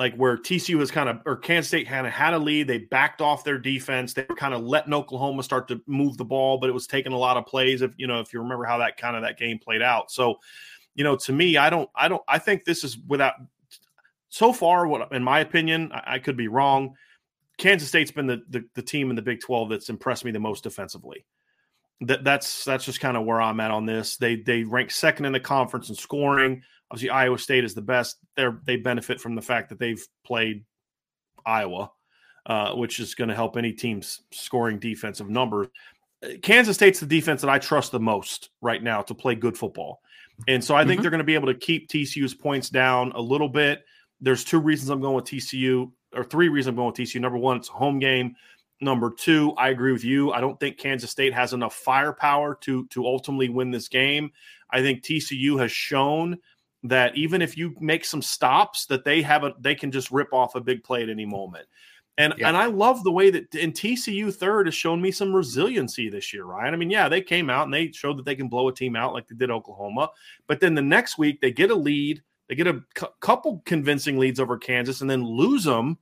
like 0.00 0.16
where 0.16 0.38
TCU 0.38 0.76
was 0.76 0.90
kind 0.90 1.10
of 1.10 1.20
or 1.26 1.36
Kansas 1.36 1.68
State 1.68 1.86
kind 1.86 2.06
of 2.06 2.12
had 2.14 2.32
a 2.32 2.38
lead, 2.38 2.66
they 2.66 2.78
backed 2.78 3.20
off 3.20 3.44
their 3.44 3.58
defense. 3.58 4.14
They 4.14 4.24
were 4.26 4.34
kind 4.34 4.54
of 4.54 4.62
letting 4.62 4.94
Oklahoma 4.94 5.42
start 5.42 5.68
to 5.68 5.82
move 5.86 6.16
the 6.16 6.24
ball, 6.24 6.56
but 6.56 6.70
it 6.70 6.72
was 6.72 6.86
taking 6.86 7.12
a 7.12 7.18
lot 7.18 7.36
of 7.36 7.44
plays. 7.44 7.82
If 7.82 7.92
you 7.98 8.06
know, 8.06 8.18
if 8.18 8.32
you 8.32 8.40
remember 8.40 8.64
how 8.64 8.78
that 8.78 8.96
kind 8.96 9.14
of 9.14 9.20
that 9.22 9.38
game 9.38 9.58
played 9.58 9.82
out. 9.82 10.10
So, 10.10 10.40
you 10.94 11.04
know, 11.04 11.16
to 11.16 11.32
me, 11.34 11.58
I 11.58 11.68
don't, 11.68 11.90
I 11.94 12.08
don't, 12.08 12.22
I 12.26 12.38
think 12.38 12.64
this 12.64 12.82
is 12.82 12.96
without 13.08 13.34
so 14.30 14.54
far. 14.54 14.86
What, 14.86 15.12
in 15.12 15.22
my 15.22 15.40
opinion, 15.40 15.92
I, 15.92 16.14
I 16.14 16.18
could 16.18 16.36
be 16.36 16.48
wrong. 16.48 16.94
Kansas 17.58 17.90
State's 17.90 18.10
been 18.10 18.26
the, 18.26 18.42
the 18.48 18.64
the 18.74 18.82
team 18.82 19.10
in 19.10 19.16
the 19.16 19.22
Big 19.22 19.40
Twelve 19.40 19.68
that's 19.68 19.90
impressed 19.90 20.24
me 20.24 20.30
the 20.30 20.40
most 20.40 20.64
defensively. 20.64 21.26
That 22.00 22.24
that's 22.24 22.64
that's 22.64 22.86
just 22.86 23.00
kind 23.00 23.18
of 23.18 23.26
where 23.26 23.42
I'm 23.42 23.60
at 23.60 23.70
on 23.70 23.84
this. 23.84 24.16
They 24.16 24.36
they 24.36 24.62
rank 24.64 24.92
second 24.92 25.26
in 25.26 25.32
the 25.32 25.40
conference 25.40 25.90
in 25.90 25.94
scoring. 25.94 26.62
Obviously, 26.90 27.10
Iowa 27.10 27.38
State 27.38 27.64
is 27.64 27.74
the 27.74 27.82
best. 27.82 28.16
They 28.36 28.46
they 28.64 28.76
benefit 28.76 29.20
from 29.20 29.34
the 29.34 29.42
fact 29.42 29.68
that 29.68 29.78
they've 29.78 30.04
played 30.24 30.64
Iowa, 31.46 31.90
uh, 32.46 32.72
which 32.74 33.00
is 33.00 33.14
going 33.14 33.28
to 33.28 33.34
help 33.34 33.56
any 33.56 33.72
team's 33.72 34.22
scoring 34.32 34.78
defensive 34.78 35.30
numbers. 35.30 35.68
Kansas 36.42 36.76
State's 36.76 37.00
the 37.00 37.06
defense 37.06 37.40
that 37.40 37.50
I 37.50 37.58
trust 37.58 37.92
the 37.92 38.00
most 38.00 38.50
right 38.60 38.82
now 38.82 39.02
to 39.02 39.14
play 39.14 39.34
good 39.34 39.56
football. 39.56 40.00
And 40.48 40.62
so 40.62 40.74
I 40.74 40.80
think 40.80 40.92
mm-hmm. 40.92 41.02
they're 41.02 41.10
going 41.10 41.18
to 41.18 41.24
be 41.24 41.34
able 41.34 41.48
to 41.48 41.58
keep 41.58 41.88
TCU's 41.88 42.34
points 42.34 42.70
down 42.70 43.12
a 43.12 43.20
little 43.20 43.48
bit. 43.48 43.84
There's 44.20 44.44
two 44.44 44.58
reasons 44.58 44.90
I'm 44.90 45.00
going 45.00 45.16
with 45.16 45.24
TCU, 45.24 45.90
or 46.14 46.24
three 46.24 46.48
reasons 46.48 46.70
I'm 46.70 46.76
going 46.76 46.88
with 46.88 46.96
TCU. 46.96 47.20
Number 47.20 47.38
one, 47.38 47.56
it's 47.56 47.68
a 47.68 47.72
home 47.72 47.98
game. 47.98 48.34
Number 48.82 49.10
two, 49.10 49.52
I 49.58 49.68
agree 49.68 49.92
with 49.92 50.04
you. 50.04 50.32
I 50.32 50.40
don't 50.40 50.58
think 50.58 50.78
Kansas 50.78 51.10
State 51.10 51.34
has 51.34 51.52
enough 51.52 51.74
firepower 51.74 52.54
to 52.62 52.86
to 52.88 53.04
ultimately 53.04 53.50
win 53.50 53.70
this 53.70 53.88
game. 53.88 54.30
I 54.70 54.80
think 54.80 55.02
TCU 55.02 55.60
has 55.60 55.70
shown 55.70 56.38
that 56.82 57.16
even 57.16 57.42
if 57.42 57.56
you 57.56 57.74
make 57.80 58.04
some 58.04 58.22
stops, 58.22 58.86
that 58.86 59.04
they 59.04 59.22
have 59.22 59.44
a 59.44 59.54
they 59.60 59.74
can 59.74 59.90
just 59.90 60.10
rip 60.10 60.32
off 60.32 60.54
a 60.54 60.60
big 60.60 60.82
play 60.82 61.02
at 61.02 61.10
any 61.10 61.26
moment. 61.26 61.66
And 62.18 62.34
yeah. 62.38 62.48
and 62.48 62.56
I 62.56 62.66
love 62.66 63.04
the 63.04 63.12
way 63.12 63.30
that 63.30 63.54
in 63.54 63.72
TCU 63.72 64.34
third 64.34 64.66
has 64.66 64.74
shown 64.74 65.00
me 65.00 65.10
some 65.10 65.34
resiliency 65.34 66.08
this 66.08 66.32
year, 66.32 66.44
Ryan. 66.44 66.74
I 66.74 66.76
mean, 66.76 66.90
yeah, 66.90 67.08
they 67.08 67.20
came 67.20 67.50
out 67.50 67.64
and 67.64 67.74
they 67.74 67.92
showed 67.92 68.18
that 68.18 68.24
they 68.24 68.34
can 68.34 68.48
blow 68.48 68.68
a 68.68 68.74
team 68.74 68.96
out 68.96 69.12
like 69.12 69.28
they 69.28 69.36
did 69.36 69.50
Oklahoma, 69.50 70.10
but 70.46 70.60
then 70.60 70.74
the 70.74 70.82
next 70.82 71.18
week 71.18 71.40
they 71.40 71.50
get 71.50 71.70
a 71.70 71.74
lead, 71.74 72.22
they 72.48 72.54
get 72.54 72.66
a 72.66 72.82
cu- 72.94 73.06
couple 73.20 73.62
convincing 73.64 74.18
leads 74.18 74.40
over 74.40 74.58
Kansas, 74.58 75.00
and 75.00 75.08
then 75.08 75.24
lose 75.24 75.64
them, 75.64 75.98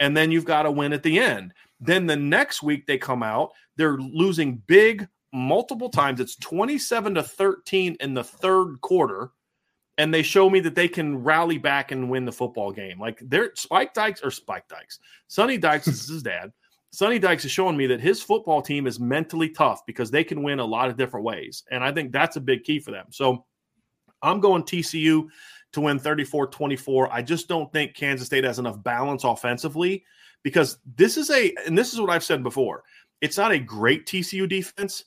and 0.00 0.16
then 0.16 0.30
you've 0.30 0.44
got 0.44 0.62
to 0.62 0.70
win 0.70 0.92
at 0.92 1.02
the 1.02 1.18
end. 1.18 1.52
Then 1.80 2.06
the 2.06 2.16
next 2.16 2.62
week 2.62 2.86
they 2.86 2.98
come 2.98 3.22
out, 3.22 3.50
they're 3.76 3.98
losing 3.98 4.62
big 4.66 5.08
multiple 5.32 5.90
times. 5.90 6.20
It's 6.20 6.36
twenty 6.36 6.78
seven 6.78 7.14
to 7.14 7.22
thirteen 7.22 7.96
in 8.00 8.14
the 8.14 8.24
third 8.24 8.80
quarter 8.80 9.32
and 9.98 10.14
they 10.14 10.22
show 10.22 10.48
me 10.48 10.60
that 10.60 10.76
they 10.76 10.88
can 10.88 11.22
rally 11.22 11.58
back 11.58 11.90
and 11.90 12.08
win 12.08 12.24
the 12.24 12.32
football 12.32 12.72
game. 12.72 12.98
Like 12.98 13.20
they're 13.20 13.52
Spike 13.56 13.92
Dykes 13.92 14.22
or 14.22 14.30
Spike 14.30 14.68
Dykes, 14.68 15.00
Sonny 15.26 15.58
Dykes 15.58 15.88
is 15.88 16.08
his 16.08 16.22
dad. 16.22 16.52
Sonny 16.90 17.18
Dykes 17.18 17.44
is 17.44 17.50
showing 17.50 17.76
me 17.76 17.86
that 17.88 18.00
his 18.00 18.22
football 18.22 18.62
team 18.62 18.86
is 18.86 18.98
mentally 18.98 19.50
tough 19.50 19.84
because 19.84 20.10
they 20.10 20.24
can 20.24 20.42
win 20.42 20.58
a 20.58 20.64
lot 20.64 20.88
of 20.88 20.96
different 20.96 21.26
ways. 21.26 21.64
And 21.70 21.84
I 21.84 21.92
think 21.92 22.12
that's 22.12 22.36
a 22.36 22.40
big 22.40 22.64
key 22.64 22.80
for 22.80 22.92
them. 22.92 23.06
So 23.10 23.44
I'm 24.22 24.40
going 24.40 24.62
TCU 24.62 25.28
to 25.72 25.80
win 25.82 25.98
34 25.98 26.46
24. 26.46 27.12
I 27.12 27.20
just 27.20 27.46
don't 27.46 27.70
think 27.72 27.94
Kansas 27.94 28.26
State 28.26 28.44
has 28.44 28.58
enough 28.58 28.82
balance 28.82 29.24
offensively 29.24 30.04
because 30.42 30.78
this 30.96 31.18
is 31.18 31.28
a, 31.30 31.52
and 31.66 31.76
this 31.76 31.92
is 31.92 32.00
what 32.00 32.08
I've 32.08 32.24
said 32.24 32.42
before 32.42 32.84
it's 33.20 33.36
not 33.36 33.52
a 33.52 33.58
great 33.58 34.06
TCU 34.06 34.48
defense, 34.48 35.04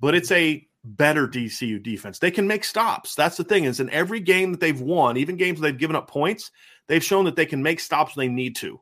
but 0.00 0.14
it's 0.14 0.30
a 0.30 0.66
better 0.84 1.26
TCU 1.26 1.82
defense. 1.82 2.18
They 2.18 2.30
can 2.30 2.46
make 2.46 2.64
stops. 2.64 3.14
That's 3.14 3.36
the 3.36 3.44
thing 3.44 3.64
is 3.64 3.80
in 3.80 3.90
every 3.90 4.20
game 4.20 4.52
that 4.52 4.60
they've 4.60 4.80
won, 4.80 5.16
even 5.16 5.36
games 5.36 5.60
they've 5.60 5.76
given 5.76 5.96
up 5.96 6.08
points, 6.08 6.50
they've 6.88 7.02
shown 7.02 7.24
that 7.24 7.36
they 7.36 7.46
can 7.46 7.62
make 7.62 7.80
stops 7.80 8.14
when 8.14 8.26
they 8.26 8.32
need 8.32 8.56
to. 8.56 8.80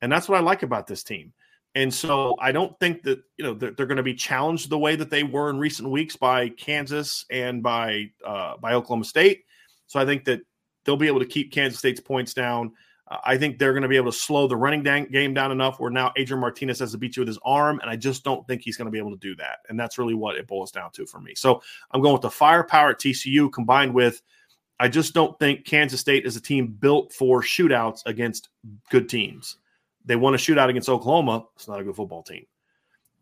And 0.00 0.10
that's 0.10 0.28
what 0.28 0.38
I 0.38 0.42
like 0.42 0.62
about 0.62 0.86
this 0.86 1.02
team. 1.02 1.32
And 1.74 1.92
so 1.92 2.36
I 2.40 2.52
don't 2.52 2.78
think 2.80 3.02
that, 3.02 3.18
you 3.36 3.44
know, 3.44 3.52
they're, 3.52 3.72
they're 3.72 3.86
going 3.86 3.98
to 3.98 4.02
be 4.02 4.14
challenged 4.14 4.70
the 4.70 4.78
way 4.78 4.96
that 4.96 5.10
they 5.10 5.24
were 5.24 5.50
in 5.50 5.58
recent 5.58 5.90
weeks 5.90 6.16
by 6.16 6.48
Kansas 6.48 7.26
and 7.30 7.62
by 7.62 8.12
uh, 8.24 8.56
by 8.56 8.72
Oklahoma 8.72 9.04
State. 9.04 9.44
So 9.86 10.00
I 10.00 10.06
think 10.06 10.24
that 10.24 10.40
they'll 10.84 10.96
be 10.96 11.08
able 11.08 11.20
to 11.20 11.26
keep 11.26 11.52
Kansas 11.52 11.78
State's 11.78 12.00
points 12.00 12.32
down. 12.32 12.72
I 13.08 13.38
think 13.38 13.58
they're 13.58 13.72
going 13.72 13.82
to 13.82 13.88
be 13.88 13.96
able 13.96 14.10
to 14.10 14.18
slow 14.18 14.48
the 14.48 14.56
running 14.56 14.82
game 14.82 15.32
down 15.32 15.52
enough 15.52 15.78
where 15.78 15.90
now 15.90 16.12
Adrian 16.16 16.40
Martinez 16.40 16.80
has 16.80 16.90
to 16.90 16.98
beat 16.98 17.16
you 17.16 17.20
with 17.20 17.28
his 17.28 17.38
arm, 17.44 17.78
and 17.80 17.88
I 17.88 17.94
just 17.94 18.24
don't 18.24 18.44
think 18.48 18.62
he's 18.62 18.76
going 18.76 18.86
to 18.86 18.90
be 18.90 18.98
able 18.98 19.12
to 19.12 19.16
do 19.18 19.36
that. 19.36 19.60
And 19.68 19.78
that's 19.78 19.96
really 19.96 20.14
what 20.14 20.36
it 20.36 20.48
boils 20.48 20.72
down 20.72 20.90
to 20.92 21.06
for 21.06 21.20
me. 21.20 21.34
So 21.36 21.62
I'm 21.92 22.00
going 22.00 22.14
with 22.14 22.22
the 22.22 22.30
firepower 22.30 22.90
at 22.90 22.98
TCU 22.98 23.52
combined 23.52 23.94
with 23.94 24.22
I 24.78 24.88
just 24.88 25.14
don't 25.14 25.38
think 25.38 25.64
Kansas 25.64 26.00
State 26.00 26.26
is 26.26 26.36
a 26.36 26.40
team 26.40 26.66
built 26.66 27.12
for 27.12 27.42
shootouts 27.42 28.04
against 28.06 28.50
good 28.90 29.08
teams. 29.08 29.56
They 30.04 30.16
won 30.16 30.34
a 30.34 30.38
shootout 30.38 30.68
against 30.68 30.88
Oklahoma. 30.88 31.46
It's 31.54 31.68
not 31.68 31.80
a 31.80 31.84
good 31.84 31.96
football 31.96 32.22
team. 32.22 32.44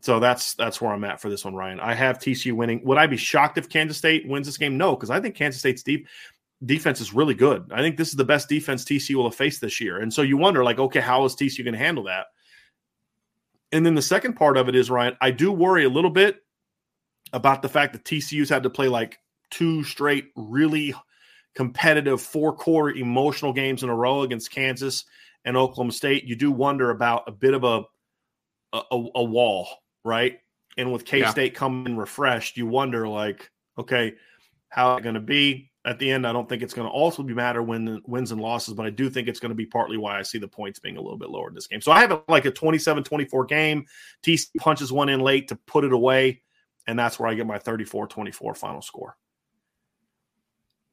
So 0.01 0.19
that's 0.19 0.53
that's 0.53 0.81
where 0.81 0.91
I'm 0.91 1.03
at 1.03 1.19
for 1.19 1.29
this 1.29 1.45
one, 1.45 1.55
Ryan. 1.55 1.79
I 1.79 1.93
have 1.93 2.19
TCU 2.19 2.53
winning. 2.53 2.83
Would 2.83 2.97
I 2.97 3.07
be 3.07 3.17
shocked 3.17 3.57
if 3.57 3.69
Kansas 3.69 3.97
State 3.97 4.27
wins 4.27 4.45
this 4.45 4.57
game? 4.57 4.77
No, 4.77 4.95
because 4.95 5.09
I 5.09 5.19
think 5.19 5.35
Kansas 5.35 5.59
State's 5.59 5.81
deep 5.81 6.07
defense 6.65 7.01
is 7.01 7.13
really 7.13 7.33
good. 7.33 7.71
I 7.71 7.81
think 7.81 7.97
this 7.97 8.09
is 8.09 8.15
the 8.15 8.25
best 8.25 8.49
defense 8.49 8.83
TCU 8.83 9.15
will 9.15 9.25
have 9.25 9.35
faced 9.35 9.61
this 9.61 9.79
year. 9.79 9.99
And 9.99 10.13
so 10.13 10.21
you 10.21 10.37
wonder, 10.37 10.63
like, 10.63 10.79
okay, 10.79 10.99
how 10.99 11.25
is 11.25 11.35
TCU 11.35 11.63
going 11.63 11.73
to 11.73 11.79
handle 11.79 12.05
that? 12.05 12.27
And 13.71 13.85
then 13.85 13.95
the 13.95 14.01
second 14.01 14.33
part 14.33 14.57
of 14.57 14.69
it 14.69 14.75
is, 14.75 14.89
Ryan, 14.89 15.17
I 15.21 15.31
do 15.31 15.51
worry 15.51 15.85
a 15.85 15.89
little 15.89 16.09
bit 16.09 16.37
about 17.33 17.61
the 17.61 17.69
fact 17.69 17.93
that 17.93 18.03
TCU's 18.03 18.49
had 18.49 18.63
to 18.63 18.69
play 18.69 18.87
like 18.87 19.19
two 19.49 19.83
straight 19.83 20.29
really 20.35 20.93
competitive 21.55 22.21
four 22.21 22.53
quarter 22.53 22.95
emotional 22.95 23.53
games 23.53 23.83
in 23.83 23.89
a 23.89 23.95
row 23.95 24.21
against 24.21 24.51
Kansas 24.51 25.05
and 25.45 25.55
Oklahoma 25.55 25.91
State, 25.91 26.25
you 26.25 26.35
do 26.35 26.51
wonder 26.51 26.89
about 26.89 27.23
a 27.27 27.31
bit 27.31 27.53
of 27.53 27.63
a 27.63 27.83
a, 28.73 29.05
a 29.15 29.23
wall, 29.23 29.67
right? 30.03 30.39
And 30.77 30.91
with 30.91 31.05
K 31.05 31.25
State 31.25 31.53
yeah. 31.53 31.59
coming 31.59 31.95
refreshed, 31.95 32.57
you 32.57 32.67
wonder 32.67 33.07
like, 33.07 33.49
okay, 33.77 34.15
how 34.69 34.97
it 34.97 35.03
going 35.03 35.15
to 35.15 35.21
be 35.21 35.71
at 35.85 35.99
the 35.99 36.11
end? 36.11 36.25
I 36.27 36.33
don't 36.33 36.49
think 36.49 36.63
it's 36.63 36.73
going 36.73 36.87
to 36.87 36.91
also 36.91 37.23
be 37.23 37.33
matter 37.33 37.61
when 37.61 38.01
wins 38.05 38.31
and 38.31 38.41
losses, 38.41 38.73
but 38.73 38.85
I 38.85 38.89
do 38.89 39.09
think 39.09 39.27
it's 39.27 39.39
going 39.39 39.49
to 39.49 39.55
be 39.55 39.65
partly 39.65 39.97
why 39.97 40.19
I 40.19 40.21
see 40.23 40.37
the 40.37 40.47
points 40.47 40.79
being 40.79 40.97
a 40.97 41.01
little 41.01 41.17
bit 41.17 41.29
lower 41.29 41.47
in 41.47 41.55
this 41.55 41.67
game. 41.67 41.81
So 41.81 41.91
I 41.91 42.01
have 42.01 42.23
like 42.27 42.45
a 42.45 42.51
27-24 42.51 43.47
game. 43.47 43.85
TC 44.23 44.47
punches 44.57 44.91
one 44.91 45.09
in 45.09 45.19
late 45.19 45.47
to 45.49 45.55
put 45.55 45.83
it 45.83 45.93
away, 45.93 46.41
and 46.87 46.97
that's 46.97 47.19
where 47.19 47.29
I 47.29 47.33
get 47.35 47.47
my 47.47 47.59
34-24 47.59 48.57
final 48.57 48.81
score. 48.81 49.15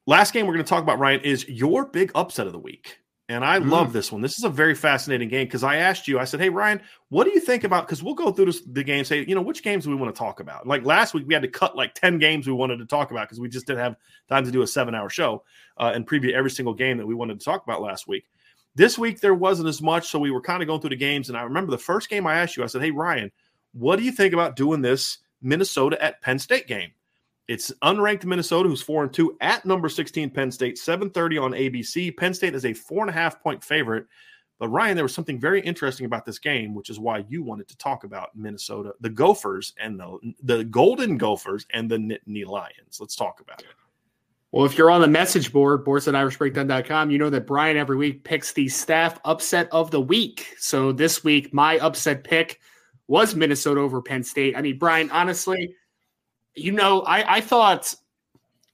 Last 0.05 0.33
game 0.33 0.47
we're 0.47 0.53
going 0.53 0.65
to 0.65 0.69
talk 0.69 0.83
about, 0.83 0.99
Ryan, 0.99 1.21
is 1.21 1.47
your 1.47 1.85
big 1.85 2.11
upset 2.13 2.45
of 2.45 2.53
the 2.53 2.59
week. 2.59 2.99
And 3.29 3.45
I 3.45 3.59
mm. 3.59 3.69
love 3.69 3.93
this 3.93 4.11
one. 4.11 4.21
This 4.21 4.37
is 4.37 4.43
a 4.43 4.49
very 4.49 4.75
fascinating 4.75 5.29
game 5.29 5.47
because 5.47 5.63
I 5.63 5.77
asked 5.77 6.07
you, 6.07 6.19
I 6.19 6.25
said, 6.25 6.41
Hey, 6.41 6.49
Ryan, 6.49 6.81
what 7.09 7.23
do 7.23 7.31
you 7.31 7.39
think 7.39 7.63
about? 7.63 7.87
Because 7.87 8.03
we'll 8.03 8.15
go 8.15 8.31
through 8.31 8.45
this, 8.45 8.61
the 8.61 8.83
game, 8.83 9.05
say, 9.05 9.25
you 9.25 9.33
know, 9.33 9.41
which 9.41 9.63
games 9.63 9.85
do 9.85 9.91
we 9.91 9.95
want 9.95 10.13
to 10.13 10.19
talk 10.19 10.41
about? 10.41 10.67
Like 10.67 10.83
last 10.83 11.13
week, 11.13 11.25
we 11.25 11.33
had 11.33 11.43
to 11.43 11.47
cut 11.47 11.75
like 11.75 11.93
10 11.93 12.19
games 12.19 12.47
we 12.47 12.53
wanted 12.53 12.79
to 12.79 12.85
talk 12.85 13.11
about 13.11 13.27
because 13.27 13.39
we 13.39 13.47
just 13.47 13.65
didn't 13.65 13.79
have 13.79 13.95
time 14.27 14.43
to 14.43 14.51
do 14.51 14.61
a 14.61 14.67
seven 14.67 14.93
hour 14.93 15.09
show 15.09 15.43
uh, 15.77 15.91
and 15.95 16.05
preview 16.05 16.33
every 16.33 16.51
single 16.51 16.73
game 16.73 16.97
that 16.97 17.07
we 17.07 17.15
wanted 17.15 17.39
to 17.39 17.45
talk 17.45 17.63
about 17.63 17.81
last 17.81 18.07
week. 18.07 18.25
This 18.75 18.97
week, 18.97 19.21
there 19.21 19.35
wasn't 19.35 19.69
as 19.69 19.81
much. 19.81 20.09
So 20.09 20.19
we 20.19 20.31
were 20.31 20.41
kind 20.41 20.61
of 20.61 20.67
going 20.67 20.81
through 20.81 20.89
the 20.89 20.95
games. 20.97 21.29
And 21.29 21.37
I 21.37 21.43
remember 21.43 21.71
the 21.71 21.77
first 21.77 22.09
game 22.09 22.27
I 22.27 22.35
asked 22.35 22.57
you, 22.57 22.63
I 22.63 22.67
said, 22.67 22.81
Hey, 22.81 22.91
Ryan, 22.91 23.31
what 23.71 23.97
do 23.97 24.03
you 24.03 24.11
think 24.11 24.33
about 24.33 24.57
doing 24.57 24.81
this 24.81 25.19
Minnesota 25.41 26.01
at 26.03 26.21
Penn 26.21 26.39
State 26.39 26.67
game? 26.67 26.91
It's 27.47 27.71
unranked 27.83 28.25
Minnesota, 28.25 28.69
who's 28.69 28.81
four 28.81 29.03
and 29.03 29.13
two 29.13 29.37
at 29.41 29.65
number 29.65 29.89
16 29.89 30.29
Penn 30.29 30.51
State, 30.51 30.77
7:30 30.77 31.41
on 31.41 31.51
ABC. 31.51 32.15
Penn 32.15 32.33
State 32.33 32.55
is 32.55 32.65
a 32.65 32.73
four 32.73 33.01
and 33.01 33.09
a 33.09 33.13
half 33.13 33.41
point 33.41 33.63
favorite. 33.63 34.05
But 34.59 34.69
Ryan, 34.69 34.95
there 34.95 35.03
was 35.03 35.13
something 35.13 35.39
very 35.39 35.59
interesting 35.61 36.05
about 36.05 36.25
this 36.25 36.39
game, 36.39 36.73
which 36.73 36.89
is 36.89 36.99
why 36.99 37.25
you 37.27 37.43
wanted 37.43 37.67
to 37.67 37.77
talk 37.77 38.05
about 38.05 38.35
Minnesota, 38.35 38.93
the 39.01 39.09
Gophers 39.09 39.73
and 39.77 39.99
the 39.99 40.33
the 40.41 40.63
Golden 40.63 41.17
Gophers 41.17 41.65
and 41.73 41.89
the 41.89 41.97
Nittany 41.97 42.45
Lions. 42.45 42.97
Let's 42.99 43.15
talk 43.15 43.41
about 43.41 43.61
it. 43.61 43.67
Well, 44.53 44.65
if 44.65 44.77
you're 44.77 44.91
on 44.91 45.01
the 45.01 45.07
message 45.07 45.51
board, 45.51 45.83
boards 45.83 46.07
at 46.07 46.13
irishbreakdown.com, 46.13 47.09
you 47.09 47.17
know 47.17 47.31
that 47.31 47.47
Brian 47.47 47.75
every 47.75 47.97
week 47.97 48.23
picks 48.23 48.53
the 48.53 48.69
staff 48.69 49.19
upset 49.25 49.67
of 49.71 49.89
the 49.89 49.99
week. 49.99 50.53
So 50.59 50.91
this 50.91 51.23
week, 51.23 51.51
my 51.53 51.79
upset 51.79 52.23
pick 52.23 52.61
was 53.07 53.35
Minnesota 53.35 53.81
over 53.81 53.99
Penn 53.99 54.23
State. 54.23 54.55
I 54.55 54.61
mean, 54.61 54.77
Brian, 54.77 55.09
honestly, 55.09 55.75
you 56.55 56.71
know, 56.71 57.01
I, 57.01 57.37
I 57.37 57.41
thought 57.41 57.93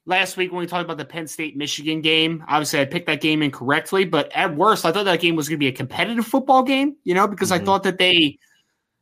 last 0.06 0.38
week 0.38 0.52
when 0.52 0.60
we 0.60 0.68
talked 0.68 0.86
about 0.86 0.98
the 0.98 1.06
Penn 1.06 1.28
State 1.28 1.56
Michigan 1.56 2.02
game, 2.02 2.44
obviously 2.48 2.80
I 2.80 2.86
picked 2.86 3.08
that 3.08 3.22
game 3.22 3.42
incorrectly, 3.42 4.06
but 4.06 4.32
at 4.36 4.56
worst, 4.56 4.86
I 4.86 4.92
thought 4.92 5.06
that 5.06 5.22
game 5.22 5.36
was 5.36 5.48
going 5.48 5.58
to 5.58 5.64
be 5.64 5.68
a 5.68 5.72
competitive 5.72 6.26
football 6.26 6.64
game, 6.64 6.96
you 7.04 7.14
know, 7.14 7.28
because 7.28 7.52
mm-hmm. 7.52 7.62
I 7.62 7.66
thought 7.66 7.84
that 7.84 7.98
they 7.98 8.40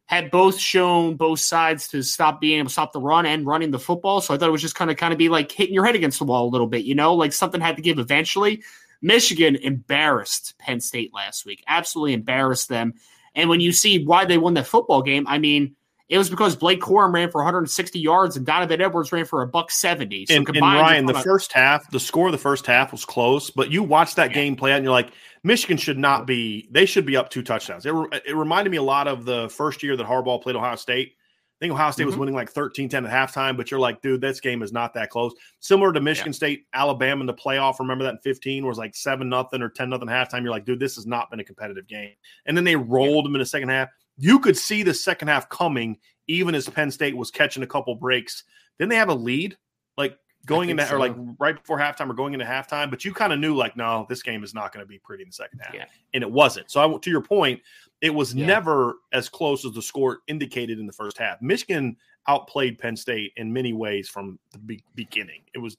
had 0.05 0.31
both 0.31 0.57
shown 0.57 1.15
both 1.15 1.39
sides 1.39 1.89
to 1.89 2.01
stop 2.01 2.39
being 2.39 2.59
able 2.59 2.67
to 2.67 2.73
stop 2.73 2.93
the 2.93 3.01
run 3.01 3.25
and 3.25 3.45
running 3.45 3.71
the 3.71 3.79
football. 3.79 4.21
So 4.21 4.33
I 4.33 4.37
thought 4.37 4.47
it 4.47 4.53
was 4.53 4.61
just 4.61 4.75
kind 4.75 4.89
of 4.89 4.97
kind 4.97 5.11
of 5.11 5.19
be 5.19 5.29
like 5.29 5.51
hitting 5.51 5.73
your 5.73 5.85
head 5.85 5.95
against 5.95 6.19
the 6.19 6.25
wall 6.25 6.47
a 6.47 6.49
little 6.49 6.67
bit, 6.67 6.85
you 6.85 6.95
know, 6.95 7.13
like 7.13 7.33
something 7.33 7.59
had 7.59 7.75
to 7.75 7.81
give 7.81 7.99
eventually. 7.99 8.63
Michigan 9.01 9.55
embarrassed 9.57 10.57
Penn 10.57 10.79
State 10.79 11.13
last 11.13 11.45
week, 11.45 11.63
absolutely 11.67 12.13
embarrassed 12.13 12.69
them. 12.69 12.93
And 13.35 13.49
when 13.49 13.59
you 13.59 13.71
see 13.71 14.03
why 14.03 14.25
they 14.25 14.37
won 14.37 14.55
that 14.55 14.65
football 14.65 15.01
game, 15.01 15.27
I 15.27 15.37
mean, 15.37 15.75
it 16.09 16.17
was 16.17 16.29
because 16.29 16.55
Blake 16.55 16.79
Corum 16.79 17.13
ran 17.13 17.29
for 17.29 17.39
160 17.39 17.99
yards 17.99 18.37
and 18.37 18.45
Donovan 18.45 18.81
Edwards 18.81 19.11
ran 19.11 19.25
for 19.25 19.41
a 19.41 19.47
buck 19.47 19.71
70. 19.71 20.27
So 20.27 20.35
and, 20.35 20.47
and 20.47 20.61
Ryan, 20.61 21.05
the 21.05 21.13
first 21.13 21.51
half, 21.51 21.89
the 21.91 21.99
score 21.99 22.27
of 22.27 22.31
the 22.31 22.37
first 22.37 22.65
half 22.65 22.93
was 22.93 23.03
close, 23.03 23.49
but 23.49 23.71
you 23.71 23.83
watch 23.83 24.15
that 24.15 24.29
yeah. 24.29 24.35
game 24.35 24.55
play 24.55 24.71
out 24.71 24.77
and 24.77 24.85
you're 24.85 24.93
like, 24.93 25.11
Michigan 25.43 25.77
should 25.77 25.97
not 25.97 26.25
be, 26.25 26.67
they 26.71 26.85
should 26.85 27.05
be 27.05 27.17
up 27.17 27.29
two 27.29 27.43
touchdowns. 27.43 27.85
It, 27.85 27.93
it 28.25 28.35
reminded 28.35 28.69
me 28.69 28.77
a 28.77 28.83
lot 28.83 29.07
of 29.07 29.25
the 29.25 29.49
first 29.49 29.83
year 29.83 29.97
that 29.97 30.07
Harbaugh 30.07 30.41
played 30.41 30.55
Ohio 30.55 30.75
State. 30.75 31.13
I 31.57 31.59
think 31.59 31.73
Ohio 31.73 31.91
State 31.91 32.03
mm-hmm. 32.03 32.09
was 32.09 32.17
winning 32.17 32.35
like 32.35 32.51
13 32.51 32.87
10 32.87 33.05
at 33.05 33.11
halftime, 33.11 33.57
but 33.57 33.71
you're 33.71 33.79
like, 33.79 34.01
dude, 34.01 34.21
this 34.21 34.39
game 34.39 34.61
is 34.61 34.71
not 34.71 34.93
that 34.93 35.09
close. 35.09 35.33
Similar 35.59 35.91
to 35.91 35.99
Michigan 35.99 36.31
yeah. 36.31 36.37
State, 36.37 36.65
Alabama 36.73 37.21
in 37.21 37.25
the 37.25 37.33
playoff. 37.33 37.79
Remember 37.79 38.03
that 38.03 38.11
in 38.11 38.19
15 38.19 38.65
was 38.65 38.77
like 38.77 38.95
7 38.95 39.27
nothing 39.27 39.61
or 39.61 39.69
10 39.69 39.89
nothing 39.89 40.07
halftime. 40.07 40.43
You're 40.43 40.51
like, 40.51 40.65
dude, 40.65 40.79
this 40.79 40.95
has 40.95 41.07
not 41.07 41.31
been 41.31 41.39
a 41.39 41.43
competitive 41.43 41.87
game. 41.87 42.13
And 42.45 42.55
then 42.55 42.63
they 42.63 42.75
rolled 42.75 43.15
yeah. 43.15 43.21
them 43.23 43.35
in 43.35 43.39
the 43.39 43.45
second 43.45 43.69
half. 43.69 43.89
You 44.17 44.39
could 44.39 44.57
see 44.57 44.83
the 44.83 44.93
second 44.93 45.27
half 45.27 45.49
coming 45.49 45.97
even 46.27 46.55
as 46.55 46.67
Penn 46.67 46.91
State 46.91 47.15
was 47.15 47.31
catching 47.31 47.63
a 47.63 47.67
couple 47.67 47.95
breaks. 47.95 48.43
Then 48.77 48.89
they 48.89 48.95
have 48.95 49.09
a 49.09 49.15
lead, 49.15 49.57
like 49.97 50.17
going 50.45 50.69
into 50.69 50.85
so. 50.85 50.95
or 50.95 50.99
like 50.99 51.15
right 51.39 51.55
before 51.55 51.79
halftime 51.79 52.09
or 52.09 52.13
going 52.13 52.33
into 52.33 52.45
halftime. 52.45 52.89
But 52.89 53.05
you 53.05 53.13
kind 53.13 53.33
of 53.33 53.39
knew 53.39 53.55
like, 53.55 53.75
no, 53.75 54.05
this 54.09 54.21
game 54.21 54.43
is 54.43 54.53
not 54.53 54.73
going 54.73 54.85
to 54.85 54.87
be 54.87 54.99
pretty 54.99 55.23
in 55.23 55.29
the 55.29 55.33
second 55.33 55.59
half, 55.59 55.73
yeah. 55.73 55.85
and 56.13 56.23
it 56.23 56.31
wasn't. 56.31 56.69
So 56.69 56.81
I, 56.81 56.97
to 56.97 57.09
your 57.09 57.21
point, 57.21 57.61
it 58.01 58.13
was 58.13 58.33
yeah. 58.33 58.45
never 58.45 58.95
as 59.13 59.29
close 59.29 59.65
as 59.65 59.71
the 59.71 59.81
score 59.81 60.19
indicated 60.27 60.79
in 60.79 60.85
the 60.85 60.93
first 60.93 61.17
half. 61.17 61.41
Michigan 61.41 61.95
outplayed 62.27 62.77
Penn 62.77 62.95
State 62.95 63.31
in 63.37 63.51
many 63.51 63.73
ways 63.73 64.09
from 64.09 64.37
the 64.51 64.59
be- 64.59 64.83
beginning. 64.95 65.41
It 65.53 65.59
was 65.59 65.77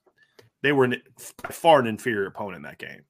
they 0.62 0.72
were 0.72 0.84
an, 0.84 1.00
far 1.50 1.78
an 1.78 1.86
inferior 1.86 2.26
opponent 2.26 2.56
in 2.56 2.62
that 2.62 2.78
game. 2.78 3.02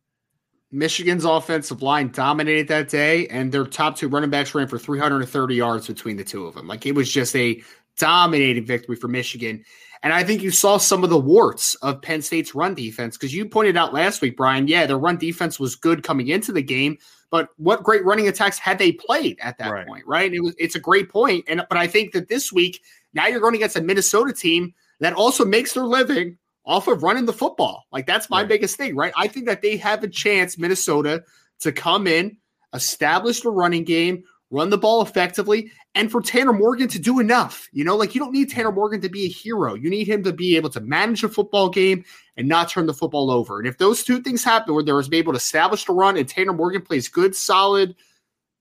Michigan's 0.70 1.24
offensive 1.24 1.82
line 1.82 2.10
dominated 2.10 2.68
that 2.68 2.88
day, 2.88 3.26
and 3.28 3.50
their 3.50 3.64
top 3.64 3.96
two 3.96 4.08
running 4.08 4.30
backs 4.30 4.54
ran 4.54 4.68
for 4.68 4.78
330 4.78 5.54
yards 5.54 5.86
between 5.86 6.16
the 6.16 6.24
two 6.24 6.46
of 6.46 6.54
them. 6.54 6.66
Like 6.66 6.84
it 6.84 6.94
was 6.94 7.10
just 7.10 7.34
a 7.36 7.62
dominating 7.96 8.64
victory 8.64 8.96
for 8.96 9.08
Michigan. 9.08 9.64
And 10.02 10.12
I 10.12 10.22
think 10.22 10.42
you 10.42 10.50
saw 10.50 10.76
some 10.76 11.02
of 11.02 11.10
the 11.10 11.18
warts 11.18 11.74
of 11.76 12.00
Penn 12.02 12.22
State's 12.22 12.54
run 12.54 12.74
defense 12.74 13.16
because 13.16 13.34
you 13.34 13.46
pointed 13.46 13.76
out 13.76 13.92
last 13.92 14.20
week, 14.20 14.36
Brian. 14.36 14.68
Yeah, 14.68 14.86
their 14.86 14.98
run 14.98 15.16
defense 15.16 15.58
was 15.58 15.74
good 15.74 16.04
coming 16.04 16.28
into 16.28 16.52
the 16.52 16.62
game, 16.62 16.98
but 17.30 17.48
what 17.56 17.82
great 17.82 18.04
running 18.04 18.28
attacks 18.28 18.58
had 18.58 18.78
they 18.78 18.92
played 18.92 19.38
at 19.40 19.58
that 19.58 19.72
right. 19.72 19.86
point, 19.86 20.06
right? 20.06 20.32
It 20.32 20.40
was 20.40 20.54
it's 20.58 20.76
a 20.76 20.80
great 20.80 21.08
point, 21.08 21.46
and 21.48 21.64
but 21.68 21.78
I 21.78 21.86
think 21.86 22.12
that 22.12 22.28
this 22.28 22.52
week 22.52 22.82
now 23.12 23.26
you're 23.26 23.40
going 23.40 23.56
against 23.56 23.76
a 23.76 23.82
Minnesota 23.82 24.32
team 24.32 24.72
that 25.00 25.14
also 25.14 25.44
makes 25.44 25.72
their 25.72 25.84
living 25.84 26.38
off 26.68 26.86
of 26.86 27.02
running 27.02 27.24
the 27.24 27.32
football. 27.32 27.86
Like 27.90 28.06
that's 28.06 28.28
my 28.28 28.42
right. 28.42 28.48
biggest 28.48 28.76
thing, 28.76 28.94
right? 28.94 29.12
I 29.16 29.26
think 29.26 29.46
that 29.46 29.62
they 29.62 29.78
have 29.78 30.04
a 30.04 30.08
chance, 30.08 30.58
Minnesota, 30.58 31.24
to 31.60 31.72
come 31.72 32.06
in, 32.06 32.36
establish 32.74 33.40
the 33.40 33.50
running 33.50 33.84
game, 33.84 34.22
run 34.50 34.68
the 34.68 34.76
ball 34.76 35.00
effectively, 35.00 35.72
and 35.94 36.12
for 36.12 36.20
Tanner 36.20 36.52
Morgan 36.52 36.86
to 36.88 36.98
do 36.98 37.20
enough. 37.20 37.68
You 37.72 37.84
know, 37.84 37.96
like 37.96 38.14
you 38.14 38.20
don't 38.20 38.32
need 38.32 38.50
Tanner 38.50 38.70
Morgan 38.70 39.00
to 39.00 39.08
be 39.08 39.24
a 39.24 39.28
hero. 39.28 39.74
You 39.74 39.88
need 39.88 40.06
him 40.06 40.22
to 40.24 40.32
be 40.32 40.56
able 40.56 40.68
to 40.70 40.80
manage 40.80 41.24
a 41.24 41.30
football 41.30 41.70
game 41.70 42.04
and 42.36 42.46
not 42.46 42.68
turn 42.68 42.84
the 42.84 42.94
football 42.94 43.30
over. 43.30 43.58
And 43.58 43.66
if 43.66 43.78
those 43.78 44.04
two 44.04 44.20
things 44.20 44.44
happen 44.44 44.74
where 44.74 44.84
there 44.84 45.00
is 45.00 45.08
able 45.10 45.32
to 45.32 45.38
establish 45.38 45.86
the 45.86 45.94
run 45.94 46.18
and 46.18 46.28
Tanner 46.28 46.52
Morgan 46.52 46.82
plays 46.82 47.08
good, 47.08 47.34
solid, 47.34 47.96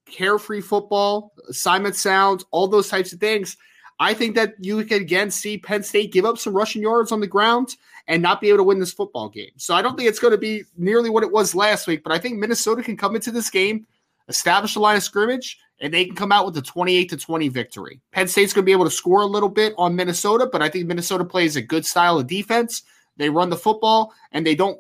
carefree 0.06 0.62
football, 0.62 1.34
assignment 1.50 1.96
sounds, 1.96 2.46
all 2.52 2.70
those 2.70 2.88
types 2.88 3.12
of 3.12 3.20
things, 3.20 3.58
I 4.00 4.14
think 4.14 4.36
that 4.36 4.54
you 4.60 4.84
could 4.86 5.02
again 5.02 5.30
see 5.30 5.58
Penn 5.58 5.84
State 5.84 6.14
give 6.14 6.24
up 6.24 6.38
some 6.38 6.56
rushing 6.56 6.82
yards 6.82 7.12
on 7.12 7.20
the 7.20 7.28
ground 7.28 7.76
and 8.08 8.22
not 8.22 8.42
be 8.42 8.50
able 8.50 8.58
to 8.58 8.64
win 8.64 8.80
this 8.80 8.94
football 8.94 9.30
game. 9.30 9.52
So 9.58 9.76
I 9.76 9.82
don't 9.82 9.98
think 9.98 10.10
it's 10.10 10.20
going 10.20 10.32
to 10.32 10.38
be 10.38 10.64
nearly 10.78 11.10
what 11.10 11.24
it 11.24 11.32
was 11.32 11.54
last 11.54 11.88
week, 11.88 12.04
but 12.04 12.12
I 12.12 12.20
think 12.20 12.38
Minnesota 12.38 12.82
can 12.82 12.98
come 12.98 13.16
into 13.16 13.32
this 13.32 13.50
game, 13.50 13.86
establish 14.30 14.76
a 14.76 14.80
line 14.80 14.98
of 14.98 15.04
scrimmage, 15.04 15.58
and 15.80 15.94
they 15.94 16.06
can 16.06 16.16
come 16.16 16.32
out 16.32 16.46
with 16.46 16.58
a 16.58 16.62
28 16.62 17.10
to 17.10 17.18
20 17.18 17.50
victory. 17.50 18.02
Penn 18.12 18.28
State's 18.28 18.54
going 18.54 18.64
to 18.64 18.66
be 18.66 18.72
able 18.72 18.86
to 18.86 18.92
score 18.92 19.22
a 19.22 19.26
little 19.26 19.50
bit 19.50 19.74
on 19.78 19.96
Minnesota, 19.96 20.48
but 20.52 20.62
I 20.62 20.70
think 20.70 20.88
Minnesota 20.88 21.26
plays 21.26 21.56
a 21.56 21.62
good 21.62 21.86
style 21.86 22.18
of 22.18 22.28
defense. 22.28 22.84
They 23.18 23.30
run 23.30 23.50
the 23.50 23.58
football 23.58 24.14
and 24.32 24.46
they 24.46 24.56
don't 24.56 24.80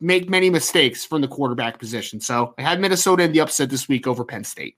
make 0.00 0.28
many 0.28 0.50
mistakes 0.50 1.04
from 1.04 1.20
the 1.22 1.28
quarterback 1.28 1.78
position. 1.78 2.20
So 2.20 2.54
I 2.58 2.62
had 2.62 2.80
Minnesota 2.80 3.22
in 3.22 3.32
the 3.32 3.40
upset 3.40 3.70
this 3.70 3.88
week 3.88 4.06
over 4.06 4.24
Penn 4.24 4.44
State. 4.44 4.76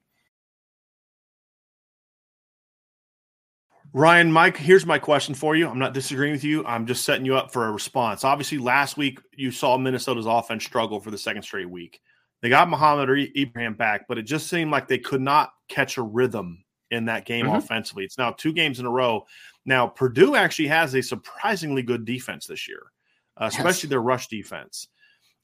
Ryan, 3.92 4.30
Mike, 4.30 4.56
here's 4.56 4.84
my 4.84 4.98
question 4.98 5.34
for 5.34 5.56
you. 5.56 5.68
I'm 5.68 5.78
not 5.78 5.94
disagreeing 5.94 6.32
with 6.32 6.44
you. 6.44 6.64
I'm 6.66 6.86
just 6.86 7.04
setting 7.04 7.24
you 7.24 7.36
up 7.36 7.52
for 7.52 7.66
a 7.66 7.72
response. 7.72 8.24
Obviously, 8.24 8.58
last 8.58 8.96
week 8.96 9.20
you 9.34 9.50
saw 9.50 9.78
Minnesota's 9.78 10.26
offense 10.26 10.64
struggle 10.64 11.00
for 11.00 11.10
the 11.10 11.18
second 11.18 11.42
straight 11.42 11.70
week. 11.70 12.00
They 12.42 12.48
got 12.48 12.68
Mohamed 12.68 13.08
or 13.08 13.16
Ibrahim 13.16 13.74
back, 13.74 14.06
but 14.06 14.18
it 14.18 14.22
just 14.22 14.48
seemed 14.48 14.70
like 14.70 14.86
they 14.86 14.98
could 14.98 15.22
not 15.22 15.52
catch 15.68 15.96
a 15.96 16.02
rhythm 16.02 16.64
in 16.90 17.06
that 17.06 17.24
game 17.24 17.46
mm-hmm. 17.46 17.56
offensively. 17.56 18.04
It's 18.04 18.18
now 18.18 18.32
two 18.32 18.52
games 18.52 18.78
in 18.78 18.86
a 18.86 18.90
row. 18.90 19.26
Now, 19.64 19.86
Purdue 19.86 20.36
actually 20.36 20.68
has 20.68 20.94
a 20.94 21.02
surprisingly 21.02 21.82
good 21.82 22.04
defense 22.04 22.46
this 22.46 22.68
year, 22.68 22.92
uh, 23.36 23.46
especially 23.46 23.86
yes. 23.86 23.90
their 23.90 24.02
rush 24.02 24.28
defense. 24.28 24.88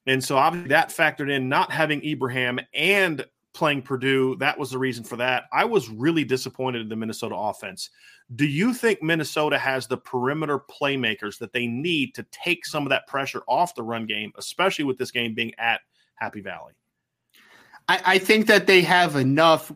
And 0.07 0.22
so 0.22 0.36
obviously 0.36 0.68
that 0.68 0.90
factored 0.90 1.30
in 1.30 1.49
not 1.49 1.70
having 1.70 2.05
Ibrahim 2.05 2.61
and 2.74 3.24
playing 3.55 3.82
Purdue. 3.82 4.36
That 4.36 4.59
was 4.59 4.70
the 4.70 4.78
reason 4.78 5.05
for 5.05 5.16
that. 5.16 5.44
I 5.53 5.64
was 5.64 5.88
really 5.88 6.24
disappointed 6.24 6.82
in 6.82 6.88
the 6.88 6.96
Minnesota 6.96 7.34
offense. 7.34 7.90
Do 8.34 8.46
you 8.46 8.72
think 8.72 9.03
Minnesota 9.03 9.59
has 9.59 9.86
the 9.86 9.96
perimeter 9.96 10.59
playmakers 10.59 11.38
that 11.38 11.53
they 11.53 11.66
need 11.66 12.14
to 12.14 12.24
take 12.30 12.64
some 12.64 12.84
of 12.84 12.90
that 12.90 13.07
pressure 13.07 13.42
off 13.46 13.74
the 13.74 13.82
run 13.82 14.07
game, 14.07 14.32
especially 14.36 14.84
with 14.84 14.98
this 14.98 15.11
game 15.11 15.34
being 15.34 15.53
at 15.59 15.80
Happy 16.14 16.40
Valley? 16.40 16.72
I, 17.88 18.00
I 18.05 18.18
think 18.18 18.46
that 18.46 18.66
they 18.66 18.80
have 18.82 19.16
enough 19.16 19.72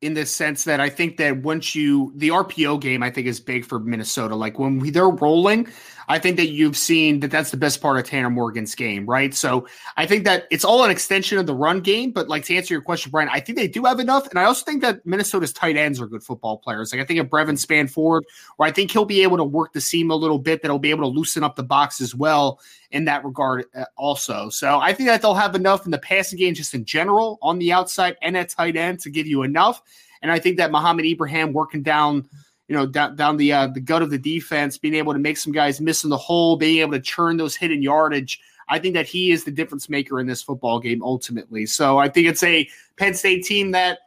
in 0.00 0.14
the 0.14 0.24
sense 0.24 0.64
that 0.64 0.80
I 0.80 0.88
think 0.88 1.16
that 1.16 1.38
once 1.38 1.74
you 1.74 2.12
the 2.16 2.28
RPO 2.28 2.80
game, 2.80 3.02
I 3.02 3.10
think 3.10 3.26
is 3.26 3.40
big 3.40 3.64
for 3.64 3.80
Minnesota. 3.80 4.36
Like 4.36 4.58
when 4.58 4.78
we, 4.78 4.90
they're 4.90 5.08
rolling, 5.08 5.68
I 6.08 6.18
think 6.18 6.38
that 6.38 6.48
you've 6.48 6.76
seen 6.76 7.20
that 7.20 7.30
that's 7.30 7.50
the 7.50 7.56
best 7.56 7.82
part 7.82 7.98
of 7.98 8.04
Tanner 8.04 8.30
Morgan's 8.30 8.74
game, 8.74 9.04
right? 9.04 9.34
So 9.34 9.66
I 9.96 10.06
think 10.06 10.24
that 10.24 10.46
it's 10.50 10.64
all 10.64 10.82
an 10.82 10.90
extension 10.90 11.36
of 11.36 11.46
the 11.46 11.54
run 11.54 11.80
game. 11.80 12.12
But 12.12 12.28
like 12.28 12.44
to 12.46 12.56
answer 12.56 12.72
your 12.72 12.80
question, 12.80 13.10
Brian, 13.10 13.28
I 13.30 13.40
think 13.40 13.58
they 13.58 13.68
do 13.68 13.84
have 13.84 14.00
enough, 14.00 14.28
and 14.28 14.38
I 14.38 14.44
also 14.44 14.64
think 14.64 14.80
that 14.82 15.04
Minnesota's 15.04 15.52
tight 15.52 15.76
ends 15.76 16.00
are 16.00 16.06
good 16.06 16.22
football 16.22 16.56
players. 16.56 16.92
Like 16.92 17.02
I 17.02 17.04
think 17.04 17.20
of 17.20 17.28
Brevyn 17.28 17.56
Spann-Ford, 17.56 18.24
where 18.56 18.68
I 18.68 18.72
think 18.72 18.90
he'll 18.90 19.04
be 19.04 19.22
able 19.22 19.36
to 19.36 19.44
work 19.44 19.72
the 19.72 19.80
seam 19.80 20.10
a 20.10 20.16
little 20.16 20.38
bit, 20.38 20.62
that'll 20.62 20.78
be 20.78 20.90
able 20.90 21.04
to 21.04 21.18
loosen 21.18 21.44
up 21.44 21.56
the 21.56 21.62
box 21.62 22.00
as 22.00 22.14
well 22.14 22.60
in 22.90 23.04
that 23.04 23.24
regard, 23.24 23.66
uh, 23.76 23.84
also. 23.96 24.48
So 24.48 24.80
I 24.80 24.94
think 24.94 25.08
that 25.08 25.20
they'll 25.20 25.34
have 25.34 25.54
enough 25.54 25.84
in 25.84 25.90
the 25.90 25.98
passing 25.98 26.38
game, 26.38 26.54
just 26.54 26.72
in 26.72 26.84
general, 26.86 27.38
on 27.42 27.58
the 27.58 27.72
outside 27.72 28.16
and 28.22 28.36
at 28.36 28.48
tight 28.48 28.76
end 28.76 29.00
to 29.00 29.10
give 29.10 29.26
you 29.26 29.42
enough. 29.42 29.82
And 30.22 30.32
I 30.32 30.38
think 30.38 30.56
that 30.56 30.70
Mohamed 30.72 31.06
Ibrahim 31.06 31.52
working 31.52 31.82
down, 31.82 32.28
you 32.68 32.76
know, 32.76 32.86
down, 32.86 33.16
down 33.16 33.36
the 33.38 33.52
uh, 33.52 33.66
the 33.66 33.80
gut 33.80 34.02
of 34.02 34.10
the 34.10 34.18
defense, 34.18 34.78
being 34.78 34.94
able 34.94 35.14
to 35.14 35.18
make 35.18 35.38
some 35.38 35.52
guys 35.52 35.80
miss 35.80 36.04
in 36.04 36.10
the 36.10 36.16
hole, 36.16 36.56
being 36.56 36.80
able 36.80 36.92
to 36.92 37.00
churn 37.00 37.36
those 37.36 37.56
hidden 37.56 37.82
yardage. 37.82 38.40
I 38.68 38.78
think 38.78 38.94
that 38.94 39.06
he 39.06 39.32
is 39.32 39.44
the 39.44 39.50
difference 39.50 39.88
maker 39.88 40.20
in 40.20 40.26
this 40.26 40.42
football 40.42 40.78
game 40.78 41.02
ultimately. 41.02 41.64
So 41.64 41.98
I 41.98 42.08
think 42.08 42.28
it's 42.28 42.42
a 42.42 42.68
Penn 42.96 43.14
State 43.14 43.44
team 43.44 43.70
that 43.70 44.00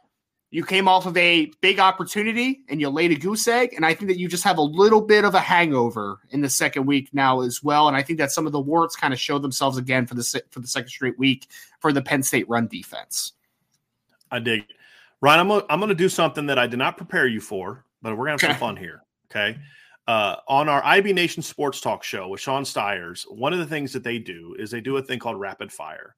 you 0.52 0.64
came 0.64 0.86
off 0.86 1.06
of 1.06 1.16
a 1.16 1.50
big 1.62 1.80
opportunity 1.80 2.60
and 2.68 2.80
you 2.80 2.88
laid 2.90 3.10
a 3.10 3.16
goose 3.16 3.48
egg. 3.48 3.72
And 3.74 3.84
I 3.84 3.94
think 3.94 4.08
that 4.08 4.18
you 4.18 4.28
just 4.28 4.44
have 4.44 4.58
a 4.58 4.62
little 4.62 5.00
bit 5.00 5.24
of 5.24 5.34
a 5.34 5.40
hangover 5.40 6.20
in 6.30 6.42
the 6.42 6.50
second 6.50 6.86
week 6.86 7.08
now 7.12 7.40
as 7.40 7.62
well. 7.62 7.88
And 7.88 7.96
I 7.96 8.02
think 8.02 8.18
that 8.18 8.30
some 8.30 8.46
of 8.46 8.52
the 8.52 8.60
warts 8.60 8.94
kind 8.94 9.12
of 9.12 9.18
show 9.18 9.38
themselves 9.38 9.78
again 9.78 10.06
for 10.06 10.14
the 10.14 10.42
for 10.50 10.60
the 10.60 10.68
second 10.68 10.90
straight 10.90 11.18
week 11.18 11.48
for 11.80 11.92
the 11.92 12.02
Penn 12.02 12.22
State 12.22 12.48
run 12.48 12.68
defense. 12.68 13.32
I 14.30 14.38
dig. 14.38 14.66
Ryan, 15.22 15.50
I'm 15.50 15.62
I'm 15.70 15.80
going 15.80 15.88
to 15.88 15.94
do 15.94 16.08
something 16.08 16.46
that 16.46 16.58
I 16.58 16.66
did 16.66 16.78
not 16.78 16.96
prepare 16.98 17.26
you 17.26 17.40
for, 17.40 17.84
but 18.02 18.16
we're 18.16 18.26
going 18.26 18.38
to 18.38 18.46
have 18.46 18.56
some 18.56 18.60
fun 18.60 18.76
here. 18.76 19.02
Okay. 19.30 19.58
Uh, 20.08 20.36
on 20.48 20.68
our 20.68 20.84
IB 20.84 21.12
Nation 21.12 21.42
Sports 21.42 21.80
Talk 21.80 22.02
show 22.02 22.28
with 22.28 22.40
Sean 22.40 22.64
Stiers, 22.64 23.24
one 23.30 23.52
of 23.52 23.60
the 23.60 23.66
things 23.66 23.92
that 23.92 24.02
they 24.02 24.18
do 24.18 24.56
is 24.58 24.70
they 24.70 24.80
do 24.80 24.96
a 24.96 25.02
thing 25.02 25.18
called 25.18 25.38
rapid 25.38 25.72
fire. 25.72 26.16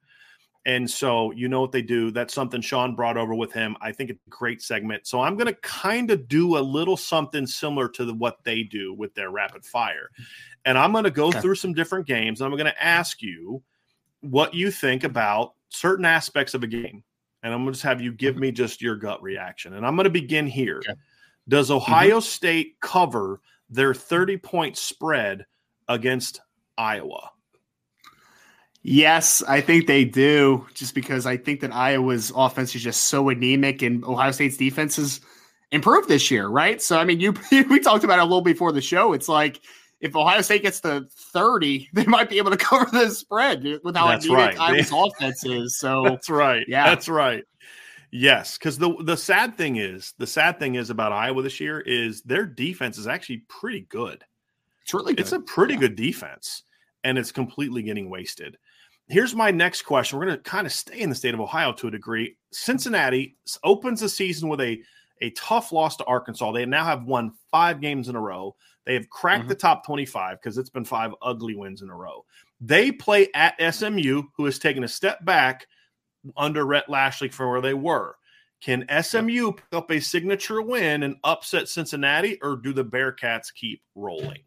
And 0.66 0.91
so 0.91 1.30
you 1.32 1.49
know 1.49 1.61
what 1.61 1.72
they 1.72 1.82
do. 1.82 2.11
That's 2.11 2.32
something 2.32 2.62
Sean 2.62 2.95
brought 2.95 3.18
over 3.18 3.35
with 3.35 3.53
him. 3.53 3.76
I 3.82 3.93
think 3.93 4.09
it's 4.09 4.26
a 4.26 4.30
great 4.30 4.62
segment. 4.62 5.07
So 5.07 5.20
I'm 5.20 5.37
going 5.37 5.47
to 5.47 5.61
kind 5.61 6.11
of 6.11 6.26
do 6.26 6.57
a 6.57 6.61
little 6.61 6.97
something 6.97 7.47
similar 7.47 7.87
to 7.91 8.07
the, 8.07 8.14
what 8.14 8.39
they 8.45 8.62
do 8.62 8.95
with 8.95 9.14
their 9.14 9.30
rapid 9.30 9.66
fire. 9.66 10.09
And 10.64 10.78
I'm 10.78 10.93
going 10.93 11.05
to 11.05 11.11
go 11.11 11.26
okay. 11.26 11.43
through 11.43 11.57
some 11.57 11.74
different 11.74 12.07
games. 12.07 12.41
And 12.41 12.51
I'm 12.51 12.59
going 12.59 12.72
to 12.72 12.82
ask 12.82 13.20
you 13.20 13.62
what 14.22 14.55
you 14.55 14.70
think 14.70 15.05
about 15.05 15.53
certain 15.68 16.07
aspects 16.07 16.55
of 16.55 16.62
a 16.62 16.66
game 16.66 17.05
and 17.45 17.53
I'm 17.53 17.61
going 17.61 17.66
to 17.66 17.72
just 17.72 17.85
have 17.85 18.01
you 18.01 18.11
give 18.11 18.39
me 18.39 18.51
just 18.51 18.80
your 18.80 18.97
gut 18.97 19.22
reaction. 19.22 19.74
And 19.74 19.87
I'm 19.87 19.97
going 19.97 20.05
to 20.05 20.11
begin 20.11 20.47
here. 20.47 20.78
Okay. 20.78 20.99
Does 21.49 21.68
mm-hmm. 21.68 21.76
Ohio 21.76 22.18
mm-hmm. 22.18 22.20
State 22.20 22.80
cover 22.80 23.40
their 23.70 23.95
30 23.95 24.36
point 24.38 24.76
spread 24.76 25.47
against 25.88 26.40
Iowa? 26.78 27.30
Yes, 28.86 29.42
I 29.49 29.62
think 29.62 29.86
they 29.86 30.05
do, 30.05 30.66
just 30.74 30.95
because 30.95 31.24
I 31.24 31.38
think 31.38 31.61
that 31.61 31.74
Iowa's 31.74 32.30
offense 32.36 32.74
is 32.74 32.82
just 32.82 33.05
so 33.05 33.30
anemic 33.30 33.80
and 33.80 34.05
Ohio 34.05 34.30
State's 34.30 34.59
defense 34.59 34.97
has 34.97 35.22
improved 35.72 36.07
this 36.07 36.30
year, 36.30 36.49
right? 36.49 36.82
So, 36.82 36.99
I 36.99 37.05
mean, 37.05 37.18
you 37.18 37.34
we 37.51 37.80
talked 37.80 38.05
about 38.05 38.18
it 38.18 38.22
a 38.22 38.24
little 38.24 38.42
before 38.42 38.72
the 38.72 38.82
show. 38.82 39.14
It's 39.14 39.28
like 39.28 39.61
if 40.01 40.14
Ohio 40.14 40.42
State 40.42 40.61
gets 40.61 40.80
to 40.80 41.07
30, 41.32 41.88
they 41.95 42.05
might 42.05 42.28
be 42.28 42.36
able 42.36 42.51
to 42.51 42.57
cover 42.59 42.84
the 42.90 43.09
spread 43.11 43.64
with 43.82 43.97
how 43.97 44.09
that's 44.09 44.26
anemic 44.26 44.59
right. 44.59 44.74
Iowa's 44.74 44.92
offense 44.92 45.47
is. 45.47 45.78
So 45.78 46.05
that's 46.05 46.28
right. 46.28 46.64
Yeah, 46.68 46.84
that's 46.84 47.09
right. 47.09 47.45
Yes, 48.16 48.56
because 48.56 48.78
the 48.78 48.94
the 49.00 49.16
sad 49.16 49.56
thing 49.56 49.74
is 49.74 50.14
the 50.18 50.26
sad 50.28 50.60
thing 50.60 50.76
is 50.76 50.88
about 50.88 51.10
Iowa 51.10 51.42
this 51.42 51.58
year 51.58 51.80
is 51.80 52.22
their 52.22 52.46
defense 52.46 52.96
is 52.96 53.08
actually 53.08 53.38
pretty 53.48 53.88
good. 53.88 54.22
It's 54.82 54.94
really 54.94 55.14
good. 55.14 55.20
It's 55.20 55.32
a 55.32 55.40
pretty 55.40 55.74
yeah. 55.74 55.80
good 55.80 55.96
defense, 55.96 56.62
and 57.02 57.18
it's 57.18 57.32
completely 57.32 57.82
getting 57.82 58.08
wasted. 58.08 58.56
Here's 59.08 59.34
my 59.34 59.50
next 59.50 59.82
question. 59.82 60.16
We're 60.16 60.26
going 60.26 60.36
to 60.36 60.42
kind 60.44 60.64
of 60.64 60.72
stay 60.72 61.00
in 61.00 61.08
the 61.08 61.16
state 61.16 61.34
of 61.34 61.40
Ohio 61.40 61.72
to 61.72 61.88
a 61.88 61.90
degree. 61.90 62.36
Cincinnati 62.52 63.36
opens 63.64 63.98
the 63.98 64.08
season 64.08 64.48
with 64.48 64.60
a 64.60 64.80
a 65.20 65.30
tough 65.30 65.72
loss 65.72 65.96
to 65.96 66.04
Arkansas. 66.04 66.52
They 66.52 66.66
now 66.66 66.84
have 66.84 67.06
won 67.06 67.32
five 67.50 67.80
games 67.80 68.08
in 68.08 68.14
a 68.14 68.20
row. 68.20 68.54
They 68.86 68.94
have 68.94 69.10
cracked 69.10 69.40
mm-hmm. 69.40 69.48
the 69.48 69.54
top 69.56 69.84
25 69.84 70.40
because 70.40 70.56
it's 70.56 70.70
been 70.70 70.84
five 70.84 71.10
ugly 71.20 71.56
wins 71.56 71.82
in 71.82 71.90
a 71.90 71.96
row. 71.96 72.24
They 72.60 72.92
play 72.92 73.26
at 73.34 73.56
SMU, 73.74 74.22
who 74.36 74.44
has 74.44 74.60
taken 74.60 74.84
a 74.84 74.88
step 74.88 75.24
back 75.24 75.66
under 76.36 76.64
Rhett 76.66 76.88
Lashlee 76.88 77.28
from 77.28 77.50
where 77.50 77.60
they 77.60 77.74
were. 77.74 78.16
Can 78.60 78.86
SMU 79.02 79.52
pick 79.52 79.66
up 79.72 79.90
a 79.90 80.00
signature 80.00 80.62
win 80.62 81.02
and 81.02 81.16
upset 81.22 81.68
Cincinnati, 81.68 82.38
or 82.42 82.56
do 82.56 82.72
the 82.72 82.84
Bearcats 82.84 83.52
keep 83.54 83.82
rolling? 83.94 84.40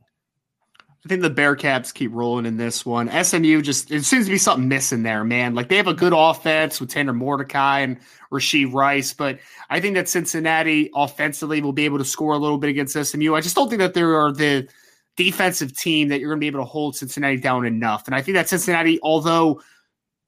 I 1.06 1.08
think 1.08 1.22
the 1.22 1.30
Bearcats 1.30 1.94
keep 1.94 2.12
rolling 2.12 2.46
in 2.46 2.58
this 2.58 2.86
one. 2.86 3.10
SMU 3.24 3.62
just 3.62 3.92
it 3.92 4.04
seems 4.04 4.26
to 4.26 4.32
be 4.32 4.38
something 4.38 4.68
missing 4.68 5.04
there, 5.04 5.24
man. 5.24 5.54
Like 5.54 5.70
they 5.70 5.78
have 5.78 5.88
a 5.88 5.94
good 5.94 6.14
offense 6.14 6.82
with 6.82 6.90
Tanner 6.90 7.14
Mordecai 7.14 7.80
and 7.80 7.98
Rashee 8.32 8.72
Rice, 8.74 9.14
but 9.14 9.40
I 9.70 9.80
think 9.80 9.96
that 9.96 10.10
Cincinnati 10.10 10.90
offensively 10.96 11.62
will 11.62 11.72
be 11.72 11.86
able 11.86 12.00
to 12.00 12.06
score 12.06 12.34
a 12.34 12.38
little 12.38 12.58
bit 12.58 12.72
against 12.72 13.02
SMU. 13.02 13.36
I 13.36 13.42
just 13.42 13.56
don't 13.56 13.70
think 13.70 13.80
that 13.80 13.94
there 13.94 14.18
are 14.18 14.34
the 14.34 14.68
defensive 15.16 15.78
team 15.78 16.10
that 16.10 16.20
you're 16.20 16.30
going 16.30 16.40
to 16.40 16.44
be 16.44 16.48
able 16.48 16.60
to 16.60 16.66
hold 16.66 16.96
Cincinnati 16.96 17.38
down 17.38 17.66
enough. 17.66 18.08
And 18.08 18.16
I 18.16 18.22
think 18.22 18.36
that 18.36 18.50
Cincinnati, 18.50 19.00
although 19.02 19.62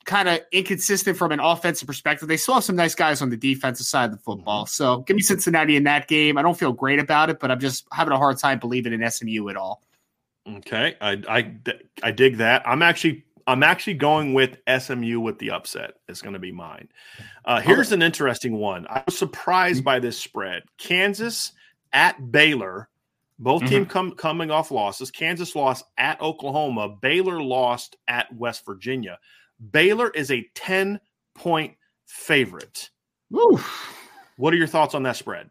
kind 0.05 0.27
of 0.27 0.39
inconsistent 0.51 1.17
from 1.17 1.31
an 1.31 1.39
offensive 1.39 1.87
perspective, 1.87 2.27
they 2.27 2.37
still 2.37 2.55
have 2.55 2.63
some 2.63 2.75
nice 2.75 2.95
guys 2.95 3.21
on 3.21 3.29
the 3.29 3.37
defensive 3.37 3.85
side 3.85 4.05
of 4.05 4.11
the 4.11 4.17
football. 4.17 4.63
Mm-hmm. 4.63 4.69
So 4.69 5.01
give 5.01 5.15
me 5.15 5.21
Cincinnati 5.21 5.75
in 5.75 5.83
that 5.83 6.07
game. 6.07 6.37
I 6.37 6.41
don't 6.41 6.57
feel 6.57 6.73
great 6.73 6.99
about 6.99 7.29
it, 7.29 7.39
but 7.39 7.51
I'm 7.51 7.59
just 7.59 7.85
having 7.91 8.13
a 8.13 8.17
hard 8.17 8.37
time 8.37 8.59
believing 8.59 8.93
in 8.93 9.09
SMU 9.09 9.49
at 9.49 9.55
all. 9.55 9.81
Okay, 10.47 10.95
I, 10.99 11.21
I 11.29 11.55
I 12.01 12.11
dig 12.11 12.37
that. 12.37 12.67
I'm 12.67 12.81
actually 12.81 13.25
I'm 13.45 13.63
actually 13.63 13.95
going 13.95 14.33
with 14.33 14.57
SMU 14.67 15.19
with 15.19 15.39
the 15.39 15.51
upset. 15.51 15.95
It's 16.07 16.21
going 16.21 16.33
to 16.33 16.39
be 16.39 16.51
mine. 16.51 16.87
Uh, 17.45 17.59
here's 17.59 17.91
an 17.91 18.01
interesting 18.01 18.57
one. 18.57 18.85
I 18.87 19.03
was 19.05 19.17
surprised 19.17 19.83
by 19.83 19.99
this 19.99 20.19
spread. 20.19 20.63
Kansas 20.77 21.51
at 21.91 22.31
Baylor. 22.31 22.89
Both 23.39 23.63
mm-hmm. 23.63 23.69
teams 23.69 23.87
come 23.87 24.11
coming 24.11 24.51
off 24.51 24.69
losses. 24.69 25.11
Kansas 25.11 25.55
lost 25.55 25.85
at 25.97 26.21
Oklahoma. 26.21 26.89
Baylor 27.01 27.41
lost 27.41 27.95
at 28.07 28.33
West 28.35 28.65
Virginia. 28.65 29.17
Baylor 29.71 30.09
is 30.09 30.31
a 30.31 30.47
10 30.55 30.99
point 31.35 31.75
favorite. 32.05 32.89
Oof. 33.35 33.95
What 34.37 34.53
are 34.53 34.57
your 34.57 34.67
thoughts 34.67 34.95
on 34.95 35.03
that 35.03 35.15
spread? 35.15 35.49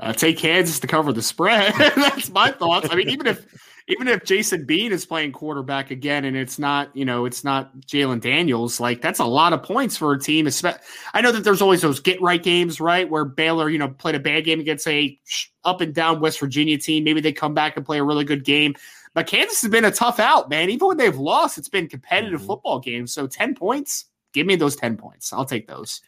Uh, 0.00 0.12
take 0.12 0.38
Kansas 0.38 0.80
to 0.80 0.86
cover 0.86 1.12
the 1.12 1.22
spread. 1.22 1.72
That's 1.78 2.30
my 2.30 2.50
thoughts. 2.50 2.88
I 2.90 2.96
mean, 2.96 3.08
even 3.10 3.26
if 3.26 3.46
even 3.86 4.08
if 4.08 4.24
Jason 4.24 4.64
Bean 4.64 4.92
is 4.92 5.04
playing 5.04 5.32
quarterback 5.32 5.90
again 5.90 6.24
and 6.24 6.36
it's 6.36 6.58
not, 6.58 6.94
you 6.96 7.04
know, 7.04 7.26
it's 7.26 7.44
not 7.44 7.76
Jalon 7.80 8.20
Daniels, 8.20 8.80
like 8.80 9.02
that's 9.02 9.18
a 9.18 9.24
lot 9.24 9.52
of 9.52 9.62
points 9.62 9.96
for 9.96 10.12
a 10.12 10.18
team. 10.18 10.48
I 11.12 11.20
know 11.20 11.30
that 11.30 11.44
there's 11.44 11.60
always 11.60 11.82
those 11.82 12.00
get 12.00 12.20
right 12.22 12.42
games, 12.42 12.80
right? 12.80 13.08
Where 13.08 13.26
Baylor, 13.26 13.68
you 13.68 13.78
know, 13.78 13.88
played 13.88 14.14
a 14.14 14.20
bad 14.20 14.44
game 14.44 14.58
against 14.58 14.88
a 14.88 15.18
up 15.64 15.82
and 15.82 15.94
down 15.94 16.20
West 16.20 16.40
Virginia 16.40 16.78
team. 16.78 17.04
Maybe 17.04 17.20
they 17.20 17.32
come 17.32 17.52
back 17.52 17.76
and 17.76 17.84
play 17.84 17.98
a 17.98 18.04
really 18.04 18.24
good 18.24 18.44
game. 18.44 18.74
But 19.14 19.28
Kansas 19.28 19.62
has 19.62 19.70
been 19.70 19.84
a 19.84 19.90
tough 19.90 20.18
out, 20.18 20.50
man. 20.50 20.70
Even 20.70 20.88
when 20.88 20.96
they've 20.96 21.16
lost, 21.16 21.56
it's 21.56 21.68
been 21.68 21.88
competitive 21.88 22.40
mm-hmm. 22.40 22.48
football 22.48 22.80
games. 22.80 23.12
So 23.12 23.26
10 23.26 23.54
points, 23.54 24.06
give 24.32 24.46
me 24.46 24.56
those 24.56 24.76
10 24.76 24.96
points. 24.96 25.32
I'll 25.32 25.44
take 25.44 25.68
those. 25.68 26.00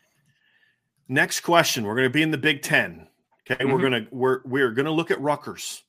Next 1.09 1.41
question. 1.41 1.85
We're 1.85 1.95
going 1.95 2.09
to 2.09 2.13
be 2.13 2.23
in 2.23 2.33
the 2.33 2.39
Big 2.39 2.63
Ten. 2.63 3.07
Okay. 3.49 3.63
Mm-hmm. 3.63 3.73
We're 3.73 3.81
going 3.81 3.93
to, 3.93 4.07
we're, 4.11 4.41
we're 4.45 4.73
going 4.73 4.87
to 4.87 4.93
look 4.93 5.13
at 5.13 5.21
Rutgers. 5.21 5.85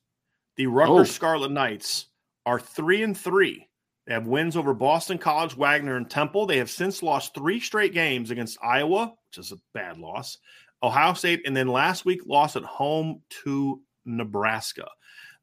The 0.56 0.66
Rutgers 0.66 1.08
oh. 1.08 1.12
Scarlet 1.12 1.50
Knights 1.50 2.06
are 2.46 2.60
three 2.60 3.02
and 3.02 3.16
three. 3.16 3.68
They 4.06 4.14
have 4.14 4.26
wins 4.26 4.56
over 4.56 4.72
Boston 4.72 5.18
College, 5.18 5.56
Wagner, 5.56 5.96
and 5.96 6.08
Temple. 6.08 6.46
They 6.46 6.56
have 6.58 6.70
since 6.70 7.02
lost 7.02 7.34
three 7.34 7.60
straight 7.60 7.92
games 7.92 8.30
against 8.30 8.58
Iowa, 8.62 9.12
which 9.28 9.44
is 9.44 9.52
a 9.52 9.58
bad 9.74 9.98
loss, 9.98 10.38
Ohio 10.82 11.12
State, 11.12 11.42
and 11.44 11.54
then 11.54 11.68
last 11.68 12.06
week 12.06 12.22
lost 12.24 12.56
at 12.56 12.62
home 12.62 13.20
to 13.44 13.82
Nebraska. 14.06 14.88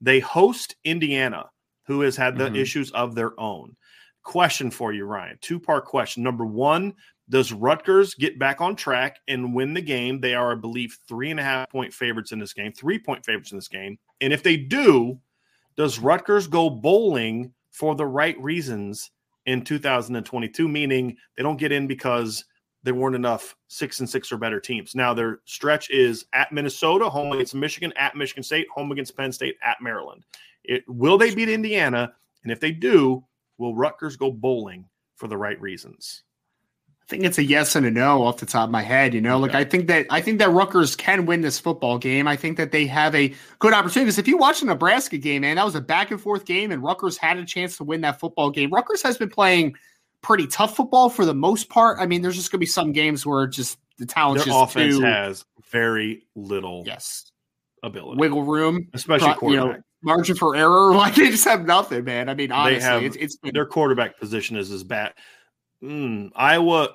They 0.01 0.19
host 0.19 0.75
Indiana, 0.83 1.45
who 1.85 2.01
has 2.01 2.15
had 2.15 2.37
the 2.37 2.45
mm-hmm. 2.45 2.55
issues 2.55 2.91
of 2.91 3.15
their 3.15 3.39
own. 3.39 3.75
Question 4.23 4.71
for 4.71 4.91
you, 4.91 5.05
Ryan. 5.05 5.37
Two 5.41 5.59
part 5.59 5.85
question. 5.85 6.23
Number 6.23 6.45
one, 6.45 6.93
does 7.29 7.51
Rutgers 7.51 8.13
get 8.15 8.37
back 8.37 8.61
on 8.61 8.75
track 8.75 9.19
and 9.27 9.53
win 9.53 9.73
the 9.73 9.81
game? 9.81 10.19
They 10.19 10.35
are, 10.35 10.51
I 10.51 10.55
believe, 10.55 10.97
three 11.07 11.31
and 11.31 11.39
a 11.39 11.43
half 11.43 11.69
point 11.69 11.93
favorites 11.93 12.31
in 12.31 12.39
this 12.39 12.53
game, 12.53 12.71
three 12.71 12.99
point 12.99 13.25
favorites 13.25 13.51
in 13.51 13.57
this 13.57 13.67
game. 13.67 13.97
And 14.21 14.31
if 14.33 14.43
they 14.43 14.57
do, 14.57 15.19
does 15.75 15.99
Rutgers 15.99 16.47
go 16.47 16.69
bowling 16.69 17.53
for 17.71 17.95
the 17.95 18.05
right 18.05 18.39
reasons 18.39 19.11
in 19.45 19.63
2022? 19.63 20.67
Meaning 20.67 21.17
they 21.35 21.43
don't 21.43 21.57
get 21.57 21.71
in 21.71 21.87
because 21.87 22.45
there 22.83 22.93
weren't 22.93 23.15
enough 23.15 23.55
six 23.67 23.99
and 23.99 24.09
six 24.09 24.31
or 24.31 24.37
better 24.37 24.59
teams. 24.59 24.93
Now 24.93 25.13
their 25.13 25.39
stretch 25.45 25.89
is 25.89 26.25
at 26.33 26.51
Minnesota, 26.51 27.09
home 27.09 27.31
against 27.31 27.55
Michigan, 27.55 27.91
at 27.97 28.15
Michigan 28.15 28.43
State, 28.43 28.67
home 28.73 28.91
against 28.91 29.17
Penn 29.17 29.31
State, 29.31 29.55
at 29.63 29.77
Maryland. 29.81 30.23
It, 30.67 30.83
will 30.87 31.17
they 31.17 31.33
beat 31.33 31.49
Indiana? 31.49 32.13
And 32.43 32.51
if 32.51 32.59
they 32.59 32.71
do, 32.71 33.23
will 33.57 33.75
Rutgers 33.75 34.17
go 34.17 34.31
bowling 34.31 34.85
for 35.15 35.27
the 35.27 35.37
right 35.37 35.59
reasons? 35.59 36.23
I 37.05 37.07
think 37.07 37.23
it's 37.23 37.37
a 37.37 37.43
yes 37.43 37.75
and 37.75 37.85
a 37.85 37.91
no 37.91 38.23
off 38.23 38.37
the 38.37 38.47
top 38.47 38.65
of 38.65 38.71
my 38.71 38.81
head. 38.81 39.13
You 39.13 39.21
know, 39.21 39.37
like 39.37 39.53
I 39.53 39.63
think 39.63 39.85
that 39.87 40.07
I 40.09 40.21
think 40.21 40.39
that 40.39 40.49
Rutgers 40.49 40.95
can 40.95 41.27
win 41.27 41.41
this 41.41 41.59
football 41.59 41.99
game. 41.99 42.27
I 42.27 42.35
think 42.35 42.57
that 42.57 42.71
they 42.71 42.87
have 42.87 43.13
a 43.13 43.31
good 43.59 43.73
opportunity. 43.73 44.05
Because 44.05 44.17
if 44.17 44.27
you 44.27 44.37
watch 44.37 44.61
the 44.61 44.65
Nebraska 44.65 45.19
game, 45.19 45.41
man, 45.41 45.57
that 45.57 45.65
was 45.65 45.75
a 45.75 45.81
back 45.81 46.09
and 46.09 46.19
forth 46.19 46.45
game, 46.45 46.71
and 46.71 46.81
Rutgers 46.81 47.15
had 47.15 47.37
a 47.37 47.45
chance 47.45 47.77
to 47.77 47.83
win 47.83 48.01
that 48.01 48.19
football 48.19 48.49
game. 48.49 48.71
Rutgers 48.71 49.03
has 49.03 49.19
been 49.19 49.29
playing 49.29 49.75
pretty 50.23 50.47
tough 50.47 50.75
football 50.75 51.09
for 51.11 51.25
the 51.25 51.35
most 51.35 51.69
part. 51.69 51.99
I 51.99 52.07
mean, 52.07 52.23
there's 52.23 52.35
just 52.35 52.51
going 52.51 52.57
to 52.57 52.61
be 52.61 52.65
some 52.65 52.91
games 52.91 53.23
where 53.23 53.45
just 53.45 53.77
the 53.99 54.07
talent 54.07 54.39
Their 54.39 54.47
just 54.47 54.63
offense 54.63 54.97
too, 54.97 55.01
has 55.03 55.45
very 55.69 56.25
little 56.35 56.83
yes 56.87 57.31
ability, 57.83 58.19
wiggle 58.19 58.43
room, 58.43 58.87
especially 58.95 59.35
pro- 59.35 59.49
you 59.49 59.57
know, 59.57 59.63
quarterback. 59.63 59.85
Margin 60.05 60.35
for 60.35 60.55
error. 60.55 60.93
Like 60.95 61.15
they 61.15 61.29
just 61.31 61.45
have 61.45 61.65
nothing, 61.65 62.03
man. 62.05 62.29
I 62.29 62.33
mean, 62.35 62.51
honestly, 62.51 62.81
have- 62.81 63.03
it's, 63.03 63.15
it's 63.17 63.35
been 63.37 63.53
Their 63.53 63.65
quarterback 63.65 64.19
position 64.19 64.55
is 64.55 64.71
as 64.71 64.83
bad. 64.83 65.13
Mm, 65.83 66.31
Iowa, 66.35 66.93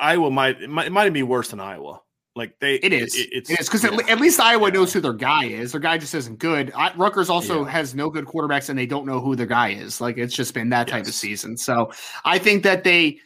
Iowa 0.00 0.30
might 0.30 0.62
it 0.62 0.70
might 0.70 0.86
it 0.86 0.92
might 0.92 1.12
be 1.12 1.22
worse 1.22 1.48
than 1.50 1.60
Iowa. 1.60 2.00
Like 2.36 2.58
they, 2.60 2.76
It 2.76 2.92
is. 2.92 3.16
It, 3.16 3.28
it's 3.32 3.48
because 3.68 3.82
yeah. 3.82 3.90
at, 3.92 4.08
at 4.10 4.20
least 4.20 4.38
Iowa 4.40 4.68
Yeah. 4.68 4.74
knows 4.74 4.92
who 4.92 5.00
their 5.00 5.12
guy 5.12 5.46
is. 5.46 5.72
Their 5.72 5.80
guy 5.80 5.98
just 5.98 6.14
isn't 6.14 6.38
good. 6.38 6.72
I, 6.76 6.94
Rutgers 6.94 7.28
also 7.28 7.64
Yeah. 7.64 7.70
has 7.72 7.94
no 7.94 8.08
good 8.08 8.24
quarterbacks, 8.24 8.68
and 8.70 8.78
they 8.78 8.86
don't 8.86 9.04
know 9.04 9.18
who 9.20 9.34
their 9.34 9.46
guy 9.46 9.70
is. 9.70 10.00
Like 10.00 10.16
it's 10.16 10.34
just 10.34 10.54
been 10.54 10.68
that 10.70 10.86
type 10.86 11.06
of 11.06 11.12
season. 11.14 11.56
So 11.56 11.90
I 12.24 12.38
think 12.38 12.62
that 12.62 12.84
they, 12.84 13.18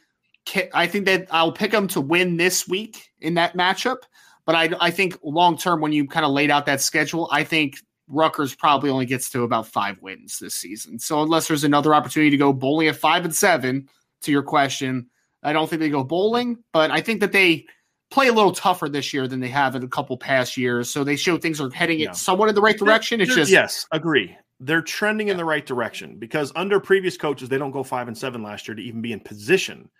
I 0.73 0.87
think 0.87 1.05
that 1.05 1.27
I'll 1.31 1.53
pick 1.53 1.71
them 1.71 1.87
to 1.89 2.01
win 2.01 2.39
this 2.39 2.67
week 2.67 3.11
in 3.21 3.35
that 3.35 3.55
matchup. 3.55 3.99
But 4.47 4.55
I, 4.57 4.71
I 4.81 4.91
think 4.91 5.19
long 5.23 5.57
term, 5.59 5.81
when 5.83 5.93
you 5.93 6.07
kind 6.09 6.25
of 6.27 6.33
laid 6.33 6.51
out 6.51 6.65
that 6.67 6.81
schedule, 6.81 7.29
I 7.31 7.45
think 7.45 7.77
Rutgers 8.09 8.55
probably 8.55 8.91
only 8.91 9.07
gets 9.07 9.31
to 9.31 9.43
about 9.45 9.67
five 9.67 10.01
wins 10.03 10.39
this 10.39 10.55
season. 10.55 10.99
So 10.99 11.23
unless 11.23 11.49
there's 11.49 11.65
another 11.65 11.95
opportunity 11.95 12.31
to 12.31 12.37
go 12.37 12.53
bowling 12.53 12.89
at 12.89 12.97
five 12.97 13.25
and 13.25 13.35
seven, 13.35 13.89
to 14.23 14.31
your 14.33 14.43
question, 14.43 15.09
I 15.43 15.53
don't 15.53 15.69
think 15.69 15.81
they 15.81 15.89
go 15.91 16.05
bowling. 16.05 16.59
But 16.73 16.91
I 16.91 17.01
think 17.01 17.21
that 17.21 17.33
they 17.33 17.67
play 18.11 18.29
a 18.29 18.33
little 18.33 18.53
tougher 18.53 18.89
this 18.89 19.13
year 19.13 19.27
than 19.27 19.41
they 19.41 19.49
have 19.49 19.75
in 19.75 19.83
a 19.83 19.89
couple 19.89 20.17
past 20.17 20.57
years. 20.57 20.91
So 20.91 21.03
they 21.03 21.17
show 21.17 21.37
things 21.39 21.61
are 21.61 21.71
heading 21.71 21.99
Yeah. 22.01 22.11
it 22.11 22.17
somewhat 22.17 22.49
in 22.49 22.55
the 22.55 22.61
right 22.61 22.79
direction. 22.79 23.21
It's 23.21 23.35
just 23.35 23.51
yes, 23.51 23.87
agree. 23.91 24.37
They're 24.61 24.83
trending 24.83 25.29
in 25.29 25.37
the 25.37 25.45
right 25.45 25.65
direction 25.67 26.17
because 26.19 26.53
under 26.55 26.79
previous 26.81 27.17
coaches, 27.17 27.49
they 27.49 27.59
don't 27.59 27.73
go 27.73 27.83
five 27.83 28.07
and 28.09 28.17
seven 28.17 28.43
last 28.43 28.69
year 28.69 28.75
to 28.75 28.83
even 28.83 29.03
be 29.03 29.13
in 29.13 29.21
position 29.21 29.91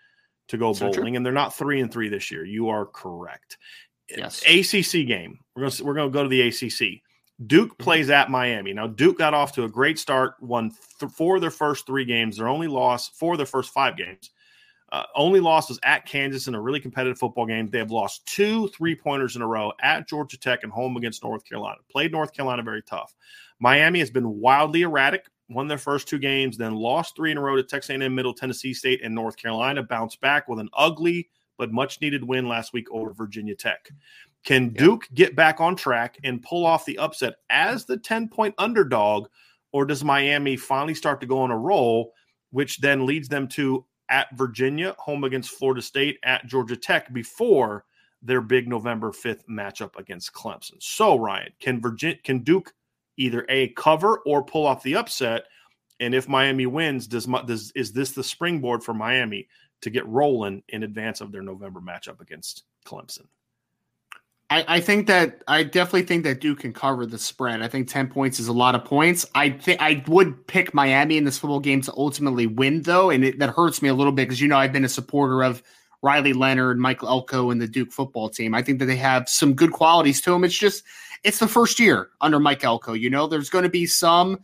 to 0.47 0.57
go 0.57 0.73
So 0.73 0.91
true. 0.91 1.01
bowling, 1.01 1.15
and 1.17 1.25
they're 1.25 1.33
not 1.33 1.55
three 1.55 1.81
and 1.81 1.91
three 1.91 2.07
this 2.07 2.31
year. 2.31 2.45
You 2.45 2.69
are 2.69 2.85
correct. 2.85 3.57
Yes. 4.09 4.43
ACC 4.47 5.05
game. 5.07 5.39
We're 5.55 5.63
gonna 5.69 5.83
we're 5.83 5.93
gonna 5.95 6.11
go 6.11 6.23
to 6.23 6.29
the 6.29 6.41
ACC. 6.41 7.01
Duke 7.47 7.71
Mm-hmm. 7.73 7.83
plays 7.83 8.09
at 8.09 8.29
Miami. 8.31 8.73
Now 8.73 8.87
Duke 8.87 9.17
got 9.17 9.33
off 9.33 9.51
to 9.53 9.63
a 9.63 9.69
great 9.69 9.99
start. 9.99 10.35
Won 10.39 10.71
th- 10.99 11.11
four 11.11 11.35
of 11.35 11.41
their 11.41 11.51
first 11.51 11.85
three 11.85 12.05
games. 12.05 12.37
Their 12.37 12.47
only 12.47 12.67
loss 12.67 13.09
four 13.09 13.33
of 13.33 13.37
their 13.37 13.45
first 13.45 13.71
five 13.73 13.97
games. 13.97 14.31
Uh, 14.91 15.03
only 15.15 15.39
loss 15.41 15.67
was 15.67 15.79
at 15.83 16.05
Kansas 16.05 16.47
in 16.47 16.55
a 16.55 16.61
really 16.61 16.79
competitive 16.79 17.17
football 17.17 17.45
game. 17.45 17.67
They 17.69 17.79
have 17.79 17.91
lost 17.91 18.25
two 18.25 18.69
three 18.69 18.95
pointers 18.95 19.35
in 19.35 19.41
a 19.41 19.47
row 19.47 19.73
at 19.81 20.07
Georgia 20.07 20.39
Tech 20.39 20.63
and 20.63 20.71
home 20.71 20.95
against 20.95 21.23
North 21.23 21.43
Carolina. 21.43 21.79
Played 21.91 22.11
North 22.11 22.33
Carolina 22.33 22.63
very 22.63 22.81
tough. 22.83 23.13
Miami 23.59 23.99
has 23.99 24.11
been 24.11 24.39
wildly 24.39 24.83
erratic. 24.83 25.25
Won 25.49 25.67
their 25.67 25.77
first 25.77 26.07
two 26.07 26.17
games, 26.17 26.57
then 26.57 26.73
lost 26.73 27.15
three 27.15 27.31
in 27.31 27.37
a 27.37 27.41
row 27.41 27.55
to 27.55 27.63
Texas 27.63 27.91
A&M, 27.91 28.15
Middle 28.15 28.33
Tennessee 28.33 28.73
State, 28.73 29.01
and 29.03 29.13
North 29.13 29.37
Carolina. 29.37 29.83
Bounced 29.83 30.19
back 30.21 30.47
with 30.47 30.59
an 30.59 30.69
ugly 30.73 31.29
but 31.57 31.71
much 31.71 32.01
needed 32.01 32.23
win 32.23 32.47
last 32.47 32.73
week 32.73 32.87
over 32.91 33.13
Virginia 33.13 33.55
Tech. 33.55 33.89
Can 34.43 34.69
Duke 34.69 35.07
get 35.13 35.35
back 35.35 35.59
on 35.59 35.75
track 35.75 36.17
and 36.23 36.43
pull 36.43 36.65
off 36.65 36.85
the 36.85 36.97
upset 36.99 37.35
as 37.49 37.85
the 37.85 37.97
10 37.97 38.29
point 38.29 38.53
underdog, 38.57 39.27
or 39.71 39.85
does 39.85 40.03
Miami 40.03 40.55
finally 40.55 40.93
start 40.93 41.19
to 41.21 41.27
go 41.27 41.39
on 41.39 41.51
a 41.51 41.57
roll, 41.57 42.13
which 42.51 42.79
then 42.79 43.05
leads 43.05 43.27
them 43.27 43.47
to 43.49 43.85
at 44.09 44.27
Virginia, 44.37 44.95
home 44.99 45.23
against 45.23 45.51
Florida 45.51 45.81
State, 45.81 46.19
at 46.23 46.45
Georgia 46.45 46.77
Tech 46.77 47.11
before 47.11 47.85
their 48.21 48.41
big 48.41 48.67
November 48.67 49.11
5th 49.11 49.45
matchup 49.49 49.97
against 49.97 50.33
Clemson? 50.33 50.75
So, 50.79 51.17
Ryan, 51.17 51.51
can 51.59 51.81
Virginia, 51.81 52.17
can 52.23 52.39
Duke 52.39 52.73
either 53.17 53.45
A, 53.49 53.69
cover 53.69 54.19
or 54.25 54.43
pull 54.43 54.67
off 54.67 54.83
the 54.83 54.95
upset? 54.95 55.45
And 55.99 56.13
if 56.13 56.27
Miami 56.27 56.65
wins, 56.65 57.07
does, 57.07 57.25
does 57.25 57.71
is 57.73 57.93
this 57.93 58.11
the 58.11 58.23
springboard 58.23 58.83
for 58.83 58.93
Miami 58.93 59.47
to 59.85 59.89
get 59.89 60.05
rolling 60.07 60.61
in 60.69 60.83
advance 60.83 61.21
of 61.21 61.31
their 61.31 61.41
November 61.41 61.79
matchup 61.79 62.19
against 62.19 62.63
Clemson? 62.85 63.27
I, 64.49 64.65
I 64.67 64.79
think 64.79 65.07
that 65.07 65.43
I 65.47 65.63
definitely 65.63 66.03
think 66.03 66.23
that 66.23 66.39
Duke 66.39 66.59
can 66.59 66.73
cover 66.73 67.05
the 67.05 67.17
spread. 67.17 67.61
I 67.61 67.67
think 67.67 67.87
ten 67.87 68.07
points 68.07 68.39
is 68.39 68.47
a 68.47 68.53
lot 68.53 68.75
of 68.75 68.85
points. 68.85 69.25
I 69.33 69.49
think 69.49 69.81
I 69.81 70.03
would 70.07 70.45
pick 70.47 70.73
Miami 70.73 71.17
in 71.17 71.23
this 71.23 71.37
football 71.37 71.59
game 71.59 71.81
to 71.81 71.93
ultimately 71.97 72.45
win, 72.45 72.83
though, 72.83 73.09
and 73.09 73.25
it, 73.25 73.39
that 73.39 73.51
hurts 73.51 73.81
me 73.81 73.89
a 73.89 73.93
little 73.93 74.11
bit 74.11 74.27
because 74.27 74.41
you 74.41 74.47
know 74.47 74.57
I've 74.57 74.73
been 74.73 74.85
a 74.85 74.89
supporter 74.89 75.43
of 75.43 75.63
Riley 76.03 76.33
Leonard, 76.33 76.77
Michael 76.77 77.07
Elko, 77.07 77.49
and 77.49 77.59
the 77.59 77.67
Duke 77.67 77.91
football 77.91 78.29
team. 78.29 78.53
I 78.53 78.61
think 78.61 78.79
that 78.79 78.85
they 78.85 78.97
have 78.97 79.27
some 79.27 79.55
good 79.55 79.71
qualities 79.71 80.21
to 80.21 80.31
them. 80.31 80.43
It's 80.43 80.57
just 80.57 80.83
it's 81.23 81.39
the 81.39 81.47
first 81.47 81.79
year 81.79 82.09
under 82.21 82.39
Mike 82.39 82.63
Elko. 82.63 82.93
You 82.93 83.09
know, 83.09 83.25
there's 83.25 83.49
going 83.49 83.63
to 83.63 83.69
be 83.69 83.87
some 83.87 84.39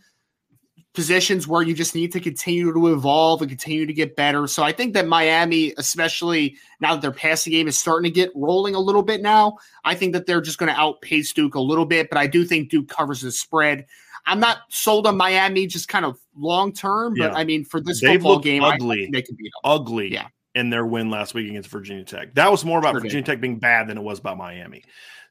positions 0.94 1.48
where 1.48 1.62
you 1.62 1.74
just 1.74 1.96
need 1.96 2.12
to 2.12 2.20
continue 2.20 2.74
to 2.74 2.94
evolve 2.94 3.42
and 3.42 3.50
continue 3.50 3.86
to 3.86 3.94
get 3.94 4.16
better. 4.16 4.46
So 4.48 4.62
I 4.64 4.72
think 4.72 4.94
that 4.94 5.08
Miami, 5.08 5.74
especially 5.78 6.58
now 6.82 6.94
that 6.96 7.02
their 7.02 7.12
passing 7.12 7.52
game 7.52 7.68
is 7.68 7.78
starting 7.78 8.12
to 8.12 8.14
get 8.14 8.30
rolling 8.36 8.76
a 8.76 8.80
little 8.80 9.04
bit 9.04 9.22
now, 9.22 9.58
I 9.86 9.96
think 9.96 10.14
that 10.14 10.26
they're 10.26 10.42
just 10.42 10.58
going 10.58 10.72
to 10.74 10.80
outpace 10.80 11.32
Duke 11.34 11.56
a 11.56 11.62
little 11.62 11.86
bit. 11.86 12.10
But 12.10 12.18
I 12.18 12.28
do 12.28 12.44
think 12.44 12.70
Duke 12.70 12.90
covers 12.90 13.22
the 13.22 13.32
spread. 13.32 13.86
I'm 14.26 14.40
not 14.40 14.60
sold 14.70 15.08
on 15.08 15.18
Miami 15.18 15.66
just 15.66 15.88
kind 15.88 16.06
of 16.06 16.20
long 16.36 16.74
term, 16.74 17.16
but 17.18 17.32
Yeah. 17.32 17.38
I 17.38 17.44
mean 17.44 17.64
for 17.64 17.80
this 17.82 18.02
They've 18.02 18.20
football 18.22 18.40
game, 18.40 18.64
I 18.64 18.74
ugly. 18.76 18.98
think 19.04 19.14
they 19.14 19.22
can 19.24 19.36
beat 19.36 19.52
them. 19.64 19.72
ugly 19.72 20.14
Yeah. 20.14 20.28
in 20.56 20.70
their 20.70 20.86
win 20.86 21.10
last 21.10 21.34
week 21.34 21.50
against 21.50 21.70
Virginia 21.70 22.04
Tech. 22.04 22.36
That 22.36 22.52
was 22.52 22.64
more 22.66 22.78
about 22.80 22.92
Sure 22.92 23.00
did. 23.00 23.08
Virginia 23.08 23.26
Tech 23.26 23.42
being 23.42 23.58
bad 23.58 23.88
than 23.88 23.98
it 23.98 24.04
was 24.04 24.20
about 24.20 24.38
Miami. 24.38 24.84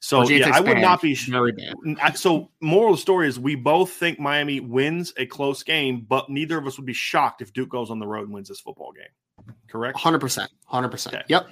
So 0.03 0.27
yeah, 0.29 0.51
I 0.53 0.61
would 0.61 0.79
not 0.79 1.03
be. 1.03 1.15
very 1.15 1.53
bad. 1.53 2.17
So 2.17 2.51
moral 2.61 2.95
of 2.95 2.99
the 2.99 3.03
story 3.03 3.29
is 3.29 3.39
we 3.39 3.55
both 3.55 3.91
think 3.91 4.19
Miami 4.19 4.59
wins 4.59 5.13
a 5.19 5.27
close 5.27 5.63
game, 5.63 6.07
but 6.09 6.31
neither 6.31 6.57
of 6.57 6.67
us 6.67 6.79
would 6.79 6.87
be 6.87 6.95
shocked 6.95 7.43
if 7.43 7.53
Duke 7.53 7.69
goes 7.69 7.91
on 7.91 7.99
the 7.99 8.07
road 8.07 8.25
and 8.25 8.33
wins 8.33 8.49
this 8.49 8.61
football 8.61 8.93
game. 8.93 9.55
Correct. 9.69 9.99
Hundred 9.99 10.21
percent, 10.21 10.51
hundred 10.65 10.89
percent. 10.89 11.17
Okay. 11.17 11.25
Yep. 11.29 11.49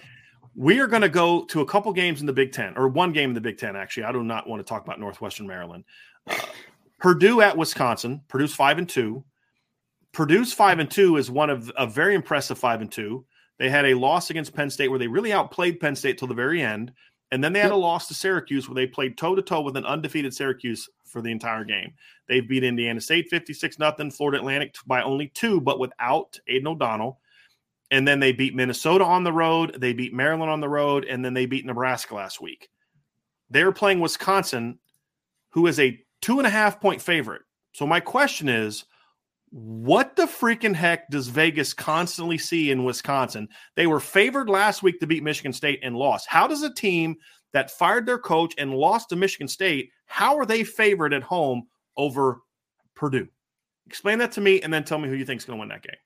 We 0.55 0.81
are 0.81 0.87
going 0.87 1.03
to 1.03 1.09
go 1.11 1.45
to 1.45 1.61
a 1.61 1.67
couple 1.67 1.93
games 1.93 2.21
in 2.21 2.27
the 2.27 2.33
Big 2.33 2.53
Ten, 2.53 2.77
or 2.77 2.89
one 2.89 3.13
game 3.13 3.31
in 3.31 3.35
the 3.35 3.41
Big 3.41 3.59
Ten. 3.59 3.77
Actually, 3.77 4.05
I 4.05 4.13
do 4.13 4.25
not 4.25 4.49
want 4.49 4.61
to 4.61 4.69
talk 4.69 4.83
about 4.83 4.99
Northwestern 4.99 5.47
Maryland. 5.47 5.85
Uh, 6.27 6.35
Purdue 6.99 7.43
at 7.43 7.57
Wisconsin. 7.57 8.23
Purdue's 8.29 8.55
five 8.55 8.79
and 8.79 8.89
two. 8.89 9.25
Purdue's 10.13 10.53
five 10.55 10.79
and 10.79 10.91
two 10.91 11.17
is 11.17 11.31
one 11.31 11.51
of 11.51 11.71
a 11.77 11.87
very 11.87 12.15
impressive 12.15 12.59
five 12.59 12.81
and 12.81 12.91
two. 12.91 13.25
They 13.59 13.69
had 13.69 13.85
a 13.85 13.95
loss 13.95 14.31
against 14.31 14.55
Penn 14.55 14.71
State 14.71 14.89
where 14.89 14.99
they 14.99 15.07
really 15.07 15.33
outplayed 15.33 15.81
Penn 15.81 15.95
State 15.95 16.19
till 16.19 16.29
the 16.29 16.35
very 16.35 16.63
end, 16.63 16.93
and 17.31 17.43
then 17.43 17.53
they 17.53 17.61
had 17.61 17.73
a 17.73 17.77
loss 17.77 18.09
to 18.09 18.15
Syracuse 18.15 18.69
where 18.69 18.75
they 18.75 18.87
played 18.87 19.19
toe 19.19 19.35
to 19.35 19.43
toe 19.43 19.61
with 19.61 19.77
an 19.77 19.85
undefeated 19.85 20.35
Syracuse 20.35 20.89
for 21.05 21.23
the 21.23 21.31
entire 21.31 21.65
game. 21.65 21.93
They 22.29 22.41
beat 22.41 22.65
Indiana 22.65 23.01
State 23.01 23.29
fifty 23.29 23.53
six 23.53 23.79
nothing, 23.79 24.11
Florida 24.11 24.39
Atlantic 24.39 24.75
by 24.87 25.03
only 25.03 25.29
two, 25.29 25.61
but 25.61 25.79
without 25.79 26.39
Aidan 26.47 26.69
O'Connell. 26.69 27.21
And 27.91 28.07
then 28.07 28.21
they 28.21 28.33
beat 28.33 28.55
Minnesota 28.55 29.05
on 29.05 29.25
the 29.25 29.33
road. 29.33 29.77
They 29.81 29.95
beat 29.95 30.13
Maryland 30.13 30.51
on 30.51 30.61
the 30.61 30.69
road, 30.69 31.07
and 31.07 31.25
then 31.25 31.33
they 31.33 31.47
beat 31.47 31.65
Nebraska 31.65 32.15
last 32.15 32.41
week. 32.41 32.69
They're 33.49 33.73
playing 33.73 34.01
Wisconsin, 34.01 34.79
who 35.49 35.67
is 35.67 35.81
a 35.81 35.99
two 36.21 36.39
and 36.39 36.47
a 36.47 36.51
half 36.51 36.81
point 36.81 37.01
favorite. 37.01 37.43
So 37.73 37.87
my 37.87 38.01
question 38.01 38.49
is, 38.49 38.85
what 39.51 40.17
the 40.17 40.25
freaking 40.25 40.75
heck 40.75 41.09
does 41.11 41.29
Vegas 41.29 41.73
constantly 41.73 42.39
see 42.39 42.71
in 42.71 42.85
Wisconsin? 42.85 43.49
They 43.77 43.87
were 43.87 44.01
favored 44.01 44.49
last 44.51 44.83
week 44.83 45.01
to 45.01 45.07
beat 45.07 45.23
Michigan 45.23 45.53
State 45.53 45.81
and 45.83 45.97
lost. 45.97 46.29
How 46.29 46.47
does 46.47 46.63
a 46.63 46.73
team 46.73 47.17
that 47.53 47.71
fired 47.71 48.07
their 48.07 48.19
coach 48.19 48.55
and 48.59 48.75
lost 48.75 49.09
to 49.09 49.17
Michigan 49.17 49.49
State, 49.49 49.91
how 50.07 50.37
are 50.37 50.47
they 50.47 50.65
favored 50.65 51.15
at 51.15 51.23
home 51.23 51.67
over 51.97 52.43
Purdue? 52.95 53.29
Explain 53.87 54.19
that 54.19 54.33
to 54.33 54.41
me 54.41 54.61
and 54.61 54.73
then 54.73 54.85
tell 54.85 54.99
me 54.99 55.09
who 55.09 55.15
you 55.15 55.25
think 55.25 55.41
is 55.41 55.45
going 55.45 55.59
to 55.59 55.61
win 55.61 55.69
that 55.71 55.83
game. 55.83 55.97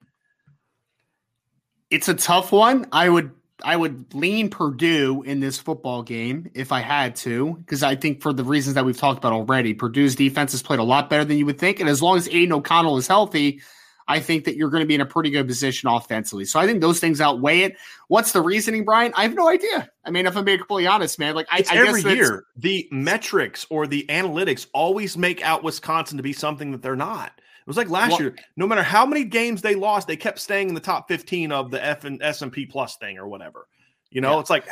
It's 1.90 2.08
a 2.08 2.14
tough 2.14 2.52
one. 2.52 2.86
I 2.92 3.08
would 3.08 3.32
I 3.64 3.76
would 3.76 4.14
lean 4.14 4.50
Purdue 4.50 5.22
in 5.24 5.40
this 5.40 5.58
football 5.58 6.02
game 6.02 6.50
if 6.54 6.72
I 6.72 6.80
had 6.80 7.16
to, 7.16 7.54
because 7.54 7.82
I 7.82 7.96
think 7.96 8.22
for 8.22 8.32
the 8.32 8.44
reasons 8.44 8.74
that 8.74 8.84
we've 8.84 8.96
talked 8.96 9.18
about 9.18 9.32
already, 9.32 9.74
Purdue's 9.74 10.14
defense 10.14 10.52
has 10.52 10.62
played 10.62 10.80
a 10.80 10.84
lot 10.84 11.10
better 11.10 11.24
than 11.24 11.38
you 11.38 11.46
would 11.46 11.58
think. 11.58 11.80
And 11.80 11.88
as 11.88 12.02
long 12.02 12.16
as 12.16 12.28
Aidan 12.28 12.52
O'Connell 12.52 12.96
is 12.96 13.06
healthy, 13.06 13.60
I 14.08 14.20
think 14.20 14.44
that 14.44 14.56
you're 14.56 14.68
going 14.68 14.82
to 14.82 14.86
be 14.86 14.96
in 14.96 15.00
a 15.00 15.06
pretty 15.06 15.30
good 15.30 15.46
position 15.46 15.88
offensively. 15.88 16.44
So 16.44 16.58
I 16.58 16.66
think 16.66 16.80
those 16.80 16.98
things 16.98 17.20
outweigh 17.20 17.60
it. 17.60 17.76
What's 18.08 18.32
the 18.32 18.40
reasoning, 18.40 18.84
Brian? 18.84 19.12
I 19.16 19.22
have 19.22 19.34
no 19.34 19.48
idea. 19.48 19.90
I 20.04 20.10
mean, 20.10 20.26
if 20.26 20.36
I'm 20.36 20.44
being 20.44 20.58
completely 20.58 20.88
honest, 20.88 21.18
man, 21.18 21.34
like 21.34 21.46
I, 21.50 21.58
It's 21.58 21.70
I 21.70 21.76
every 21.76 22.02
year. 22.02 22.44
The 22.56 22.88
metrics 22.90 23.66
or 23.70 23.86
the 23.86 24.04
analytics 24.08 24.66
always 24.74 25.16
make 25.16 25.42
out 25.42 25.62
Wisconsin 25.62 26.16
to 26.16 26.22
be 26.22 26.32
something 26.32 26.72
that 26.72 26.82
they're 26.82 26.96
not. 26.96 27.40
It 27.62 27.66
was 27.68 27.76
like 27.76 27.88
last 27.88 28.12
Well- 28.12 28.20
year. 28.22 28.36
No 28.56 28.66
matter 28.66 28.82
how 28.82 29.06
many 29.06 29.24
games 29.24 29.62
they 29.62 29.74
lost, 29.74 30.06
they 30.08 30.16
kept 30.16 30.38
staying 30.40 30.68
in 30.68 30.74
the 30.74 30.80
top 30.80 31.08
fifteen 31.08 31.52
of 31.52 31.70
the 31.70 31.84
F 31.84 32.04
and 32.04 32.22
S 32.22 32.42
and 32.42 32.52
P 32.52 32.66
plus 32.66 32.96
thing 32.96 33.18
or 33.18 33.28
whatever. 33.28 33.68
You 34.10 34.20
know, 34.20 34.34
Yeah. 34.34 34.40
it's 34.40 34.50
like, 34.50 34.68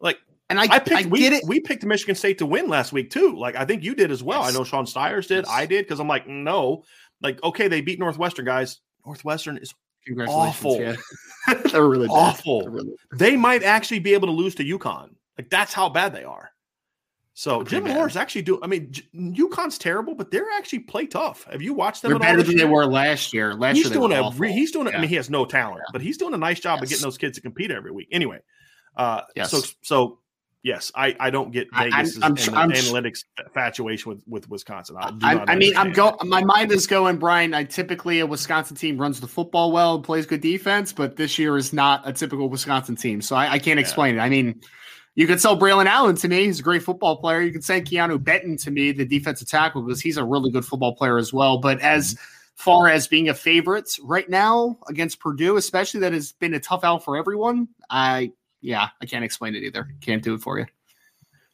like 0.00 0.18
And 0.48 0.58
I, 0.58 0.64
I 0.64 0.78
picked. 0.80 1.06
I 1.06 1.08
we, 1.08 1.26
it. 1.26 1.44
We 1.46 1.60
picked 1.60 1.84
Michigan 1.84 2.14
State 2.16 2.38
to 2.38 2.46
win 2.46 2.68
last 2.68 2.92
week 2.92 3.10
too. 3.10 3.36
Like 3.36 3.54
I 3.56 3.64
think 3.64 3.84
you 3.84 3.94
did 3.94 4.10
as 4.10 4.22
well. 4.22 4.40
Yes. 4.42 4.54
I 4.54 4.58
know 4.58 4.64
Sean 4.64 4.86
Stiers 4.86 5.26
did. 5.28 5.44
Yes. 5.44 5.48
I 5.48 5.66
did 5.66 5.84
because 5.84 6.00
I'm 6.00 6.08
like, 6.08 6.26
no, 6.26 6.82
like 7.22 7.42
okay, 7.44 7.68
they 7.68 7.80
beat 7.82 7.98
Northwestern 7.98 8.44
guys. 8.46 8.80
Northwestern 9.06 9.58
is 9.58 9.72
Congratulations. 10.06 10.48
awful. 10.48 10.80
Yeah. 10.80 10.96
They're 11.72 11.86
really 11.88 12.08
awful. 12.08 12.62
They're 12.62 12.70
really- 12.70 12.94
They 13.16 13.36
might 13.36 13.62
actually 13.62 13.98
be 14.00 14.14
able 14.14 14.28
to 14.28 14.32
lose 14.32 14.54
to 14.56 14.64
UConn. 14.64 15.10
Like 15.38 15.50
that's 15.50 15.72
how 15.72 15.88
bad 15.88 16.14
they 16.14 16.24
are. 16.24 16.50
So 17.32 17.62
Jim. 17.62 17.84
Mora's 17.84 18.16
actually 18.16 18.42
do. 18.42 18.58
I 18.62 18.66
mean, 18.66 18.92
UConn's 19.14 19.78
terrible, 19.78 20.14
but 20.14 20.30
they're 20.30 20.50
actually 20.56 20.80
play 20.80 21.06
tough. 21.06 21.44
Have 21.50 21.62
you 21.62 21.72
watched 21.72 22.02
them? 22.02 22.10
They're 22.10 22.18
better 22.18 22.42
than 22.42 22.56
they 22.56 22.64
were 22.64 22.86
last 22.86 23.32
year. 23.32 23.54
Last 23.54 23.76
He's 23.76 23.84
year 23.86 23.90
they 23.90 23.96
doing 23.96 24.10
were 24.10 24.16
a. 24.18 24.22
awful. 24.24 24.46
He's 24.46 24.72
doing. 24.72 24.88
a 24.88 24.90
I 24.90 24.92
Yeah. 24.94 25.00
mean, 25.00 25.08
he 25.08 25.14
has 25.16 25.30
no 25.30 25.44
talent, 25.46 25.80
but 25.92 26.02
he's 26.02 26.18
doing 26.18 26.34
a 26.34 26.38
nice 26.38 26.60
job 26.60 26.82
of 26.82 26.88
getting 26.88 27.02
those 27.02 27.16
kids 27.18 27.36
to 27.36 27.40
compete 27.40 27.70
every 27.70 27.92
week. 27.92 28.08
Anyway, 28.12 28.40
uh, 28.96 29.22
Yes. 29.36 29.50
so 29.52 29.60
so 29.82 30.18
yes, 30.62 30.90
I 30.94 31.16
I 31.18 31.30
don't 31.30 31.52
get 31.52 31.68
I- 31.72 31.84
Vegas' 31.90 32.16
I'm 32.20 32.36
and 32.36 32.56
I'm 32.56 32.70
analytics 32.72 33.24
infatuation 33.42 34.10
with 34.10 34.22
with 34.26 34.48
Wisconsin. 34.50 34.96
I, 34.98 35.10
I, 35.22 35.52
I 35.52 35.54
mean, 35.56 35.76
I'm 35.76 35.92
going. 35.92 36.16
My 36.24 36.42
mind 36.44 36.72
is 36.72 36.86
going, 36.88 37.16
Brian. 37.18 37.54
I 37.54 37.64
typically 37.64 38.18
a 38.20 38.26
Wisconsin 38.26 38.76
team 38.76 38.98
runs 38.98 39.20
the 39.20 39.28
football 39.28 39.70
well 39.72 39.94
and 39.94 40.04
plays 40.04 40.26
good 40.26 40.40
defense, 40.42 40.92
but 40.92 41.16
this 41.16 41.38
year 41.38 41.56
is 41.56 41.72
not 41.72 42.06
a 42.06 42.12
typical 42.12 42.48
Wisconsin 42.50 42.96
team. 42.96 43.22
So 43.22 43.36
I, 43.36 43.52
I 43.52 43.58
can't 43.60 43.78
Yeah. 43.78 43.82
explain 43.82 44.16
it. 44.16 44.20
I 44.20 44.28
mean, 44.28 44.60
you 45.20 45.26
could 45.26 45.38
sell 45.38 45.54
Braelon 45.54 45.84
Allen 45.84 46.16
to 46.16 46.28
me; 46.28 46.46
he's 46.46 46.60
a 46.60 46.62
great 46.62 46.82
football 46.82 47.18
player. 47.18 47.42
You 47.42 47.52
could 47.52 47.62
say 47.62 47.82
Keanu 47.82 48.24
Benton 48.24 48.56
to 48.56 48.70
me, 48.70 48.90
the 48.90 49.04
defensive 49.04 49.48
tackle, 49.48 49.82
because 49.82 50.00
he's 50.00 50.16
a 50.16 50.24
really 50.24 50.50
good 50.50 50.64
football 50.64 50.96
player 50.96 51.18
as 51.18 51.30
well. 51.30 51.58
But 51.58 51.78
as 51.80 52.14
mm-hmm. 52.14 52.22
far 52.54 52.88
as 52.88 53.06
being 53.06 53.28
a 53.28 53.34
favorite 53.34 53.98
right 54.02 54.26
now 54.30 54.78
against 54.88 55.20
Purdue, 55.20 55.58
especially 55.58 56.00
that 56.00 56.14
has 56.14 56.32
been 56.32 56.54
a 56.54 56.58
tough 56.58 56.84
out 56.84 57.04
for 57.04 57.18
everyone, 57.18 57.68
I 57.90 58.32
yeah, 58.62 58.88
I 59.02 59.04
can't 59.04 59.22
explain 59.22 59.54
it 59.54 59.62
either. 59.62 59.88
Can't 60.00 60.22
do 60.22 60.32
it 60.32 60.40
for 60.40 60.58
you. 60.58 60.64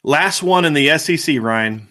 Last 0.01 0.41
one 0.41 0.63
in 0.63 0.71
the 0.71 0.97
SEC, 0.97 1.37
Ryan. 1.41 1.89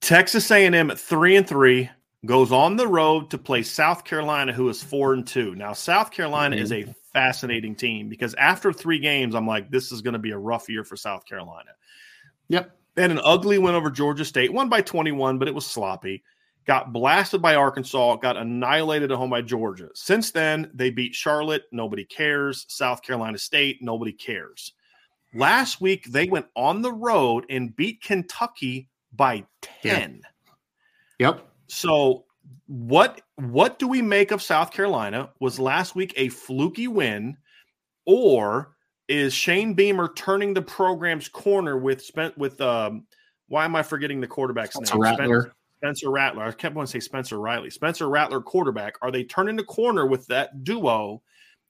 Texas 0.00 0.50
A&M 0.50 0.90
at 0.90 0.98
three 0.98 1.36
and 1.36 1.46
three 1.46 1.90
goes 2.24 2.52
on 2.52 2.76
the 2.76 2.88
road 2.88 3.28
to 3.32 3.36
play 3.36 3.62
South 3.62 4.02
Carolina, 4.04 4.54
who 4.54 4.70
is 4.70 4.82
four 4.82 5.12
and 5.12 5.26
two. 5.26 5.54
Now, 5.56 5.74
South 5.74 6.10
Carolina 6.10 6.56
is 6.56 6.72
mm-hmm. 6.72 6.88
a 6.88 6.94
fascinating 7.12 7.74
team 7.74 8.08
because 8.08 8.34
after 8.34 8.72
three 8.72 8.98
games, 8.98 9.34
I'm 9.34 9.46
like, 9.46 9.70
this 9.70 9.92
is 9.92 10.02
going 10.02 10.12
to 10.12 10.18
be 10.18 10.30
a 10.32 10.38
rough 10.38 10.68
year 10.68 10.84
for 10.84 10.96
South 10.96 11.24
Carolina. 11.26 11.70
Yep. 12.48 12.74
They 12.94 13.02
had 13.02 13.10
an 13.10 13.20
ugly 13.22 13.58
win 13.58 13.74
over 13.74 13.90
Georgia 13.90 14.24
State, 14.24 14.52
won 14.52 14.68
by 14.68 14.80
21, 14.80 15.38
but 15.38 15.48
it 15.48 15.54
was 15.54 15.66
sloppy. 15.66 16.24
Got 16.66 16.92
blasted 16.92 17.40
by 17.40 17.54
Arkansas, 17.54 18.16
got 18.16 18.36
annihilated 18.36 19.10
at 19.10 19.16
home 19.16 19.30
by 19.30 19.40
Georgia. 19.40 19.88
Since 19.94 20.32
then, 20.32 20.70
they 20.74 20.90
beat 20.90 21.14
Charlotte, 21.14 21.64
nobody 21.72 22.04
cares. 22.04 22.66
South 22.68 23.02
Carolina 23.02 23.38
State, 23.38 23.78
nobody 23.80 24.12
cares. 24.12 24.72
Last 25.34 25.80
week, 25.80 26.06
they 26.10 26.26
went 26.26 26.46
on 26.56 26.82
the 26.82 26.92
road 26.92 27.46
and 27.48 27.74
beat 27.74 28.02
Kentucky 28.02 28.88
by 29.14 29.44
10. 29.62 30.22
Yep. 31.18 31.46
So 31.68 32.24
what 32.66 33.22
what 33.36 33.78
do 33.78 33.88
we 33.88 34.02
make 34.02 34.30
of 34.30 34.42
South 34.42 34.70
Carolina? 34.70 35.30
Was 35.40 35.58
last 35.58 35.94
week 35.94 36.12
a 36.16 36.28
fluky 36.28 36.88
win, 36.88 37.36
or 38.06 38.76
is 39.08 39.32
Shane 39.32 39.74
Beamer 39.74 40.12
turning 40.14 40.54
the 40.54 40.62
program's 40.62 41.28
corner 41.28 41.78
with 41.78 42.02
spent 42.02 42.36
with 42.36 42.60
um 42.60 43.06
why 43.48 43.64
am 43.64 43.74
I 43.74 43.82
forgetting 43.82 44.20
the 44.20 44.26
quarterback's 44.26 44.74
Spencer 44.74 44.94
name? 44.94 45.02
Rattler. 45.02 45.40
Spen- 45.42 45.52
Spencer 45.78 46.10
Rattler. 46.10 46.42
I 46.42 46.52
kept 46.52 46.74
wanting 46.74 46.88
to 46.88 46.92
say 46.92 47.00
Spencer 47.00 47.38
Riley. 47.38 47.70
Spencer 47.70 48.08
Rattler 48.08 48.40
quarterback. 48.40 48.96
Are 49.00 49.12
they 49.12 49.22
turning 49.22 49.56
the 49.56 49.64
corner 49.64 50.06
with 50.06 50.26
that 50.26 50.64
duo? 50.64 51.22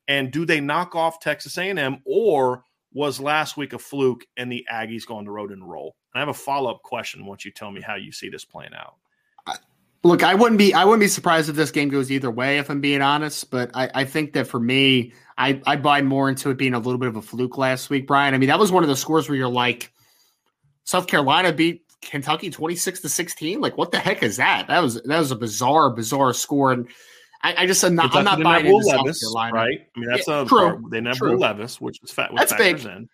And 0.09 0.33
do 0.33 0.47
they 0.47 0.61
knock 0.61 0.97
off 0.97 1.20
Texas 1.20 1.59
A&M 1.59 1.99
or 2.07 2.64
was 2.95 3.20
last 3.20 3.59
week 3.59 3.74
a 3.74 3.79
fluke 3.79 4.24
and 4.39 4.51
the 4.51 4.66
Aggies 4.72 5.07
go 5.07 5.16
on 5.16 5.24
the 5.24 5.31
road 5.31 5.53
and 5.53 5.68
roll? 5.68 5.95
I 6.14 6.20
have 6.20 6.29
a 6.29 6.35
follow-up 6.35 6.83
question 6.83 7.26
once 7.26 7.45
you 7.45 7.53
tell 7.53 7.70
me 7.70 7.83
how 7.83 7.97
you 7.97 8.11
see 8.11 8.31
this 8.31 8.47
playing 8.47 8.72
out. 8.74 8.95
Look, 10.05 10.23
I 10.23 10.35
wouldn't 10.35 10.59
be 10.59 10.73
I 10.75 10.85
wouldn't 10.85 11.01
be 11.01 11.09
surprised 11.09 11.49
if 11.49 11.57
this 11.57 11.71
game 11.73 11.89
goes 11.89 12.11
either 12.11 12.31
way, 12.31 12.59
if 12.59 12.71
I'm 12.71 12.81
being 12.81 13.03
honest. 13.03 13.51
But 13.51 13.71
I, 13.75 13.91
I 13.95 14.05
think 14.05 14.33
that 14.35 14.47
for 14.47 14.61
me, 14.61 15.13
I, 15.37 15.61
I 15.67 15.77
buy 15.77 16.03
more 16.03 16.29
into 16.29 16.51
it 16.51 16.57
being 16.57 16.75
a 16.75 16.79
little 16.79 16.99
bit 16.99 17.09
of 17.09 17.17
a 17.17 17.23
fluke 17.23 17.59
last 17.59 17.91
week, 17.91 18.07
Brian. 18.07 18.33
I 18.35 18.39
mean, 18.39 18.49
that 18.49 18.59
was 18.61 18.71
one 18.71 18.85
of 18.85 18.89
the 18.89 18.97
scores 18.97 19.29
where 19.29 19.37
you're 19.37 19.49
like, 19.49 19.93
South 20.85 21.07
Carolina 21.09 21.53
beat 21.53 21.83
Kentucky 22.01 22.49
26 22.51 23.01
to 23.01 23.09
16. 23.09 23.61
Like, 23.61 23.77
what 23.77 23.91
the 23.91 23.99
heck 23.99 24.23
is 24.23 24.37
that? 24.37 24.69
That 24.69 24.81
was 24.81 25.03
that 25.03 25.19
was 25.19 25.33
a 25.33 25.37
bizarre, 25.37 25.91
bizarre 25.91 26.33
score. 26.33 26.73
And 26.73 26.89
I, 27.43 27.63
I 27.63 27.67
just 27.67 27.83
I'm 27.85 27.95
not, 27.97 28.15
I'm 28.15 28.25
not 28.25 28.41
buying 28.43 28.67
into 28.67 28.77
Will 28.77 28.83
South 28.83 29.21
Carolina. 29.21 29.53
right? 29.53 29.79
I 29.97 30.01
mean, 30.01 30.09
that's 30.11 30.29
Yeah, 30.29 30.43
a 30.43 30.47
true, 30.47 30.59
part. 30.59 30.91
They 30.91 31.03
have 31.03 31.17
true. 31.17 31.37
Levis, 31.37 31.81
which 31.81 31.99
is 32.05 32.11
fat. 32.13 32.31
That's 32.37 32.53
big. 32.55 32.85
in. 32.85 33.09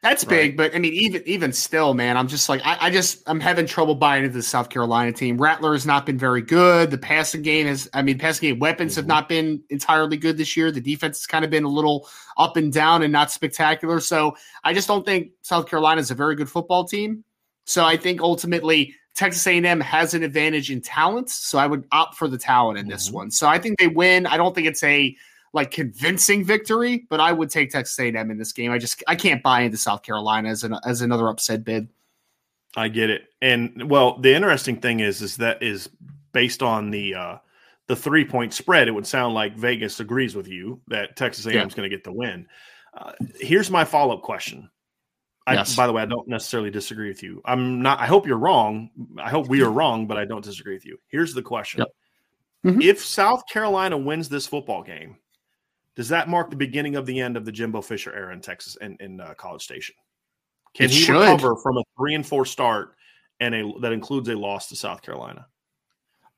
That's 0.00 0.24
Right. 0.24 0.30
big, 0.30 0.56
but 0.56 0.76
I 0.76 0.78
mean, 0.78 0.92
even 0.94 1.22
even 1.26 1.52
still, 1.52 1.92
man, 1.92 2.16
I'm 2.16 2.28
just 2.28 2.48
like 2.48 2.60
I, 2.64 2.76
I 2.82 2.90
just 2.90 3.20
I'm 3.26 3.40
having 3.40 3.66
trouble 3.66 3.96
buying 3.96 4.22
into 4.24 4.36
the 4.36 4.44
South 4.44 4.68
Carolina 4.70 5.10
team. 5.12 5.38
Rattler 5.38 5.72
has 5.72 5.84
not 5.86 6.06
been 6.06 6.16
very 6.16 6.40
good. 6.40 6.92
The 6.92 6.98
passing 6.98 7.42
game 7.42 7.66
has, 7.66 7.88
I 7.92 8.02
mean, 8.02 8.16
passing 8.16 8.48
game 8.48 8.60
weapons 8.60 8.94
have 8.94 9.06
Mhm. 9.06 9.08
not 9.08 9.28
been 9.28 9.60
entirely 9.70 10.16
good 10.16 10.36
this 10.38 10.56
year. 10.56 10.70
The 10.70 10.80
defense 10.80 11.18
has 11.18 11.26
kind 11.26 11.44
of 11.44 11.50
been 11.50 11.64
a 11.64 11.68
little 11.68 12.08
up 12.36 12.56
and 12.56 12.72
down 12.72 13.02
and 13.02 13.12
not 13.12 13.32
spectacular. 13.32 13.98
So 13.98 14.36
I 14.62 14.72
just 14.72 14.86
don't 14.86 15.04
think 15.04 15.30
South 15.42 15.66
Carolina 15.66 16.00
is 16.00 16.12
a 16.12 16.14
very 16.14 16.36
good 16.36 16.48
football 16.48 16.84
team. 16.84 17.24
So 17.66 17.84
I 17.84 17.96
think 17.96 18.20
ultimately 18.20 18.94
Texas 19.16 19.44
A&M 19.48 19.80
has 19.80 20.14
an 20.14 20.22
advantage 20.22 20.70
in 20.70 20.80
talent. 20.80 21.28
So 21.28 21.58
I 21.58 21.66
would 21.66 21.84
opt 21.90 22.14
for 22.16 22.28
the 22.28 22.38
talent 22.38 22.78
in 22.78 22.86
this 22.86 23.08
Mhm. 23.10 23.14
one. 23.14 23.30
So 23.32 23.48
I 23.48 23.58
think 23.58 23.80
they 23.80 23.88
win. 23.88 24.26
I 24.26 24.36
don't 24.36 24.54
think 24.54 24.68
it's 24.68 24.84
a 24.84 25.16
like 25.52 25.70
convincing 25.70 26.44
victory, 26.44 27.06
but 27.08 27.20
I 27.20 27.32
would 27.32 27.50
take 27.50 27.70
Texas 27.70 27.98
A&M 27.98 28.30
in 28.30 28.38
this 28.38 28.52
game. 28.52 28.70
I 28.70 28.78
just 28.78 29.02
I 29.08 29.16
can't 29.16 29.42
buy 29.42 29.62
into 29.62 29.76
South 29.76 30.02
Carolina 30.02 30.48
as 30.48 30.64
an 30.64 30.76
as 30.84 31.00
another 31.02 31.28
upset 31.28 31.64
bid. 31.64 31.88
I 32.76 32.88
get 32.88 33.10
it. 33.10 33.28
And 33.40 33.88
well, 33.90 34.18
the 34.18 34.34
interesting 34.34 34.80
thing 34.80 35.00
is, 35.00 35.22
is 35.22 35.36
that 35.38 35.62
is 35.62 35.88
based 36.32 36.62
on 36.62 36.90
the 36.90 37.14
uh, 37.14 37.36
the 37.86 37.96
three 37.96 38.24
point 38.24 38.52
spread. 38.52 38.88
It 38.88 38.92
would 38.92 39.06
sound 39.06 39.34
like 39.34 39.56
Vegas 39.56 40.00
agrees 40.00 40.34
with 40.34 40.48
you 40.48 40.80
that 40.88 41.16
Texas 41.16 41.46
A&M 41.46 41.66
is 41.66 41.74
going 41.74 41.88
to 41.88 41.94
get 41.94 42.04
the 42.04 42.12
win. 42.12 42.46
Uh, 42.94 43.12
here's 43.40 43.70
my 43.70 43.84
follow 43.84 44.16
up 44.16 44.22
question. 44.22 44.70
I, 45.46 45.54
Yes. 45.54 45.74
By 45.74 45.86
the 45.86 45.94
way, 45.94 46.02
I 46.02 46.06
don't 46.06 46.28
necessarily 46.28 46.70
disagree 46.70 47.08
with 47.08 47.22
you. 47.22 47.40
I'm 47.46 47.80
not. 47.80 47.98
I 48.00 48.06
hope 48.06 48.26
you're 48.26 48.36
wrong. 48.36 48.90
I 49.18 49.30
hope 49.30 49.48
we 49.48 49.62
are 49.62 49.70
wrong, 49.70 50.06
but 50.06 50.18
I 50.18 50.26
don't 50.26 50.44
disagree 50.44 50.74
with 50.74 50.84
you. 50.84 50.98
Here's 51.08 51.32
the 51.32 51.40
question: 51.40 51.80
Yep. 52.64 52.74
Mhm. 52.74 52.82
If 52.82 53.02
South 53.02 53.44
Carolina 53.50 53.96
wins 53.96 54.28
this 54.28 54.46
football 54.46 54.82
game, 54.82 55.16
does 55.98 56.08
that 56.10 56.28
mark 56.28 56.48
the 56.48 56.54
beginning 56.54 56.94
of 56.94 57.06
the 57.06 57.20
end 57.20 57.36
of 57.36 57.44
the 57.44 57.50
Jimbo 57.50 57.82
Fisher 57.82 58.14
era 58.14 58.32
in 58.32 58.40
Texas 58.40 58.78
and 58.80 58.98
in, 59.00 59.20
uh, 59.20 59.34
College 59.34 59.64
Station? 59.64 59.96
Can 60.72 60.84
It 60.84 60.92
he 60.92 61.00
should. 61.00 61.18
recover 61.18 61.56
from 61.56 61.76
a 61.76 61.82
three 61.98 62.14
and 62.14 62.24
four 62.24 62.46
start 62.46 62.94
and 63.40 63.52
a 63.52 63.72
that 63.80 63.90
includes 63.90 64.28
a 64.28 64.36
loss 64.36 64.68
to 64.68 64.76
South 64.76 65.02
Carolina? 65.02 65.48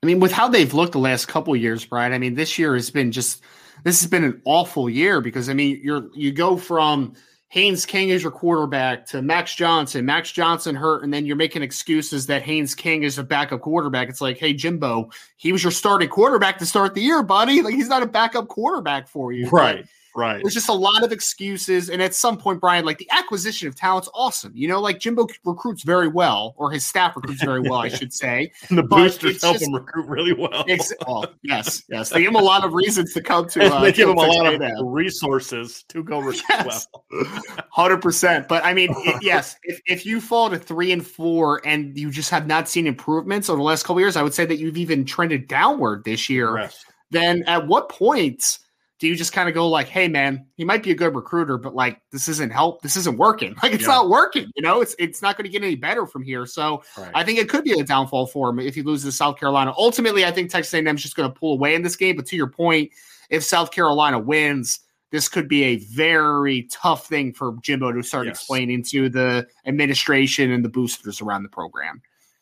I 0.01 0.07
mean, 0.07 0.19
with 0.19 0.31
how 0.31 0.47
they've 0.47 0.73
looked 0.73 0.93
the 0.93 0.99
last 0.99 1.27
couple 1.27 1.53
of 1.53 1.61
years, 1.61 1.85
Brian. 1.85 2.11
I 2.11 2.17
mean, 2.17 2.33
this 2.33 2.57
year 2.57 2.73
has 2.73 2.89
been 2.89 3.11
just 3.11 3.43
this 3.83 4.01
has 4.01 4.09
been 4.09 4.23
an 4.23 4.41
awful 4.45 4.89
year 4.89 5.21
because 5.21 5.47
I 5.47 5.53
mean, 5.53 5.79
you're 5.83 6.09
you 6.15 6.31
go 6.31 6.57
from 6.57 7.13
Haynes 7.51 7.85
King 7.85 8.09
is 8.09 8.23
your 8.23 8.31
quarterback 8.31 9.05
to 9.07 9.21
Max 9.21 9.53
Johnson, 9.53 10.05
Max 10.05 10.31
Johnson 10.31 10.73
hurt, 10.73 11.03
and 11.03 11.13
then 11.13 11.25
you're 11.25 11.35
making 11.35 11.61
excuses 11.61 12.25
that 12.27 12.43
Haynes 12.43 12.73
King 12.73 13.03
is 13.03 13.17
a 13.17 13.23
backup 13.25 13.59
quarterback. 13.59 14.07
It's 14.07 14.21
like, 14.21 14.37
hey, 14.37 14.53
Jimbo, 14.53 15.09
he 15.35 15.51
was 15.51 15.61
your 15.61 15.71
starting 15.71 16.07
quarterback 16.07 16.59
to 16.59 16.65
start 16.65 16.93
the 16.93 17.01
year, 17.01 17.21
buddy. 17.21 17.61
Like 17.61 17.73
he's 17.73 17.89
not 17.89 18.03
a 18.03 18.05
backup 18.05 18.47
quarterback 18.47 19.09
for 19.09 19.33
you. 19.33 19.49
Right, 19.49 19.85
right. 20.15 20.41
There's 20.41 20.53
just 20.53 20.69
a 20.69 20.73
lot 20.73 21.03
of 21.03 21.11
excuses. 21.11 21.89
And 21.89 22.01
at 22.01 22.13
some 22.13 22.37
point, 22.37 22.59
Brian, 22.61 22.85
like 22.85 22.97
the 22.97 23.09
acquisition 23.11 23.67
of 23.67 23.75
talent's 23.75 24.09
awesome. 24.13 24.51
You 24.55 24.67
know, 24.67 24.79
like 24.81 24.99
Jimbo 24.99 25.27
recruits 25.45 25.83
very 25.83 26.07
well, 26.07 26.53
or 26.57 26.71
his 26.71 26.85
staff 26.85 27.15
recruits 27.15 27.43
very 27.43 27.61
well, 27.61 27.79
I 27.79 27.87
should 27.89 28.13
say. 28.13 28.51
And 28.69 28.77
the 28.77 28.83
boosters 28.83 29.41
help 29.41 29.55
just- 29.55 29.67
him 29.67 29.73
recruit 29.73 30.07
really 30.07 30.33
well. 30.33 30.63
Yes, 30.67 31.83
yes. 31.89 32.09
They 32.09 32.19
give 32.19 32.29
him 32.29 32.35
a 32.35 32.41
lot 32.41 32.63
of 32.63 32.73
reasons 32.73 33.13
to 33.13 33.21
come 33.21 33.47
to. 33.49 33.61
Uh, 33.71 33.79
they 33.81 33.91
give 33.93 34.09
him 34.09 34.17
a 34.17 34.21
lot 34.21 34.53
of 34.53 34.61
resources 34.85 35.83
to 35.83 36.03
go 36.03 36.19
recruit 36.21 36.43
Yes. 36.49 36.87
well. 36.93 37.41
Hundred 37.69 38.01
percent. 38.01 38.47
But 38.47 38.65
I 38.65 38.73
mean, 38.73 38.93
it, 38.97 39.21
yes, 39.23 39.55
if, 39.63 39.79
if 39.85 40.05
you 40.05 40.19
fall 40.19 40.49
to 40.49 40.57
three 40.57 40.91
and 40.91 41.05
four 41.05 41.61
and 41.65 41.97
you 41.97 42.09
just 42.11 42.29
have 42.31 42.47
not 42.47 42.67
seen 42.67 42.87
improvements 42.87 43.49
over 43.49 43.57
the 43.57 43.63
last 43.63 43.83
couple 43.83 43.99
years, 43.99 44.15
I 44.15 44.23
would 44.23 44.33
say 44.33 44.45
that 44.45 44.57
you've 44.57 44.77
even 44.77 45.05
trended 45.05 45.47
downward 45.47 46.03
this 46.03 46.29
year. 46.29 46.53
Rest. 46.53 46.85
Then 47.11 47.43
at 47.47 47.67
what 47.67 47.89
point 47.89 48.59
do 49.01 49.07
you 49.07 49.15
just 49.15 49.33
kind 49.33 49.49
of 49.49 49.55
go 49.55 49.67
like, 49.67 49.87
"Hey, 49.87 50.07
man, 50.07 50.45
he 50.55 50.63
might 50.63 50.83
be 50.83 50.91
a 50.91 50.95
good 50.95 51.15
recruiter, 51.15 51.57
but 51.57 51.73
like 51.73 51.99
this 52.11 52.27
isn't 52.27 52.51
help. 52.51 52.83
This 52.83 52.95
isn't 52.95 53.17
working. 53.17 53.55
Like 53.63 53.73
it's 53.73 53.81
Yeah. 53.81 53.87
not 53.87 54.09
working. 54.09 54.51
You 54.55 54.61
know, 54.61 54.79
it's 54.79 54.95
it's 54.99 55.23
not 55.23 55.35
going 55.37 55.45
to 55.45 55.49
get 55.51 55.63
any 55.63 55.73
better 55.75 56.05
from 56.05 56.21
here." 56.21 56.45
So 56.45 56.83
Right. 56.95 57.09
I 57.15 57.23
think 57.23 57.39
it 57.39 57.49
could 57.49 57.63
be 57.63 57.71
a 57.79 57.83
downfall 57.83 58.27
for 58.27 58.49
him 58.51 58.59
if 58.59 58.75
he 58.75 58.83
loses 58.83 59.11
to 59.11 59.17
South 59.17 59.39
Carolina. 59.39 59.73
Ultimately, 59.75 60.23
I 60.23 60.29
think 60.31 60.51
Texas 60.51 60.71
A&M 60.75 60.95
is 60.95 61.01
just 61.01 61.15
going 61.15 61.27
to 61.33 61.37
pull 61.37 61.53
away 61.53 61.73
in 61.73 61.81
this 61.81 61.95
game. 61.95 62.15
But 62.15 62.27
to 62.27 62.35
your 62.35 62.47
point, 62.47 62.91
if 63.31 63.43
South 63.43 63.71
Carolina 63.71 64.19
wins, 64.19 64.81
this 65.09 65.27
could 65.27 65.47
be 65.49 65.63
a 65.63 65.77
very 65.77 66.69
tough 66.71 67.07
thing 67.07 67.33
for 67.33 67.55
Jimbo 67.63 67.91
to 67.93 68.03
start 68.03 68.27
Yes. 68.27 68.37
explaining 68.37 68.83
to 68.83 69.09
the 69.09 69.47
administration 69.65 70.51
and 70.51 70.63
the 70.63 70.69
boosters 70.69 71.21
around 71.21 71.41
the 71.43 71.49
program. 71.49 72.01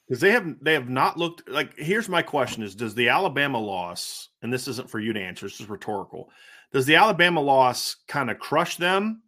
Because 0.10 0.22
they 0.22 0.32
have 0.32 0.55
they 0.62 0.74
have 0.74 0.89
not 0.89 1.18
looked 1.18 1.47
like 1.47 1.78
here's 1.78 2.10
my 2.10 2.22
question 2.22 2.64
is 2.64 2.76
does 2.76 2.95
the 2.95 3.10
alabama 3.10 3.60
loss 3.60 4.30
and 4.41 4.51
this 4.51 4.68
isn't 4.68 4.89
for 4.89 4.99
you 4.99 5.14
to 5.14 5.22
answer 5.22 5.45
this 5.45 5.62
is 5.62 5.70
rhetorical 5.70 6.30
does 6.74 6.86
the 6.86 6.95
alabama 6.95 7.39
loss 7.39 7.95
kind 8.07 8.32
of 8.32 8.39
crush 8.39 8.78
them 8.78 9.22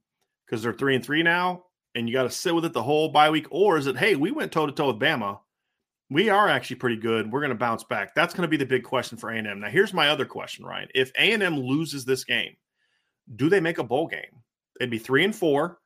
because 0.46 0.64
they're 0.64 0.74
three 0.74 0.96
and 0.96 1.06
three 1.06 1.24
now 1.24 1.64
and 1.96 2.08
you 2.08 2.14
got 2.14 2.24
to 2.24 2.30
sit 2.32 2.56
with 2.56 2.66
it 2.66 2.74
the 2.74 2.84
whole 2.84 3.10
bye 3.10 3.30
week 3.30 3.48
or 3.52 3.78
is 3.78 3.88
it 3.88 3.98
hey 3.98 4.16
we 4.16 4.32
went 4.32 4.52
toe 4.52 4.66
to 4.66 4.72
toe 4.72 4.88
with 4.88 5.00
bama 5.00 5.40
We 6.10 6.30
are 6.30 6.50
actually 6.50 6.76
pretty 6.76 6.98
good. 6.98 7.32
We're 7.32 7.40
going 7.40 7.52
to 7.52 7.56
bounce 7.56 7.86
back. 7.86 8.14
That's 8.16 8.34
going 8.34 8.42
to 8.42 8.50
be 8.50 8.58
the 8.58 8.66
big 8.66 8.84
question 8.84 9.18
for 9.18 9.30
A&M. 9.30 9.62
Now, 9.62 9.70
here's 9.70 9.94
my 9.94 10.10
other 10.10 10.26
question, 10.26 10.66
Ryan. 10.66 10.90
If 10.94 11.10
A&M 11.16 11.58
loses 11.58 12.04
this 12.04 12.26
game, 12.26 12.58
do 13.38 13.48
they 13.48 13.62
make 13.62 13.78
a 13.78 13.84
bowl 13.84 14.08
game? 14.08 14.44
They'd 14.78 14.90
be 14.90 15.00
three 15.00 15.24
and 15.24 15.34
four. 15.34 15.80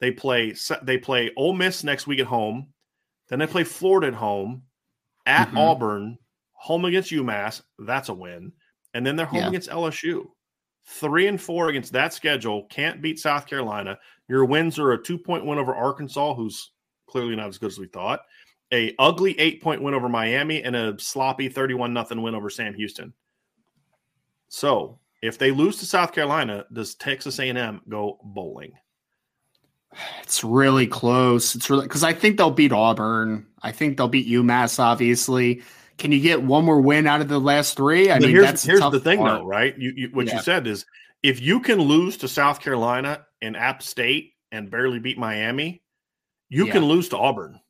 They 0.00 0.10
play 0.10 0.54
they 0.82 0.96
play 0.96 1.32
Ole 1.36 1.52
Miss 1.52 1.84
next 1.84 2.06
week 2.06 2.20
at 2.20 2.26
home. 2.26 2.72
Then 3.28 3.38
they 3.38 3.46
play 3.46 3.64
Florida 3.64 4.08
at 4.08 4.14
home, 4.14 4.62
at 5.26 5.48
mm-hmm. 5.48 5.58
Auburn, 5.58 6.18
home 6.52 6.84
against 6.84 7.10
UMass. 7.10 7.62
That's 7.78 8.08
a 8.08 8.14
win. 8.14 8.52
And 8.94 9.06
then 9.06 9.16
they're 9.16 9.26
home 9.26 9.40
yeah. 9.40 9.48
against 9.48 9.70
LSU. 9.70 10.26
Three 10.86 11.26
and 11.26 11.40
four 11.40 11.68
against 11.68 11.92
that 11.92 12.14
schedule. 12.14 12.66
Can't 12.70 13.02
beat 13.02 13.18
South 13.18 13.46
Carolina. 13.46 13.98
Your 14.28 14.46
wins 14.46 14.78
are 14.78 14.92
a 14.92 15.02
two 15.02 15.18
point 15.18 15.44
win 15.44 15.58
over 15.58 15.74
Arkansas, 15.74 16.34
who's 16.34 16.72
clearly 17.06 17.36
not 17.36 17.48
as 17.48 17.58
good 17.58 17.70
as 17.70 17.78
we 17.78 17.86
thought. 17.86 18.20
A 18.72 18.94
ugly 18.98 19.38
eight 19.38 19.62
point 19.62 19.82
win 19.82 19.94
over 19.94 20.08
Miami 20.08 20.62
and 20.62 20.74
a 20.74 20.98
sloppy 20.98 21.50
thirty 21.50 21.74
one 21.74 21.92
nothing 21.92 22.22
win 22.22 22.34
over 22.34 22.48
Sam 22.48 22.72
Houston. 22.74 23.12
So 24.48 24.98
if 25.22 25.36
they 25.36 25.50
lose 25.50 25.76
to 25.78 25.86
South 25.86 26.12
Carolina, 26.12 26.64
does 26.72 26.94
Texas 26.94 27.38
A 27.38 27.48
and 27.48 27.58
M 27.58 27.82
go 27.88 28.18
bowling? 28.22 28.72
It's 30.22 30.44
really 30.44 30.86
close. 30.86 31.54
It's 31.54 31.70
really 31.70 31.84
because 31.84 32.04
I 32.04 32.12
think 32.12 32.36
they'll 32.36 32.50
beat 32.50 32.72
Auburn. 32.72 33.46
I 33.62 33.72
think 33.72 33.96
they'll 33.96 34.08
beat 34.08 34.28
UMass. 34.28 34.78
Obviously, 34.78 35.62
can 35.96 36.12
you 36.12 36.20
get 36.20 36.42
one 36.42 36.64
more 36.64 36.80
win 36.80 37.06
out 37.06 37.20
of 37.20 37.28
the 37.28 37.40
last 37.40 37.76
three? 37.76 38.10
I 38.10 38.18
mean, 38.18 38.30
here's, 38.30 38.62
here's 38.62 38.80
the 38.80 39.00
thing, 39.00 39.18
part. 39.18 39.40
though, 39.40 39.46
right? 39.46 39.76
You, 39.78 39.92
you 39.96 40.08
what 40.12 40.26
yeah. 40.26 40.36
you 40.36 40.42
said 40.42 40.66
is 40.66 40.84
if 41.22 41.40
you 41.40 41.60
can 41.60 41.80
lose 41.80 42.18
to 42.18 42.28
South 42.28 42.60
Carolina 42.60 43.26
and 43.42 43.56
App 43.56 43.82
State 43.82 44.34
and 44.52 44.70
barely 44.70 44.98
beat 44.98 45.18
Miami, 45.18 45.82
you 46.48 46.66
yeah. 46.66 46.72
can 46.72 46.84
lose 46.84 47.08
to 47.10 47.18
Auburn. 47.18 47.60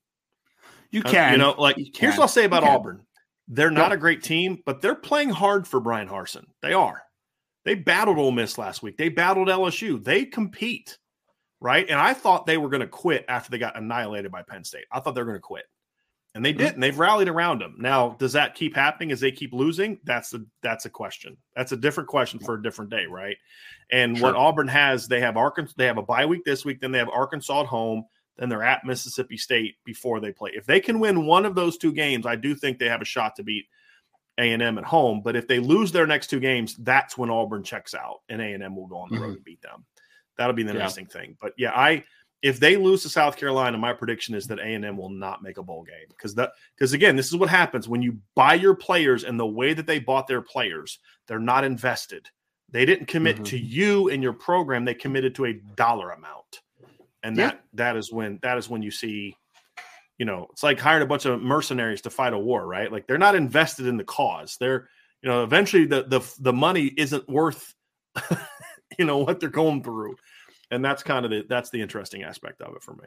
You 0.91 1.03
can. 1.03 1.29
Uh, 1.29 1.33
you 1.33 1.39
know, 1.39 1.55
like 1.59 1.77
here's 1.95 2.15
what 2.15 2.23
I'll 2.23 2.29
say 2.29 2.45
about 2.45 2.65
Auburn. 2.65 3.03
They're 3.49 3.71
not 3.71 3.93
a 3.93 3.97
great 3.97 4.23
team, 4.23 4.63
but 4.67 4.83
they're 4.83 4.95
playing 4.95 5.31
hard 5.31 5.67
for 5.67 5.81
Bryan 5.81 6.09
Harsin. 6.09 6.45
They 6.61 6.75
are. 6.75 7.03
They 7.65 7.75
battled 7.75 8.19
Ole 8.19 8.31
Miss 8.31 8.59
last 8.59 8.83
week. 8.83 8.99
They 8.99 9.09
battled 9.09 9.49
LSU. 9.49 10.03
They 10.03 10.27
compete, 10.27 10.99
right? 11.61 11.89
And 11.89 11.99
I 11.99 12.15
thought 12.15 12.47
they 12.47 12.59
were 12.59 12.69
going 12.69 12.81
to 12.81 12.87
quit 12.87 13.25
after 13.29 13.51
they 13.51 13.59
got 13.59 13.77
annihilated 13.77 14.31
by 14.31 14.43
Penn 14.43 14.65
State. 14.65 14.87
I 14.93 15.01
thought 15.01 15.15
they 15.15 15.21
were 15.21 15.27
going 15.27 15.39
to 15.39 15.41
quit 15.41 15.65
and 16.35 16.45
they 16.45 16.53
mm-hmm. 16.53 16.59
didn't. 16.59 16.81
They've 16.81 16.99
rallied 16.99 17.29
around 17.29 17.61
them. 17.61 17.77
Now, 17.79 18.11
does 18.11 18.35
that 18.35 18.55
keep 18.55 18.77
happening 18.77 19.13
as 19.13 19.21
they 19.21 19.33
keep 19.33 19.53
losing? 19.53 19.99
That's 20.05 20.35
a 20.35 20.41
that's 20.63 20.85
a 20.85 20.91
question. 20.91 21.37
That's 21.57 21.73
a 21.73 21.77
different 21.77 22.09
question 22.09 22.39
for 22.39 22.55
a 22.55 22.63
different 22.63 22.91
day, 22.91 23.07
right? 23.07 23.37
And 23.91 24.17
sure. 24.17 24.29
what 24.29 24.37
Auburn 24.37 24.69
has, 24.69 25.09
they 25.09 25.21
have 25.21 25.37
Arkansas. 25.37 25.75
They 25.77 25.87
have 25.87 25.99
a 25.99 26.03
bye 26.03 26.27
week 26.27 26.45
this 26.45 26.65
week. 26.65 26.81
Then 26.81 26.93
they 26.93 26.99
have 26.99 27.09
Arkansas 27.09 27.63
at 27.63 27.67
home. 27.67 28.05
Then 28.37 28.49
they're 28.49 28.63
at 28.63 28.85
Mississippi 28.85 29.37
State 29.37 29.77
before 29.85 30.21
they 30.21 30.31
play. 30.31 30.53
If 30.55 30.65
they 30.65 30.81
can 30.81 31.01
win 31.01 31.27
one 31.27 31.45
of 31.45 31.57
those 31.57 31.77
two 31.77 31.93
games, 31.93 32.25
I 32.25 32.37
do 32.37 32.55
think 32.55 32.79
they 32.79 32.89
have 32.89 33.03
a 33.03 33.07
shot 33.07 33.35
to 33.37 33.43
beat 33.43 33.65
A 34.39 34.53
and 34.53 34.63
M 34.63 34.79
at 34.79 34.85
home. 34.85 35.23
But 35.25 35.35
if 35.35 35.49
they 35.49 35.59
lose 35.59 35.91
their 35.91 36.07
next 36.07 36.29
two 36.29 36.41
games, 36.41 36.77
that's 36.77 37.19
when 37.19 37.31
Auburn 37.31 37.65
checks 37.65 37.95
out, 37.95 38.21
and 38.29 38.41
A 38.41 38.53
and 38.53 38.63
M 38.63 38.77
will 38.77 38.87
go 38.87 38.99
on 38.99 39.09
the 39.09 39.17
mm-hmm. 39.17 39.25
road 39.25 39.37
and 39.37 39.45
beat 39.45 39.63
them. 39.63 39.85
That'll 40.39 40.55
be 40.55 40.63
the 40.63 40.71
yeah. 40.71 40.77
interesting 40.77 41.07
thing. 41.07 41.37
But 41.41 41.53
yeah, 41.59 41.73
I 41.73 42.05
if 42.41 42.61
they 42.61 42.77
lose 42.77 43.03
to 43.03 43.09
South 43.09 43.37
Carolina, 43.37 43.77
my 43.77 43.93
prediction 43.93 44.35
is 44.35 44.47
that 44.47 44.61
A&M 44.61 44.97
will 44.97 45.11
not 45.11 45.43
make 45.43 45.59
a 45.59 45.63
bowl 45.63 45.83
game 45.83 46.07
because 46.09 46.35
that 46.37 46.53
because 46.77 46.93
again, 46.93 47.17
this 47.17 47.27
is 47.27 47.37
what 47.37 47.49
happens 47.49 47.89
when 47.89 48.01
you 48.01 48.19
buy 48.35 48.55
your 48.55 48.75
players 48.75 49.25
and 49.25 49.39
the 49.39 49.47
way 49.47 49.75
that 49.75 49.87
they 49.87 49.99
bought 49.99 50.27
their 50.27 50.41
players, 50.41 50.99
they're 51.27 51.41
not 51.41 51.65
invested. 51.65 52.29
They 52.71 52.85
didn't 52.85 53.07
commit 53.07 53.37
mm-hmm. 53.37 53.45
to 53.45 53.59
you 53.59 54.09
and 54.11 54.23
your 54.23 54.35
program; 54.35 54.85
they 54.85 54.95
committed 54.95 55.35
to 55.37 55.47
a 55.47 55.55
dollar 55.75 56.11
amount, 56.11 56.61
and 57.23 57.37
yeah. 57.37 57.47
that 57.49 57.65
that 57.75 57.97
is 57.97 58.13
when 58.13 58.39
that 58.43 58.59
is 58.59 58.69
when 58.69 58.83
you 58.83 58.91
see, 58.91 59.35
you 60.19 60.27
know, 60.27 60.47
it's 60.53 60.63
like 60.63 60.79
hiring 60.79 61.03
a 61.03 61.07
bunch 61.07 61.25
of 61.25 61.41
mercenaries 61.41 62.03
to 62.03 62.11
fight 62.11 62.35
a 62.35 62.39
war, 62.39 62.67
right? 62.67 62.93
Like 62.93 63.07
they're 63.07 63.19
not 63.19 63.35
invested 63.35 63.87
in 63.87 63.97
the 63.97 64.05
cause. 64.05 64.57
They're 64.61 64.89
you 65.23 65.29
know, 65.29 65.43
eventually 65.43 65.87
the 65.87 66.05
the 66.05 66.21
the 66.41 66.53
money 66.53 66.93
isn't 66.97 67.29
worth, 67.29 67.75
you 68.99 69.05
know, 69.05 69.19
what 69.19 69.41
they're 69.41 69.49
going 69.49 69.83
through 69.83 70.17
and 70.71 70.85
that's 70.85 71.03
kind 71.03 71.25
of 71.25 71.31
the 71.31 71.45
that's 71.49 71.71
the 71.71 71.81
interesting 71.81 72.23
aspect 72.23 72.61
of 72.61 72.75
it 72.77 72.83
for 72.83 72.93
me. 72.95 73.07